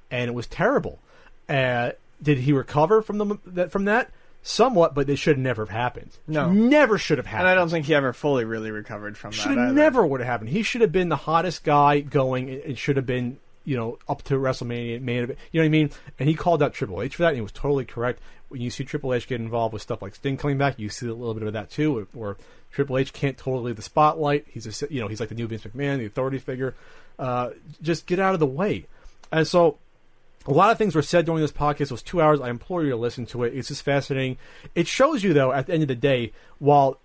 and 0.09 0.29
it 0.29 0.33
was 0.33 0.47
terrible. 0.47 0.99
Uh, 1.47 1.91
did 2.23 2.39
he 2.39 2.53
recover 2.53 3.01
from 3.01 3.17
the 3.19 3.37
that 3.45 3.71
from 3.71 3.85
that? 3.85 4.09
Somewhat, 4.41 4.93
but 4.93 5.09
it 5.09 5.17
should 5.17 5.39
never 5.39 5.63
have 5.65 5.75
happened. 5.75 6.11
No. 6.27 6.51
never 6.51 6.99
should 6.99 7.17
have 7.17 7.25
happened. 7.25 7.49
And. 7.49 7.57
I 7.57 7.59
don't 7.59 7.69
think 7.69 7.87
he 7.87 7.95
ever 7.95 8.13
fully 8.13 8.45
really 8.45 8.69
recovered 8.69 9.17
from 9.17 9.31
should 9.31 9.57
that. 9.57 9.57
have 9.57 9.73
never 9.73 10.05
would 10.05 10.19
have 10.19 10.27
happened. 10.27 10.51
He 10.51 10.61
should 10.61 10.81
have 10.81 10.91
been 10.91 11.09
the 11.09 11.15
hottest 11.15 11.63
guy 11.63 11.99
going. 11.99 12.49
It 12.49 12.77
should 12.77 12.95
have 12.95 13.07
been 13.07 13.39
you 13.65 13.75
know 13.75 13.99
up 14.07 14.21
to 14.23 14.35
WrestleMania, 14.35 15.01
main 15.01 15.23
event. 15.23 15.39
You 15.51 15.59
know 15.59 15.63
what 15.63 15.67
I 15.67 15.69
mean? 15.69 15.89
And 16.19 16.29
he 16.29 16.35
called 16.35 16.63
out 16.63 16.73
Triple 16.73 17.01
H 17.01 17.15
for 17.15 17.23
that, 17.23 17.29
and 17.29 17.37
he 17.37 17.41
was 17.41 17.51
totally 17.51 17.85
correct. 17.85 18.21
When 18.47 18.61
you 18.61 18.69
see 18.69 18.83
Triple 18.83 19.13
H 19.13 19.27
get 19.27 19.41
involved 19.41 19.73
with 19.73 19.81
stuff 19.81 20.01
like 20.01 20.15
Sting 20.15 20.37
coming 20.37 20.57
back, 20.57 20.79
you 20.79 20.87
see 20.87 21.07
a 21.07 21.13
little 21.13 21.33
bit 21.33 21.43
of 21.43 21.53
that 21.53 21.69
too, 21.69 22.07
where 22.13 22.37
Triple 22.71 22.97
H 22.97 23.11
can't 23.11 23.37
totally 23.37 23.65
leave 23.65 23.75
the 23.75 23.81
spotlight. 23.81 24.45
He's 24.49 24.81
a 24.83 24.93
you 24.93 25.01
know 25.01 25.07
he's 25.07 25.19
like 25.19 25.29
the 25.29 25.35
new 25.35 25.47
Vince 25.47 25.63
McMahon, 25.63 25.97
the 25.97 26.05
authority 26.05 26.37
figure. 26.37 26.75
Uh, 27.17 27.49
just 27.81 28.05
get 28.05 28.19
out 28.19 28.33
of 28.33 28.39
the 28.39 28.45
way. 28.45 28.85
And 29.31 29.47
so 29.47 29.79
A 30.47 30.51
lot 30.51 30.71
of 30.71 30.77
things 30.77 30.93
were 30.93 31.01
said 31.01 31.25
during 31.25 31.41
this 31.41 31.51
podcast. 31.51 31.81
It 31.81 31.91
was 31.91 32.03
two 32.03 32.21
hours. 32.21 32.39
I 32.39 32.49
implore 32.49 32.83
you 32.83 32.91
to 32.91 32.95
listen 32.95 33.25
to 33.27 33.43
it. 33.43 33.55
It's 33.55 33.69
just 33.69 33.81
fascinating. 33.81 34.37
It 34.75 34.87
shows 34.87 35.23
you, 35.23 35.33
though, 35.33 35.51
at 35.51 35.65
the 35.65 35.73
end 35.73 35.81
of 35.81 35.87
the 35.87 35.95
day, 35.95 36.33
while 36.59 36.99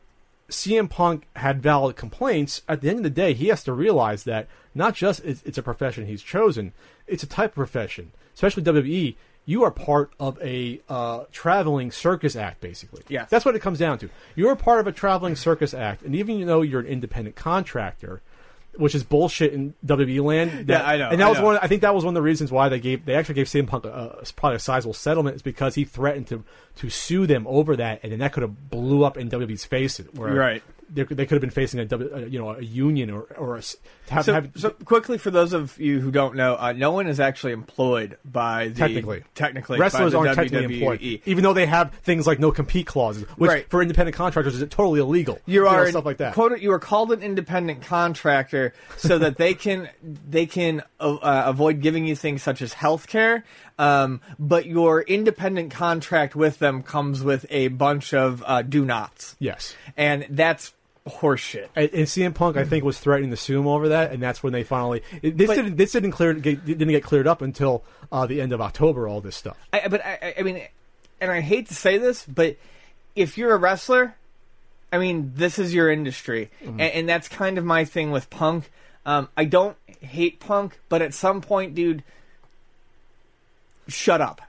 CM 0.50 0.88
Punk 0.88 1.26
had 1.36 1.62
valid 1.62 1.96
complaints, 1.96 2.62
at 2.68 2.80
the 2.80 2.88
end 2.88 2.98
of 2.98 3.04
the 3.04 3.10
day, 3.10 3.34
he 3.34 3.48
has 3.48 3.64
to 3.64 3.72
realize 3.72 4.24
that 4.24 4.48
not 4.74 4.94
just 4.94 5.24
it's, 5.24 5.42
it's 5.42 5.58
a 5.58 5.62
profession 5.62 6.06
he's 6.06 6.22
chosen, 6.22 6.72
it's 7.06 7.22
a 7.22 7.26
type 7.26 7.50
of 7.50 7.56
profession, 7.56 8.12
especially 8.34 8.62
WWE. 8.62 9.16
You 9.46 9.64
are 9.64 9.70
part 9.70 10.12
of 10.20 10.40
a 10.42 10.80
uh, 10.88 11.24
traveling 11.32 11.90
circus 11.90 12.36
act, 12.36 12.60
basically. 12.60 13.02
Yeah, 13.08 13.26
That's 13.28 13.44
what 13.44 13.56
it 13.56 13.60
comes 13.60 13.78
down 13.78 13.98
to. 13.98 14.10
You're 14.36 14.54
part 14.54 14.80
of 14.80 14.86
a 14.86 14.92
traveling 14.92 15.34
circus 15.34 15.74
act, 15.74 16.02
and 16.02 16.14
even 16.14 16.46
though 16.46 16.62
you're 16.62 16.80
an 16.80 16.86
independent 16.86 17.36
contractor, 17.36 18.20
which 18.80 18.94
is 18.94 19.04
bullshit 19.04 19.52
in 19.52 19.74
WWE 19.86 20.22
land. 20.24 20.68
Yeah, 20.68 20.82
I 20.82 20.96
know, 20.96 21.10
And 21.10 21.20
that 21.20 21.26
I 21.26 21.28
was 21.28 21.38
know. 21.38 21.44
one. 21.44 21.58
I 21.62 21.66
think 21.68 21.82
that 21.82 21.94
was 21.94 22.04
one 22.04 22.12
of 22.12 22.16
the 22.16 22.22
reasons 22.22 22.50
why 22.50 22.68
they 22.68 22.80
gave 22.80 23.04
they 23.04 23.14
actually 23.14 23.36
gave 23.36 23.46
CM 23.46 23.66
Punk 23.66 23.84
a, 23.84 23.88
a, 24.20 24.24
probably 24.34 24.56
a 24.56 24.60
sizable 24.60 24.94
settlement 24.94 25.36
is 25.36 25.42
because 25.42 25.74
he 25.74 25.84
threatened 25.84 26.26
to 26.28 26.42
to 26.76 26.90
sue 26.90 27.26
them 27.26 27.46
over 27.46 27.76
that, 27.76 28.00
and 28.02 28.10
then 28.10 28.18
that 28.18 28.32
could 28.32 28.42
have 28.42 28.70
blew 28.70 29.04
up 29.04 29.16
in 29.16 29.28
WWE's 29.30 29.64
face. 29.64 29.98
Where 29.98 30.32
Right. 30.34 30.62
They, 30.92 31.04
they 31.04 31.26
could 31.26 31.36
have 31.36 31.40
been 31.40 31.50
facing 31.50 31.80
a, 31.80 31.94
uh, 31.94 32.18
you 32.20 32.38
know 32.38 32.50
a 32.50 32.62
union 32.62 33.10
or 33.10 33.22
or 33.36 33.56
a, 33.56 33.62
have, 34.10 34.24
So, 34.24 34.32
have 34.34 34.50
so 34.56 34.70
quickly 34.70 35.18
for 35.18 35.30
those 35.30 35.52
of 35.52 35.78
you 35.78 36.00
who 36.00 36.10
don't 36.10 36.34
know, 36.34 36.56
uh, 36.58 36.72
no 36.72 36.90
one 36.92 37.06
is 37.06 37.20
actually 37.20 37.52
employed 37.52 38.18
by 38.24 38.68
the 38.68 38.74
Technically. 38.74 39.24
technically 39.34 39.78
wrestlers 39.78 40.14
aren't 40.14 40.34
technically 40.34 40.76
employed, 40.76 41.00
even 41.00 41.44
though 41.44 41.52
they 41.52 41.66
have 41.66 41.92
things 42.02 42.26
like 42.26 42.38
no 42.38 42.50
compete 42.50 42.86
clauses, 42.86 43.24
which 43.36 43.48
Right. 43.48 43.70
for 43.70 43.82
independent 43.82 44.16
contractors 44.16 44.60
is 44.60 44.68
totally 44.68 45.00
illegal. 45.00 45.38
You 45.46 45.62
know, 45.62 45.68
are 45.68 45.88
stuff 45.90 46.04
like 46.04 46.18
that. 46.18 46.34
Quote, 46.34 46.60
you 46.60 46.72
are 46.72 46.78
called 46.78 47.12
an 47.12 47.22
independent 47.22 47.82
contractor 47.82 48.74
so 48.96 49.18
that 49.18 49.36
they 49.36 49.54
can 49.54 49.88
they 50.28 50.46
can 50.46 50.82
uh, 50.98 51.14
uh, 51.14 51.42
avoid 51.46 51.80
giving 51.80 52.06
you 52.06 52.16
things 52.16 52.42
such 52.42 52.62
as 52.62 52.72
health 52.72 53.06
care. 53.06 53.44
Um, 53.78 54.20
but 54.38 54.66
your 54.66 55.00
independent 55.00 55.70
contract 55.70 56.36
with 56.36 56.58
them 56.58 56.82
comes 56.82 57.22
with 57.22 57.46
a 57.48 57.68
bunch 57.68 58.12
of 58.12 58.44
uh, 58.46 58.60
do 58.60 58.84
nots, 58.84 59.36
yes. 59.38 59.74
and 59.96 60.26
that's 60.28 60.74
horseshit. 61.10 61.68
And, 61.76 61.90
and 61.92 62.06
CM 62.06 62.34
Punk, 62.34 62.56
I 62.56 62.64
think, 62.64 62.84
was 62.84 62.98
threatening 62.98 63.30
to 63.30 63.36
sue 63.36 63.58
him 63.58 63.66
over 63.66 63.88
that, 63.90 64.12
and 64.12 64.22
that's 64.22 64.42
when 64.42 64.52
they 64.52 64.62
finally. 64.64 65.02
It, 65.22 65.36
this 65.36 65.48
But- 65.48 65.56
didn't. 65.56 65.76
This 65.76 65.92
didn't 65.92 66.12
clear. 66.12 66.32
Get, 66.34 66.64
didn't 66.64 66.88
get 66.88 67.02
cleared 67.02 67.26
up 67.26 67.42
until 67.42 67.82
uh, 68.12 68.26
the 68.26 68.40
end 68.40 68.52
of 68.52 68.60
October. 68.60 69.06
All 69.08 69.20
this 69.20 69.36
stuff. 69.36 69.56
I, 69.72 69.88
but 69.88 70.04
I, 70.04 70.18
I- 70.22 70.34
I 70.38 70.42
mean, 70.42 70.62
and 71.20 71.30
I 71.30 71.40
hate 71.40 71.68
to 71.68 71.74
say 71.74 71.98
this, 71.98 72.24
but 72.26 72.56
if 73.16 73.36
you're 73.36 73.52
a 73.54 73.58
wrestler, 73.58 74.14
I 74.92 74.98
mean, 74.98 75.32
this 75.36 75.58
is 75.58 75.74
your 75.74 75.90
industry, 75.90 76.50
Mm-hmm. 76.62 76.80
and, 76.80 76.92
and 76.92 77.08
that's 77.08 77.28
kind 77.28 77.58
of 77.58 77.64
my 77.64 77.84
thing 77.84 78.10
with 78.10 78.30
Punk. 78.30 78.70
Um, 79.06 79.28
I 79.36 79.44
don't 79.44 79.76
hate 80.00 80.40
Punk, 80.40 80.78
but 80.88 81.02
at 81.02 81.14
some 81.14 81.40
point, 81.40 81.74
dude, 81.74 82.02
shut 83.88 84.20
up. 84.20 84.40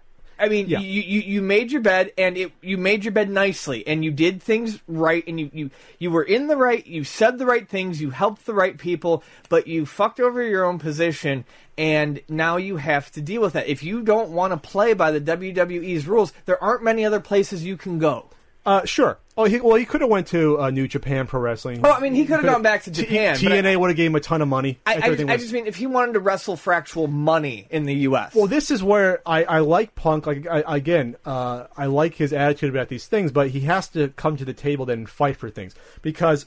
I 0.42 0.50
mean, 0.50 0.68
Yeah. 0.68 0.80
you, 0.80 1.02
you 1.02 1.22
you 1.22 1.42
made 1.44 1.72
your 1.72 1.82
bed, 1.82 2.12
and 2.18 2.36
it 2.36 2.52
you 2.62 2.78
made 2.78 3.06
your 3.06 3.12
bed 3.12 3.30
nicely, 3.30 3.86
and 3.86 4.04
you 4.04 4.10
did 4.12 4.42
things 4.42 4.80
right, 4.88 5.24
and 5.28 5.40
you, 5.40 5.50
you 5.54 5.70
you 6.00 6.10
were 6.10 6.24
in 6.24 6.48
the 6.48 6.58
right. 6.58 6.86
You 6.86 7.04
said 7.04 7.38
the 7.38 7.46
right 7.46 7.70
things. 7.70 8.02
You 8.02 8.10
helped 8.10 8.48
the 8.48 8.54
right 8.56 8.76
people, 8.78 9.24
but 9.50 9.68
you 9.68 9.86
fucked 9.86 10.20
over 10.20 10.42
your 10.42 10.66
own 10.66 10.80
position, 10.80 11.46
and 11.78 12.22
now 12.28 12.58
you 12.58 12.78
have 12.78 13.12
to 13.12 13.22
deal 13.22 13.42
with 13.42 13.54
that. 13.54 13.68
If 13.68 13.84
you 13.84 14.02
don't 14.02 14.32
want 14.32 14.52
to 14.52 14.58
play 14.58 14.94
by 14.94 15.12
the 15.12 15.22
WWE's 15.22 16.08
rules, 16.08 16.34
there 16.46 16.62
aren't 16.62 16.84
many 16.84 17.06
other 17.06 17.20
places 17.20 17.64
you 17.64 17.78
can 17.78 18.00
go. 18.00 18.26
Uh, 18.66 18.86
sure. 18.86 19.18
Oh, 19.38 19.46
he, 19.46 19.60
well, 19.60 19.76
he 19.76 19.86
could 19.86 20.02
have 20.02 20.10
went 20.10 20.28
to 20.28 20.60
uh, 20.62 20.70
New 20.70 20.88
Japan 20.88 21.26
Pro 21.26 21.40
Wrestling. 21.40 21.82
Oh, 21.84 21.92
I 21.92 22.00
mean, 22.00 22.14
he 22.14 22.26
could 22.26 22.36
have 22.36 22.46
gone 22.46 22.62
back 22.62 22.84
to 22.84 22.92
Japan, 22.92 23.36
I- 23.36 23.40
TNA 23.40 23.78
would 23.78 23.90
have 23.90 23.98
gave 23.98 24.12
him 24.12 24.16
a 24.16 24.20
ton 24.20 24.42
of 24.42 24.48
money. 24.48 24.78
I, 24.86 24.94
I, 24.96 24.98
everything 24.98 25.30
I 25.32 25.38
just 25.38 25.52
mean, 25.52 25.66
if 25.66 25.78
he 25.78 25.88
wanted 25.88 26.14
to 26.14 26.20
wrestle 26.20 26.58
for 26.58 26.72
actual 26.74 27.08
money 27.08 27.66
in 27.72 27.86
the 27.86 27.94
U.S. 27.96 28.36
Well, 28.36 28.46
this 28.48 28.70
is 28.70 28.84
where 28.84 29.22
I, 29.26 29.44
I 29.46 29.60
like 29.60 29.96
Punk. 29.96 30.28
Like 30.28 30.46
I, 30.46 30.64
again, 30.76 31.16
uh, 31.26 31.66
I 31.76 31.88
like 31.88 32.16
his 32.16 32.34
attitude 32.34 32.70
about 32.70 32.90
these 32.90 33.08
things, 33.08 33.32
but 33.32 33.50
he 33.50 33.62
has 33.62 33.88
to 33.90 34.10
come 34.10 34.38
to 34.38 34.46
the 34.46 34.54
table 34.54 34.86
then 34.86 35.00
and 35.00 35.10
fight 35.10 35.38
for 35.38 35.50
things 35.50 35.74
because 36.04 36.46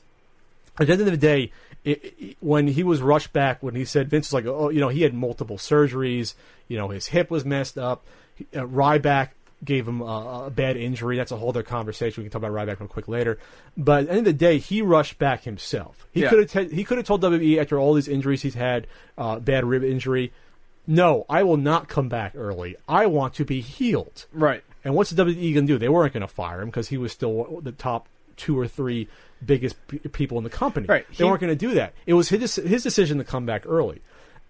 at 0.79 0.87
the 0.87 0.93
end 0.93 1.03
of 1.03 1.07
the 1.07 1.17
day, 1.17 1.51
it, 1.85 2.15
it- 2.19 2.37
when 2.39 2.69
he 2.69 2.85
was 2.85 3.03
rushed 3.03 3.33
back, 3.33 3.61
when 3.61 3.75
he 3.75 3.85
said 3.85 4.09
Vince 4.09 4.29
was 4.29 4.35
like, 4.35 4.47
oh, 4.47 4.69
you 4.69 4.79
know, 4.79 4.89
he 4.91 5.03
had 5.03 5.15
multiple 5.15 5.57
surgeries, 5.57 6.35
you 6.69 6.77
know, 6.77 6.91
his 6.91 7.07
hip 7.07 7.29
was 7.31 7.45
messed 7.45 7.77
up. 7.77 8.05
He- 8.37 8.47
Uh, 8.55 8.61
Ryback 8.67 9.31
gave 9.65 9.87
him 9.89 10.01
a, 10.01 10.45
a 10.47 10.51
bad 10.51 10.77
injury. 10.77 11.17
That's 11.17 11.33
a 11.33 11.37
whole 11.37 11.49
other 11.51 11.63
conversation. 11.63 12.23
We 12.23 12.29
can 12.29 12.41
talk 12.41 12.49
about 12.49 12.55
Ryback 12.67 12.81
real 12.81 12.89
quick 12.89 13.09
later. 13.09 13.39
But 13.77 14.03
at 14.03 14.07
the 14.07 14.11
end 14.13 14.19
of 14.21 14.25
the 14.27 14.33
day, 14.35 14.59
he 14.59 14.83
rushed 14.83 15.19
back 15.19 15.45
himself. 15.45 16.07
He 16.13 16.23
Yeah. 16.23 16.29
could 16.31 16.51
have 16.51 16.71
he 16.73 16.85
could 16.85 16.99
have 16.99 17.07
told 17.07 17.23
WWE 17.23 17.59
after 17.59 17.79
all 17.79 17.95
these 17.95 18.09
injuries 18.09 18.43
he's 18.43 18.55
had, 18.55 18.87
uh, 19.19 19.39
bad 19.39 19.65
rib 19.65 19.83
injury. 19.83 20.33
No, 20.87 21.25
I 21.31 21.43
will 21.45 21.57
not 21.57 21.89
come 21.89 22.09
back 22.09 22.33
early. 22.37 22.77
I 22.89 23.07
want 23.07 23.35
to 23.35 23.45
be 23.45 23.61
healed. 23.61 24.27
right. 24.33 24.63
And 24.87 24.95
what's 24.95 25.09
the 25.09 25.25
WWE 25.25 25.55
going 25.55 25.67
to 25.67 25.73
do? 25.73 25.79
They 25.79 25.89
weren't 25.89 26.13
going 26.13 26.21
to 26.21 26.29
fire 26.29 26.61
him 26.61 26.69
because 26.69 26.89
he 26.89 26.99
was 26.99 27.11
still 27.11 27.59
the 27.63 27.73
top 27.73 28.07
two 28.37 28.59
or 28.59 28.69
three 28.69 29.09
biggest 29.43 29.77
p- 29.89 29.99
people 30.01 30.37
in 30.37 30.45
the 30.45 30.51
company. 30.51 30.87
Right. 30.87 31.07
They 31.09 31.15
He- 31.15 31.25
weren't 31.25 31.41
going 31.41 31.57
to 31.57 31.57
do 31.57 31.73
that. 31.75 31.95
It 32.05 32.13
was 32.13 32.29
his 32.29 32.57
his 32.57 32.83
decision 32.83 33.17
to 33.17 33.25
come 33.25 33.47
back 33.47 33.65
early, 33.67 34.03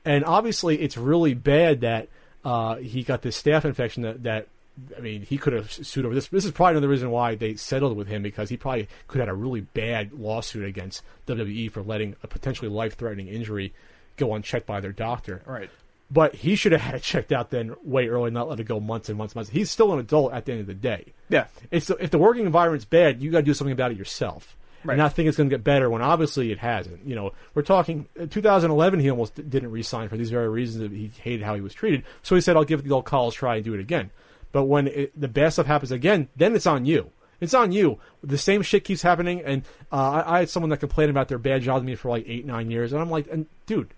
and 0.04 0.24
obviously 0.24 0.80
it's 0.80 0.96
really 0.96 1.34
bad 1.34 1.82
that 1.82 2.08
uh, 2.44 2.76
he 2.76 3.04
got 3.04 3.22
this 3.22 3.40
staph 3.40 3.64
infection. 3.64 4.02
That, 4.02 4.22
that 4.24 4.48
I 4.96 5.00
mean, 5.00 5.22
he 5.22 5.38
could 5.38 5.52
have 5.52 5.72
sued 5.72 6.04
over 6.04 6.14
this. 6.14 6.28
This 6.28 6.44
is 6.44 6.50
probably 6.50 6.72
another 6.72 6.88
reason 6.88 7.10
why 7.10 7.36
they 7.36 7.54
settled 7.54 7.96
with 7.96 8.08
him 8.08 8.22
because 8.22 8.48
he 8.48 8.56
probably 8.56 8.88
could 9.06 9.20
have 9.20 9.28
had 9.28 9.32
a 9.32 9.36
really 9.36 9.60
bad 9.60 10.12
lawsuit 10.12 10.64
against 10.64 11.02
WWE 11.26 11.70
for 11.70 11.82
letting 11.82 12.16
a 12.22 12.26
potentially 12.26 12.68
life 12.68 12.96
threatening 12.96 13.28
injury 13.28 13.72
go 14.16 14.34
unchecked 14.34 14.66
by 14.66 14.80
their 14.80 14.92
doctor. 14.92 15.42
Right. 15.46 15.70
But 16.10 16.34
he 16.34 16.56
should 16.56 16.72
have 16.72 16.80
had 16.80 16.94
it 16.96 17.02
checked 17.02 17.32
out 17.32 17.50
then 17.50 17.74
way 17.82 18.08
early, 18.08 18.30
not 18.30 18.48
let 18.48 18.60
it 18.60 18.64
go 18.64 18.80
months 18.80 19.08
and 19.08 19.16
months 19.16 19.32
and 19.32 19.36
months. 19.36 19.50
He's 19.50 19.70
still 19.70 19.92
an 19.92 20.00
adult 20.00 20.32
at 20.32 20.44
the 20.44 20.52
end 20.52 20.60
of 20.60 20.66
the 20.66 20.74
day. 20.74 21.12
Yeah. 21.28 21.46
It's 21.70 21.88
if 21.88 22.10
the 22.10 22.18
working 22.18 22.46
environment's 22.46 22.84
bad, 22.84 23.22
you 23.22 23.30
got 23.30 23.38
to 23.38 23.44
do 23.44 23.54
something 23.54 23.72
about 23.72 23.92
it 23.92 23.96
yourself. 23.96 24.56
Right. 24.84 24.94
And 24.94 24.98
not 24.98 25.14
think 25.14 25.28
it's 25.28 25.38
going 25.38 25.48
to 25.48 25.56
get 25.56 25.64
better 25.64 25.88
when 25.88 26.02
obviously 26.02 26.52
it 26.52 26.58
hasn't. 26.58 27.06
You 27.06 27.14
know, 27.14 27.32
we're 27.54 27.62
talking 27.62 28.06
uh, 28.20 28.26
2011. 28.26 29.00
He 29.00 29.10
almost 29.10 29.34
didn't 29.34 29.70
resign 29.70 30.08
for 30.08 30.18
these 30.18 30.30
very 30.30 30.48
reasons 30.48 30.82
that 30.82 30.92
he 30.92 31.10
hated 31.22 31.42
how 31.42 31.54
he 31.54 31.62
was 31.62 31.72
treated. 31.72 32.04
So 32.22 32.34
he 32.34 32.42
said, 32.42 32.54
"I'll 32.54 32.64
give 32.64 32.80
it 32.80 32.82
the 32.82 32.92
old 32.92 33.06
college 33.06 33.34
try 33.34 33.56
and 33.56 33.64
do 33.64 33.72
it 33.72 33.80
again." 33.80 34.10
But 34.54 34.66
when 34.66 34.86
it, 34.86 35.20
the 35.20 35.26
bad 35.26 35.52
stuff 35.52 35.66
happens 35.66 35.90
again, 35.90 36.28
then 36.36 36.54
it's 36.54 36.64
on 36.66 36.84
you. 36.86 37.10
It's 37.40 37.54
on 37.54 37.72
you. 37.72 37.98
The 38.22 38.38
same 38.38 38.62
shit 38.62 38.84
keeps 38.84 39.02
happening, 39.02 39.42
and 39.42 39.64
uh, 39.92 39.96
I, 40.22 40.36
I 40.36 40.38
had 40.38 40.48
someone 40.48 40.70
that 40.70 40.76
complained 40.78 41.10
about 41.10 41.26
their 41.26 41.38
bad 41.38 41.62
job 41.62 41.82
to 41.82 41.84
me 41.84 41.96
for 41.96 42.08
like 42.08 42.24
eight, 42.28 42.46
nine 42.46 42.70
years, 42.70 42.92
and 42.92 43.02
I'm 43.02 43.10
like, 43.10 43.26
and 43.32 43.46
dude, 43.66 43.88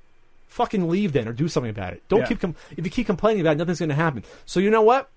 fucking 0.47 0.89
leave 0.89 1.12
then 1.12 1.28
or 1.28 1.35
do 1.35 1.47
something 1.47 1.69
about 1.69 1.93
it. 1.93 2.03
Don't 2.09 2.20
Yeah. 2.20 2.27
keep 2.28 2.41
com- 2.41 2.57
if 2.74 2.87
you 2.87 2.91
keep 2.91 3.05
complaining 3.07 3.43
about 3.43 3.53
it, 3.53 3.59
nothing's 3.59 3.81
going 3.81 3.91
to 3.91 3.95
happen. 3.95 4.24
So 4.47 4.59
you 4.59 4.70
know 4.70 4.81
what? 4.81 5.11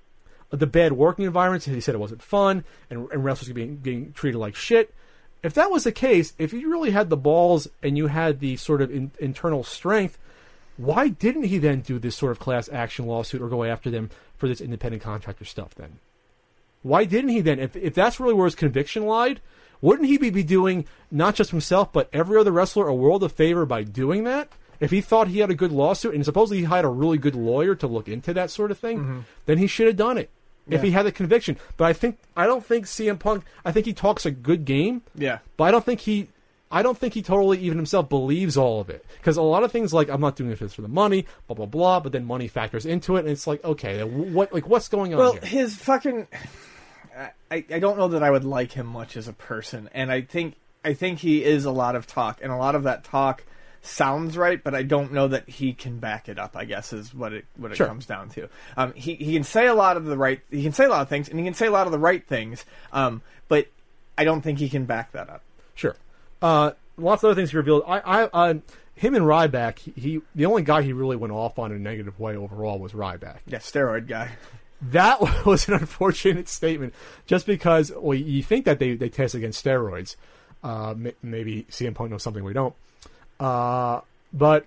The 0.49 0.67
bad 0.67 0.91
working 0.91 1.23
environment. 1.23 1.63
He 1.63 1.79
said 1.79 1.95
it 1.95 1.99
wasn't 1.99 2.21
fun, 2.21 2.65
and, 2.89 3.07
and 3.13 3.23
wrestlers 3.23 3.53
being 3.53 3.77
being 3.77 4.11
treated 4.11 4.37
like 4.37 4.55
shit. 4.55 4.93
If 5.41 5.53
that 5.53 5.71
was 5.71 5.85
the 5.85 5.93
case, 5.93 6.33
if 6.37 6.51
you 6.51 6.69
really 6.69 6.91
had 6.91 7.09
the 7.09 7.15
balls 7.15 7.69
and 7.81 7.97
you 7.97 8.07
had 8.07 8.41
the 8.41 8.57
sort 8.57 8.81
of 8.81 8.91
in, 8.91 9.11
internal 9.19 9.63
strength, 9.63 10.17
why 10.75 11.07
didn't 11.07 11.43
he 11.43 11.59
then 11.59 11.79
do 11.79 11.97
this 11.97 12.17
sort 12.17 12.33
of 12.33 12.39
class 12.39 12.67
action 12.73 13.05
lawsuit 13.05 13.41
or 13.41 13.47
go 13.47 13.63
after 13.63 13.89
them 13.89 14.09
for 14.39 14.47
this 14.47 14.61
independent 14.61 15.03
contractor 15.03 15.45
stuff 15.45 15.75
then? 15.75 15.99
Why 16.81 17.05
didn't 17.05 17.29
he 17.29 17.41
then? 17.41 17.59
If, 17.59 17.75
if 17.75 17.93
that's 17.93 18.19
really 18.19 18.33
where 18.33 18.45
his 18.45 18.55
conviction 18.55 19.05
lied, 19.05 19.41
wouldn't 19.81 20.07
he 20.07 20.17
be, 20.17 20.29
be 20.29 20.43
doing 20.43 20.85
not 21.11 21.35
just 21.35 21.51
himself, 21.51 21.91
but 21.93 22.09
every 22.13 22.39
other 22.39 22.51
wrestler 22.51 22.87
a 22.87 22.95
world 22.95 23.23
of 23.23 23.33
favor 23.33 23.65
by 23.65 23.83
doing 23.83 24.23
that? 24.23 24.49
If 24.79 24.91
he 24.91 25.01
thought 25.01 25.27
he 25.27 25.39
had 25.39 25.51
a 25.51 25.55
good 25.55 25.73
lawsuit 25.73 26.15
and 26.15 26.23
supposedly 26.23 26.59
he 26.59 26.63
hired 26.63 26.85
a 26.85 26.89
really 26.89 27.17
good 27.17 27.35
lawyer 27.35 27.75
to 27.75 27.87
look 27.87 28.07
into 28.07 28.33
that 28.33 28.49
sort 28.49 28.71
of 28.71 28.79
thing, 28.79 28.99
mm-hmm. 28.99 29.19
then 29.45 29.57
he 29.57 29.67
should 29.67 29.87
have 29.87 29.97
done 29.97 30.17
it. 30.17 30.29
If 30.69 30.83
he 30.83 30.91
had 30.91 31.07
the 31.07 31.11
conviction. 31.11 31.57
But 31.77 31.85
I 31.85 31.93
think 31.93 32.19
I 32.37 32.45
don't 32.45 32.63
think 32.63 32.85
CM 32.85 33.17
Punk 33.17 33.43
I 33.65 33.71
think 33.71 33.87
he 33.87 33.93
talks 33.93 34.25
a 34.25 34.31
good 34.31 34.65
game. 34.65 35.01
Yeah. 35.15 35.39
But 35.57 35.63
I 35.63 35.71
don't 35.71 35.83
think 35.83 36.01
he 36.01 36.27
I 36.71 36.83
don't 36.83 36.97
think 36.97 37.15
he 37.15 37.21
totally 37.23 37.57
even 37.59 37.77
himself 37.77 38.09
believes 38.09 38.55
all 38.55 38.79
of 38.79 38.89
it. 38.89 39.03
Because 39.17 39.37
a 39.37 39.41
lot 39.41 39.63
of 39.63 39.71
things 39.71 39.91
like 39.93 40.09
I'm 40.09 40.21
not 40.21 40.35
doing 40.35 40.51
this 40.53 40.73
for 40.73 40.81
the 40.81 40.87
money, 40.87 41.25
blah 41.47 41.55
blah 41.55 41.65
blah, 41.65 41.99
but 41.99 42.11
then 42.11 42.25
money 42.25 42.47
factors 42.47 42.85
into 42.85 43.15
it 43.15 43.21
and 43.21 43.29
it's 43.29 43.47
like, 43.47 43.63
okay, 43.63 44.03
what 44.03 44.53
like 44.53 44.67
what's 44.67 44.87
going 44.87 45.13
on 45.13 45.19
Well, 45.19 45.31
here? 45.33 45.41
his 45.41 45.75
fucking. 45.75 46.27
I, 47.51 47.65
I 47.71 47.79
don't 47.79 47.97
know 47.97 48.09
that 48.09 48.23
I 48.23 48.29
would 48.31 48.45
like 48.45 48.71
him 48.73 48.85
much 48.87 49.17
as 49.17 49.27
a 49.27 49.33
person, 49.33 49.89
and 49.93 50.11
I 50.11 50.21
think 50.21 50.55
I 50.85 50.93
think 50.93 51.19
he 51.19 51.43
is 51.43 51.65
a 51.65 51.71
lot 51.71 51.95
of 51.95 52.07
talk, 52.07 52.39
and 52.41 52.51
a 52.51 52.55
lot 52.55 52.75
of 52.75 52.83
that 52.83 53.03
talk 53.03 53.43
sounds 53.81 54.37
right, 54.37 54.63
but 54.63 54.75
I 54.75 54.83
don't 54.83 55.11
know 55.11 55.27
that 55.29 55.49
he 55.49 55.73
can 55.73 55.99
back 55.99 56.29
it 56.29 56.37
up. 56.37 56.55
I 56.55 56.65
guess 56.65 56.93
is 56.93 57.13
what 57.13 57.33
it 57.33 57.45
what 57.57 57.71
it 57.71 57.75
Sure. 57.75 57.87
comes 57.87 58.05
down 58.05 58.29
to. 58.31 58.47
Um, 58.77 58.93
he 58.93 59.15
he 59.15 59.33
can 59.33 59.43
say 59.43 59.67
a 59.67 59.73
lot 59.73 59.97
of 59.97 60.05
the 60.05 60.17
right, 60.17 60.39
he 60.51 60.63
can 60.63 60.71
say 60.71 60.85
a 60.85 60.89
lot 60.89 61.01
of 61.01 61.09
things, 61.09 61.27
and 61.27 61.39
he 61.39 61.43
can 61.45 61.53
say 61.55 61.65
a 61.67 61.71
lot 61.71 61.87
of 61.87 61.91
the 61.91 61.99
right 61.99 62.25
things, 62.25 62.63
um, 62.93 63.21
but 63.49 63.67
I 64.17 64.23
don't 64.23 64.41
think 64.41 64.59
he 64.59 64.69
can 64.69 64.85
back 64.85 65.11
that 65.13 65.29
up. 65.29 65.41
Sure. 65.75 65.95
Uh, 66.41 66.71
lots 66.97 67.23
of 67.23 67.29
other 67.29 67.35
things 67.35 67.51
he 67.51 67.57
revealed. 67.57 67.83
I, 67.87 67.99
I, 67.99 68.23
uh, 68.23 68.53
him 68.95 69.15
and 69.15 69.25
Ryback, 69.25 69.79
he, 69.79 69.91
he, 69.95 70.21
the 70.35 70.45
only 70.45 70.61
guy 70.61 70.81
he 70.81 70.93
really 70.93 71.15
went 71.15 71.33
off 71.33 71.57
on 71.57 71.71
in 71.71 71.77
a 71.77 71.79
negative 71.79 72.19
way 72.19 72.35
overall 72.35 72.79
was 72.79 72.93
Ryback. 72.93 73.37
Yeah, 73.47 73.59
steroid 73.59 74.07
guy. 74.07 74.31
That 74.81 75.21
was 75.45 75.67
an 75.67 75.75
unfortunate 75.75 76.49
statement, 76.49 76.93
just 77.25 77.45
because 77.45 77.91
well, 77.95 78.17
you 78.17 78.43
think 78.43 78.65
that 78.65 78.79
they, 78.79 78.95
they 78.95 79.09
test 79.09 79.35
against 79.35 79.63
steroids. 79.63 80.15
Uh, 80.61 80.93
maybe 81.21 81.65
CM 81.69 81.95
Punk 81.95 82.11
knows 82.11 82.23
something 82.23 82.43
we 82.43 82.53
don't. 82.53 82.75
Uh, 83.39 84.01
but 84.33 84.65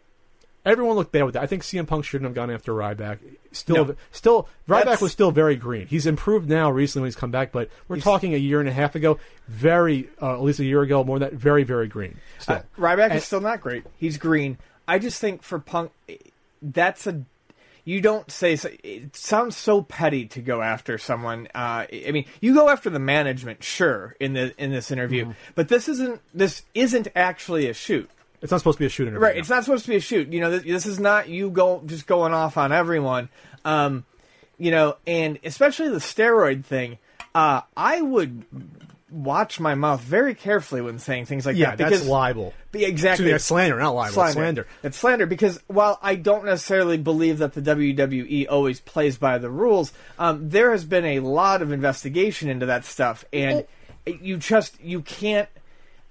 Everyone 0.64 0.94
looked 0.94 1.10
bad 1.10 1.24
with 1.24 1.34
that. 1.34 1.42
I 1.42 1.46
think 1.46 1.62
CM 1.62 1.86
Punk 1.88 2.04
shouldn't 2.04 2.26
have 2.26 2.34
gone 2.34 2.50
after 2.50 2.72
Ryback. 2.72 3.18
Still, 3.50 3.84
No. 3.86 3.96
still, 4.12 4.42
Ryback 4.68 4.78
That's- 4.84 5.00
was 5.00 5.10
still 5.12 5.32
very 5.32 5.56
green. 5.56 5.88
He's 5.88 6.06
improved 6.06 6.48
now 6.48 6.70
recently 6.70 7.02
when 7.02 7.06
he's 7.08 7.16
come 7.16 7.32
back, 7.32 7.50
but 7.50 7.68
we're 7.88 7.98
talking 7.98 8.32
a 8.32 8.38
year 8.38 8.60
and 8.60 8.68
a 8.68 8.72
half 8.72 8.94
ago. 8.94 9.18
Very, 9.48 10.08
uh, 10.22 10.34
at 10.34 10.42
least 10.42 10.60
a 10.60 10.64
year 10.64 10.82
ago, 10.82 11.02
more 11.02 11.18
than 11.18 11.30
that. 11.30 11.36
Very, 11.36 11.64
very 11.64 11.88
green. 11.88 12.18
Still, 12.38 12.56
Uh, 12.56 12.60
Ryback 12.78 13.06
And- 13.10 13.14
is 13.14 13.24
still 13.24 13.40
not 13.40 13.60
great. 13.60 13.84
He's 13.98 14.18
green. 14.18 14.56
I 14.86 14.98
just 15.00 15.20
think 15.20 15.42
for 15.42 15.58
Punk, 15.58 15.90
that's 16.62 17.06
a. 17.06 17.22
You 17.84 18.00
don't 18.00 18.30
say. 18.30 18.52
It 18.84 19.16
sounds 19.16 19.56
so 19.56 19.82
petty 19.82 20.26
to 20.26 20.40
go 20.40 20.62
after 20.62 20.96
someone. 20.98 21.48
Uh, 21.52 21.86
I 21.92 22.10
mean, 22.12 22.26
you 22.40 22.54
go 22.54 22.68
after 22.68 22.88
the 22.88 23.00
management, 23.00 23.64
sure, 23.64 24.14
in 24.20 24.34
the 24.34 24.54
in 24.56 24.70
this 24.70 24.92
interview, 24.92 25.24
Mm-hmm. 25.24 25.32
but 25.56 25.66
this 25.66 25.88
isn't. 25.88 26.20
This 26.32 26.62
isn't 26.74 27.08
actually 27.16 27.68
a 27.68 27.74
shoot. 27.74 28.08
It's 28.42 28.50
not 28.50 28.58
supposed 28.58 28.78
to 28.78 28.82
be 28.82 28.86
a 28.86 28.90
shooting. 28.90 29.14
Right, 29.14 29.36
it's 29.36 29.48
not 29.48 29.64
supposed 29.64 29.84
to 29.84 29.90
be 29.90 29.96
a 29.96 30.00
shoot. 30.00 30.32
You 30.32 30.40
know, 30.40 30.50
this, 30.50 30.64
this 30.64 30.86
is 30.86 30.98
not 30.98 31.28
you 31.28 31.50
go 31.50 31.82
just 31.86 32.06
going 32.06 32.34
off 32.34 32.56
on 32.56 32.72
everyone. 32.72 33.28
Um, 33.64 34.04
you 34.58 34.70
know, 34.70 34.96
and 35.06 35.38
especially 35.44 35.88
the 35.88 35.98
steroid 35.98 36.64
thing. 36.64 36.98
Uh, 37.34 37.62
I 37.76 38.02
would 38.02 38.44
watch 39.12 39.60
my 39.60 39.74
mouth 39.74 40.00
very 40.00 40.34
carefully 40.34 40.80
when 40.80 40.98
saying 40.98 41.26
things 41.26 41.46
like 41.46 41.56
Yeah, 41.56 41.70
that 41.70 41.78
because 41.78 42.00
that's 42.00 42.10
libel. 42.10 42.52
Be- 42.72 42.84
exactly, 42.84 43.26
Excuse 43.26 43.34
me, 43.34 43.38
slander, 43.38 43.78
not 43.78 43.94
libel. 43.94 44.22
It's 44.22 44.32
slander. 44.32 44.66
It's 44.82 44.96
slander 44.96 45.26
because 45.26 45.60
while 45.66 45.98
I 46.02 46.14
don't 46.14 46.44
necessarily 46.44 46.98
believe 46.98 47.38
that 47.38 47.52
the 47.52 47.62
WWE 47.62 48.46
always 48.50 48.80
plays 48.80 49.18
by 49.18 49.38
the 49.38 49.50
rules, 49.50 49.92
um, 50.18 50.48
there 50.48 50.72
has 50.72 50.84
been 50.84 51.04
a 51.04 51.20
lot 51.20 51.62
of 51.62 51.72
investigation 51.72 52.48
into 52.48 52.66
that 52.66 52.84
stuff, 52.84 53.24
and 53.32 53.66
you 54.06 54.36
just 54.36 54.80
you 54.82 55.02
can't 55.02 55.48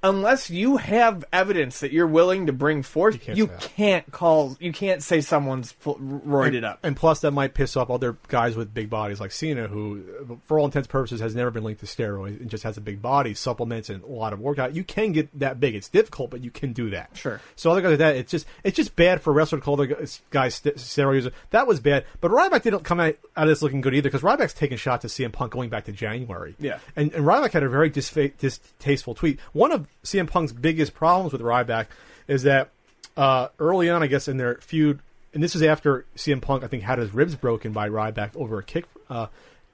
unless 0.03 0.49
you 0.49 0.77
have 0.77 1.23
evidence 1.31 1.79
that 1.81 1.91
you're 1.91 2.07
willing 2.07 2.47
to 2.47 2.53
bring 2.53 2.83
forth. 2.83 3.15
You 3.27 3.47
can't 3.47 3.59
can't, 3.59 4.11
call. 4.11 4.57
You 4.59 4.71
can't 4.71 5.03
say 5.03 5.21
someone's 5.21 5.73
roided 5.83 6.63
up. 6.63 6.79
And 6.83 6.95
plus, 6.95 7.21
that 7.21 7.31
might 7.31 7.53
piss 7.53 7.77
off 7.77 7.89
other 7.89 8.17
guys 8.27 8.55
with 8.55 8.73
big 8.73 8.89
bodies 8.89 9.19
like 9.19 9.31
Cena, 9.31 9.67
who, 9.67 10.37
for 10.45 10.59
all 10.59 10.65
intents 10.65 10.87
and 10.87 10.91
purposes, 10.91 11.21
has 11.21 11.35
never 11.35 11.51
been 11.51 11.63
linked 11.63 11.81
to 11.81 11.85
steroids 11.85 12.39
and 12.39 12.49
just 12.49 12.63
has 12.63 12.77
a 12.77 12.81
big 12.81 13.01
body, 13.01 13.33
supplements, 13.33 13.89
and 13.89 14.03
a 14.03 14.07
lot 14.07 14.33
of 14.33 14.39
workout. 14.39 14.75
You 14.75 14.83
can 14.83 15.11
get 15.11 15.39
that 15.39 15.59
big. 15.59 15.75
It's 15.75 15.89
difficult, 15.89 16.31
but 16.31 16.43
you 16.43 16.51
can 16.51 16.73
do 16.73 16.89
that. 16.91 17.11
Sure. 17.13 17.39
So 17.55 17.71
other 17.71 17.81
guys 17.81 17.91
like 17.91 17.99
that, 17.99 18.15
it's 18.15 18.31
just 18.31 18.47
it's 18.63 18.75
just 18.75 18.95
bad 18.95 19.21
for 19.21 19.31
a 19.31 19.33
wrestler 19.33 19.59
to 19.59 19.63
call 19.63 19.75
the 19.75 20.19
guys 20.29 20.55
st- 20.55 20.77
steroid 20.77 21.15
user. 21.15 21.31
That 21.51 21.67
was 21.67 21.79
bad. 21.79 22.05
But 22.19 22.31
Ryback 22.31 22.63
didn't 22.63 22.83
come 22.83 22.99
out, 22.99 23.15
out 23.35 23.43
of 23.43 23.49
this 23.49 23.61
looking 23.61 23.81
good 23.81 23.93
either 23.93 24.09
because 24.09 24.21
Ryback's 24.21 24.53
taking 24.53 24.77
shots 24.77 25.05
at 25.05 25.11
CM 25.11 25.31
Punk 25.31 25.51
going 25.51 25.69
back 25.69 25.85
to 25.85 25.91
January. 25.91 26.55
Yeah. 26.59 26.79
And, 26.95 27.13
and 27.13 27.25
Ryback 27.25 27.51
had 27.51 27.63
a 27.63 27.69
very 27.69 27.89
disfa- 27.89 28.35
distasteful 28.37 29.15
tweet. 29.15 29.39
One 29.53 29.71
of 29.71 29.87
CM 30.03 30.27
Punk's 30.27 30.51
biggest 30.51 30.93
problems 30.93 31.31
with 31.33 31.41
Ryback 31.41 31.87
is 32.27 32.43
that 32.43 32.69
uh, 33.17 33.49
early 33.59 33.89
on, 33.89 34.01
I 34.03 34.07
guess, 34.07 34.27
in 34.27 34.37
their 34.37 34.55
feud, 34.55 34.99
and 35.33 35.41
this 35.43 35.55
is 35.55 35.61
after 35.63 36.05
CM 36.15 36.41
Punk, 36.41 36.63
I 36.63 36.67
think, 36.67 36.83
had 36.83 36.99
his 36.99 37.13
ribs 37.13 37.35
broken 37.35 37.71
by 37.71 37.89
Ryback 37.89 38.35
over 38.35 38.57
a 38.59 38.63
kick. 38.63 38.85
Uh, 39.09 39.27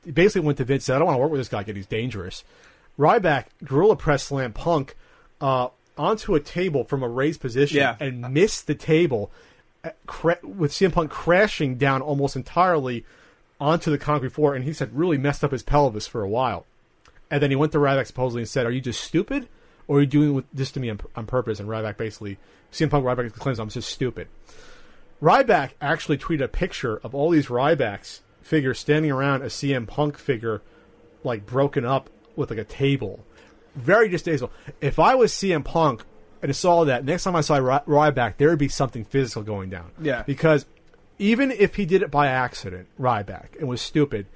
he 0.03 0.11
basically 0.11 0.45
went 0.45 0.57
to 0.60 0.64
Vince 0.64 0.84
and 0.84 0.85
said, 0.85 0.95
I 0.95 0.99
don't 0.99 1.07
want 1.07 1.18
to 1.18 1.22
work 1.22 1.31
with 1.31 1.39
this 1.39 1.49
guy 1.49 1.61
again. 1.61 1.76
He's 1.76 1.85
dangerous. 1.85 2.44
Ryback 2.98 3.45
gorilla 3.64 3.95
press 3.95 4.23
slam 4.23 4.53
Punk 4.53 4.95
uh, 5.41 5.68
onto 5.98 6.34
a 6.35 6.39
table 6.39 6.84
from 6.84 7.03
a 7.03 7.07
raised 7.10 7.41
position 7.41 7.77
Yeah. 7.77 7.95
and 7.99 8.22
missed 8.34 8.68
the 8.68 8.76
table 8.76 9.31
uh, 9.84 9.89
cra- 10.07 10.39
with 10.44 10.72
CM 10.72 10.91
Punk 10.91 11.11
crashing 11.11 11.76
down 11.77 12.02
almost 12.02 12.35
entirely 12.35 13.06
onto 13.60 13.91
the 13.91 13.98
concrete 13.98 14.31
floor. 14.31 14.56
And 14.56 14.64
he 14.65 14.73
said 14.73 14.95
really 14.98 15.18
messed 15.18 15.44
up 15.44 15.52
his 15.52 15.61
pelvis 15.64 16.07
for 16.07 16.23
a 16.23 16.30
while. 16.30 16.65
And 17.30 17.41
then 17.44 17.49
he 17.52 17.56
went 17.56 17.72
to 17.73 17.77
Ryback 17.77 18.07
supposedly 18.07 18.41
and 18.44 18.49
said, 18.49 18.65
"Are 18.65 18.72
you 18.72 18.80
just 18.81 19.03
stupid, 19.03 19.48
or 19.88 19.97
are 19.97 20.01
you 20.01 20.07
doing 20.07 20.34
with- 20.34 20.45
this 20.53 20.72
to 20.72 20.80
me 20.80 20.89
on, 20.89 20.99
on 21.15 21.26
purpose?" 21.26 21.59
And 21.59 21.68
Ryback 21.69 21.97
basically, 21.97 22.38
CM 22.72 22.89
Punk 22.89 23.05
Ryback 23.05 23.34
claims 23.34 23.59
I'm 23.59 23.69
just 23.69 23.89
stupid. 23.89 24.27
Ryback 25.22 25.72
actually 25.81 26.18
tweeted 26.18 26.41
a 26.43 26.47
picture 26.47 26.97
of 27.03 27.15
all 27.15 27.30
these 27.31 27.47
Rybacks 27.47 28.19
figures 28.41 28.80
standing 28.80 29.11
around 29.11 29.41
a 29.41 29.49
CM 29.49 29.88
Punk 29.88 30.18
figure, 30.18 30.61
like 31.23 31.45
broken 31.45 31.85
up 31.85 32.09
with 32.35 32.49
like 32.49 32.59
a 32.59 32.64
table. 32.64 33.26
Very 33.76 34.09
distasteful. 34.09 34.51
If 34.81 34.99
I 34.99 35.15
was 35.15 35.31
CM 35.34 35.64
Punk 35.64 36.03
and 36.41 36.55
saw 36.55 36.85
that, 36.85 37.03
next 37.03 37.23
time 37.23 37.35
I 37.35 37.41
saw 37.41 37.57
Ry- 37.57 37.81
Ryback, 37.88 38.38
there 38.38 38.49
would 38.49 38.59
be 38.59 38.68
something 38.68 39.03
physical 39.05 39.41
going 39.43 39.69
down. 39.69 39.91
Yeah. 40.01 40.23
Because 40.23 40.65
even 41.19 41.51
if 41.51 41.76
he 41.76 41.85
did 41.85 42.03
it 42.03 42.11
by 42.11 42.27
accident, 42.27 42.88
Ryback, 42.99 43.57
and 43.59 43.68
was 43.68 43.81
stupid, 43.81 44.27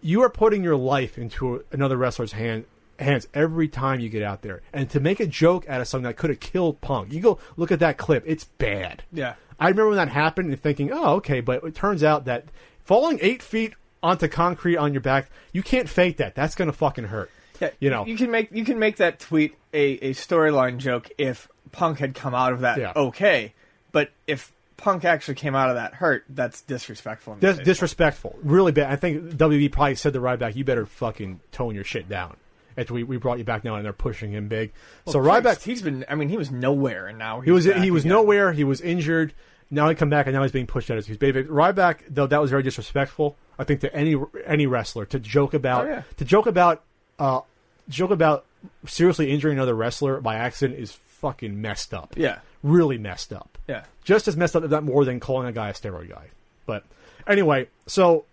you 0.00 0.20
are 0.22 0.28
putting 0.30 0.64
your 0.64 0.76
life 0.76 1.16
into 1.16 1.64
another 1.70 1.96
wrestler's 1.96 2.32
hand, 2.32 2.64
hands 2.98 3.26
every 3.34 3.68
time 3.68 4.00
you 4.00 4.08
get 4.08 4.22
out 4.22 4.42
there. 4.42 4.62
And 4.72 4.88
to 4.90 5.00
make 5.00 5.20
a 5.20 5.26
joke 5.26 5.68
out 5.68 5.80
of 5.80 5.88
something 5.88 6.04
that 6.04 6.16
could 6.16 6.30
have 6.30 6.40
killed 6.40 6.80
Punk, 6.80 7.12
you 7.12 7.20
go 7.20 7.38
look 7.56 7.70
at 7.72 7.80
that 7.80 7.96
clip. 7.98 8.24
It's 8.26 8.44
bad. 8.44 9.02
Yeah. 9.12 9.34
I 9.58 9.68
remember 9.68 9.88
when 9.88 9.96
that 9.96 10.08
happened 10.08 10.50
and 10.50 10.60
thinking, 10.60 10.90
oh, 10.92 11.14
okay, 11.16 11.40
but 11.40 11.62
it 11.64 11.74
turns 11.74 12.02
out 12.02 12.24
that 12.24 12.46
falling 12.84 13.18
eight 13.22 13.42
feet 13.42 13.74
onto 14.02 14.26
concrete 14.28 14.76
on 14.76 14.92
your 14.92 15.00
back, 15.00 15.30
you 15.52 15.62
can't 15.62 15.88
fake 15.88 16.16
that. 16.16 16.34
That's 16.34 16.54
going 16.54 16.66
to 16.66 16.72
fucking 16.76 17.04
hurt. 17.04 17.30
Yeah, 17.60 17.70
You 17.78 17.90
know. 17.90 18.04
you 18.06 18.16
can 18.16 18.30
make 18.32 18.50
you 18.50 18.64
can 18.64 18.78
make 18.80 18.96
that 18.96 19.20
tweet 19.20 19.54
a, 19.72 19.92
a 20.10 20.10
storyline 20.14 20.78
joke 20.78 21.08
if 21.16 21.48
Punk 21.70 21.98
had 22.00 22.14
come 22.14 22.34
out 22.34 22.52
of 22.52 22.60
that 22.60 22.78
Yeah. 22.78 22.92
okay, 22.96 23.54
but 23.92 24.10
if 24.26 24.52
Punk 24.76 25.04
actually 25.04 25.36
came 25.36 25.54
out 25.54 25.68
of 25.68 25.76
that 25.76 25.94
hurt, 25.94 26.24
that's 26.28 26.62
disrespectful. 26.62 27.36
Dis- 27.36 27.58
disrespectful. 27.58 28.36
Really 28.42 28.72
bad. 28.72 28.90
I 28.90 28.96
think 28.96 29.22
WB 29.34 29.70
probably 29.70 29.94
said 29.94 30.12
to 30.14 30.18
Ryback, 30.20 30.56
you 30.56 30.64
better 30.64 30.86
fucking 30.86 31.38
tone 31.52 31.76
your 31.76 31.84
shit 31.84 32.08
down. 32.08 32.36
After 32.76 32.94
we, 32.94 33.02
we 33.02 33.16
brought 33.16 33.38
you 33.38 33.44
back 33.44 33.62
down 33.62 33.76
and 33.76 33.84
they're 33.84 33.92
pushing 33.92 34.32
him 34.32 34.48
big. 34.48 34.72
so 35.06 35.20
Christ, 35.20 35.44
Ryback, 35.44 35.62
he's 35.62 35.82
been. 35.82 36.04
I 36.08 36.14
mean, 36.14 36.28
he 36.28 36.36
was 36.36 36.50
nowhere, 36.50 37.06
and 37.06 37.18
now 37.18 37.40
he's 37.40 37.46
he 37.46 37.52
was 37.52 37.64
he 37.64 37.90
was 37.90 38.02
again. 38.04 38.12
nowhere. 38.16 38.52
He 38.52 38.64
was 38.64 38.80
injured. 38.80 39.32
Now 39.70 39.88
he 39.88 39.94
come 39.94 40.10
back 40.10 40.26
and 40.26 40.34
now 40.34 40.42
he's 40.42 40.52
being 40.52 40.66
pushed 40.66 40.90
out 40.90 40.98
of 40.98 41.06
his 41.06 41.16
baby. 41.16 41.44
Ryback 41.44 42.00
though 42.10 42.26
that 42.26 42.40
was 42.40 42.50
very 42.50 42.62
disrespectful. 42.62 43.36
I 43.58 43.64
think 43.64 43.80
to 43.80 43.94
any 43.94 44.16
any 44.46 44.66
wrestler 44.66 45.06
to 45.06 45.18
joke 45.18 45.54
about 45.54 45.86
Oh, 45.86 45.88
yeah. 45.88 46.02
to 46.18 46.24
joke 46.26 46.46
about 46.46 46.82
uh 47.18 47.40
joke 47.88 48.10
about 48.10 48.44
seriously 48.86 49.30
injuring 49.30 49.56
another 49.56 49.74
wrestler 49.74 50.20
by 50.20 50.34
accident 50.36 50.78
is 50.78 50.92
fucking 50.92 51.58
messed 51.60 51.94
up. 51.94 52.14
Yeah, 52.18 52.40
really 52.62 52.98
messed 52.98 53.32
up. 53.32 53.56
yeah. 53.66 53.84
Just 54.04 54.28
as 54.28 54.36
messed 54.36 54.54
up, 54.56 54.62
if 54.64 54.70
not 54.70 54.82
more, 54.84 55.04
than 55.04 55.20
calling 55.20 55.46
a 55.48 55.52
guy 55.52 55.68
a 55.70 55.72
steroid 55.72 56.10
guy. 56.10 56.26
But 56.66 56.84
anyway, 57.26 57.68
so 57.86 58.24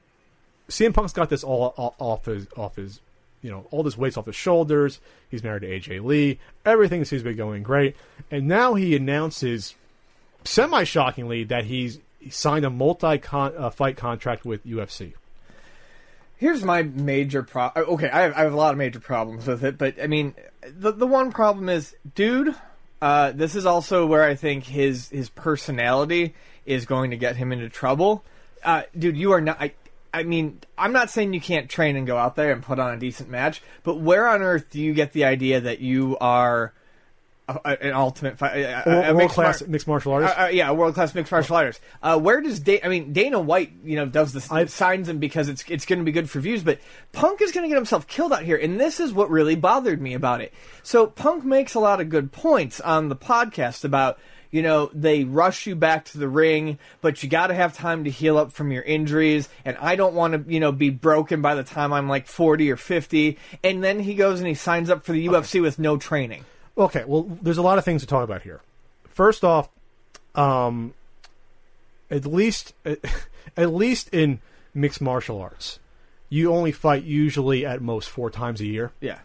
CM 0.67 0.93
Punk's 0.93 1.13
got 1.13 1.29
this 1.29 1.43
all, 1.43 1.73
all 1.77 1.95
off 1.99 2.25
his 2.25 2.47
off 2.57 2.75
his 2.75 2.99
you 3.41 3.49
know 3.49 3.67
all 3.71 3.83
this 3.83 3.97
weight's 3.97 4.17
off 4.17 4.25
his 4.25 4.35
shoulders. 4.35 4.99
He's 5.29 5.43
married 5.43 5.61
to 5.61 5.67
AJ 5.67 6.03
Lee. 6.03 6.39
Everything 6.65 7.05
seems 7.05 7.23
to 7.23 7.29
be 7.29 7.35
going 7.35 7.63
great, 7.63 7.95
and 8.29 8.47
now 8.47 8.73
he 8.73 8.95
announces 8.95 9.75
semi 10.43 10.83
shockingly 10.83 11.43
that 11.45 11.65
he's 11.65 11.99
he 12.19 12.29
signed 12.29 12.65
a 12.65 12.69
multi 12.69 13.21
uh, 13.31 13.69
fight 13.69 13.97
contract 13.97 14.45
with 14.45 14.65
UFC. 14.65 15.13
Here's 16.37 16.63
my 16.63 16.83
major 16.83 17.43
problem. 17.43 17.85
Okay, 17.89 18.09
I 18.09 18.21
have, 18.21 18.33
I 18.33 18.41
have 18.41 18.53
a 18.53 18.57
lot 18.57 18.71
of 18.71 18.77
major 18.77 18.99
problems 18.99 19.45
with 19.45 19.63
it, 19.63 19.77
but 19.77 20.01
I 20.01 20.07
mean, 20.07 20.35
the 20.61 20.91
the 20.91 21.07
one 21.07 21.31
problem 21.31 21.69
is, 21.69 21.95
dude. 22.15 22.55
Uh, 23.01 23.31
this 23.31 23.55
is 23.55 23.65
also 23.65 24.05
where 24.05 24.25
I 24.25 24.35
think 24.35 24.65
his 24.65 25.07
his 25.09 25.29
personality 25.29 26.35
is 26.65 26.85
going 26.85 27.11
to 27.11 27.17
get 27.17 27.37
him 27.37 27.53
into 27.53 27.69
trouble. 27.69 28.25
Uh, 28.61 28.83
dude, 28.97 29.15
you 29.15 29.31
are 29.31 29.39
not. 29.39 29.61
I, 29.61 29.71
I 30.13 30.23
mean, 30.23 30.59
I'm 30.77 30.91
not 30.93 31.09
saying 31.09 31.33
you 31.33 31.41
can't 31.41 31.69
train 31.69 31.95
and 31.95 32.07
go 32.07 32.17
out 32.17 32.35
there 32.35 32.51
and 32.51 32.63
put 32.63 32.79
on 32.79 32.93
a 32.93 32.97
decent 32.97 33.29
match, 33.29 33.61
but 33.83 33.95
where 33.99 34.27
on 34.27 34.41
earth 34.41 34.69
do 34.69 34.79
you 34.81 34.93
get 34.93 35.13
the 35.13 35.25
idea 35.25 35.61
that 35.61 35.79
you 35.79 36.17
are 36.19 36.73
a, 37.47 37.59
a- 37.65 37.83
an 37.87 37.93
ultimate 37.93 38.37
fight, 38.37 38.57
a, 38.57 38.83
World 38.85 39.17
mixed 39.17 39.35
class 39.35 39.61
mar- 39.61 39.69
mixed 39.69 39.87
martial 39.87 40.13
artist. 40.13 40.37
uh, 40.37 40.41
uh, 40.43 40.47
yeah, 40.47 40.71
world 40.71 40.93
class 40.95 41.13
mixed 41.15 41.31
martial 41.31 41.55
artist. 41.55 41.79
Uh, 42.01 42.19
where 42.19 42.41
does 42.41 42.59
da- 42.59 42.81
I 42.83 42.87
mean 42.89 43.11
Dana 43.13 43.39
White? 43.39 43.71
You 43.83 43.95
know, 43.97 44.05
does 44.05 44.33
this 44.33 44.51
I've- 44.51 44.69
signs 44.69 45.09
him 45.09 45.17
because 45.19 45.49
it's 45.49 45.63
it's 45.67 45.85
going 45.85 45.99
to 45.99 46.05
be 46.05 46.11
good 46.11 46.29
for 46.29 46.39
views. 46.39 46.63
But 46.63 46.79
Punk 47.11 47.41
is 47.41 47.51
going 47.51 47.63
to 47.63 47.67
get 47.69 47.75
himself 47.75 48.07
killed 48.07 48.33
out 48.33 48.43
here, 48.43 48.57
and 48.57 48.79
this 48.79 48.99
is 48.99 49.13
what 49.13 49.29
really 49.31 49.55
bothered 49.55 50.01
me 50.01 50.13
about 50.13 50.41
it. 50.41 50.53
So 50.83 51.07
Punk 51.07 51.43
makes 51.43 51.73
a 51.75 51.79
lot 51.79 51.99
of 52.01 52.09
good 52.09 52.31
points 52.31 52.79
on 52.81 53.09
the 53.09 53.15
podcast 53.15 53.83
about 53.83 54.19
you 54.51 54.61
know 54.61 54.89
they 54.93 55.23
rush 55.23 55.67
you 55.67 55.75
back 55.75 56.05
to 56.05 56.17
the 56.17 56.27
ring, 56.27 56.79
but 57.01 57.21
you 57.21 57.29
got 57.29 57.47
to 57.47 57.53
have 57.53 57.75
time 57.75 58.03
to 58.03 58.09
heal 58.09 58.37
up 58.37 58.51
from 58.51 58.71
your 58.71 58.83
injuries, 58.83 59.49
and 59.65 59.77
I 59.77 59.95
don't 59.95 60.13
want 60.13 60.33
to 60.33 60.51
you 60.51 60.59
know 60.59 60.71
be 60.71 60.89
broken 60.89 61.41
by 61.41 61.55
the 61.55 61.63
time 61.63 61.93
I'm 61.93 62.09
like 62.09 62.27
forty 62.27 62.71
or 62.71 62.77
fifty. 62.77 63.37
And 63.63 63.83
then 63.83 63.99
he 63.99 64.15
goes 64.15 64.39
and 64.39 64.47
he 64.47 64.55
signs 64.55 64.89
up 64.89 65.03
for 65.03 65.11
the 65.11 65.27
UFC 65.27 65.61
with 65.61 65.79
no 65.79 65.97
training. 65.97 66.45
Okay, 66.77 67.03
well, 67.05 67.23
there's 67.41 67.57
a 67.57 67.61
lot 67.61 67.77
of 67.77 67.85
things 67.85 68.01
to 68.01 68.07
talk 68.07 68.23
about 68.23 68.41
here. 68.41 68.61
First 69.09 69.43
off, 69.43 69.69
um, 70.35 70.93
at 72.09 72.25
least 72.25 72.73
at 73.57 73.73
least 73.73 74.09
in 74.13 74.39
mixed 74.73 75.01
martial 75.01 75.39
arts, 75.41 75.79
you 76.29 76.53
only 76.53 76.71
fight 76.71 77.03
usually 77.03 77.65
at 77.65 77.81
most 77.81 78.09
four 78.09 78.29
times 78.29 78.61
a 78.61 78.65
year. 78.65 78.91
Yeah. 79.01 79.19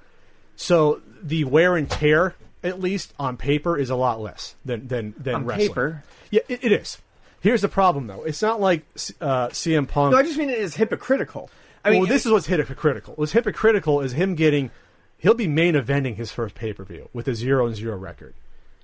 So 0.57 1.01
the 1.23 1.45
wear 1.45 1.77
and 1.77 1.91
tear, 1.91 2.35
at 2.65 2.81
least 2.81 3.13
on 3.19 3.37
paper, 3.37 3.77
is 3.79 3.91
a 3.91 3.95
lot 3.95 4.21
less 4.21 4.57
than 4.65 4.89
than 4.89 5.15
than 5.17 5.35
On 5.37 5.45
wrestling. 5.45 5.69
paper? 5.69 6.05
Yeah, 6.31 6.41
it, 6.49 6.65
it 6.65 6.73
is. 6.73 6.99
Here's 7.41 7.61
the 7.61 7.69
problem, 7.69 8.07
though. 8.07 8.23
It's 8.25 8.41
not 8.41 8.61
like 8.61 8.85
uh, 9.21 9.49
CM 9.49 9.87
Punk. 9.87 10.13
No, 10.13 10.19
I 10.19 10.23
just 10.23 10.39
mean 10.39 10.49
it 10.49 10.59
is 10.59 10.77
hypocritical. 10.77 11.51
I 11.85 11.91
mean, 11.91 12.01
well, 12.01 12.09
this 12.09 12.25
is 12.25 12.33
what's 12.33 12.47
hypocritical. 12.47 13.15
What's 13.15 13.33
hypocritical 13.33 14.01
is 14.01 14.13
him 14.13 14.35
getting. 14.35 14.71
He'll 15.19 15.35
be 15.35 15.47
main 15.47 15.75
eventing 15.75 16.17
his 16.17 16.33
first 16.33 16.55
pay 16.55 16.73
per 16.73 16.85
view 16.85 17.11
with 17.13 17.29
a 17.29 17.35
zero 17.35 17.67
and 17.67 17.77
zero 17.77 17.97
record. 17.97 18.35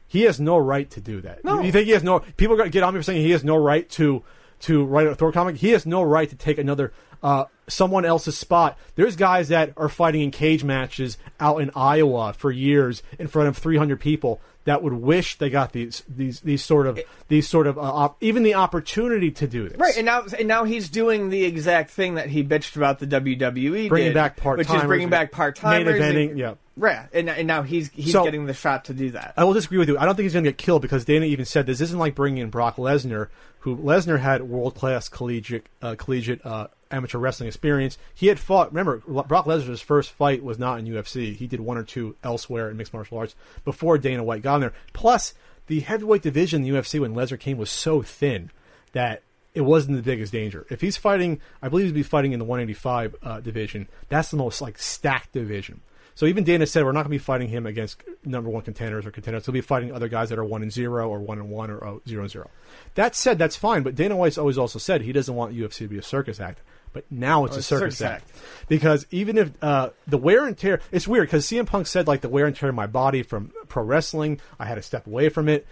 He 0.07 0.23
has 0.23 0.39
no 0.41 0.59
right 0.59 0.91
to 0.91 1.01
do 1.01 1.21
that. 1.23 1.45
No. 1.45 1.63
You 1.63 1.73
think 1.73 1.87
he 1.87 1.93
has 1.93 2.03
no? 2.03 2.21
People 2.37 2.57
get 2.69 2.83
on 2.83 2.93
me 2.95 2.99
for 2.99 3.05
saying 3.05 3.23
he 3.23 3.31
has 3.31 3.45
no 3.45 3.57
right 3.57 3.89
to 3.91 4.23
to 4.61 4.85
write 4.85 5.07
a 5.07 5.15
Thor 5.15 5.33
comic. 5.33 5.57
He 5.57 5.71
has 5.71 5.87
no 5.87 6.03
right 6.03 6.29
to 6.29 6.37
take 6.37 6.59
another 6.59 6.93
uh, 7.23 7.45
someone 7.69 8.05
else's 8.05 8.37
spot. 8.37 8.79
There's 8.95 9.17
guys 9.17 9.49
that 9.49 9.73
are 9.77 9.89
fighting 9.89 10.23
in 10.23 10.31
cage 10.31 10.65
matches 10.65 11.19
out 11.39 11.61
in 11.61 11.71
Iowa 11.75 12.33
for 12.33 12.51
years 12.51 13.03
in 13.19 13.29
front 13.29 13.49
of 13.49 13.59
300 13.59 14.01
people 14.01 14.41
that 14.65 14.83
would 14.83 14.93
wish 14.93 15.39
they 15.39 15.49
got 15.49 15.73
these 15.73 16.03
these 16.09 16.41
these 16.41 16.63
sort 16.63 16.87
of 16.87 17.01
these 17.29 17.49
sort 17.49 17.67
of 17.67 17.79
uh, 17.79 17.83
op- 17.83 18.17
even 18.23 18.43
the 18.43 18.55
opportunity 18.55 19.31
to 19.31 19.47
do 19.47 19.69
this. 19.69 19.79
Right, 19.79 19.97
and 19.97 20.07
now 20.07 20.25
and 20.39 20.47
now 20.47 20.65
he's 20.65 20.89
doing 20.89 21.31
the 21.31 21.45
exact 21.45 21.91
thing 21.91 22.15
that 22.15 22.29
he 22.29 22.45
bitched 22.45 22.77
about 22.77 22.99
the 22.99 23.07
WWE, 23.07 23.89
bringing 23.89 24.09
did, 24.09 24.15
back 24.15 24.37
part 24.37 24.59
which 24.59 24.71
is 24.71 24.83
bringing 24.83 25.09
back 25.09 25.33
part 25.33 25.63
main 25.63 25.87
timers. 25.87 26.01
eventing. 26.01 26.37
Yeah. 26.37 26.55
Right, 26.77 27.09
and, 27.13 27.29
and 27.29 27.47
now 27.47 27.63
he's 27.63 27.91
he's 27.91 28.13
So- 28.13 28.25
getting 28.25 28.47
the 28.47 28.55
shot 28.55 28.87
to 28.87 28.95
do 28.95 29.11
that. 29.11 29.35
I 29.37 29.45
will 29.45 29.53
disagree 29.53 29.79
with 29.79 29.89
you. 29.89 29.99
I 29.99 30.05
don't 30.07 30.15
think 30.15 30.25
he's 30.25 30.33
going 30.33 30.45
to 30.45 30.51
get 30.51 30.59
killed 30.59 30.83
because 30.83 31.05
Dana 31.05 31.27
even 31.27 31.45
said 31.45 31.67
this 31.67 31.81
isn't 31.81 31.99
like 31.99 32.15
bringing 32.15 32.43
in 32.43 32.51
Brock 32.51 32.77
Lesnar, 32.77 33.29
who 33.61 33.77
Lesnar 33.77 34.21
had 34.21 34.43
world 34.43 34.75
class 34.75 35.09
collegiate 35.09 35.67
uh, 35.83 35.95
collegiate 35.99 36.41
uh, 36.47 36.69
amateur 36.91 37.19
wrestling 37.19 37.49
experience. 37.49 37.99
He 38.15 38.29
had 38.29 38.39
fought. 38.39 38.71
Remember, 38.71 38.99
Brock 39.07 39.45
Lesnar's 39.47 39.83
first 39.83 40.11
fight 40.13 40.43
was 40.43 40.59
not 40.59 40.79
in 40.79 40.87
UFC. 40.87 41.35
He 41.37 41.47
did 41.47 41.61
one 41.61 41.77
or 41.77 41.83
two 41.85 42.17
elsewhere 42.23 42.71
in 42.71 42.77
mixed 42.77 42.95
martial 42.95 43.19
arts 43.19 43.35
before 43.65 43.99
Dana 43.99 44.23
White 44.25 44.43
got 44.43 44.55
in 44.57 44.61
there. 44.63 44.73
Plus, 44.93 45.35
the 45.67 45.81
heavyweight 45.81 46.23
division 46.23 46.65
in 46.65 46.73
the 46.73 46.79
UFC 46.81 46.99
when 47.01 47.15
Lesnar 47.15 47.39
came 47.39 47.59
was 47.59 47.71
so 47.71 48.01
thin 48.01 48.51
that 48.93 49.23
it 49.55 49.63
wasn't 49.63 49.97
the 49.97 50.03
biggest 50.03 50.33
danger. 50.33 50.65
If 50.71 50.81
he's 50.81 50.97
fighting, 50.97 51.41
I 51.61 51.69
believe 51.69 51.87
he'd 51.87 51.95
be 51.95 52.03
fighting 52.05 52.33
in 52.33 52.39
the 52.39 52.45
185 52.45 53.17
uh, 53.23 53.41
division. 53.41 53.89
That's 54.09 54.31
the 54.31 54.37
most 54.37 54.63
like 54.63 54.79
stacked 54.79 55.33
division. 55.33 55.81
So 56.15 56.27
even 56.27 56.45
Dana 56.45 56.67
said 56.67 56.85
we're 56.85 56.93
not 56.93 57.05
going 57.05 57.05
to 57.05 57.11
be 57.11 57.19
fighting 57.19 57.49
him 57.49 57.67
against 57.67 58.03
number 58.25 58.51
one 58.51 58.63
contenders 58.63 59.07
or 59.07 59.11
contenders. 59.11 59.47
He'll 59.47 59.53
be 59.53 59.61
fighting 59.61 59.93
other 59.93 60.09
guys 60.09 60.29
that 60.31 60.39
are 60.39 60.45
one 60.45 60.63
and 60.63 60.73
zero 60.73 61.09
or 61.09 61.19
one 61.21 61.39
and 61.39 61.51
one 61.51 61.71
or 61.71 61.85
oh, 61.85 62.03
zero 62.07 62.23
and 62.23 62.31
zero. 62.31 62.51
That 62.95 63.15
said, 63.15 63.39
that's 63.39 63.57
fine. 63.57 63.83
But 63.83 63.95
Dana 63.95 64.17
White's 64.17 64.39
always 64.39 64.59
also 64.59 64.79
said 64.79 65.03
he 65.03 65.13
doesn't 65.13 65.35
want 65.35 65.55
UFC 65.55 65.79
to 65.79 65.89
be 65.89 65.99
a 65.99 66.03
circus 66.03 66.41
act. 66.41 66.61
But 66.93 67.05
now 67.11 67.45
it's 67.45 67.55
Oh, 67.55 67.57
a 67.57 67.59
it's 67.59 67.67
circus, 67.69 67.99
circus 67.99 68.23
act. 68.23 68.33
because 68.69 69.07
even 69.13 69.39
if 69.39 69.53
uh, 69.63 69.91
the 70.09 70.19
wear 70.19 70.47
and 70.47 70.59
tear, 70.59 70.81
it's 70.91 71.07
weird 71.07 71.29
because 71.29 71.47
CM 71.47 71.65
Punk 71.67 71.87
said 71.87 72.09
like 72.09 72.21
the 72.21 72.29
wear 72.29 72.47
and 72.47 72.57
tear 72.57 72.69
of 72.71 72.75
my 72.75 72.89
body 72.89 73.23
from 73.23 73.53
pro 73.69 73.85
wrestling, 73.85 74.41
I 74.59 74.65
had 74.67 74.75
to 74.75 74.83
step 74.83 75.07
away 75.07 75.29
from 75.29 75.49
it 75.49 75.67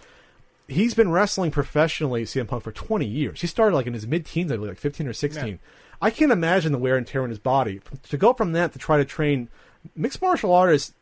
he's 0.68 0.94
been 0.94 1.10
wrestling 1.10 1.50
professionally, 1.50 2.24
CM 2.24 2.46
Punk, 2.46 2.62
for 2.62 2.72
20 2.72 3.06
years. 3.06 3.40
He 3.40 3.46
started 3.46 3.74
like 3.74 3.86
in 3.86 3.94
his 3.94 4.06
mid 4.06 4.26
teens, 4.26 4.52
I 4.52 4.56
believe, 4.56 4.70
like 4.70 4.78
15 4.78 5.08
or 5.08 5.12
16. 5.12 5.46
Yeah. 5.46 5.54
I 6.00 6.10
can't 6.10 6.30
imagine 6.30 6.70
the 6.70 6.78
wear 6.78 6.96
and 6.96 7.06
tear 7.06 7.22
on 7.22 7.30
his 7.30 7.38
body. 7.40 7.80
To 8.10 8.16
go 8.16 8.32
from 8.32 8.52
that 8.52 8.72
to 8.74 8.78
try 8.78 8.98
to 8.98 9.04
train 9.04 9.48
mixed 9.96 10.20
martial 10.22 10.52
artists, 10.52 10.94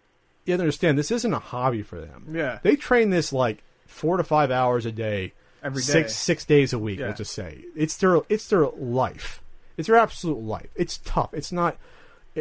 you 0.45 0.55
understand 0.55 0.99
this 0.99 1.11
isn't 1.11 1.33
a 1.33 1.39
hobby 1.39 1.83
for 1.83 2.01
them. 2.01 2.29
Yeah. 2.33 2.59
They 2.63 2.77
train 2.77 3.11
this 3.11 3.33
like 3.33 3.63
four 3.87 4.17
to 4.17 4.25
five 4.25 4.51
hours 4.51 4.87
a 4.87 4.93
day, 4.93 5.33
Every 5.63 5.83
six 5.83 6.15
six 6.15 6.45
days 6.45 6.73
a 6.73 6.79
week. 6.79 6.99
Yeah. 6.99 7.07
We'll 7.07 7.17
just 7.17 7.33
say 7.35 7.65
it's 7.75 7.97
their 7.97 8.21
it's 8.29 8.49
their 8.49 8.67
life. 8.69 9.43
It's 9.77 9.89
their 9.89 9.97
absolute 9.97 10.39
life. 10.39 10.69
It's 10.77 10.99
tough. 10.99 11.35
It's 11.35 11.51
not. 11.53 11.77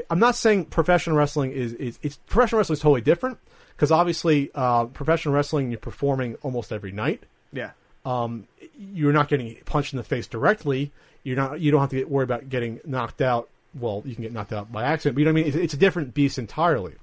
I'm 0.10 0.20
not 0.20 0.36
saying 0.36 0.66
professional 0.66 1.16
wrestling 1.16 1.52
is 1.52 1.74
is 1.74 2.00
it's 2.02 2.18
professional 2.28 2.60
wrestling 2.60 2.76
is 2.76 2.82
totally 2.82 3.02
different 3.02 3.40
because 3.76 3.92
obviously 3.92 4.52
uh, 4.54 4.86
professional 4.86 5.34
wrestling 5.34 5.72
you're 5.72 5.80
performing 5.80 6.36
almost 6.42 6.72
every 6.72 6.92
night 6.92 7.24
Yeah, 7.52 7.72
um, 8.06 8.48
you're 8.78 9.14
not 9.14 9.30
getting 9.30 9.56
punched 9.66 9.94
in 9.94 9.98
the 9.98 10.04
face 10.04 10.28
directly. 10.28 10.92
You're 11.24 11.38
not. 11.38 11.60
You 11.62 11.72
don't 11.72 11.82
have 11.82 11.90
to 11.90 11.96
get 11.96 12.10
worried 12.10 12.26
about 12.26 12.50
getting 12.50 12.80
knocked 12.86 13.22
out. 13.22 13.50
Well, 13.80 14.02
you 14.06 14.16
can 14.16 14.24
get 14.24 14.32
knocked 14.34 14.54
out 14.54 14.72
by 14.72 14.84
accident, 14.84 15.16
but 15.16 15.20
you 15.20 15.26
know 15.26 15.34
what 15.34 15.40
I 15.40 15.44
mean. 15.44 15.48
It's, 15.48 15.56
it's 15.58 15.74
a 15.74 15.78
different 15.78 16.14
beast 16.14 16.38
entirely. 16.38 16.94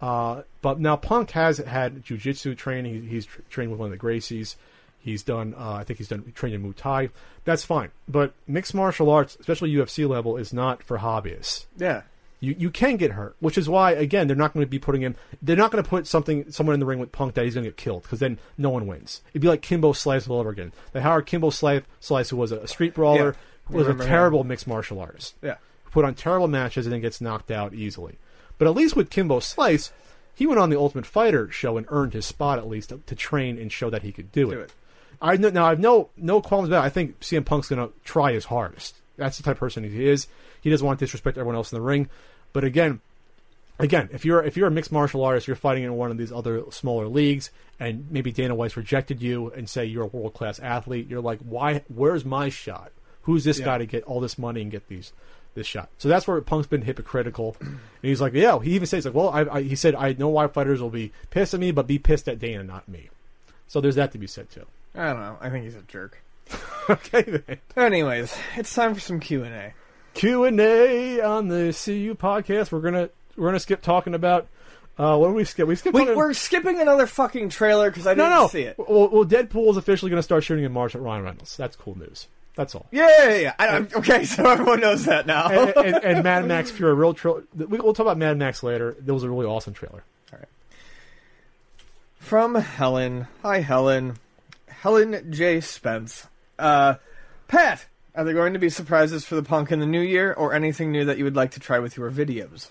Uh, 0.00 0.42
but 0.60 0.80
now 0.80 0.96
Punk 0.96 1.30
has 1.30 1.58
had 1.58 2.04
jujitsu 2.04 2.56
training. 2.56 3.02
He, 3.02 3.08
he's 3.08 3.26
tr- 3.26 3.40
trained 3.48 3.70
with 3.70 3.80
one 3.80 3.92
of 3.92 3.98
the 3.98 4.04
Gracies. 4.04 4.56
He's 4.98 5.22
done. 5.22 5.54
Uh, 5.56 5.74
I 5.74 5.84
think 5.84 5.98
he's 5.98 6.08
done 6.08 6.32
training 6.34 6.62
in 6.64 6.72
Muay 6.72 6.76
Thai. 6.76 7.08
That's 7.44 7.64
fine. 7.64 7.90
But 8.08 8.32
mixed 8.46 8.74
martial 8.74 9.10
arts, 9.10 9.36
especially 9.38 9.72
UFC 9.72 10.08
level, 10.08 10.36
is 10.36 10.52
not 10.52 10.82
for 10.82 10.98
hobbyists. 10.98 11.66
yeah. 11.76 12.02
You 12.40 12.54
you 12.58 12.70
can 12.70 12.98
get 12.98 13.12
hurt, 13.12 13.36
which 13.40 13.56
is 13.56 13.70
why 13.70 13.92
again 13.92 14.26
they're 14.26 14.36
not 14.36 14.52
going 14.52 14.66
to 14.66 14.70
be 14.70 14.78
putting 14.78 15.00
him. 15.00 15.14
They're 15.40 15.56
not 15.56 15.70
going 15.70 15.82
to 15.82 15.88
put 15.88 16.06
something 16.06 16.50
someone 16.50 16.74
in 16.74 16.80
the 16.80 16.84
ring 16.84 16.98
with 16.98 17.10
Punk 17.10 17.32
that 17.34 17.44
he's 17.46 17.54
going 17.54 17.64
to 17.64 17.70
get 17.70 17.78
killed 17.78 18.02
because 18.02 18.18
then 18.18 18.38
no 18.58 18.68
one 18.68 18.86
wins. 18.86 19.22
It'd 19.30 19.40
be 19.40 19.48
like 19.48 19.62
Kimbo 19.62 19.92
Slice 19.94 20.28
all 20.28 20.40
over 20.40 20.50
again. 20.50 20.72
The 20.92 21.00
Howard 21.00 21.24
Kimbo 21.24 21.48
Slice, 21.48 21.84
Slice 22.00 22.28
who 22.28 22.36
was 22.36 22.52
a 22.52 22.66
street 22.68 22.92
brawler, 22.92 23.34
Yeah, 23.70 23.74
was 23.76 23.86
a 23.86 23.90
remember 23.90 24.02
him. 24.04 24.08
terrible 24.10 24.44
mixed 24.44 24.66
martial 24.66 25.00
artist. 25.00 25.36
Yeah. 25.40 25.54
Put 25.94 26.04
on 26.04 26.14
terrible 26.14 26.48
matches 26.48 26.86
and 26.86 26.92
then 26.92 27.00
gets 27.00 27.20
knocked 27.20 27.52
out 27.52 27.72
easily. 27.72 28.18
But 28.58 28.66
at 28.66 28.74
least 28.74 28.96
with 28.96 29.10
Kimbo 29.10 29.38
Slice, 29.38 29.92
he 30.34 30.44
went 30.44 30.58
on 30.58 30.68
the 30.68 30.76
Ultimate 30.78 31.06
Fighter 31.06 31.48
show 31.52 31.76
and 31.76 31.86
earned 31.88 32.14
his 32.14 32.26
spot 32.26 32.58
at 32.58 32.66
least 32.68 32.88
to, 32.88 33.00
to 33.06 33.14
train 33.14 33.58
and 33.58 33.70
show 33.70 33.90
that 33.90 34.02
he 34.02 34.10
could 34.10 34.32
do, 34.32 34.46
Do 34.46 34.50
it. 34.50 34.58
it. 34.64 34.72
I 35.22 35.36
know, 35.36 35.50
now 35.50 35.66
I've 35.66 35.78
no 35.78 36.10
no 36.16 36.42
qualms 36.42 36.68
about. 36.68 36.82
It. 36.82 36.86
I 36.86 36.90
think 36.90 37.20
CM 37.20 37.44
Punk's 37.46 37.68
going 37.68 37.86
to 37.88 37.94
try 38.04 38.32
his 38.32 38.46
hardest. 38.46 38.96
That's 39.16 39.36
the 39.36 39.44
type 39.44 39.52
of 39.54 39.60
person 39.60 39.84
he 39.84 40.08
is. 40.08 40.26
He 40.60 40.68
doesn't 40.68 40.84
want 40.84 40.98
to 40.98 41.04
disrespect 41.04 41.38
everyone 41.38 41.54
else 41.54 41.70
in 41.72 41.76
the 41.76 41.82
ring. 41.82 42.08
But 42.52 42.64
again, 42.64 43.00
again, 43.78 44.08
if 44.12 44.24
you're 44.24 44.42
if 44.42 44.56
you're 44.56 44.66
a 44.66 44.72
mixed 44.72 44.90
martial 44.90 45.24
artist, 45.24 45.46
you're 45.46 45.54
fighting 45.56 45.84
in 45.84 45.94
one 45.94 46.10
of 46.10 46.18
these 46.18 46.32
other 46.32 46.64
smaller 46.70 47.06
leagues, 47.06 47.50
and 47.78 48.08
maybe 48.10 48.32
Dana 48.32 48.56
White's 48.56 48.76
rejected 48.76 49.22
you 49.22 49.52
and 49.52 49.70
say 49.70 49.84
you're 49.84 50.02
a 50.02 50.06
world 50.08 50.34
class 50.34 50.58
athlete. 50.58 51.08
You're 51.08 51.20
like, 51.20 51.38
why? 51.38 51.82
Where's 51.86 52.24
my 52.24 52.48
shot? 52.48 52.90
Who's 53.22 53.44
this 53.44 53.60
Yeah. 53.60 53.64
guy 53.66 53.78
to 53.78 53.86
get 53.86 54.02
all 54.04 54.20
this 54.20 54.36
money 54.36 54.60
and 54.62 54.70
get 54.70 54.88
these 54.88 55.12
this 55.54 55.66
shot? 55.66 55.88
So 55.98 56.08
that's 56.08 56.26
where 56.26 56.40
Punk's 56.40 56.66
been 56.66 56.82
hypocritical, 56.82 57.56
and 57.60 57.78
he's 58.02 58.20
like, 58.20 58.34
yeah. 58.34 58.58
He 58.60 58.72
even 58.72 58.86
says 58.86 59.04
like, 59.04 59.14
well, 59.14 59.30
I, 59.30 59.42
I, 59.42 59.62
he 59.62 59.76
said 59.76 59.94
I 59.94 60.12
know 60.12 60.28
why 60.28 60.46
fighters 60.48 60.80
will 60.80 60.90
be 60.90 61.12
pissed 61.30 61.54
at 61.54 61.60
me, 61.60 61.70
but 61.70 61.86
be 61.86 61.98
pissed 61.98 62.28
at 62.28 62.38
Dana, 62.38 62.64
not 62.64 62.88
me. 62.88 63.10
So 63.66 63.80
there's 63.80 63.96
that 63.96 64.12
to 64.12 64.18
be 64.18 64.26
said 64.26 64.50
too. 64.50 64.66
I 64.94 65.06
don't 65.06 65.20
know. 65.20 65.38
I 65.40 65.50
think 65.50 65.64
he's 65.64 65.74
a 65.74 65.82
jerk. 65.82 66.22
okay 66.90 67.22
then. 67.22 67.58
Anyways, 67.76 68.36
it's 68.56 68.74
time 68.74 68.94
for 68.94 69.00
some 69.00 69.20
Q 69.20 69.44
and 69.44 69.54
A. 69.54 69.74
Q 70.14 70.44
and 70.44 70.60
A 70.60 71.20
on 71.20 71.48
the 71.48 71.72
CU 71.72 72.14
podcast. 72.14 72.70
We're 72.70 72.80
gonna 72.80 73.10
we're 73.36 73.48
gonna 73.48 73.60
skip 73.60 73.82
talking 73.82 74.14
about 74.14 74.46
uh, 74.96 75.16
what 75.16 75.28
do 75.28 75.34
we 75.34 75.44
skip? 75.44 75.66
We 75.66 75.74
skip. 75.74 75.92
We, 75.92 76.14
we're 76.14 76.32
skipping 76.34 76.80
another 76.80 77.06
fucking 77.06 77.48
trailer 77.48 77.90
because 77.90 78.06
I 78.06 78.14
no 78.14 78.24
didn't 78.24 78.38
no. 78.38 78.48
see 78.48 78.62
it. 78.62 78.76
Well, 78.78 79.08
well, 79.08 79.24
Deadpool 79.24 79.70
is 79.70 79.76
officially 79.76 80.10
gonna 80.10 80.22
start 80.22 80.44
shooting 80.44 80.64
in 80.64 80.72
March 80.72 80.94
at 80.94 81.02
Ryan 81.02 81.24
Reynolds. 81.24 81.56
That's 81.56 81.74
cool 81.74 81.98
news. 81.98 82.28
That's 82.54 82.74
all. 82.74 82.86
Yeah, 82.92 83.08
yeah, 83.18 83.36
yeah. 83.36 83.54
I, 83.58 83.68
I'm, 83.68 83.88
okay, 83.96 84.24
so 84.24 84.48
everyone 84.48 84.80
knows 84.80 85.04
that 85.06 85.26
now. 85.26 85.48
and, 85.48 85.76
and, 85.76 85.96
and 86.04 86.24
Mad 86.24 86.46
Max 86.46 86.70
Fury 86.70 86.94
real 86.94 87.14
trailer. 87.14 87.44
We'll 87.54 87.94
talk 87.94 88.04
about 88.04 88.18
Mad 88.18 88.38
Max 88.38 88.62
later. 88.62 88.96
That 89.00 89.12
was 89.12 89.24
a 89.24 89.30
really 89.30 89.46
awesome 89.46 89.74
trailer. 89.74 90.04
All 90.32 90.38
right. 90.38 90.48
From 92.18 92.54
Helen. 92.54 93.26
Hi, 93.42 93.60
Helen. 93.60 94.16
Helen 94.68 95.32
J. 95.32 95.60
Spence. 95.60 96.28
Uh, 96.58 96.94
Pat, 97.48 97.86
are 98.14 98.24
there 98.24 98.34
going 98.34 98.52
to 98.52 98.58
be 98.58 98.70
surprises 98.70 99.24
for 99.24 99.34
the 99.34 99.42
punk 99.42 99.72
in 99.72 99.80
the 99.80 99.86
new 99.86 100.00
year 100.00 100.32
or 100.32 100.54
anything 100.54 100.92
new 100.92 101.04
that 101.04 101.18
you 101.18 101.24
would 101.24 101.36
like 101.36 101.50
to 101.52 101.60
try 101.60 101.80
with 101.80 101.96
your 101.96 102.10
videos? 102.10 102.68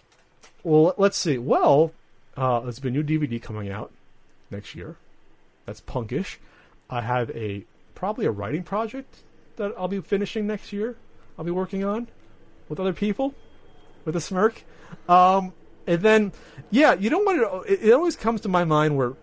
Well, 0.64 0.94
let's 0.98 1.18
see. 1.18 1.38
Well, 1.38 1.92
uh, 2.38 2.62
there's 2.62 2.80
been 2.80 2.96
a 2.96 3.04
new 3.04 3.20
DVD 3.20 3.42
coming 3.42 3.70
out 3.70 3.92
next 4.50 4.76
year. 4.76 4.96
That's 5.66 5.82
punkish. 5.82 6.38
I 6.90 7.02
have 7.02 7.30
a 7.32 7.66
probably 7.96 8.26
a 8.26 8.32
writing 8.32 8.64
project 8.64 9.18
that 9.58 9.74
I'll 9.78 9.88
be 9.88 10.02
finishing 10.02 10.48
next 10.48 10.74
year. 10.74 10.96
I'll 11.38 11.46
be 11.46 11.52
working 11.52 11.84
on 11.84 12.08
with 12.70 12.80
other 12.80 12.94
people 12.94 13.34
with 14.06 14.16
a 14.16 14.22
smirk. 14.22 14.64
Um, 15.08 15.54
and 15.88 16.02
then, 16.02 16.32
yeah, 16.72 16.94
you 16.94 17.10
don't 17.10 17.26
want 17.26 17.66
to. 17.68 17.74
It, 17.74 17.90
it 17.90 17.94
always 17.94 18.16
comes 18.16 18.42
to 18.42 18.50
my 18.50 18.64
mind 18.64 18.96
where 18.96 19.14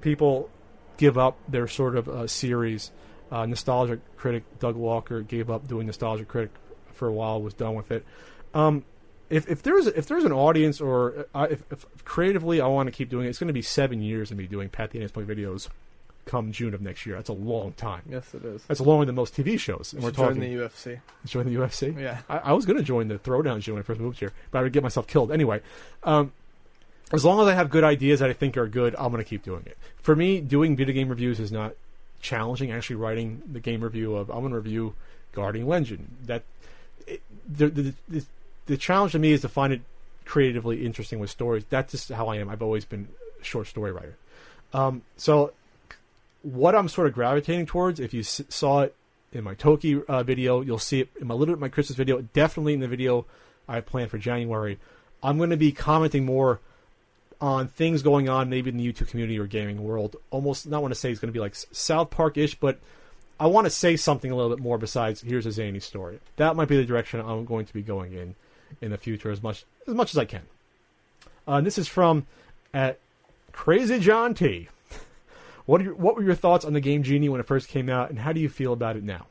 people 0.00 0.50
give 0.96 1.16
up 1.16 1.36
their 1.48 1.68
sort 1.68 1.96
of 1.96 2.08
uh, 2.08 2.26
series. 2.26 2.90
Uh, 3.30 3.44
nostalgia 3.44 4.00
critic 4.16 4.42
Doug 4.58 4.74
Walker 4.74 5.20
gave 5.20 5.50
up 5.50 5.68
doing 5.68 5.86
nostalgic 5.86 6.28
critic 6.28 6.50
for 6.92 7.08
a 7.08 7.12
while. 7.12 7.40
Was 7.42 7.54
done 7.54 7.74
with 7.74 7.90
it. 7.90 8.04
Um, 8.54 8.84
if 9.30 9.48
if 9.48 9.62
there's 9.62 9.86
if 9.86 10.06
there's 10.06 10.24
an 10.24 10.32
audience 10.32 10.80
or 10.80 11.26
uh, 11.34 11.46
if, 11.50 11.62
if 11.70 11.86
creatively 12.04 12.60
I 12.60 12.66
want 12.66 12.86
to 12.86 12.90
keep 12.90 13.10
doing 13.10 13.26
it, 13.26 13.28
it's 13.28 13.38
going 13.38 13.48
to 13.48 13.54
be 13.54 13.62
seven 13.62 14.00
years 14.00 14.30
of 14.30 14.38
me 14.38 14.46
doing 14.46 14.68
Pat 14.68 14.90
the 14.90 14.98
NES 14.98 15.12
Punk 15.12 15.28
videos. 15.28 15.68
Come 16.28 16.52
June 16.52 16.74
of 16.74 16.82
next 16.82 17.06
year, 17.06 17.16
that's 17.16 17.30
a 17.30 17.32
long 17.32 17.72
time. 17.72 18.02
Yes, 18.08 18.34
it 18.34 18.44
is. 18.44 18.62
That's 18.64 18.80
longer 18.80 19.06
than 19.06 19.14
most 19.14 19.34
TV 19.34 19.58
shows. 19.58 19.94
And 19.94 20.02
we're 20.02 20.10
Join 20.10 20.26
talking 20.36 20.40
the 20.42 20.54
UFC. 20.54 21.00
join 21.24 21.46
the 21.46 21.54
UFC. 21.54 21.98
Yeah. 21.98 22.18
I, 22.28 22.38
I 22.38 22.52
was 22.52 22.66
going 22.66 22.76
to 22.76 22.82
join 22.82 23.08
the 23.08 23.18
Throwdown 23.18 23.62
show 23.62 23.72
when 23.72 23.80
I 23.80 23.82
first 23.82 23.98
moved 23.98 24.18
here, 24.18 24.32
but 24.50 24.58
I 24.58 24.62
would 24.62 24.72
get 24.74 24.82
myself 24.82 25.06
killed 25.06 25.32
anyway. 25.32 25.62
Um, 26.02 26.32
as 27.12 27.24
long 27.24 27.40
as 27.40 27.46
I 27.48 27.54
have 27.54 27.70
good 27.70 27.82
ideas 27.82 28.20
that 28.20 28.28
I 28.28 28.34
think 28.34 28.58
are 28.58 28.68
good, 28.68 28.94
I'm 28.98 29.10
going 29.10 29.24
to 29.24 29.28
keep 29.28 29.42
doing 29.42 29.62
it. 29.64 29.78
For 30.02 30.14
me, 30.14 30.40
doing 30.42 30.76
video 30.76 30.94
game 30.94 31.08
reviews 31.08 31.40
is 31.40 31.50
not 31.50 31.72
challenging. 32.20 32.70
Actually, 32.70 32.96
writing 32.96 33.42
the 33.50 33.60
game 33.60 33.82
review 33.82 34.14
of 34.14 34.28
I'm 34.28 34.40
going 34.40 34.50
to 34.50 34.58
review 34.58 34.94
Guardian 35.32 35.66
Legend. 35.66 36.16
That 36.26 36.42
it, 37.06 37.22
the, 37.48 37.68
the 37.68 37.94
the 38.06 38.24
the 38.66 38.76
challenge 38.76 39.12
to 39.12 39.18
me 39.18 39.32
is 39.32 39.40
to 39.40 39.48
find 39.48 39.72
it 39.72 39.80
creatively 40.26 40.84
interesting 40.84 41.18
with 41.20 41.30
stories. 41.30 41.64
That's 41.70 41.92
just 41.92 42.10
how 42.10 42.28
I 42.28 42.36
am. 42.36 42.50
I've 42.50 42.60
always 42.60 42.84
been 42.84 43.08
a 43.40 43.44
short 43.44 43.66
story 43.66 43.92
writer. 43.92 44.16
Um, 44.74 45.00
so 45.16 45.52
what 46.42 46.74
I'm 46.74 46.88
sort 46.88 47.06
of 47.06 47.14
gravitating 47.14 47.66
towards, 47.66 48.00
if 48.00 48.14
you 48.14 48.20
s- 48.20 48.42
saw 48.48 48.82
it 48.82 48.94
in 49.32 49.44
my 49.44 49.54
Toki 49.54 50.02
uh, 50.04 50.22
video, 50.22 50.60
you'll 50.60 50.78
see 50.78 51.00
it 51.00 51.10
in 51.20 51.26
my 51.26 51.34
little 51.34 51.56
my 51.56 51.68
Christmas 51.68 51.96
video, 51.96 52.22
definitely 52.32 52.74
in 52.74 52.80
the 52.80 52.88
video 52.88 53.26
I 53.68 53.80
planned 53.80 54.10
for 54.10 54.18
January. 54.18 54.78
I'm 55.22 55.36
going 55.36 55.50
to 55.50 55.56
be 55.56 55.72
commenting 55.72 56.24
more 56.24 56.60
on 57.40 57.68
things 57.68 58.02
going 58.02 58.28
on 58.28 58.48
maybe 58.48 58.70
in 58.70 58.76
the 58.76 58.92
YouTube 58.92 59.08
community 59.08 59.38
or 59.38 59.46
gaming 59.46 59.82
world. 59.82 60.16
Almost 60.30 60.66
not 60.66 60.82
want 60.82 60.92
to 60.92 60.98
say 60.98 61.10
it's 61.10 61.20
going 61.20 61.28
to 61.28 61.36
be 61.36 61.40
like 61.40 61.54
South 61.54 62.10
Park 62.10 62.36
ish, 62.36 62.54
but 62.54 62.78
I 63.38 63.46
want 63.46 63.66
to 63.66 63.70
say 63.70 63.96
something 63.96 64.30
a 64.30 64.36
little 64.36 64.54
bit 64.54 64.62
more 64.62 64.78
besides 64.78 65.20
here's 65.20 65.46
a 65.46 65.52
zany 65.52 65.80
story. 65.80 66.18
That 66.36 66.56
might 66.56 66.68
be 66.68 66.76
the 66.76 66.84
direction 66.84 67.20
I'm 67.20 67.44
going 67.44 67.66
to 67.66 67.72
be 67.72 67.82
going 67.82 68.12
in 68.12 68.34
in 68.80 68.90
the 68.90 68.98
future 68.98 69.30
as 69.30 69.42
much 69.42 69.64
as 69.86 69.94
much 69.94 70.12
as 70.12 70.18
I 70.18 70.24
can. 70.24 70.42
Uh, 71.46 71.54
and 71.54 71.66
this 71.66 71.78
is 71.78 71.88
from 71.88 72.26
at 72.74 72.98
Crazy 73.52 73.98
John 73.98 74.34
T. 74.34 74.68
What 75.68 75.82
your, 75.82 75.94
what 75.96 76.16
were 76.16 76.22
your 76.22 76.34
thoughts 76.34 76.64
on 76.64 76.72
the 76.72 76.80
game 76.80 77.02
Genie 77.02 77.28
when 77.28 77.40
it 77.42 77.46
first 77.46 77.68
came 77.68 77.90
out, 77.90 78.08
and 78.08 78.18
how 78.18 78.32
do 78.32 78.40
you 78.40 78.48
feel 78.48 78.72
about 78.72 78.96
it 78.96 79.04
now? 79.04 79.26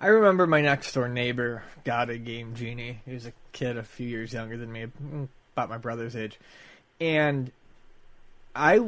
I 0.00 0.08
remember 0.08 0.48
my 0.48 0.62
next 0.62 0.92
door 0.92 1.08
neighbor 1.08 1.62
got 1.84 2.10
a 2.10 2.18
game 2.18 2.56
genie. 2.56 2.98
He 3.04 3.12
was 3.12 3.24
a 3.24 3.32
kid 3.52 3.76
a 3.76 3.84
few 3.84 4.08
years 4.08 4.32
younger 4.32 4.56
than 4.56 4.72
me, 4.72 4.86
mm, 4.86 5.28
about 5.52 5.68
my 5.68 5.78
brother's 5.78 6.16
age, 6.16 6.40
and 7.00 7.52
I. 8.56 8.80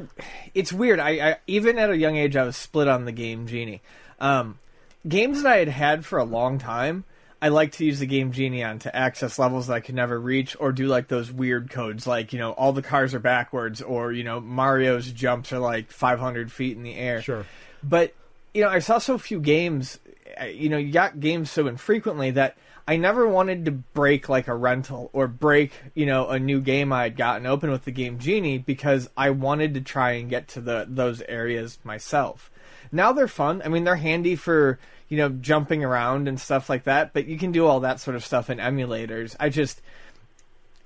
It's 0.55 0.73
weird. 0.73 0.99
I, 0.99 1.11
I 1.11 1.37
even 1.47 1.79
at 1.79 1.89
a 1.89 1.97
young 1.97 2.17
age 2.17 2.35
I 2.35 2.43
was 2.43 2.57
split 2.57 2.89
on 2.89 3.05
the 3.05 3.13
game 3.13 3.47
genie. 3.47 3.81
Um, 4.19 4.59
games 5.07 5.45
that 5.45 5.53
I 5.53 5.59
had 5.59 5.69
had 5.69 6.05
for 6.05 6.19
a 6.19 6.25
long 6.25 6.59
time. 6.59 7.05
I 7.43 7.49
like 7.49 7.73
to 7.73 7.85
use 7.85 7.99
the 7.99 8.07
game 8.07 8.31
genie 8.31 8.63
on 8.63 8.79
to 8.81 8.95
access 8.97 9.37
levels 9.37 9.67
that 9.67 9.75
I 9.75 9.81
could 9.81 9.97
never 9.97 10.19
reach, 10.19 10.57
or 10.61 10.71
do 10.71 10.87
like 10.87 11.09
those 11.09 11.33
weird 11.33 11.71
codes, 11.71 12.07
like 12.07 12.33
you 12.33 12.39
know 12.39 12.53
all 12.53 12.73
the 12.73 12.83
cars 12.83 13.15
are 13.15 13.19
backwards, 13.19 13.83
or 13.83 14.13
you 14.13 14.23
know 14.23 14.41
Mario's 14.41 15.11
jumps 15.11 15.53
are 15.53 15.59
like 15.59 15.91
500 15.91 16.53
feet 16.53 16.77
in 16.77 16.85
the 16.85 16.95
air. 16.95 17.21
Sure. 17.21 17.45
But 17.83 18.15
you 18.55 18.63
know, 18.63 18.69
I 18.69 18.79
saw 18.79 18.99
so 18.99 19.19
few 19.19 19.41
games. 19.41 19.99
uh, 20.41 20.45
You 20.45 20.69
know, 20.69 20.79
you 20.79 20.93
got 20.93 21.19
games 21.19 21.51
so 21.51 21.67
infrequently 21.67 22.31
that 22.31 22.57
I 22.87 22.97
never 22.97 23.27
wanted 23.27 23.65
to 23.65 23.73
break 23.73 24.29
like 24.29 24.47
a 24.47 24.55
rental 24.55 25.11
or 25.13 25.27
break 25.27 25.73
you 25.95 26.07
know 26.07 26.29
a 26.29 26.39
new 26.39 26.61
game 26.61 26.93
I 26.93 27.03
had 27.03 27.17
gotten 27.17 27.47
open 27.47 27.73
with 27.73 27.85
the 27.85 27.91
game 27.91 28.21
Genie 28.21 28.59
because 28.59 29.11
I 29.17 29.31
wanted 29.31 29.75
to 29.75 29.81
try 29.81 30.13
and 30.13 30.31
get 30.31 30.47
to 30.49 30.61
the 30.61 30.87
those 30.89 31.21
areas 31.23 31.81
myself. 31.83 32.53
Now 32.93 33.13
they're 33.13 33.27
fun. 33.27 33.63
I 33.65 33.69
mean, 33.69 33.83
they're 33.83 33.97
handy 33.97 34.37
for 34.37 34.79
you 35.13 35.19
know 35.19 35.29
jumping 35.29 35.85
around 35.85 36.27
and 36.27 36.41
stuff 36.41 36.71
like 36.71 36.85
that. 36.85 37.13
But 37.13 37.27
you 37.27 37.37
can 37.37 37.53
do 37.53 37.67
all 37.67 37.81
that 37.81 38.01
sort 38.01 38.17
of 38.17 38.25
stuff 38.25 38.49
in 38.49 38.57
emulators. 38.57 39.37
I 39.39 39.51
just 39.51 39.83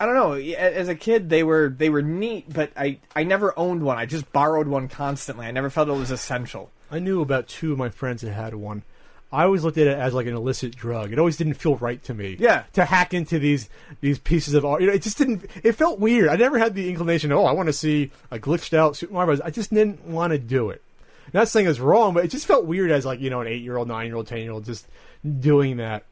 I 0.00 0.04
don't 0.04 0.16
know. 0.16 0.32
As 0.32 0.88
a 0.88 0.96
kid, 0.96 1.30
they 1.30 1.44
were 1.44 1.68
they 1.68 1.90
were 1.90 2.02
neat, 2.02 2.52
but 2.52 2.72
I 2.76 2.98
I 3.14 3.22
never 3.22 3.56
owned 3.56 3.84
one. 3.84 3.98
I 3.98 4.04
just 4.04 4.32
borrowed 4.32 4.66
one 4.66 4.88
constantly. 4.88 5.46
I 5.46 5.52
never 5.52 5.70
felt 5.70 5.88
it 5.88 5.92
was 5.92 6.10
essential. 6.10 6.72
I 6.90 6.98
knew 6.98 7.22
about 7.22 7.46
two 7.46 7.70
of 7.70 7.78
my 7.78 7.88
friends 7.88 8.22
that 8.22 8.32
had 8.32 8.56
one. 8.56 8.82
I 9.32 9.44
always 9.44 9.62
looked 9.62 9.78
at 9.78 9.86
it 9.86 9.96
as 9.96 10.12
like 10.12 10.26
an 10.26 10.34
illicit 10.34 10.74
drug. 10.74 11.12
It 11.12 11.20
always 11.20 11.36
didn't 11.36 11.54
feel 11.54 11.76
right 11.76 12.02
to 12.04 12.12
me. 12.12 12.36
Yeah. 12.40 12.64
To 12.72 12.84
hack 12.84 13.14
into 13.14 13.38
these 13.38 13.70
these 14.00 14.18
pieces 14.18 14.54
of 14.54 14.64
art, 14.64 14.80
you 14.80 14.88
know, 14.88 14.92
it 14.92 15.02
just 15.02 15.18
didn't. 15.18 15.48
It 15.62 15.72
felt 15.72 16.00
weird. 16.00 16.30
I 16.30 16.34
never 16.34 16.58
had 16.58 16.74
the 16.74 16.88
inclination. 16.88 17.30
Oh, 17.30 17.44
I 17.44 17.52
want 17.52 17.68
to 17.68 17.72
see 17.72 18.10
a 18.32 18.40
glitched 18.40 18.74
out 18.76 18.96
Super 18.96 19.12
Mario 19.12 19.36
Bros. 19.36 19.40
I 19.40 19.50
just 19.50 19.72
didn't 19.72 20.04
want 20.04 20.32
to 20.32 20.38
do 20.40 20.70
it. 20.70 20.82
Not 21.36 21.48
saying 21.48 21.66
it's 21.66 21.80
wrong, 21.80 22.14
but 22.14 22.24
it 22.24 22.28
just 22.28 22.46
felt 22.46 22.64
weird 22.64 22.90
as 22.90 23.04
like 23.04 23.20
you 23.20 23.28
know 23.28 23.42
an 23.42 23.46
eight 23.46 23.62
year 23.62 23.76
old, 23.76 23.88
nine 23.88 24.06
year 24.06 24.16
old, 24.16 24.26
ten 24.26 24.38
year 24.38 24.52
old 24.52 24.64
just 24.64 24.88
doing 25.38 25.76
that. 25.76 26.06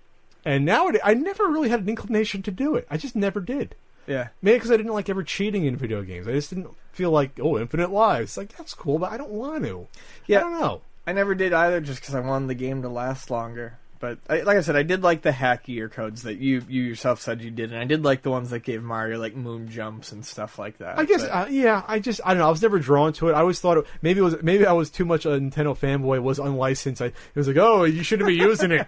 And 0.44 0.66
now 0.66 0.88
it, 0.88 1.00
I 1.02 1.14
never 1.14 1.44
really 1.46 1.70
had 1.70 1.80
an 1.80 1.88
inclination 1.88 2.42
to 2.42 2.50
do 2.50 2.74
it. 2.74 2.86
I 2.90 2.98
just 2.98 3.16
never 3.16 3.40
did. 3.40 3.74
Yeah. 4.06 4.28
Maybe 4.42 4.58
because 4.58 4.70
I 4.70 4.76
didn't 4.76 4.92
like 4.92 5.08
ever 5.08 5.22
cheating 5.22 5.64
in 5.64 5.76
video 5.76 6.02
games. 6.02 6.28
I 6.28 6.32
just 6.32 6.50
didn't 6.50 6.68
feel 6.92 7.10
like 7.10 7.40
oh, 7.40 7.58
infinite 7.58 7.90
lives. 7.90 8.36
Like 8.36 8.54
that's 8.54 8.74
cool, 8.74 8.98
but 8.98 9.12
I 9.12 9.16
don't 9.16 9.30
want 9.30 9.64
to. 9.64 9.88
Yeah. 10.26 10.40
I 10.40 10.40
don't 10.42 10.60
know. 10.60 10.82
I 11.06 11.14
never 11.14 11.34
did 11.34 11.54
either, 11.54 11.80
just 11.80 12.02
because 12.02 12.14
I 12.14 12.20
wanted 12.20 12.48
the 12.48 12.54
game 12.54 12.82
to 12.82 12.90
last 12.90 13.30
longer. 13.30 13.78
But 14.04 14.18
I, 14.28 14.42
like 14.42 14.58
I 14.58 14.60
said, 14.60 14.76
I 14.76 14.82
did 14.82 15.02
like 15.02 15.22
the 15.22 15.30
hackier 15.30 15.90
codes 15.90 16.24
that 16.24 16.36
you 16.36 16.62
you 16.68 16.82
yourself 16.82 17.22
said 17.22 17.40
you 17.40 17.50
did, 17.50 17.72
and 17.72 17.80
I 17.80 17.86
did 17.86 18.04
like 18.04 18.20
the 18.20 18.30
ones 18.30 18.50
that 18.50 18.58
gave 18.58 18.82
Mario 18.82 19.18
like 19.18 19.34
moon 19.34 19.70
jumps 19.70 20.12
and 20.12 20.26
stuff 20.26 20.58
like 20.58 20.76
that. 20.76 20.98
I 20.98 21.06
guess, 21.06 21.22
But- 21.22 21.30
uh, 21.30 21.46
yeah. 21.48 21.82
I 21.88 22.00
just, 22.00 22.20
I 22.22 22.34
don't 22.34 22.40
know. 22.40 22.48
I 22.48 22.50
was 22.50 22.60
never 22.60 22.78
drawn 22.78 23.14
to 23.14 23.30
it. 23.30 23.32
I 23.32 23.40
always 23.40 23.60
thought 23.60 23.78
it, 23.78 23.86
maybe 24.02 24.20
it 24.20 24.22
was, 24.22 24.42
maybe 24.42 24.66
I 24.66 24.72
was 24.72 24.90
too 24.90 25.06
much 25.06 25.24
a 25.24 25.30
Nintendo 25.30 25.74
fanboy. 25.74 26.20
Was 26.22 26.38
unlicensed. 26.38 27.00
I 27.00 27.06
it 27.06 27.14
was 27.34 27.48
like, 27.48 27.56
oh, 27.56 27.84
you 27.84 28.02
shouldn't 28.02 28.26
be 28.28 28.34
using 28.34 28.72
it. 28.72 28.86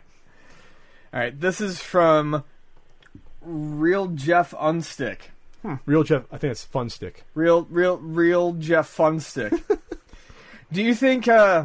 all 1.15 1.21
right, 1.21 1.41
this 1.41 1.63
is 1.63 1.81
from 1.81 2.45
Real 3.41 4.09
Jeff 4.09 4.51
Unstick. 4.51 5.19
Real 5.87 6.03
Jeff, 6.03 6.25
I 6.31 6.37
think 6.37 6.51
it's 6.51 6.63
Fun 6.65 6.91
Stick. 6.91 7.25
Real, 7.35 7.65
real, 7.71 7.97
real 7.97 8.53
Jeff 8.53 8.95
Funstick. 8.95 9.63
do 10.73 10.83
you 10.83 10.95
think? 10.95 11.27
uh 11.27 11.65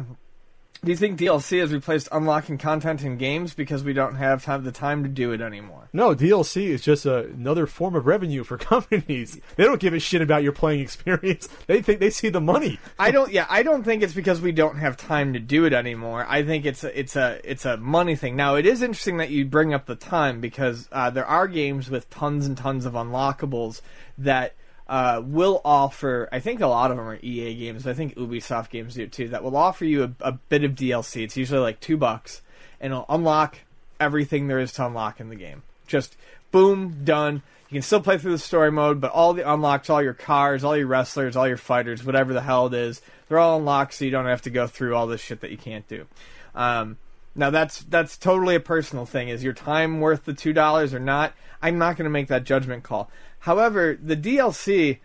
Do 0.84 0.90
you 0.90 0.96
think 0.96 1.16
DLC 1.16 1.60
has 1.60 1.72
replaced 1.72 2.08
unlocking 2.10 2.58
content 2.58 3.04
in 3.04 3.16
games 3.16 3.54
because 3.54 3.84
we 3.84 3.92
don't 3.92 4.16
have 4.16 4.42
time, 4.42 4.64
the 4.64 4.72
time 4.72 5.04
to 5.04 5.08
do 5.08 5.30
it 5.30 5.40
anymore? 5.40 5.88
No, 5.92 6.12
DLC 6.12 6.70
is 6.70 6.82
just 6.82 7.06
a, 7.06 7.18
another 7.18 7.68
form 7.68 7.94
of 7.94 8.04
revenue 8.04 8.42
for 8.42 8.58
companies. 8.58 9.38
They 9.54 9.62
don't 9.62 9.78
give 9.78 9.94
a 9.94 10.00
shit 10.00 10.22
about 10.22 10.42
your 10.42 10.50
playing 10.50 10.80
experience. 10.80 11.48
They 11.68 11.82
think 11.82 12.00
they 12.00 12.10
see 12.10 12.30
the 12.30 12.40
money. 12.40 12.80
I 12.98 13.12
don't. 13.12 13.32
Yeah, 13.32 13.46
I 13.48 13.62
don't 13.62 13.84
think 13.84 14.02
it's 14.02 14.12
because 14.12 14.40
we 14.40 14.50
don't 14.50 14.78
have 14.78 14.96
time 14.96 15.34
to 15.34 15.38
do 15.38 15.66
it 15.66 15.72
anymore. 15.72 16.26
I 16.28 16.42
think 16.42 16.64
it's 16.64 16.82
a, 16.82 16.98
it's 16.98 17.14
a 17.14 17.40
it's 17.44 17.64
a 17.64 17.76
money 17.76 18.16
thing. 18.16 18.34
Now, 18.34 18.56
it 18.56 18.66
is 18.66 18.82
interesting 18.82 19.18
that 19.18 19.30
you 19.30 19.44
bring 19.44 19.72
up 19.72 19.86
the 19.86 19.94
time 19.94 20.40
because 20.40 20.88
uh, 20.90 21.10
there 21.10 21.26
are 21.26 21.46
games 21.46 21.90
with 21.90 22.10
tons 22.10 22.44
and 22.44 22.58
tons 22.58 22.86
of 22.86 22.94
unlockables 22.94 23.82
that 24.18 24.56
uh, 24.92 25.22
will 25.24 25.62
offer. 25.64 26.28
I 26.30 26.40
think 26.40 26.60
a 26.60 26.66
lot 26.66 26.90
of 26.90 26.98
them 26.98 27.08
are 27.08 27.18
EA 27.22 27.54
games. 27.54 27.86
I 27.86 27.94
think 27.94 28.14
Ubisoft 28.14 28.68
games 28.68 28.94
do 28.94 29.06
too. 29.06 29.28
That 29.28 29.42
will 29.42 29.56
offer 29.56 29.86
you 29.86 30.04
a, 30.04 30.12
a 30.20 30.32
bit 30.32 30.64
of 30.64 30.72
DLC. 30.72 31.24
It's 31.24 31.34
usually 31.34 31.60
like 31.60 31.80
two 31.80 31.96
bucks, 31.96 32.42
and 32.78 32.92
it'll 32.92 33.06
unlock 33.08 33.60
everything 33.98 34.48
there 34.48 34.58
is 34.58 34.70
to 34.74 34.84
unlock 34.84 35.18
in 35.18 35.30
the 35.30 35.34
game. 35.34 35.62
Just 35.86 36.14
boom, 36.50 37.04
done. 37.04 37.42
You 37.70 37.76
can 37.76 37.82
still 37.82 38.02
play 38.02 38.18
through 38.18 38.32
the 38.32 38.38
story 38.38 38.70
mode, 38.70 39.00
but 39.00 39.12
all 39.12 39.32
the 39.32 39.50
unlocks, 39.50 39.88
all 39.88 40.02
your 40.02 40.12
cars, 40.12 40.62
all 40.62 40.76
your 40.76 40.88
wrestlers, 40.88 41.36
all 41.36 41.48
your 41.48 41.56
fighters, 41.56 42.04
whatever 42.04 42.34
the 42.34 42.42
hell 42.42 42.66
it 42.66 42.74
is, 42.74 43.00
they're 43.30 43.38
all 43.38 43.56
unlocked, 43.56 43.94
so 43.94 44.04
you 44.04 44.10
don't 44.10 44.26
have 44.26 44.42
to 44.42 44.50
go 44.50 44.66
through 44.66 44.94
all 44.94 45.06
this 45.06 45.22
shit 45.22 45.40
that 45.40 45.50
you 45.50 45.56
can't 45.56 45.88
do. 45.88 46.06
Um, 46.54 46.98
now 47.34 47.48
that's 47.48 47.80
that's 47.84 48.18
totally 48.18 48.56
a 48.56 48.60
personal 48.60 49.06
thing. 49.06 49.30
Is 49.30 49.42
your 49.42 49.54
time 49.54 50.00
worth 50.00 50.26
the 50.26 50.34
two 50.34 50.52
dollars 50.52 50.92
or 50.92 51.00
not? 51.00 51.32
I'm 51.62 51.78
not 51.78 51.96
going 51.96 52.04
to 52.04 52.10
make 52.10 52.28
that 52.28 52.44
judgment 52.44 52.82
call. 52.82 53.08
However, 53.42 53.98
the 54.00 54.16
DLC 54.16 54.98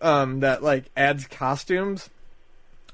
um, 0.00 0.40
that 0.40 0.62
like 0.62 0.84
adds 0.96 1.26
costumes 1.26 2.08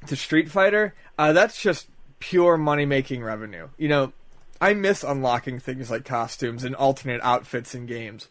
to 0.06 0.16
Street 0.16 0.50
Fighter, 0.50 0.94
uh, 1.18 1.34
that's 1.34 1.60
just 1.60 1.88
pure 2.18 2.56
money 2.56 2.86
making 2.86 3.22
revenue. 3.22 3.68
You 3.76 3.88
know, 3.88 4.12
I 4.58 4.72
miss 4.72 5.04
unlocking 5.04 5.58
things 5.58 5.90
like 5.90 6.06
costumes 6.06 6.64
and 6.64 6.74
alternate 6.74 7.20
outfits 7.22 7.74
in 7.74 7.84
games. 7.84 8.28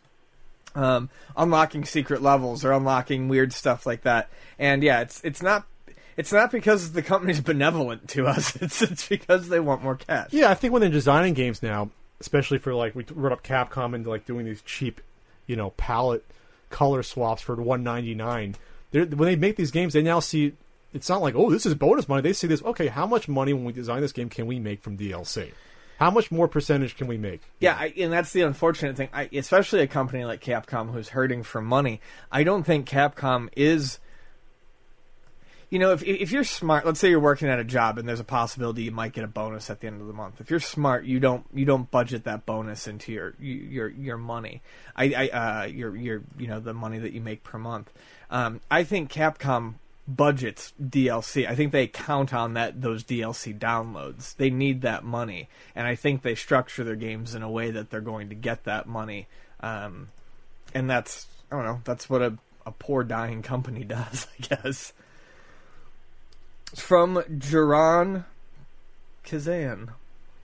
Um, 0.73 1.09
unlocking 1.35 1.85
secret 1.85 2.21
levels 2.21 2.65
or 2.65 2.71
unlocking 2.71 3.27
weird 3.27 3.53
stuff 3.53 3.85
like 3.85 4.01
that. 4.01 4.29
And 4.57 4.81
yeah, 4.81 5.01
it's 5.01 5.23
it's 5.23 5.43
not 5.43 5.67
it's 6.17 6.33
not 6.33 6.51
because 6.51 6.93
the 6.93 7.03
company's 7.03 7.41
benevolent 7.51 8.09
to 8.09 8.25
us. 8.25 8.55
It's 8.61 8.81
it's 8.81 9.07
because 9.07 9.49
they 9.49 9.59
want 9.59 9.83
more 9.83 9.95
cash. 9.95 10.29
Yeah, 10.31 10.49
I 10.49 10.55
think 10.55 10.73
when 10.73 10.81
they're 10.81 10.89
designing 10.89 11.35
games 11.35 11.61
now, 11.61 11.91
especially 12.19 12.57
for 12.57 12.73
like 12.73 12.95
we 12.95 13.03
brought 13.03 13.33
up 13.33 13.43
Capcom 13.43 13.93
and 13.93 14.05
like 14.05 14.25
doing 14.25 14.45
these 14.47 14.63
cheap, 14.63 14.99
you 15.47 15.55
know, 15.55 15.71
palette 15.71 16.23
color 16.69 17.01
swaps 17.01 17.41
for 17.41 17.55
one 17.55 17.83
ninety 17.83 18.13
nine. 18.13 18.55
When 18.91 19.09
they 19.09 19.35
make 19.35 19.55
these 19.55 19.71
games, 19.71 19.93
they 19.93 20.03
now 20.03 20.19
see 20.19 20.53
it's 20.93 21.09
not 21.09 21.21
like 21.21 21.35
oh 21.35 21.49
this 21.49 21.65
is 21.65 21.73
bonus 21.73 22.07
money. 22.07 22.21
They 22.21 22.33
see 22.33 22.47
this 22.47 22.63
okay, 22.63 22.87
how 22.87 23.07
much 23.07 23.27
money 23.27 23.53
when 23.53 23.65
we 23.65 23.73
design 23.73 24.01
this 24.01 24.11
game 24.11 24.29
can 24.29 24.45
we 24.45 24.59
make 24.59 24.81
from 24.81 24.97
DLC? 24.97 25.51
How 25.99 26.11
much 26.11 26.31
more 26.31 26.47
percentage 26.47 26.95
can 26.95 27.07
we 27.07 27.17
make? 27.17 27.41
Yeah, 27.59 27.75
I, 27.75 27.91
and 27.97 28.13
that's 28.13 28.31
the 28.31 28.43
unfortunate 28.43 28.95
thing. 28.95 29.09
I, 29.11 29.29
especially 29.33 29.81
a 29.81 29.87
company 29.87 30.25
like 30.25 30.41
Capcom 30.41 30.91
who's 30.93 31.09
hurting 31.09 31.41
for 31.41 31.59
money. 31.59 32.01
I 32.31 32.43
don't 32.43 32.63
think 32.63 32.87
Capcom 32.87 33.49
is. 33.55 33.99
You 35.69 35.79
know, 35.79 35.91
if 35.91 36.01
if 36.03 36.31
you're 36.31 36.45
smart, 36.45 36.85
let's 36.85 36.99
say 36.99 37.09
you're 37.09 37.19
working 37.19 37.49
at 37.49 37.59
a 37.59 37.63
job 37.63 37.97
and 37.97 38.07
there's 38.07 38.21
a 38.21 38.25
possibility 38.25 38.83
you 38.83 38.91
might 38.91 39.11
get 39.11 39.25
a 39.25 39.27
bonus 39.27 39.69
at 39.69 39.81
the 39.81 39.87
end 39.87 39.99
of 39.99 40.07
the 40.07 40.13
month. 40.13 40.39
If 40.39 40.49
you're 40.49 40.61
smart, 40.61 41.03
you 41.03 41.19
don't 41.19 41.45
you 41.53 41.65
don't 41.65 41.91
budget 41.91 42.23
that 42.23 42.45
bonus 42.45 42.87
into 42.87 43.11
your 43.11 43.35
your 43.39 43.89
your 43.89 44.17
money. 44.17 44.61
I, 44.95 45.13
I 45.13 45.27
uh 45.27 45.65
your 45.65 45.95
your 45.95 46.23
you 46.37 46.47
know 46.47 46.61
the 46.61 46.73
money 46.73 46.99
that 46.99 47.11
you 47.11 47.19
make 47.19 47.43
per 47.43 47.57
month. 47.57 47.91
Um, 48.31 48.61
I 48.71 48.85
think 48.85 49.11
Capcom 49.11 49.75
budgets 50.07 50.73
DLC. 50.81 51.45
I 51.47 51.55
think 51.55 51.73
they 51.73 51.87
count 51.87 52.33
on 52.33 52.53
that 52.53 52.81
those 52.81 53.03
DLC 53.03 53.57
downloads. 53.57 54.35
They 54.37 54.49
need 54.49 54.81
that 54.83 55.03
money, 55.03 55.49
and 55.75 55.85
I 55.85 55.95
think 55.95 56.21
they 56.21 56.35
structure 56.35 56.85
their 56.85 56.95
games 56.95 57.35
in 57.35 57.43
a 57.43 57.51
way 57.51 57.71
that 57.71 57.89
they're 57.89 57.99
going 57.99 58.29
to 58.29 58.35
get 58.35 58.63
that 58.63 58.87
money. 58.87 59.27
Um, 59.59 60.09
and 60.73 60.89
that's 60.89 61.27
I 61.51 61.57
don't 61.57 61.65
know. 61.65 61.81
That's 61.83 62.09
what 62.09 62.21
a 62.21 62.37
a 62.65 62.71
poor 62.71 63.03
dying 63.03 63.41
company 63.41 63.83
does, 63.85 64.27
I 64.39 64.55
guess. 64.55 64.93
From 66.75 67.23
Duran 67.37 68.25
Kazan. 69.23 69.91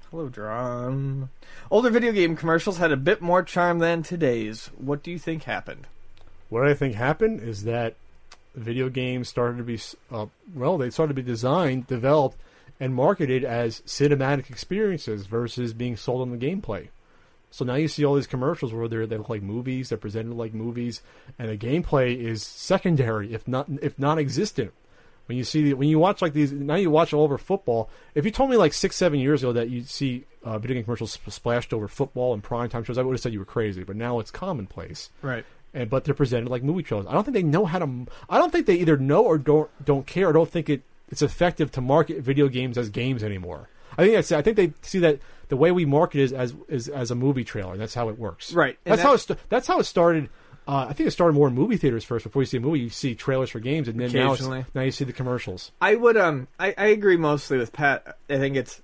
Hello, 0.09 0.29
Duran. 0.29 1.29
Older 1.69 1.89
video 1.89 2.13
game 2.13 2.37
commercials 2.37 2.77
had 2.77 2.93
a 2.93 2.97
bit 2.97 3.21
more 3.21 3.43
charm 3.43 3.79
than 3.79 4.03
today's. 4.03 4.67
What 4.77 5.03
do 5.03 5.11
you 5.11 5.19
think 5.19 5.43
happened? 5.43 5.85
What 6.47 6.65
I 6.65 6.75
think 6.75 6.95
happened 6.95 7.41
is 7.41 7.65
that 7.65 7.95
video 8.55 8.87
games 8.87 9.27
started 9.27 9.57
to 9.57 9.63
be 9.63 9.79
uh, 10.11 10.27
well, 10.55 10.77
they 10.77 10.89
started 10.89 11.13
to 11.15 11.21
be 11.21 11.27
designed, 11.27 11.87
developed, 11.87 12.37
and 12.79 12.95
marketed 12.95 13.43
as 13.43 13.81
cinematic 13.81 14.49
experiences 14.49 15.25
versus 15.25 15.73
being 15.73 15.97
sold 15.97 16.21
on 16.21 16.31
the 16.31 16.37
gameplay. 16.37 16.87
So 17.51 17.65
now 17.65 17.75
you 17.75 17.89
see 17.89 18.05
all 18.05 18.15
these 18.15 18.27
commercials 18.27 18.73
where 18.73 18.87
they're 18.87 19.05
they 19.05 19.17
look 19.17 19.29
like 19.29 19.43
movies, 19.43 19.89
they're 19.89 19.97
presented 19.97 20.35
like 20.35 20.53
movies, 20.53 21.01
and 21.37 21.49
the 21.49 21.57
gameplay 21.57 22.17
is 22.17 22.43
secondary, 22.43 23.33
if 23.33 23.45
not 23.45 23.67
if 23.81 23.99
non-existent. 23.99 24.71
When 25.27 25.37
you 25.37 25.43
see 25.45 25.63
the, 25.63 25.73
when 25.75 25.87
you 25.87 25.99
watch 25.99 26.21
like 26.21 26.33
these 26.33 26.51
now 26.51 26.75
you 26.75 26.89
watch 26.89 27.13
all 27.13 27.23
over 27.23 27.37
football. 27.37 27.89
If 28.13 28.25
you 28.25 28.31
told 28.31 28.49
me 28.49 28.57
like 28.57 28.73
six 28.73 28.95
seven 28.95 29.19
years 29.19 29.41
ago 29.43 29.53
that 29.53 29.69
you'd 29.69 29.87
see 29.87 30.25
uh, 30.43 30.59
video 30.59 30.75
game 30.75 30.83
commercials 30.83 31.13
sp- 31.15 31.31
splashed 31.31 31.73
over 31.73 31.87
football 31.87 32.33
and 32.33 32.43
primetime 32.43 32.85
shows, 32.85 32.97
I 32.97 33.03
would 33.03 33.13
have 33.13 33.21
said 33.21 33.31
you 33.33 33.39
were 33.39 33.45
crazy. 33.45 33.83
But 33.83 33.95
now 33.95 34.19
it's 34.19 34.31
commonplace 34.31 35.09
Right. 35.21 35.45
and 35.73 35.89
but 35.89 36.03
they're 36.03 36.13
presented 36.13 36.49
like 36.49 36.61
movie 36.63 36.83
trailers. 36.83 37.07
I 37.07 37.13
don't 37.13 37.23
think 37.23 37.35
they 37.35 37.43
know 37.43 37.65
how 37.65 37.79
to. 37.79 38.05
I 38.29 38.37
don't 38.37 38.51
think 38.51 38.65
they 38.65 38.75
either 38.75 38.97
know 38.97 39.23
or 39.23 39.37
don't 39.37 39.69
don't 39.85 40.05
care 40.05 40.27
or 40.29 40.33
don't 40.33 40.49
think 40.49 40.69
it 40.69 40.81
it's 41.09 41.21
effective 41.21 41.71
to 41.73 41.81
market 41.81 42.21
video 42.21 42.47
games 42.49 42.77
as 42.77 42.89
games 42.89 43.23
anymore. 43.23 43.69
I 43.97 44.03
think 44.03 44.15
that's. 44.15 44.31
I 44.31 44.41
think 44.41 44.57
they 44.57 44.73
see 44.81 44.99
that 44.99 45.19
the 45.49 45.55
way 45.55 45.71
we 45.71 45.85
market 45.85 46.19
is 46.19 46.33
as 46.33 46.53
is 46.67 46.89
as 46.89 47.11
a 47.11 47.15
movie 47.15 47.43
trailer. 47.43 47.77
That's 47.77 47.93
how 47.93 48.09
it 48.09 48.17
works. 48.17 48.51
Right. 48.51 48.77
And 48.85 48.91
That's 48.93 49.01
how 49.03 49.13
it. 49.13 49.19
St- 49.19 49.39
that's 49.49 49.67
how 49.67 49.79
it 49.79 49.83
started. 49.85 50.29
Uh, 50.67 50.87
I 50.89 50.93
think 50.93 51.07
it 51.07 51.11
started 51.11 51.33
more 51.33 51.47
in 51.47 51.53
movie 51.53 51.77
theaters 51.77 52.03
first. 52.03 52.23
Before 52.23 52.41
you 52.41 52.45
see 52.45 52.57
a 52.57 52.59
movie, 52.61 52.79
you 52.79 52.89
see 52.89 53.15
trailers 53.15 53.49
for 53.49 53.59
games, 53.59 53.87
and 53.87 53.99
then 53.99 54.11
now 54.11 54.31
it's, 54.31 54.41
Occasionally. 54.41 54.65
now 54.73 54.81
you 54.81 54.91
see 54.91 55.03
the 55.05 55.13
commercials. 55.13 55.71
I 55.81 55.95
would 55.95 56.15
um 56.17 56.47
I, 56.59 56.73
I 56.77 56.85
agree 56.87 57.17
mostly 57.17 57.57
with 57.57 57.73
Pat. 57.73 58.17
I 58.29 58.37
think 58.37 58.55
it's 58.55 58.81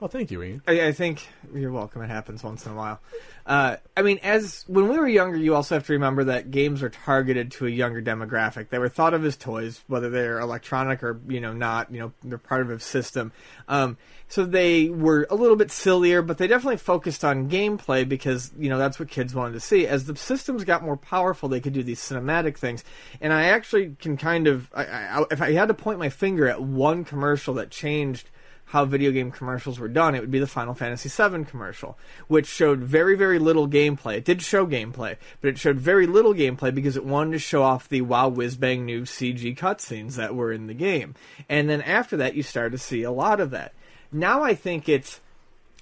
Oh, 0.00 0.06
thank 0.06 0.30
you, 0.30 0.40
Ian. 0.44 0.62
I, 0.68 0.86
I 0.86 0.92
think 0.92 1.26
you're 1.52 1.72
welcome. 1.72 2.02
It 2.02 2.08
happens 2.08 2.44
once 2.44 2.64
in 2.64 2.70
a 2.70 2.74
while. 2.76 3.00
Uh, 3.44 3.78
I 3.96 4.02
mean, 4.02 4.20
as 4.22 4.64
when 4.68 4.88
we 4.88 4.96
were 4.96 5.08
younger, 5.08 5.36
you 5.36 5.56
also 5.56 5.74
have 5.74 5.86
to 5.86 5.92
remember 5.92 6.22
that 6.24 6.52
games 6.52 6.84
are 6.84 6.88
targeted 6.88 7.50
to 7.52 7.66
a 7.66 7.70
younger 7.70 8.00
demographic. 8.00 8.68
They 8.68 8.78
were 8.78 8.88
thought 8.88 9.12
of 9.12 9.24
as 9.24 9.36
toys, 9.36 9.82
whether 9.88 10.08
they're 10.08 10.38
electronic 10.38 11.02
or 11.02 11.20
you 11.26 11.40
know 11.40 11.52
not. 11.52 11.90
You 11.90 11.98
know, 11.98 12.12
they're 12.22 12.38
part 12.38 12.60
of 12.60 12.70
a 12.70 12.78
system. 12.78 13.32
Um, 13.66 13.96
so 14.28 14.44
they 14.44 14.88
were 14.88 15.26
a 15.30 15.34
little 15.34 15.56
bit 15.56 15.72
sillier, 15.72 16.22
but 16.22 16.38
they 16.38 16.46
definitely 16.46 16.76
focused 16.76 17.24
on 17.24 17.50
gameplay 17.50 18.08
because 18.08 18.52
you 18.56 18.68
know 18.68 18.78
that's 18.78 19.00
what 19.00 19.08
kids 19.08 19.34
wanted 19.34 19.54
to 19.54 19.60
see. 19.60 19.84
As 19.84 20.04
the 20.04 20.14
systems 20.14 20.62
got 20.62 20.84
more 20.84 20.96
powerful, 20.96 21.48
they 21.48 21.60
could 21.60 21.72
do 21.72 21.82
these 21.82 22.00
cinematic 22.00 22.56
things. 22.56 22.84
And 23.20 23.32
I 23.32 23.46
actually 23.46 23.96
can 23.98 24.16
kind 24.16 24.46
of, 24.46 24.70
I, 24.72 24.84
I, 24.84 25.24
if 25.32 25.42
I 25.42 25.54
had 25.54 25.66
to 25.68 25.74
point 25.74 25.98
my 25.98 26.08
finger 26.08 26.46
at 26.46 26.62
one 26.62 27.04
commercial 27.04 27.54
that 27.54 27.70
changed 27.70 28.30
how 28.68 28.84
video 28.84 29.10
game 29.10 29.30
commercials 29.30 29.78
were 29.78 29.88
done, 29.88 30.14
it 30.14 30.20
would 30.20 30.30
be 30.30 30.38
the 30.38 30.46
Final 30.46 30.74
Fantasy 30.74 31.08
VII 31.08 31.44
commercial, 31.44 31.98
which 32.26 32.46
showed 32.46 32.80
very, 32.80 33.16
very 33.16 33.38
little 33.38 33.66
gameplay. 33.66 34.18
It 34.18 34.24
did 34.24 34.42
show 34.42 34.66
gameplay, 34.66 35.16
but 35.40 35.48
it 35.48 35.58
showed 35.58 35.78
very 35.78 36.06
little 36.06 36.34
gameplay 36.34 36.74
because 36.74 36.96
it 36.96 37.04
wanted 37.04 37.32
to 37.32 37.38
show 37.38 37.62
off 37.62 37.88
the 37.88 38.02
wow 38.02 38.28
whiz 38.28 38.56
bang 38.56 38.84
new 38.84 39.02
CG 39.02 39.56
cutscenes 39.56 40.16
that 40.16 40.34
were 40.34 40.52
in 40.52 40.66
the 40.66 40.74
game. 40.74 41.14
And 41.48 41.68
then 41.68 41.80
after 41.80 42.16
that, 42.18 42.34
you 42.34 42.42
start 42.42 42.72
to 42.72 42.78
see 42.78 43.02
a 43.02 43.10
lot 43.10 43.40
of 43.40 43.50
that. 43.50 43.72
Now 44.12 44.42
I 44.42 44.54
think 44.54 44.88
it's 44.88 45.20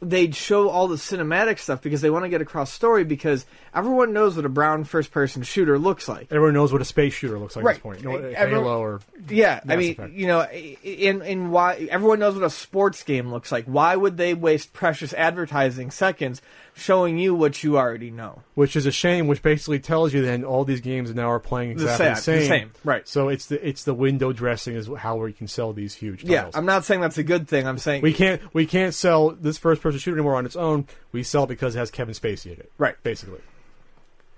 they'd 0.02 0.34
show 0.34 0.68
all 0.68 0.88
the 0.88 0.96
cinematic 0.96 1.58
stuff 1.58 1.80
because 1.80 2.02
they 2.02 2.10
want 2.10 2.24
to 2.24 2.28
get 2.28 2.42
across 2.42 2.70
story 2.72 3.02
because 3.04 3.46
everyone 3.74 4.12
knows 4.12 4.36
what 4.36 4.44
a 4.44 4.48
brown 4.48 4.84
first 4.84 5.10
person 5.10 5.42
shooter 5.42 5.78
looks 5.78 6.06
like. 6.06 6.26
Everyone 6.30 6.52
knows 6.54 6.70
what 6.72 6.82
a 6.82 6.84
space 6.84 7.14
shooter 7.14 7.38
looks 7.38 7.56
like 7.56 7.62
at 7.62 7.66
Right. 7.66 7.74
this 7.76 7.82
point. 7.82 8.00
You 8.02 8.08
know, 8.10 8.16
Everyone- 8.16 8.64
Halo 8.64 8.78
or 8.80 9.00
Yeah, 9.28 9.60
I 9.66 9.76
mean, 9.76 9.92
Effect. 9.92 10.12
you 10.12 10.26
know, 10.26 10.42
in 10.50 11.22
in 11.22 11.50
why 11.50 11.88
everyone 11.90 12.18
knows 12.18 12.34
what 12.34 12.44
a 12.44 12.50
sports 12.50 13.02
game 13.04 13.30
looks 13.32 13.50
like. 13.50 13.64
Why 13.64 13.96
would 13.96 14.16
they 14.18 14.34
waste 14.34 14.72
precious 14.74 15.14
advertising 15.14 15.90
seconds 15.90 16.42
showing 16.76 17.18
you 17.18 17.34
what 17.34 17.64
you 17.64 17.78
already 17.78 18.10
know? 18.10 18.42
which 18.54 18.76
is 18.76 18.86
a 18.86 18.92
shame. 18.92 19.26
Which 19.26 19.42
basically 19.42 19.80
tells 19.80 20.14
you 20.14 20.22
then 20.22 20.44
all 20.44 20.64
these 20.64 20.80
games 20.80 21.12
now 21.14 21.30
are 21.30 21.40
playing 21.40 21.72
exactly 21.72 22.06
the 22.06 22.14
same. 22.16 22.38
the 22.38 22.46
same, 22.46 22.70
right. 22.84 23.08
So 23.08 23.28
it's 23.28 23.46
the 23.46 23.66
it's 23.66 23.84
the 23.84 23.94
window 23.94 24.32
dressing 24.32 24.76
is 24.76 24.88
how 24.98 25.16
we 25.16 25.32
can 25.32 25.48
sell 25.48 25.72
these 25.72 25.94
huge 25.94 26.22
Yeah. 26.24 26.50
I'm 26.54 26.66
not 26.66 26.84
saying 26.84 27.00
that's 27.00 27.18
a 27.18 27.24
good 27.24 27.48
thing. 27.48 27.66
I'm 27.66 27.78
saying 27.78 28.02
we 28.02 28.12
can't 28.12 28.40
we 28.54 28.66
can't 28.66 28.94
sell 28.94 29.30
this 29.30 29.58
first 29.58 29.82
person 29.82 29.98
shooter 29.98 30.16
anymore 30.16 30.36
on 30.36 30.46
its 30.46 30.56
own. 30.56 30.86
We 31.12 31.22
sell 31.22 31.46
because 31.46 31.74
it 31.74 31.78
has 31.78 31.90
Kevin 31.90 32.14
Spacey 32.14 32.46
in 32.46 32.52
it. 32.60 32.70
Right. 32.78 32.94
Basically. 33.02 33.40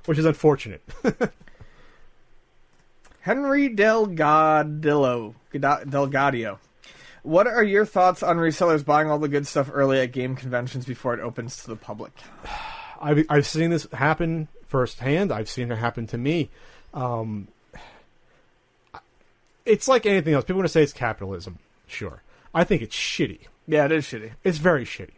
Which 0.06 0.18
is 0.18 0.24
unfortunate. 0.24 0.82
Henry 3.20 3.68
Delgadillo, 3.68 5.34
Delgadio. 5.52 6.58
What 7.22 7.46
are 7.46 7.64
your 7.64 7.84
thoughts 7.84 8.22
on 8.22 8.36
resellers 8.36 8.84
buying 8.84 9.10
all 9.10 9.18
the 9.18 9.28
good 9.28 9.46
stuff 9.46 9.70
early 9.72 10.00
at 10.00 10.12
game 10.12 10.36
conventions 10.36 10.86
before 10.86 11.14
it 11.14 11.20
opens 11.20 11.62
to 11.62 11.68
the 11.68 11.76
public? 11.76 12.12
I've 13.00 13.24
I've 13.28 13.46
seen 13.46 13.70
this 13.70 13.86
happen 13.92 14.48
firsthand. 14.66 15.32
I've 15.32 15.48
seen 15.48 15.70
it 15.70 15.76
happen 15.76 16.06
to 16.08 16.18
me. 16.18 16.50
Um, 16.92 17.48
it's 19.64 19.86
like 19.86 20.04
anything 20.04 20.34
else. 20.34 20.44
People 20.44 20.56
want 20.56 20.66
to 20.66 20.72
say 20.72 20.82
it's 20.82 20.92
capitalism. 20.92 21.58
Sure, 21.86 22.22
I 22.54 22.64
think 22.64 22.82
it's 22.82 22.96
shitty. 22.96 23.40
Yeah, 23.66 23.84
it 23.84 23.92
is 23.92 24.04
shitty. 24.04 24.32
It's 24.42 24.58
very 24.58 24.84
shitty. 24.84 25.12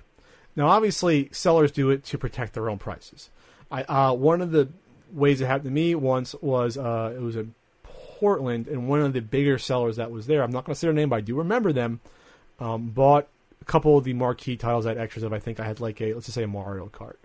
Now, 0.56 0.68
obviously, 0.68 1.30
sellers 1.32 1.70
do 1.70 1.90
it 1.90 2.04
to 2.06 2.18
protect 2.18 2.52
their 2.52 2.68
own 2.68 2.78
prices. 2.78 3.30
I 3.70 3.82
uh, 3.84 4.12
one 4.12 4.42
of 4.42 4.50
the 4.50 4.68
ways 5.12 5.40
it 5.40 5.46
happened 5.46 5.64
to 5.64 5.70
me 5.70 5.94
once 5.94 6.34
was 6.40 6.76
uh, 6.76 7.14
it 7.16 7.20
was 7.20 7.36
in 7.36 7.54
Portland, 8.20 8.68
and 8.68 8.86
one 8.86 9.00
of 9.00 9.12
the 9.14 9.20
bigger 9.20 9.58
sellers 9.58 9.96
that 9.96 10.10
was 10.10 10.26
there. 10.26 10.42
I'm 10.42 10.50
not 10.50 10.64
going 10.66 10.74
to 10.74 10.78
say 10.78 10.86
their 10.86 10.94
name, 10.94 11.08
but 11.08 11.16
I 11.16 11.20
do 11.22 11.34
remember 11.36 11.72
them. 11.72 12.00
Um, 12.60 12.88
bought 12.90 13.26
a 13.62 13.64
couple 13.64 13.96
of 13.96 14.04
the 14.04 14.12
marquee 14.12 14.56
titles 14.58 14.84
I 14.84 14.90
had 14.90 14.98
extras 14.98 15.22
of. 15.22 15.32
I 15.32 15.38
think 15.38 15.58
I 15.58 15.64
had 15.64 15.80
like 15.80 16.00
a 16.02 16.12
let's 16.14 16.26
just 16.26 16.34
say 16.34 16.42
a 16.42 16.46
Mario 16.46 16.88
Kart. 16.88 17.16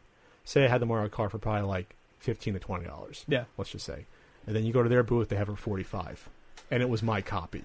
Say 0.46 0.64
I 0.64 0.68
had 0.70 0.80
the 0.82 0.86
Mario 0.86 1.10
Kart 1.10 1.32
for 1.32 1.38
probably 1.38 1.68
like 1.68 1.94
fifteen 2.20 2.54
to 2.54 2.60
twenty 2.60 2.86
dollars. 2.86 3.26
Yeah. 3.28 3.44
let's 3.58 3.70
just 3.72 3.86
say, 3.86 4.06
and 4.48 4.56
then 4.56 4.66
you 4.66 4.72
go 4.72 4.82
to 4.82 4.88
their 4.90 5.04
booth, 5.04 5.28
they 5.30 5.36
have 5.36 5.50
it 5.50 5.52
for 5.58 5.62
forty 5.62 5.84
five, 5.84 6.28
and 6.72 6.82
it 6.82 6.88
was 6.90 7.04
my 7.04 7.20
copy. 7.22 7.64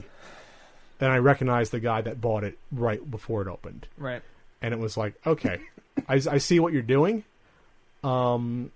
And 1.00 1.10
I 1.10 1.18
recognized 1.18 1.70
the 1.72 1.80
guy 1.80 2.00
that 2.02 2.20
bought 2.20 2.42
it 2.44 2.58
right 2.72 3.08
before 3.10 3.40
it 3.40 3.48
opened 3.48 3.86
Right. 3.96 4.20
and 4.60 4.74
it 4.74 4.80
was 4.80 4.96
like, 4.98 5.14
okay, 5.26 5.60
I, 6.08 6.14
I 6.14 6.36
see 6.38 6.60
what 6.60 6.72
you're 6.74 6.82
doing. 6.82 7.24
Um, 8.04 8.70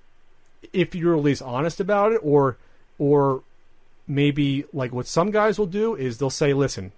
if 0.73 0.95
you're 0.95 1.17
at 1.17 1.23
least 1.23 1.43
honest 1.43 1.81
about 1.81 2.13
it, 2.13 2.21
or 2.23 2.57
or 2.99 3.43
maybe 4.07 4.65
like 4.73 4.93
what 4.93 5.07
some 5.07 5.31
guys 5.31 5.59
will 5.59 5.67
do 5.67 5.95
is 5.95 6.19
they'll 6.19 6.31
say, 6.31 6.53
listen, 6.53 6.93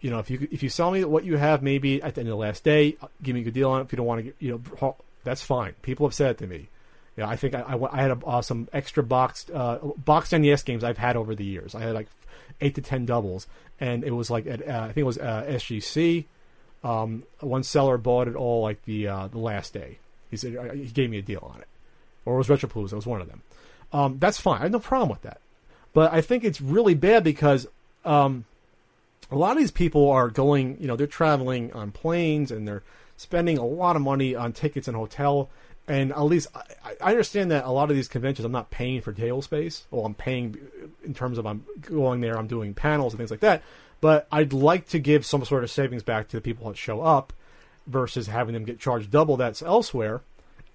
you 0.00 0.10
know, 0.10 0.18
if 0.18 0.30
you 0.30 0.48
if 0.50 0.62
you 0.62 0.68
sell 0.68 0.90
me 0.90 1.04
what 1.04 1.24
you 1.24 1.36
have, 1.36 1.62
maybe 1.62 2.02
at 2.02 2.14
the 2.14 2.22
end 2.22 2.28
of 2.28 2.32
the 2.32 2.36
last 2.36 2.64
day, 2.64 2.96
uh, 3.02 3.08
give 3.22 3.34
me 3.34 3.42
a 3.42 3.44
good 3.44 3.54
deal 3.54 3.70
on 3.70 3.80
it. 3.80 3.84
If 3.84 3.92
you 3.92 3.96
don't 3.96 4.06
want 4.06 4.24
to, 4.24 4.32
you 4.38 4.62
know, 4.80 4.96
that's 5.24 5.42
fine. 5.42 5.74
People 5.82 6.06
have 6.06 6.14
said 6.14 6.32
it 6.32 6.38
to 6.38 6.46
me. 6.46 6.68
Yeah, 7.16 7.28
I 7.28 7.36
think 7.36 7.54
I, 7.54 7.60
I, 7.60 7.98
I 7.98 8.02
had 8.02 8.10
a, 8.12 8.26
uh, 8.26 8.42
some 8.42 8.68
extra 8.72 9.02
boxed 9.02 9.50
uh, 9.50 9.78
boxed 9.98 10.32
NES 10.32 10.62
games 10.62 10.84
I've 10.84 10.98
had 10.98 11.16
over 11.16 11.34
the 11.34 11.44
years. 11.44 11.74
I 11.74 11.80
had 11.80 11.94
like 11.94 12.08
eight 12.60 12.74
to 12.76 12.82
ten 12.82 13.04
doubles, 13.04 13.46
and 13.78 14.04
it 14.04 14.12
was 14.12 14.30
like 14.30 14.46
at 14.46 14.66
uh, 14.66 14.82
I 14.82 14.86
think 14.86 14.98
it 14.98 15.04
was 15.04 15.18
uh, 15.18 15.44
SGC. 15.48 16.24
Um, 16.82 17.24
one 17.40 17.62
seller 17.62 17.98
bought 17.98 18.26
it 18.26 18.36
all 18.36 18.62
like 18.62 18.82
the 18.84 19.08
uh, 19.08 19.28
the 19.28 19.38
last 19.38 19.74
day. 19.74 19.98
He 20.30 20.36
said 20.36 20.56
he 20.74 20.86
gave 20.86 21.10
me 21.10 21.18
a 21.18 21.22
deal 21.22 21.50
on 21.52 21.60
it, 21.60 21.68
or 22.24 22.34
it 22.34 22.38
was 22.38 22.48
Retropalooza. 22.48 22.92
It 22.92 22.96
was 22.96 23.06
one 23.06 23.20
of 23.20 23.28
them. 23.28 23.42
Um, 23.92 24.18
that's 24.18 24.40
fine. 24.40 24.60
I 24.60 24.62
have 24.62 24.72
no 24.72 24.78
problem 24.78 25.10
with 25.10 25.22
that. 25.22 25.40
But 25.92 26.12
I 26.12 26.20
think 26.20 26.44
it's 26.44 26.60
really 26.60 26.94
bad 26.94 27.24
because 27.24 27.66
um, 28.04 28.44
a 29.30 29.36
lot 29.36 29.52
of 29.52 29.58
these 29.58 29.70
people 29.70 30.10
are 30.10 30.28
going. 30.28 30.76
You 30.80 30.86
know, 30.86 30.96
they're 30.96 31.06
traveling 31.06 31.72
on 31.72 31.90
planes 31.90 32.50
and 32.50 32.66
they're 32.66 32.82
spending 33.16 33.58
a 33.58 33.66
lot 33.66 33.96
of 33.96 34.02
money 34.02 34.34
on 34.34 34.52
tickets 34.52 34.88
and 34.88 34.96
hotel. 34.96 35.50
And 35.86 36.12
at 36.12 36.22
least 36.22 36.48
I, 36.54 36.94
I 37.00 37.10
understand 37.10 37.50
that 37.50 37.64
a 37.64 37.70
lot 37.70 37.90
of 37.90 37.96
these 37.96 38.08
conventions, 38.08 38.44
I'm 38.44 38.52
not 38.52 38.70
paying 38.70 39.00
for 39.00 39.12
table 39.12 39.42
space. 39.42 39.86
Well, 39.90 40.06
I'm 40.06 40.14
paying 40.14 40.56
in 41.04 41.14
terms 41.14 41.36
of 41.36 41.46
I'm 41.46 41.64
going 41.82 42.20
there, 42.20 42.38
I'm 42.38 42.46
doing 42.46 42.74
panels 42.74 43.12
and 43.12 43.18
things 43.18 43.30
like 43.30 43.40
that. 43.40 43.62
But 44.00 44.26
I'd 44.32 44.52
like 44.52 44.88
to 44.88 44.98
give 44.98 45.26
some 45.26 45.44
sort 45.44 45.64
of 45.64 45.70
savings 45.70 46.02
back 46.02 46.28
to 46.28 46.36
the 46.36 46.40
people 46.40 46.68
that 46.68 46.76
show 46.76 47.02
up 47.02 47.32
versus 47.86 48.28
having 48.28 48.54
them 48.54 48.64
get 48.64 48.78
charged 48.78 49.10
double 49.10 49.36
that's 49.36 49.62
elsewhere. 49.62 50.22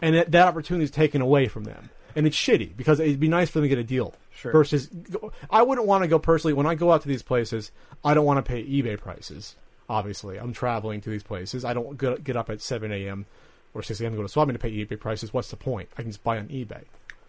And 0.02 0.16
that, 0.16 0.32
that 0.32 0.48
opportunity 0.48 0.84
is 0.84 0.92
taken 0.92 1.22
away 1.22 1.48
from 1.48 1.64
them. 1.64 1.90
And 2.16 2.26
it's 2.26 2.38
shitty 2.38 2.76
because 2.78 3.00
it'd 3.00 3.20
be 3.20 3.28
nice 3.28 3.50
for 3.50 3.60
them 3.60 3.64
to 3.64 3.70
get 3.70 3.78
a 3.78 3.84
deal. 3.84 4.14
Sure. 4.34 4.52
Versus, 4.52 4.90
I 5.50 5.62
wouldn't 5.62 5.88
want 5.88 6.04
to 6.04 6.08
go 6.08 6.20
personally. 6.20 6.54
When 6.54 6.66
I 6.66 6.76
go 6.76 6.92
out 6.92 7.02
to 7.02 7.08
these 7.08 7.24
places, 7.24 7.72
I 8.04 8.14
don't 8.14 8.26
want 8.26 8.44
to 8.44 8.50
pay 8.50 8.64
eBay 8.64 8.98
prices. 9.00 9.56
Obviously, 9.90 10.38
I'm 10.38 10.54
traveling 10.54 11.02
to 11.02 11.10
these 11.10 11.24
places. 11.24 11.64
I 11.64 11.74
don't 11.74 11.98
get, 11.98 12.36
up 12.36 12.50
at 12.50 12.62
7 12.62 12.92
a.m. 12.92 13.26
or 13.74 13.84
6 13.84 14.00
a.m. 14.02 14.12
to 14.12 14.18
go 14.18 14.24
to 14.24 14.30
swapping 14.30 14.54
to 14.54 14.60
pay 14.60 14.72
eBay 14.72 15.00
prices. 15.00 15.34
What's 15.34 15.50
the 15.50 15.58
point? 15.58 15.90
I 15.98 16.02
can 16.02 16.12
just 16.12 16.24
buy 16.24 16.38
on 16.38 16.48
eBay. 16.48 16.84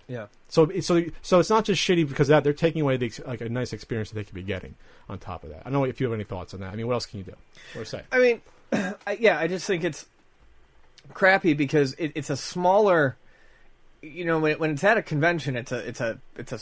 Yeah. 0.08 0.26
So, 0.48 0.70
so, 0.80 1.02
so 1.22 1.40
it's 1.40 1.50
not 1.50 1.64
just 1.64 1.82
shitty 1.82 2.08
because 2.08 2.28
that 2.28 2.44
they're 2.44 2.52
taking 2.52 2.82
away 2.82 2.96
the 2.96 3.12
like 3.26 3.40
a 3.40 3.48
nice 3.48 3.72
experience 3.72 4.10
that 4.10 4.14
they 4.14 4.24
could 4.24 4.34
be 4.34 4.42
getting 4.42 4.76
on 5.08 5.18
top 5.18 5.44
of 5.44 5.50
that. 5.50 5.60
I 5.60 5.64
don't 5.64 5.72
know 5.74 5.84
if 5.84 6.00
you 6.00 6.06
have 6.06 6.14
any 6.14 6.24
thoughts 6.24 6.54
on 6.54 6.60
that. 6.60 6.72
I 6.72 6.76
mean, 6.76 6.86
what 6.86 6.94
else 6.94 7.06
can 7.06 7.18
you 7.18 7.24
do 7.24 7.34
or 7.78 7.84
say? 7.84 8.02
I 8.12 8.18
mean, 8.18 8.40
I, 9.06 9.18
yeah, 9.18 9.38
I 9.38 9.48
just 9.48 9.66
think 9.66 9.84
it's 9.84 10.06
crappy 11.12 11.54
because 11.54 11.94
it, 11.94 12.12
it's 12.14 12.30
a 12.30 12.36
smaller. 12.36 13.16
You 14.02 14.24
know, 14.24 14.38
when, 14.38 14.58
when 14.58 14.70
it's 14.72 14.84
at 14.84 14.96
a 14.96 15.02
convention, 15.02 15.56
it's 15.56 15.72
a 15.72 15.78
it's 15.78 16.00
a 16.00 16.18
it's 16.36 16.52
a 16.52 16.60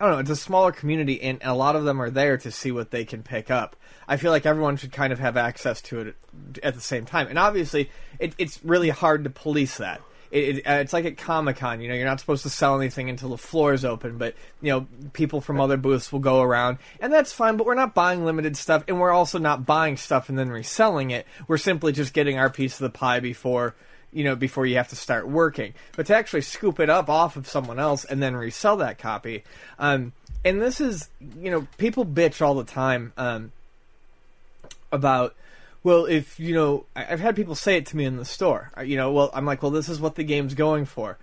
I 0.00 0.04
don't 0.04 0.14
know, 0.14 0.20
it's 0.20 0.30
a 0.30 0.36
smaller 0.36 0.72
community, 0.72 1.22
and 1.22 1.40
a 1.42 1.54
lot 1.54 1.76
of 1.76 1.84
them 1.84 2.02
are 2.02 2.10
there 2.10 2.36
to 2.38 2.50
see 2.50 2.70
what 2.70 2.90
they 2.90 3.04
can 3.04 3.22
pick 3.22 3.50
up. 3.50 3.76
I 4.06 4.18
feel 4.18 4.30
like 4.30 4.44
everyone 4.44 4.76
should 4.76 4.92
kind 4.92 5.12
of 5.12 5.18
have 5.18 5.36
access 5.36 5.80
to 5.82 6.00
it 6.00 6.16
at 6.62 6.74
the 6.74 6.80
same 6.80 7.06
time, 7.06 7.28
and 7.28 7.38
obviously, 7.38 7.90
it, 8.18 8.34
it's 8.36 8.62
really 8.64 8.90
hard 8.90 9.24
to 9.24 9.30
police 9.30 9.78
that. 9.78 10.02
It, 10.30 10.58
it, 10.58 10.66
uh, 10.66 10.72
it's 10.74 10.92
like 10.92 11.04
at 11.04 11.16
Comic 11.16 11.56
Con, 11.56 11.80
you 11.80 11.88
know, 11.88 11.94
you're 11.94 12.04
not 12.04 12.20
supposed 12.20 12.42
to 12.42 12.50
sell 12.50 12.78
anything 12.78 13.08
until 13.08 13.30
the 13.30 13.38
floor 13.38 13.72
is 13.72 13.84
open, 13.84 14.18
but 14.18 14.34
you 14.60 14.70
know, 14.70 14.86
people 15.12 15.40
from 15.40 15.60
other 15.60 15.76
booths 15.76 16.12
will 16.12 16.20
go 16.20 16.42
around, 16.42 16.78
and 17.00 17.12
that's 17.12 17.32
fine. 17.32 17.56
But 17.56 17.66
we're 17.66 17.74
not 17.74 17.94
buying 17.94 18.24
limited 18.24 18.56
stuff, 18.56 18.84
and 18.88 19.00
we're 19.00 19.12
also 19.12 19.38
not 19.38 19.64
buying 19.64 19.96
stuff 19.96 20.28
and 20.28 20.38
then 20.38 20.50
reselling 20.50 21.10
it. 21.10 21.26
We're 21.48 21.58
simply 21.58 21.92
just 21.92 22.12
getting 22.12 22.38
our 22.38 22.50
piece 22.50 22.74
of 22.74 22.80
the 22.80 22.98
pie 22.98 23.20
before 23.20 23.74
you 24.16 24.24
know, 24.24 24.34
before 24.34 24.64
you 24.64 24.76
have 24.76 24.88
to 24.88 24.96
start 24.96 25.28
working. 25.28 25.74
But 25.94 26.06
to 26.06 26.16
actually 26.16 26.40
scoop 26.40 26.80
it 26.80 26.88
up 26.88 27.10
off 27.10 27.36
of 27.36 27.46
someone 27.46 27.78
else 27.78 28.06
and 28.06 28.22
then 28.22 28.34
resell 28.34 28.78
that 28.78 28.96
copy, 28.96 29.44
um, 29.78 30.12
and 30.42 30.60
this 30.60 30.80
is, 30.80 31.10
you 31.38 31.50
know, 31.50 31.66
people 31.76 32.06
bitch 32.06 32.40
all 32.40 32.54
the 32.54 32.64
time 32.64 33.12
um, 33.18 33.52
about. 34.90 35.34
Well, 35.84 36.06
if 36.06 36.40
you 36.40 36.54
know, 36.54 36.86
I've 36.96 37.20
had 37.20 37.36
people 37.36 37.54
say 37.54 37.76
it 37.76 37.86
to 37.86 37.96
me 37.96 38.06
in 38.06 38.16
the 38.16 38.24
store. 38.24 38.72
Uh, 38.76 38.80
You 38.80 38.96
know, 38.96 39.12
well, 39.12 39.30
I'm 39.34 39.44
like, 39.44 39.62
well, 39.62 39.70
this 39.70 39.88
is 39.88 40.00
what 40.00 40.14
the 40.14 40.24
game's 40.24 40.54
going 40.54 40.86
for. 40.86 41.18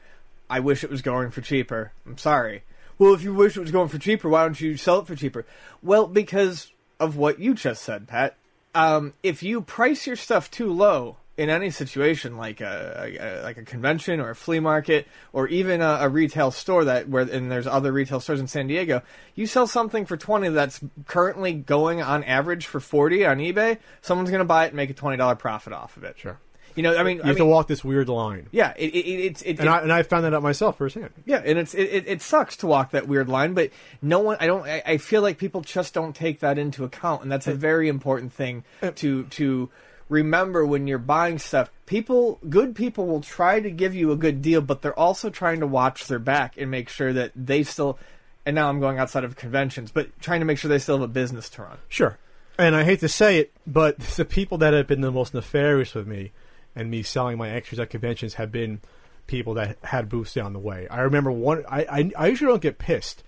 I 0.49 0.59
wish 0.59 0.83
it 0.83 0.91
was 0.91 1.01
going 1.01 1.31
for 1.31 1.41
cheaper. 1.41 1.91
I'm 2.05 2.19
sorry. 2.19 2.63
Well, 2.99 3.13
if 3.13 3.23
you 3.23 3.33
wish 3.33 3.57
it 3.57 3.61
was 3.61 3.71
going 3.71 3.89
for 3.89 3.97
cheaper, 3.97 4.29
why 4.29 4.43
don't 4.43 4.61
you 4.61 4.77
sell 4.77 4.99
it 4.99 5.07
for 5.07 5.15
cheaper? 5.15 5.45
Well, 5.81 6.05
because 6.05 6.71
of 6.99 7.17
what 7.17 7.39
you 7.39 7.55
just 7.55 7.81
said, 7.81 8.07
Pat. 8.07 8.35
Um, 8.75 9.13
if 9.23 9.43
you 9.43 9.61
price 9.61 10.07
your 10.07 10.15
stuff 10.15 10.49
too 10.49 10.71
low 10.71 11.17
in 11.35 11.49
any 11.49 11.71
situation, 11.71 12.37
like 12.37 12.61
a, 12.61 13.09
a, 13.19 13.41
like 13.43 13.57
a 13.57 13.63
convention 13.63 14.19
or 14.19 14.29
a 14.29 14.35
flea 14.35 14.59
market, 14.59 15.07
or 15.31 15.47
even 15.47 15.81
a, 15.81 15.97
a 16.01 16.09
retail 16.09 16.51
store 16.51 16.85
that 16.85 17.09
where 17.09 17.23
and 17.23 17.51
there's 17.51 17.65
other 17.67 17.91
retail 17.91 18.19
stores 18.19 18.39
in 18.39 18.47
San 18.47 18.67
Diego, 18.67 19.01
you 19.33 19.47
sell 19.47 19.65
something 19.65 20.05
for 20.05 20.15
twenty 20.17 20.49
that's 20.49 20.79
currently 21.07 21.53
going 21.53 22.01
on 22.01 22.23
average 22.23 22.65
for 22.67 22.79
forty 22.79 23.25
on 23.25 23.39
eBay. 23.39 23.79
Someone's 24.01 24.29
going 24.29 24.39
to 24.41 24.45
buy 24.45 24.65
it 24.65 24.67
and 24.67 24.75
make 24.75 24.89
a 24.89 24.93
twenty 24.93 25.17
dollar 25.17 25.35
profit 25.35 25.73
off 25.73 25.97
of 25.97 26.03
it. 26.03 26.17
Sure. 26.19 26.37
You 26.75 26.81
know, 26.81 26.97
I 26.97 27.03
mean, 27.03 27.17
You 27.17 27.23
I 27.23 27.27
have 27.27 27.37
to 27.37 27.45
walk 27.45 27.67
this 27.67 27.83
weird 27.83 28.09
line. 28.09 28.47
yeah, 28.51 28.73
it, 28.75 28.95
it, 28.95 29.05
it, 29.05 29.19
it's 29.25 29.41
it, 29.43 29.59
And 29.59 29.69
I 29.69 29.81
and 29.81 29.93
I 29.93 30.01
found 30.01 30.25
that 30.25 30.33
out 30.33 30.41
myself 30.41 30.77
firsthand. 30.79 31.11
yeah, 31.23 31.39
and 31.45 31.59
it's 31.59 31.75
it, 31.75 31.83
it, 31.83 32.07
it 32.07 32.21
sucks 32.23 32.57
to 32.57 32.67
walk 32.67 32.91
that 32.91 33.07
weird 33.07 33.29
line, 33.29 33.53
but 33.53 33.69
no 34.01 34.19
one. 34.21 34.37
I 34.39 34.47
don't. 34.47 34.63
I, 34.67 34.81
I 34.83 34.97
feel 34.97 35.21
like 35.21 35.37
people 35.37 35.61
just 35.61 35.93
don't 35.93 36.15
take 36.15 36.39
that 36.39 36.57
into 36.57 36.83
account, 36.83 37.21
and 37.21 37.31
that's 37.31 37.45
a 37.45 37.53
very 37.53 37.89
important 37.89 38.33
thing 38.33 38.63
uh, 38.81 38.89
to 38.95 39.23
to 39.25 39.69
remember 40.09 40.65
when 40.65 40.87
you're 40.87 40.97
buying 40.97 41.39
stuff. 41.39 41.69
People, 41.85 42.39
good 42.49 42.75
people, 42.75 43.07
will 43.07 43.21
try 43.21 43.59
to 43.59 43.69
give 43.69 43.93
you 43.93 44.11
a 44.11 44.15
good 44.15 44.41
deal, 44.41 44.61
but 44.61 44.81
they're 44.81 44.97
also 44.97 45.29
trying 45.29 45.59
to 45.59 45.67
watch 45.67 46.07
their 46.07 46.19
back 46.19 46.55
and 46.57 46.69
make 46.71 46.89
sure 46.89 47.13
that 47.13 47.31
they 47.35 47.63
still. 47.63 47.97
And 48.45 48.55
now 48.55 48.67
I'm 48.67 48.79
going 48.79 48.99
outside 48.99 49.23
of 49.23 49.35
conventions, 49.35 49.91
but 49.91 50.19
trying 50.19 50.41
to 50.41 50.45
make 50.45 50.57
sure 50.57 50.69
they 50.69 50.79
still 50.79 50.97
have 50.97 51.09
a 51.09 51.13
business 51.13 51.49
to 51.51 51.63
run. 51.63 51.77
Sure. 51.87 52.17
And 52.57 52.75
I 52.75 52.83
hate 52.83 52.99
to 52.99 53.09
say 53.09 53.37
it, 53.37 53.53
but 53.65 53.99
the 54.17 54.25
people 54.25 54.57
that 54.59 54.73
have 54.73 54.87
been 54.87 55.01
the 55.01 55.11
most 55.11 55.33
nefarious 55.33 55.93
with 55.93 56.07
me 56.07 56.31
and 56.75 56.89
me 56.89 57.03
selling 57.03 57.37
my 57.37 57.49
extras 57.49 57.79
at 57.79 57.89
conventions 57.89 58.35
have 58.35 58.51
been 58.51 58.81
people 59.27 59.53
that 59.53 59.77
had 59.83 60.09
booths 60.09 60.33
down 60.33 60.53
the 60.53 60.59
way. 60.59 60.87
I 60.89 61.01
remember 61.01 61.31
one. 61.31 61.63
I 61.69 61.83
I, 61.83 62.11
I 62.17 62.27
usually 62.27 62.51
don't 62.51 62.61
get 62.61 62.77
pissed, 62.77 63.23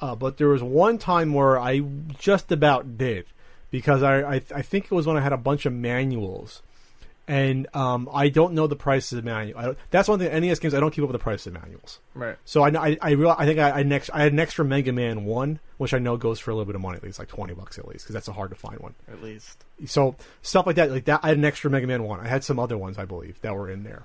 uh, 0.00 0.14
but 0.14 0.36
there 0.36 0.48
was 0.48 0.62
one 0.62 0.98
time 0.98 1.34
where 1.34 1.58
I 1.58 1.80
just 2.18 2.52
about 2.52 2.96
did 2.96 3.26
because 3.70 4.02
I 4.02 4.20
I, 4.22 4.42
I 4.54 4.62
think 4.62 4.86
it 4.86 4.92
was 4.92 5.06
when 5.06 5.16
I 5.16 5.20
had 5.20 5.32
a 5.32 5.38
bunch 5.38 5.66
of 5.66 5.72
manuals. 5.72 6.62
And 7.28 7.68
um, 7.76 8.08
I 8.12 8.28
don't 8.28 8.54
know 8.54 8.66
the 8.66 8.74
prices 8.74 9.16
of 9.16 9.24
manual. 9.24 9.56
I 9.56 9.62
don't, 9.66 9.78
that's 9.90 10.08
one 10.08 10.18
thing. 10.18 10.32
NES 10.40 10.58
games, 10.58 10.74
I 10.74 10.80
don't 10.80 10.90
keep 10.90 11.04
up 11.04 11.10
with 11.10 11.20
the 11.20 11.22
prices 11.22 11.46
of 11.46 11.52
manuals. 11.52 12.00
Right. 12.12 12.36
So 12.44 12.62
I 12.62 12.70
I 12.70 12.98
I, 13.00 13.10
real, 13.12 13.36
I 13.38 13.46
think 13.46 13.60
I 13.60 13.70
I, 13.70 13.82
next, 13.84 14.10
I 14.10 14.22
had 14.22 14.32
an 14.32 14.40
extra 14.40 14.64
Mega 14.64 14.92
Man 14.92 15.24
one, 15.24 15.60
which 15.78 15.94
I 15.94 16.00
know 16.00 16.16
goes 16.16 16.40
for 16.40 16.50
a 16.50 16.54
little 16.54 16.64
bit 16.66 16.74
of 16.74 16.80
money, 16.80 16.96
at 16.96 17.04
least 17.04 17.20
like 17.20 17.28
twenty 17.28 17.54
bucks 17.54 17.78
at 17.78 17.86
least, 17.86 18.04
because 18.04 18.14
that's 18.14 18.26
a 18.26 18.32
hard 18.32 18.50
to 18.50 18.56
find 18.56 18.80
one. 18.80 18.94
At 19.06 19.22
least. 19.22 19.64
So 19.86 20.16
stuff 20.42 20.66
like 20.66 20.74
that, 20.74 20.90
like 20.90 21.04
that. 21.04 21.20
I 21.22 21.28
had 21.28 21.36
an 21.36 21.44
extra 21.44 21.70
Mega 21.70 21.86
Man 21.86 22.02
one. 22.02 22.18
I 22.18 22.26
had 22.26 22.42
some 22.42 22.58
other 22.58 22.76
ones, 22.76 22.98
I 22.98 23.04
believe, 23.04 23.40
that 23.42 23.54
were 23.54 23.70
in 23.70 23.84
there. 23.84 24.02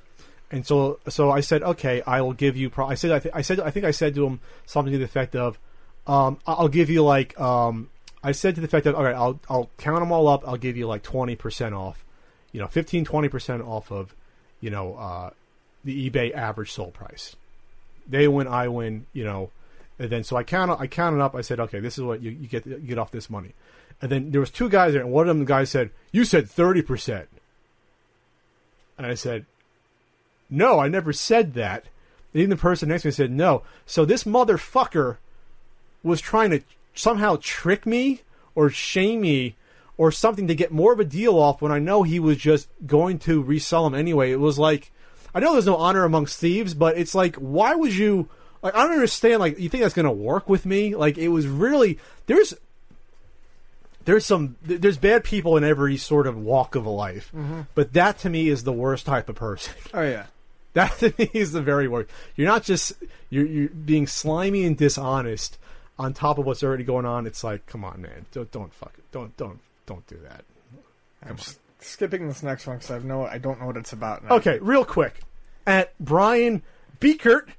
And 0.52 0.68
so 0.68 1.00
so 1.08 1.32
I 1.32 1.40
said, 1.40 1.64
okay, 1.64 2.04
I 2.06 2.22
will 2.22 2.34
give 2.34 2.56
you. 2.56 2.70
Pro- 2.70 2.86
I 2.86 2.94
said 2.94 3.12
I, 3.12 3.20
th- 3.20 3.34
I 3.34 3.42
said 3.42 3.60
I 3.60 3.72
think 3.72 3.86
I 3.88 3.92
said 3.92 4.14
to 4.16 4.28
him 4.28 4.40
something 4.68 4.92
to 4.92 5.00
the 5.00 5.06
effect 5.06 5.36
of, 5.36 5.58
um, 6.06 6.38
I'll 6.46 6.68
give 6.68 6.92
you 6.92 7.04
like 7.04 7.40
um, 7.40 7.90
I 8.26 8.32
said 8.32 8.56
to 8.56 8.62
the 8.62 8.66
effect 8.66 8.86
that 8.86 8.96
all 8.96 9.04
right, 9.04 9.16
I'll 9.16 9.40
I'll 9.48 9.70
count 9.78 10.00
them 10.00 10.12
all 10.12 10.28
up. 10.28 10.44
I'll 10.48 10.58
give 10.58 10.76
you 10.76 10.88
like 10.88 11.04
twenty 11.04 11.36
percent 11.36 11.76
off, 11.76 12.04
you 12.52 12.60
know, 12.60 12.68
15 12.68 13.06
20 13.06 13.30
percent 13.30 13.62
off 13.62 13.92
of, 13.92 14.16
you 14.60 14.72
know, 14.72 14.96
uh, 14.96 15.30
the 15.84 16.10
eBay 16.10 16.34
average 16.34 16.72
sold 16.72 16.96
price. 16.96 17.36
They 18.08 18.28
win, 18.28 18.48
I 18.48 18.68
win, 18.68 19.06
you 19.14 19.24
know, 19.24 19.52
and 20.00 20.10
then 20.10 20.24
so 20.24 20.36
I 20.36 20.44
counted 20.44 20.78
I 20.78 20.88
counted 20.88 21.22
up. 21.22 21.36
I 21.36 21.42
said, 21.42 21.60
okay, 21.60 21.80
this 21.80 22.00
is 22.00 22.04
what 22.04 22.24
you, 22.24 22.32
you 22.32 22.48
get 22.48 22.66
you 22.66 22.80
get 22.80 22.98
off 22.98 23.12
this 23.12 23.30
money. 23.30 23.54
And 24.02 24.12
then 24.12 24.32
there 24.32 24.42
was 24.42 24.50
two 24.50 24.70
guys 24.70 24.94
there, 24.94 25.04
and 25.04 25.12
one 25.12 25.30
of 25.30 25.36
them 25.36 25.46
the 25.46 25.48
guys 25.48 25.70
said, 25.70 25.92
"You 26.12 26.26
said 26.26 26.50
thirty 26.50 26.82
percent," 26.82 27.30
and 28.98 29.06
I 29.06 29.14
said, 29.14 29.46
"No, 30.50 30.80
I 30.80 30.88
never 30.88 31.14
said 31.14 31.54
that." 31.54 31.86
And 32.34 32.42
even 32.42 32.50
the 32.50 32.58
person 32.58 32.90
next 32.90 33.04
to 33.04 33.10
me 33.10 33.12
said, 33.12 33.32
"No." 33.32 33.62
So 33.86 34.04
this 34.04 34.24
motherfucker 34.24 35.18
was 36.04 36.20
trying 36.20 36.50
to 36.50 36.62
somehow 36.96 37.38
trick 37.42 37.86
me 37.86 38.22
or 38.56 38.70
shame 38.70 39.22
me 39.22 39.56
or 39.98 40.12
something 40.12 40.48
to 40.48 40.56
get 40.56 40.72
more 40.72 40.94
of 40.94 41.00
a 41.00 41.06
deal 41.06 41.38
off 41.38 41.62
when 41.62 41.72
I 41.72 41.80
know 41.80 42.04
he 42.04 42.20
was 42.20 42.38
just 42.38 42.68
going 42.86 43.20
to 43.20 43.42
resell 43.42 43.84
them 43.86 43.96
anyway. 43.96 44.32
It 44.32 44.40
was 44.40 44.60
like, 44.60 44.92
I 45.34 45.40
know 45.40 45.54
there's 45.54 45.66
no 45.66 45.78
honor 45.78 46.04
amongst 46.04 46.40
thieves, 46.40 46.74
but 46.74 46.98
it's 46.98 47.16
like, 47.16 47.36
why 47.36 47.76
would 47.76 47.96
you? 47.96 48.30
Like, 48.62 48.76
I 48.76 48.84
don't 48.84 48.94
understand. 48.94 49.40
Like, 49.40 49.60
you 49.60 49.70
think 49.70 49.84
that's 49.84 49.94
going 49.94 50.08
to 50.08 50.12
work 50.12 50.50
with 50.50 50.66
me? 50.66 50.96
Like, 50.96 51.18
it 51.18 51.28
was 51.28 51.48
really 51.48 52.00
there's 52.26 52.54
there's 54.06 54.26
some 54.26 54.56
there's 54.62 54.98
bad 54.98 55.24
people 55.24 55.58
in 55.58 55.64
every 55.64 55.98
sort 55.98 56.28
of 56.28 56.38
walk 56.38 56.76
of 56.76 56.86
a 56.86 56.90
life, 56.90 57.32
mm-hmm. 57.36 57.62
but 57.74 57.94
that 57.94 58.20
to 58.20 58.30
me 58.30 58.50
is 58.50 58.64
the 58.64 58.72
worst 58.72 59.06
type 59.06 59.30
of 59.30 59.36
person. 59.36 59.74
Oh 59.94 60.02
yeah. 60.02 60.26
That 60.76 60.98
to 61.00 61.14
me 61.18 61.30
is 61.34 61.54
the 61.54 61.62
very 61.62 61.88
worst. 61.88 62.10
You're 62.36 62.50
not 62.50 62.64
just 62.64 62.92
you're 63.30 63.46
you're 63.46 63.70
being 63.70 64.08
slimy 64.08 64.66
and 64.66 64.76
dishonest 64.78 65.58
on 65.98 66.14
top 66.14 66.38
of 66.38 66.46
what's 66.46 66.64
already 66.64 66.84
going 66.84 67.06
on. 67.06 67.26
It's 67.28 67.44
like, 67.44 67.66
come 67.66 67.84
on, 67.86 68.02
man, 68.02 68.26
don't 68.32 68.52
don't 68.52 68.74
fuck 68.74 68.94
it, 68.98 69.04
don't 69.12 69.36
don't 69.38 69.60
don't 69.86 70.06
do 70.08 70.18
that. 70.24 70.44
I'm 71.24 71.36
s- 71.38 71.58
skipping 71.80 72.28
this 72.28 72.44
next 72.44 72.68
one 72.68 72.78
because 72.78 72.92
I 72.92 73.00
no. 73.00 73.26
I 73.26 73.38
don't 73.38 73.60
know 73.60 73.68
what 73.68 73.78
it's 73.78 73.94
about. 73.94 74.24
Now. 74.24 74.36
Okay, 74.36 74.60
real 74.60 74.86
quick, 74.86 75.22
at 75.66 75.94
Brian 76.00 76.62
Beekert, 77.00 77.50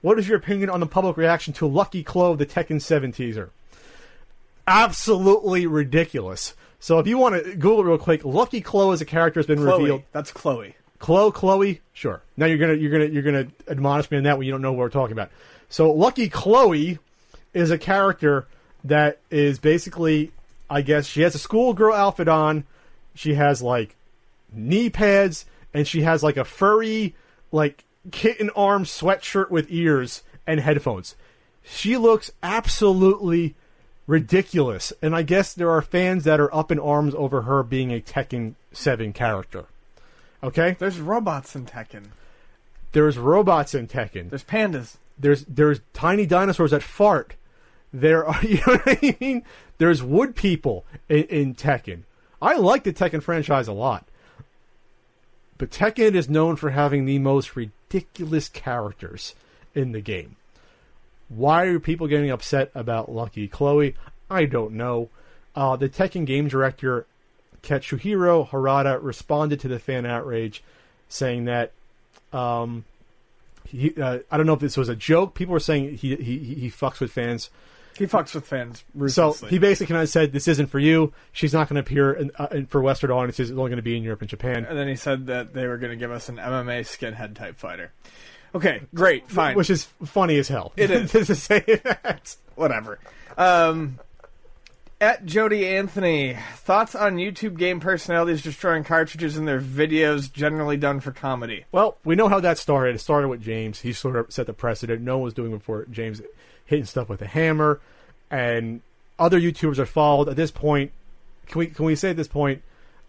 what 0.00 0.18
is 0.18 0.28
your 0.28 0.36
opinion 0.38 0.70
on 0.70 0.80
the 0.80 0.86
public 0.86 1.16
reaction 1.16 1.52
to 1.54 1.66
Lucky 1.66 2.02
Clove, 2.02 2.38
the 2.38 2.46
Tekken 2.46 2.80
Seven 2.80 3.12
teaser? 3.12 3.50
Absolutely 4.66 5.66
ridiculous. 5.66 6.54
So 6.80 6.98
if 6.98 7.06
you 7.06 7.18
want 7.18 7.42
to 7.42 7.54
Google 7.54 7.80
it 7.80 7.84
real 7.84 7.98
quick, 7.98 8.24
Lucky 8.24 8.60
Clove 8.60 8.94
as 8.94 9.00
a 9.00 9.04
character 9.04 9.40
has 9.40 9.46
been 9.46 9.58
Chloe. 9.58 9.78
revealed. 9.80 10.02
That's 10.12 10.30
Chloe. 10.32 10.74
Chloe, 10.98 11.32
Chloe, 11.32 11.80
sure. 11.92 12.22
Now 12.36 12.46
you're 12.46 12.58
gonna 12.58 12.74
you're 12.74 12.90
gonna 12.90 13.06
you're 13.06 13.22
gonna 13.22 13.46
admonish 13.68 14.10
me 14.10 14.16
on 14.18 14.24
that 14.24 14.38
when 14.38 14.46
you 14.46 14.52
don't 14.52 14.62
know 14.62 14.72
what 14.72 14.78
we're 14.78 14.88
talking 14.90 15.12
about. 15.12 15.30
So 15.68 15.92
Lucky 15.92 16.28
Chloe 16.28 16.98
is 17.54 17.70
a 17.70 17.78
character 17.78 18.46
that 18.84 19.18
is 19.30 19.58
basically, 19.58 20.32
I 20.68 20.82
guess, 20.82 21.06
she 21.06 21.22
has 21.22 21.34
a 21.34 21.38
schoolgirl 21.38 21.94
outfit 21.94 22.28
on. 22.28 22.64
She 23.14 23.34
has 23.34 23.62
like 23.62 23.94
knee 24.52 24.90
pads, 24.90 25.46
and 25.72 25.86
she 25.86 26.02
has 26.02 26.22
like 26.22 26.36
a 26.36 26.44
furry, 26.44 27.14
like 27.52 27.84
kitten 28.10 28.50
arm 28.50 28.84
sweatshirt 28.84 29.50
with 29.50 29.66
ears 29.70 30.22
and 30.46 30.60
headphones. 30.60 31.14
She 31.62 31.96
looks 31.96 32.30
absolutely 32.42 33.54
ridiculous, 34.06 34.92
and 35.00 35.14
I 35.16 35.22
guess 35.22 35.54
there 35.54 35.70
are 35.70 35.80
fans 35.80 36.24
that 36.24 36.38
are 36.40 36.54
up 36.54 36.70
in 36.70 36.78
arms 36.78 37.14
over 37.14 37.42
her 37.42 37.62
being 37.62 37.90
a 37.92 38.00
Tekken 38.00 38.54
Seven 38.72 39.12
character. 39.12 39.64
Okay, 40.42 40.76
There's 40.78 40.98
robots 41.00 41.56
in 41.56 41.64
Tekken. 41.64 42.08
there's 42.92 43.16
robots 43.16 43.74
in 43.74 43.88
Tekken. 43.88 44.28
There's 44.28 44.44
pandas. 44.44 44.96
There's 45.18 45.44
there's 45.46 45.80
tiny 45.94 46.26
dinosaurs 46.26 46.72
that 46.72 46.82
fart. 46.82 47.34
There 47.94 48.26
are 48.26 48.44
you 48.44 48.56
know 48.56 48.74
what 48.74 48.82
I 49.04 49.16
mean. 49.20 49.44
There's 49.78 50.02
wood 50.02 50.34
people 50.34 50.84
in, 51.08 51.24
in 51.24 51.54
Tekken. 51.54 52.02
I 52.42 52.56
like 52.56 52.82
the 52.82 52.92
Tekken 52.92 53.22
franchise 53.22 53.68
a 53.68 53.72
lot, 53.72 54.04
but 55.56 55.70
Tekken 55.70 56.14
is 56.14 56.28
known 56.28 56.56
for 56.56 56.70
having 56.70 57.04
the 57.04 57.20
most 57.20 57.54
ridiculous 57.54 58.48
characters 58.48 59.36
in 59.74 59.92
the 59.92 60.00
game. 60.00 60.36
Why 61.28 61.64
are 61.66 61.78
people 61.78 62.08
getting 62.08 62.30
upset 62.30 62.72
about 62.74 63.12
Lucky 63.12 63.46
Chloe? 63.46 63.94
I 64.28 64.44
don't 64.46 64.72
know. 64.72 65.08
Uh, 65.54 65.76
the 65.76 65.88
Tekken 65.88 66.26
game 66.26 66.48
director 66.48 67.06
Katsuhiro 67.62 68.48
Harada 68.48 68.98
responded 69.00 69.60
to 69.60 69.68
the 69.68 69.78
fan 69.78 70.04
outrage, 70.04 70.64
saying 71.08 71.44
that 71.44 71.70
um, 72.32 72.84
he, 73.64 73.94
uh, 73.94 74.18
I 74.30 74.36
don't 74.36 74.46
know 74.46 74.52
if 74.52 74.60
this 74.60 74.76
was 74.76 74.88
a 74.88 74.96
joke. 74.96 75.34
People 75.34 75.52
were 75.52 75.60
saying 75.60 75.96
he 75.96 76.16
he 76.16 76.38
he 76.38 76.70
fucks 76.70 76.98
with 76.98 77.12
fans. 77.12 77.50
He 77.96 78.06
fucks 78.06 78.34
with 78.34 78.46
fans 78.46 78.84
So 79.06 79.32
he 79.32 79.58
basically 79.58 79.92
kind 79.92 80.02
of 80.02 80.08
said, 80.08 80.32
"This 80.32 80.48
isn't 80.48 80.66
for 80.66 80.78
you. 80.78 81.12
She's 81.32 81.52
not 81.52 81.68
going 81.68 81.76
to 81.76 81.80
appear 81.80 82.12
in, 82.12 82.30
uh, 82.36 82.48
in, 82.50 82.66
for 82.66 82.82
Western 82.82 83.10
audiences. 83.10 83.50
It's 83.50 83.58
only 83.58 83.70
going 83.70 83.76
to 83.76 83.82
be 83.82 83.96
in 83.96 84.02
Europe 84.02 84.20
and 84.20 84.28
Japan." 84.28 84.64
and 84.64 84.78
then 84.78 84.88
he 84.88 84.96
said 84.96 85.26
that 85.26 85.54
they 85.54 85.66
were 85.66 85.78
going 85.78 85.90
to 85.90 85.96
give 85.96 86.10
us 86.10 86.28
an 86.28 86.36
MMA 86.36 86.80
skinhead 86.80 87.34
type 87.34 87.56
fighter. 87.56 87.92
Okay, 88.54 88.82
great, 88.94 89.28
fine, 89.28 89.56
Which 89.56 89.70
is 89.70 89.84
funny 90.04 90.38
as 90.38 90.48
hell. 90.48 90.72
It 90.76 90.90
is. 90.90 91.10
to 91.26 91.34
say 91.34 91.60
that. 91.84 92.36
whatever. 92.54 93.00
Um, 93.36 93.98
at 95.00 95.26
Jody 95.26 95.66
Anthony, 95.66 96.38
thoughts 96.54 96.94
on 96.94 97.16
YouTube 97.16 97.58
game 97.58 97.80
personalities 97.80 98.42
destroying 98.42 98.84
cartridges 98.84 99.36
in 99.36 99.44
their 99.44 99.60
videos, 99.60 100.32
generally 100.32 100.76
done 100.76 101.00
for 101.00 101.10
comedy. 101.10 101.64
Well, 101.72 101.98
we 102.04 102.14
know 102.14 102.28
how 102.28 102.40
that 102.40 102.58
started. 102.58 102.94
It 102.94 103.00
started 103.00 103.28
with 103.28 103.42
James. 103.42 103.80
He 103.80 103.92
sort 103.92 104.16
of 104.16 104.32
set 104.32 104.46
the 104.46 104.52
precedent. 104.52 105.02
No 105.02 105.18
one 105.18 105.24
was 105.24 105.34
doing 105.34 105.52
it 105.52 105.58
before 105.58 105.86
James 105.90 106.22
hitting 106.64 106.84
stuff 106.84 107.08
with 107.08 107.22
a 107.22 107.26
hammer, 107.26 107.80
and 108.30 108.80
other 109.18 109.40
YouTubers 109.40 109.78
are 109.78 109.86
followed. 109.86 110.28
At 110.28 110.36
this 110.36 110.50
point, 110.50 110.92
can 111.46 111.58
we 111.58 111.66
can 111.66 111.84
we 111.84 111.94
say 111.94 112.10
at 112.10 112.16
this 112.16 112.28
point 112.28 112.62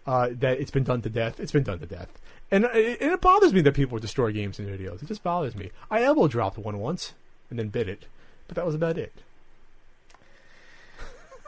uh, 0.06 0.30
that 0.32 0.60
it's 0.60 0.70
been 0.70 0.84
done 0.84 1.02
to 1.02 1.08
death? 1.10 1.40
It's 1.40 1.52
been 1.52 1.62
done 1.64 1.78
to 1.80 1.86
death. 1.86 2.08
And 2.50 2.64
it, 2.66 3.00
and 3.00 3.12
it 3.12 3.20
bothers 3.20 3.52
me 3.52 3.60
that 3.62 3.72
people 3.74 3.98
destroy 3.98 4.32
games 4.32 4.58
and 4.58 4.68
videos. 4.68 5.02
It 5.02 5.06
just 5.06 5.22
bothers 5.24 5.56
me. 5.56 5.70
I 5.90 6.02
elbow 6.04 6.28
dropped 6.28 6.58
one 6.58 6.78
once 6.78 7.12
and 7.50 7.58
then 7.58 7.68
bit 7.68 7.88
it, 7.88 8.06
but 8.46 8.54
that 8.54 8.64
was 8.66 8.74
about 8.74 8.98
it. 8.98 9.12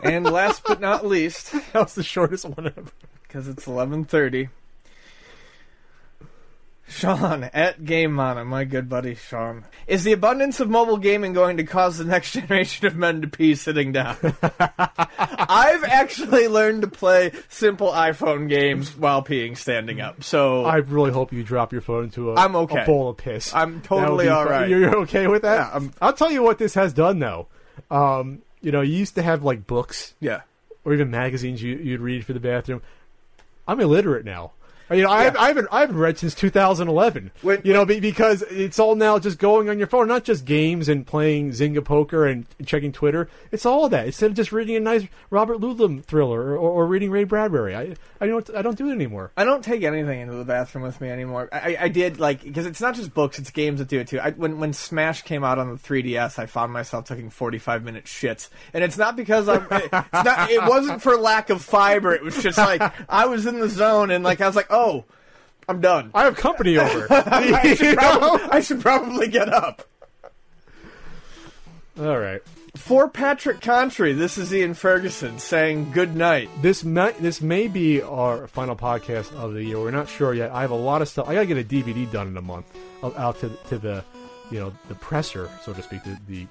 And 0.03 0.25
last 0.25 0.63
but 0.65 0.81
not 0.81 1.05
least, 1.07 1.53
That 1.73 1.83
was 1.85 1.95
the 1.95 2.03
shortest 2.03 2.45
one 2.45 2.67
ever. 2.67 2.91
because 3.23 3.49
it's 3.49 3.67
11:30. 3.67 4.49
Sean 6.89 7.45
at 7.45 7.85
Game 7.85 8.13
Mana, 8.13 8.45
my 8.45 8.65
good 8.65 8.89
buddy 8.89 9.15
Sean. 9.15 9.65
Is 9.87 10.05
the 10.05 10.13
abundance 10.13 10.59
of 10.59 10.71
mobile 10.71 10.97
gaming 10.97 11.33
going 11.33 11.59
to 11.59 11.65
cause 11.65 11.99
the 11.99 12.05
next 12.05 12.33
generation 12.33 12.87
of 12.87 12.97
men 12.97 13.21
to 13.21 13.29
pee 13.29 13.55
sitting 13.55 13.93
down? 13.93 14.17
I've 14.59 15.85
actually 15.85 16.49
learned 16.49 16.83
to 16.83 16.89
play 16.89 17.33
simple 17.49 17.91
iPhone 17.91 18.49
games 18.49 18.97
while 18.97 19.23
peeing 19.23 19.57
standing 19.57 20.01
up. 20.01 20.25
So 20.25 20.65
I 20.65 20.77
really 20.77 21.13
hope 21.13 21.33
you 21.33 21.43
drop 21.43 21.73
your 21.73 21.83
phone 21.83 22.05
into 22.05 22.33
a, 22.33 22.35
I'm 22.37 22.57
okay. 22.57 22.83
a 22.83 22.87
bowl 22.87 23.11
of 23.11 23.19
piss. 23.19 23.55
I'm 23.55 23.81
totally 23.83 24.29
all 24.29 24.45
right. 24.47 24.69
You're 24.69 24.97
okay 25.01 25.27
with 25.27 25.43
that? 25.43 25.57
Yeah, 25.57 25.69
I'm- 25.73 25.93
I'll 26.01 26.13
tell 26.15 26.31
you 26.31 26.43
what 26.43 26.59
this 26.59 26.75
has 26.75 26.93
done, 26.93 27.19
though. 27.19 27.49
Um, 27.91 28.43
you 28.61 28.73
know, 28.73 28.81
you 28.81 28.97
used 28.97 29.15
to 29.17 29.23
have 29.23 29.45
like 29.45 29.67
books 29.67 30.15
yeah. 30.21 30.41
or 30.85 30.95
even 30.95 31.11
magazines 31.11 31.63
you, 31.63 31.77
you'd 31.77 32.01
read 32.01 32.25
for 32.25 32.33
the 32.33 32.41
bathroom. 32.41 32.83
I'm 33.67 33.81
illiterate 33.81 34.25
now. 34.25 34.53
Uh, 34.91 34.95
you 34.95 35.03
know, 35.03 35.11
I, 35.11 35.25
Yeah. 35.25 35.35
I 35.39 35.49
haven't 35.49 35.69
I 35.71 35.81
haven't 35.81 35.99
read 35.99 36.19
since 36.19 36.35
2011. 36.35 37.31
When- 37.43 37.61
you 37.65 37.73
know, 37.73 37.85
be, 37.85 38.01
because 38.01 38.43
it's 38.43 38.79
all 38.79 38.95
now 38.95 39.19
just 39.19 39.39
going 39.39 39.69
on 39.69 39.79
your 39.79 39.87
phone, 39.87 40.09
not 40.09 40.25
just 40.25 40.45
games 40.45 40.89
and 40.89 41.07
playing 41.07 41.51
Zynga 41.51 41.85
poker 41.85 42.27
and 42.27 42.47
checking 42.65 42.93
Twitter. 42.93 43.29
It's 43.53 43.67
all 43.67 43.89
that 43.89 44.07
instead 44.07 44.31
of 44.31 44.37
just 44.37 44.53
reading 44.53 44.77
a 44.77 44.81
nice 44.81 45.07
Robert 45.31 45.59
Ludlum 45.61 46.05
thriller 46.05 46.53
or, 46.53 46.57
or, 46.57 46.87
reading 46.87 47.11
Ray 47.11 47.25
Bradbury. 47.25 47.75
I 47.75 47.95
I 48.21 48.27
don't 48.27 48.49
I 48.55 48.63
don't 48.63 48.79
do 48.79 48.89
it 48.89 48.93
anymore. 48.93 49.31
I 49.37 49.45
don't 49.45 49.63
take 49.65 49.83
anything 49.83 50.21
into 50.21 50.35
the 50.35 50.45
bathroom 50.45 50.85
with 50.85 51.01
me 51.01 51.11
anymore. 51.11 51.49
I, 51.53 51.77
I 51.81 51.89
did 51.89 52.19
like 52.19 52.43
because 52.43 52.67
it's 52.67 52.81
not 52.81 52.95
just 52.95 53.13
books; 53.13 53.39
it's 53.39 53.51
games 53.51 53.79
that 53.81 53.89
do 53.89 54.01
it 54.01 54.09
too. 54.09 54.21
I, 54.21 54.31
when 54.31 54.59
when 54.59 54.73
Smash 54.73 55.23
came 55.23 55.45
out 55.45 55.59
on 55.59 55.71
the 55.71 55.77
3DS, 55.77 56.39
I 56.39 56.47
found 56.47 56.73
myself 56.73 57.05
taking 57.07 57.31
45 57.31 57.85
minute 57.85 58.05
shits, 58.05 58.49
and 58.73 58.83
it's 58.83 58.97
not 58.97 59.17
because 59.17 59.49
I'm. 59.49 59.67
It's 60.19 60.25
not. 60.25 60.51
It 60.51 60.63
wasn't 60.65 61.03
for 61.03 61.17
lack 61.17 61.51
of 61.51 61.63
fiber. 61.63 62.15
It 62.15 62.23
was 62.23 62.43
just 62.43 62.59
like 62.59 62.81
I 63.09 63.27
was 63.27 63.47
in 63.47 63.59
the 63.59 63.69
zone, 63.69 64.11
and 64.11 64.25
like 64.25 64.41
I 64.41 64.47
was 64.47 64.57
like, 64.57 64.67
oh, 64.71 64.78
Oh, 64.79 65.05
I'm 65.69 65.81
done. 65.81 66.13
I 66.15 66.23
have 66.23 66.37
company 66.37 66.79
over. 66.79 67.09
I 67.11 67.75
should, 67.75 67.97
probably, 67.99 68.49
I 68.51 68.61
should 68.61 68.81
probably 68.81 69.27
get 69.27 69.49
up. 69.53 69.83
All 71.99 72.17
right. 72.19 72.41
For 72.77 73.09
Patrick 73.09 73.59
Contri, 73.59 74.17
this 74.17 74.39
is 74.39 74.55
Ian 74.55 74.75
Ferguson 74.75 75.41
saying 75.41 75.91
good 75.91 76.15
night. 76.15 76.49
This 76.63 76.85
may, 76.85 77.11
this 77.19 77.41
may 77.41 77.67
be 77.67 78.01
our 78.03 78.47
final 78.47 78.77
podcast 78.77 79.35
of 79.35 79.53
the 79.53 79.65
year. 79.65 79.81
We're 79.81 79.91
not 79.91 80.09
sure 80.09 80.33
yet. 80.33 80.53
I 80.53 80.61
have 80.61 80.71
a 80.71 80.77
lot 80.77 81.03
of 81.03 81.09
stuff. 81.09 81.29
I 81.29 81.35
gotta 81.35 81.47
get 81.47 81.59
a 81.59 81.65
DVD 81.65 82.11
done 82.13 82.29
in 82.29 82.37
a 82.37 82.43
month 82.43 82.67
out 83.03 83.41
to 83.41 83.51
to 83.71 83.79
the 83.79 84.05
you 84.53 84.61
know 84.61 84.73
the 84.89 84.95
presser, 84.95 85.51
so 85.65 85.73
to 85.73 85.83
speak, 85.83 86.05
the 86.05 86.17
the, 86.29 86.47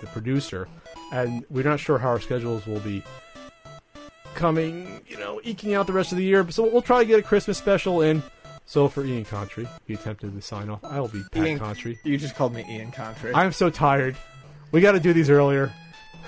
the 0.00 0.06
producer, 0.06 0.66
and 1.12 1.44
we're 1.50 1.64
not 1.64 1.78
sure 1.78 1.98
how 1.98 2.08
our 2.08 2.20
schedules 2.20 2.66
will 2.66 2.80
be 2.80 3.02
coming. 4.34 5.00
You 5.06 5.18
know, 5.18 5.40
eking 5.44 5.74
out 5.74 5.86
the 5.86 5.92
rest 5.92 6.12
of 6.12 6.18
the 6.18 6.24
year. 6.24 6.48
So 6.50 6.62
we'll 6.70 6.82
try 6.82 7.00
to 7.00 7.04
get 7.04 7.18
a 7.18 7.22
Christmas 7.22 7.58
special 7.58 8.02
in. 8.02 8.22
So 8.66 8.86
for 8.88 9.04
Ian 9.04 9.24
Contri, 9.24 9.68
he 9.86 9.94
attempted 9.94 10.32
to 10.34 10.40
sign 10.42 10.70
off. 10.70 10.84
I 10.84 11.00
will 11.00 11.08
be 11.08 11.22
Pat 11.32 11.46
Ian, 11.46 11.58
Contri. 11.58 11.98
You 12.04 12.16
just 12.16 12.36
called 12.36 12.54
me 12.54 12.64
Ian 12.68 12.92
Contri. 12.92 13.32
I'm 13.34 13.52
so 13.52 13.68
tired. 13.68 14.16
We 14.70 14.80
got 14.80 14.92
to 14.92 15.00
do 15.00 15.12
these 15.12 15.28
earlier. 15.28 15.72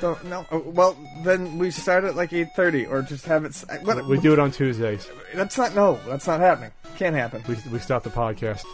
Don't, 0.00 0.24
no. 0.24 0.44
uh, 0.50 0.58
Well, 0.58 0.96
then 1.22 1.58
we 1.58 1.70
start 1.70 2.02
at 2.02 2.16
like 2.16 2.30
8:30, 2.30 2.90
or 2.90 3.02
just 3.02 3.26
have 3.26 3.44
it. 3.44 3.54
What, 3.84 4.04
We 4.06 4.18
do 4.18 4.32
it 4.32 4.40
on 4.40 4.50
Tuesdays. 4.50 5.08
That's 5.34 5.56
not. 5.56 5.76
No, 5.76 6.00
that's 6.08 6.26
not 6.26 6.40
happening. 6.40 6.72
Can't 6.96 7.14
happen. 7.14 7.44
We 7.46 7.56
we 7.70 7.78
stop 7.78 8.02
the 8.02 8.10
podcast. 8.10 8.64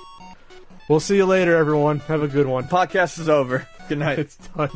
We'll 0.89 1.01
see 1.01 1.17
you 1.17 1.27
later, 1.27 1.55
everyone. 1.55 1.99
Have 2.01 2.23
a 2.23 2.29
good 2.29 2.47
one. 2.47 2.65
Podcast 2.65 3.19
is 3.19 3.29
over. 3.29 3.67
Good 3.91 3.99
night. 3.99 4.19
It's 4.21 4.37
done. 4.37 4.71